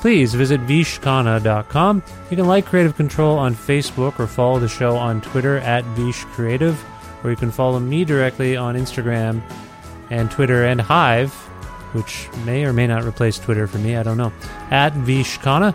please 0.01 0.35
visit 0.35 0.61
vishkhanna.com. 0.63 2.03
You 2.31 2.37
can 2.37 2.47
like 2.47 2.67
Creative 2.67 2.97
Control 2.97 3.39
on 3.39 3.55
Facebook 3.55 4.19
or 4.19 4.27
follow 4.27 4.59
the 4.59 4.69
show 4.69 4.97
on 4.97 5.21
Twitter 5.21 5.59
at 5.59 5.85
vishcreative, 5.95 6.77
or 7.23 7.31
you 7.31 7.37
can 7.37 7.53
follow 7.53 7.79
me 7.79 8.05
directly 8.05 8.57
on 8.57 8.75
Instagram 8.75 9.41
and 10.11 10.31
Twitter 10.31 10.65
and 10.65 10.81
Hive, 10.81 11.33
which 11.93 12.29
may 12.45 12.65
or 12.65 12.73
may 12.73 12.87
not 12.87 13.05
replace 13.05 13.39
Twitter 13.39 13.67
for 13.67 13.79
me, 13.79 13.97
I 13.97 14.03
don't 14.03 14.17
know, 14.17 14.33
at 14.71 14.93
Vishkhanna. 14.95 15.75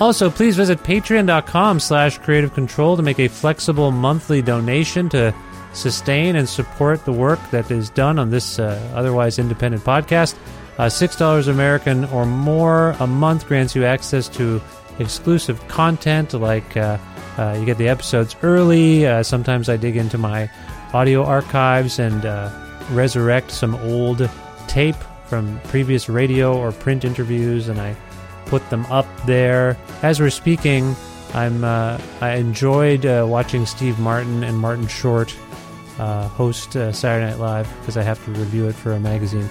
Also, 0.00 0.28
please 0.28 0.56
visit 0.56 0.82
patreon.com 0.82 1.78
slash 1.78 2.18
creative 2.18 2.52
control 2.52 2.96
to 2.96 3.02
make 3.02 3.20
a 3.20 3.28
flexible 3.28 3.92
monthly 3.92 4.42
donation 4.42 5.08
to 5.10 5.32
sustain 5.72 6.36
and 6.36 6.48
support 6.48 7.04
the 7.04 7.12
work 7.12 7.38
that 7.50 7.70
is 7.70 7.90
done 7.90 8.18
on 8.18 8.30
this 8.30 8.58
uh, 8.58 8.92
otherwise 8.94 9.38
independent 9.38 9.84
podcast. 9.84 10.34
Uh, 10.78 10.86
$6 10.86 11.48
American 11.48 12.04
or 12.06 12.26
more 12.26 12.90
a 12.98 13.06
month 13.06 13.46
grants 13.46 13.76
you 13.76 13.84
access 13.84 14.28
to 14.28 14.60
exclusive 14.98 15.66
content 15.68 16.32
like 16.32 16.76
uh, 16.76 16.98
uh, 17.38 17.56
you 17.58 17.64
get 17.64 17.78
the 17.78 17.88
episodes 17.88 18.36
early. 18.42 19.06
Uh, 19.06 19.22
sometimes 19.22 19.68
I 19.68 19.76
dig 19.76 19.96
into 19.96 20.18
my 20.18 20.50
audio 20.92 21.24
archives 21.24 21.98
and 21.98 22.24
uh, 22.24 22.50
resurrect 22.90 23.50
some 23.50 23.74
old 23.76 24.28
tape 24.66 24.96
from 25.26 25.60
previous 25.64 26.08
radio 26.08 26.56
or 26.56 26.72
print 26.72 27.04
interviews 27.04 27.68
and 27.68 27.80
I 27.80 27.96
put 28.46 28.68
them 28.70 28.86
up 28.86 29.06
there. 29.26 29.76
As 30.02 30.20
we're 30.20 30.30
speaking, 30.30 30.94
I'm 31.34 31.64
uh, 31.64 31.98
I 32.20 32.34
enjoyed 32.34 33.04
uh, 33.04 33.26
watching 33.28 33.66
Steve 33.66 33.98
Martin 33.98 34.44
and 34.44 34.56
Martin 34.58 34.86
Short 34.86 35.34
uh, 35.98 36.28
host 36.28 36.76
uh, 36.76 36.92
Saturday 36.92 37.30
Night 37.30 37.38
Live 37.38 37.80
because 37.80 37.96
I 37.96 38.02
have 38.02 38.24
to 38.24 38.30
review 38.32 38.68
it 38.68 38.74
for 38.74 38.92
a 38.92 39.00
magazine, 39.00 39.48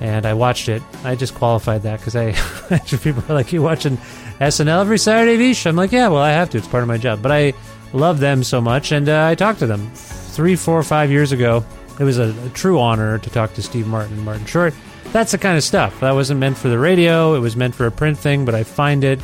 and 0.00 0.26
I 0.26 0.34
watched 0.34 0.68
it. 0.68 0.82
I 1.04 1.16
just 1.16 1.34
qualified 1.34 1.82
that 1.82 1.98
because 1.98 2.14
I 2.16 2.32
people 3.02 3.24
are 3.28 3.34
like, 3.34 3.52
"You 3.52 3.62
watching 3.62 3.96
SNL 4.38 4.82
every 4.82 4.98
Saturday, 4.98 5.36
Vish?" 5.36 5.66
I'm 5.66 5.76
like, 5.76 5.92
"Yeah, 5.92 6.08
well, 6.08 6.22
I 6.22 6.30
have 6.30 6.50
to. 6.50 6.58
It's 6.58 6.68
part 6.68 6.82
of 6.82 6.88
my 6.88 6.98
job." 6.98 7.22
But 7.22 7.32
I 7.32 7.54
love 7.92 8.20
them 8.20 8.44
so 8.44 8.60
much, 8.60 8.92
and 8.92 9.08
uh, 9.08 9.26
I 9.26 9.34
talked 9.34 9.58
to 9.60 9.66
them 9.66 9.90
three, 9.94 10.54
four, 10.54 10.82
five 10.84 11.10
years 11.10 11.32
ago. 11.32 11.64
It 11.98 12.04
was 12.04 12.18
a, 12.18 12.34
a 12.46 12.48
true 12.50 12.78
honor 12.78 13.18
to 13.18 13.30
talk 13.30 13.52
to 13.54 13.62
Steve 13.62 13.86
Martin 13.86 14.14
and 14.14 14.24
Martin 14.24 14.46
Short. 14.46 14.74
That's 15.12 15.32
the 15.32 15.38
kind 15.38 15.56
of 15.56 15.64
stuff 15.64 16.00
that 16.00 16.12
wasn't 16.12 16.40
meant 16.40 16.56
for 16.56 16.68
the 16.68 16.78
radio. 16.78 17.34
It 17.34 17.40
was 17.40 17.56
meant 17.56 17.74
for 17.74 17.86
a 17.86 17.90
print 17.90 18.18
thing, 18.18 18.44
but 18.44 18.54
I 18.54 18.62
find 18.62 19.02
it 19.02 19.20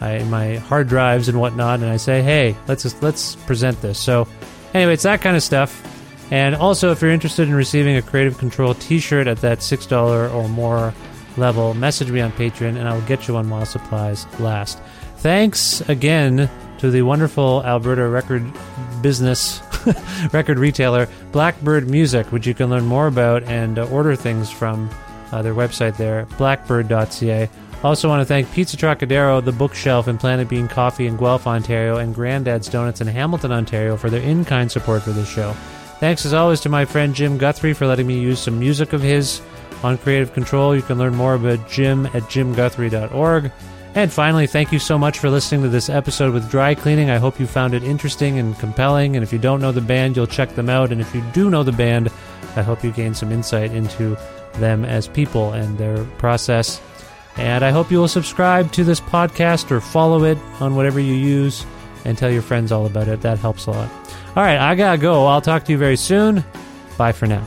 in 0.00 0.30
my 0.30 0.56
hard 0.56 0.88
drives 0.88 1.28
and 1.28 1.40
whatnot, 1.40 1.80
and 1.80 1.88
I 1.88 1.96
say, 1.96 2.22
"Hey, 2.22 2.56
let's 2.66 2.82
just, 2.82 3.02
let's 3.02 3.36
present 3.36 3.80
this." 3.80 3.98
So, 3.98 4.26
anyway, 4.74 4.94
it's 4.94 5.02
that 5.04 5.20
kind 5.20 5.36
of 5.36 5.42
stuff. 5.42 5.84
And 6.30 6.54
also, 6.54 6.90
if 6.90 7.00
you're 7.00 7.10
interested 7.10 7.48
in 7.48 7.54
receiving 7.54 7.96
a 7.96 8.02
Creative 8.02 8.36
Control 8.36 8.74
T-shirt 8.74 9.26
at 9.26 9.38
that 9.38 9.62
six 9.62 9.86
dollar 9.86 10.28
or 10.28 10.48
more 10.48 10.92
level, 11.36 11.72
message 11.74 12.10
me 12.10 12.20
on 12.20 12.32
Patreon, 12.32 12.76
and 12.76 12.88
I 12.88 12.94
will 12.94 13.06
get 13.06 13.28
you 13.28 13.34
one 13.34 13.48
while 13.48 13.64
supplies 13.64 14.26
last. 14.40 14.78
Thanks 15.18 15.80
again 15.88 16.50
to 16.78 16.90
the 16.90 17.02
wonderful 17.02 17.64
Alberta 17.64 18.06
record 18.06 18.44
business 19.02 19.62
record 20.32 20.58
retailer 20.58 21.08
Blackbird 21.32 21.88
Music, 21.88 22.30
which 22.30 22.46
you 22.46 22.54
can 22.54 22.70
learn 22.70 22.84
more 22.84 23.06
about 23.06 23.42
and 23.44 23.78
uh, 23.78 23.88
order 23.88 24.14
things 24.14 24.50
from 24.50 24.90
uh, 25.32 25.42
their 25.42 25.54
website 25.54 25.96
there, 25.96 26.26
blackbird.ca. 26.36 27.48
Also, 27.84 28.08
want 28.08 28.20
to 28.20 28.24
thank 28.24 28.50
Pizza 28.52 28.76
Trocadero, 28.76 29.40
The 29.40 29.52
Bookshelf, 29.52 30.08
and 30.08 30.18
Planet 30.18 30.48
Bean 30.48 30.66
Coffee 30.66 31.06
in 31.06 31.16
Guelph, 31.16 31.46
Ontario, 31.46 31.98
and 31.98 32.14
Granddad's 32.14 32.68
Donuts 32.68 33.00
in 33.00 33.06
Hamilton, 33.06 33.52
Ontario 33.52 33.96
for 33.96 34.10
their 34.10 34.22
in 34.22 34.44
kind 34.44 34.70
support 34.70 35.02
for 35.02 35.10
this 35.10 35.28
show. 35.28 35.52
Thanks 36.00 36.26
as 36.26 36.34
always 36.34 36.60
to 36.60 36.68
my 36.68 36.84
friend 36.84 37.14
Jim 37.14 37.38
Guthrie 37.38 37.74
for 37.74 37.86
letting 37.86 38.06
me 38.06 38.18
use 38.18 38.40
some 38.40 38.58
music 38.58 38.92
of 38.92 39.00
his 39.00 39.40
on 39.82 39.98
Creative 39.98 40.32
Control. 40.32 40.74
You 40.74 40.82
can 40.82 40.98
learn 40.98 41.14
more 41.14 41.34
about 41.34 41.68
Jim 41.68 42.06
at 42.06 42.22
jimguthrie.org. 42.24 43.52
And 43.94 44.12
finally, 44.12 44.46
thank 44.46 44.70
you 44.70 44.78
so 44.78 44.98
much 44.98 45.18
for 45.18 45.30
listening 45.30 45.62
to 45.62 45.68
this 45.68 45.88
episode 45.88 46.34
with 46.34 46.50
Dry 46.50 46.74
Cleaning. 46.74 47.10
I 47.10 47.18
hope 47.18 47.40
you 47.40 47.46
found 47.46 47.74
it 47.74 47.82
interesting 47.82 48.38
and 48.38 48.58
compelling. 48.58 49.16
And 49.16 49.22
if 49.22 49.32
you 49.32 49.38
don't 49.38 49.60
know 49.60 49.72
the 49.72 49.80
band, 49.80 50.16
you'll 50.16 50.26
check 50.26 50.54
them 50.54 50.68
out. 50.68 50.92
And 50.92 51.00
if 51.00 51.12
you 51.14 51.22
do 51.32 51.50
know 51.50 51.62
the 51.62 51.72
band, 51.72 52.10
I 52.54 52.62
hope 52.62 52.84
you 52.84 52.92
gain 52.92 53.14
some 53.14 53.32
insight 53.32 53.72
into 53.72 54.16
them 54.58 54.84
as 54.84 55.08
people 55.08 55.52
and 55.52 55.78
their 55.78 56.04
process. 56.18 56.80
And 57.36 57.64
I 57.64 57.70
hope 57.70 57.90
you 57.90 57.98
will 57.98 58.08
subscribe 58.08 58.72
to 58.72 58.84
this 58.84 59.00
podcast 59.00 59.70
or 59.70 59.80
follow 59.80 60.24
it 60.24 60.38
on 60.60 60.74
whatever 60.74 60.98
you 60.98 61.14
use 61.14 61.64
and 62.04 62.18
tell 62.18 62.30
your 62.30 62.42
friends 62.42 62.72
all 62.72 62.86
about 62.86 63.08
it. 63.08 63.20
That 63.22 63.38
helps 63.38 63.66
a 63.66 63.70
lot. 63.70 63.90
All 64.36 64.42
right, 64.42 64.58
I 64.58 64.74
gotta 64.74 64.98
go. 64.98 65.26
I'll 65.26 65.40
talk 65.40 65.64
to 65.66 65.72
you 65.72 65.78
very 65.78 65.96
soon. 65.96 66.44
Bye 66.96 67.12
for 67.12 67.26
now. 67.26 67.46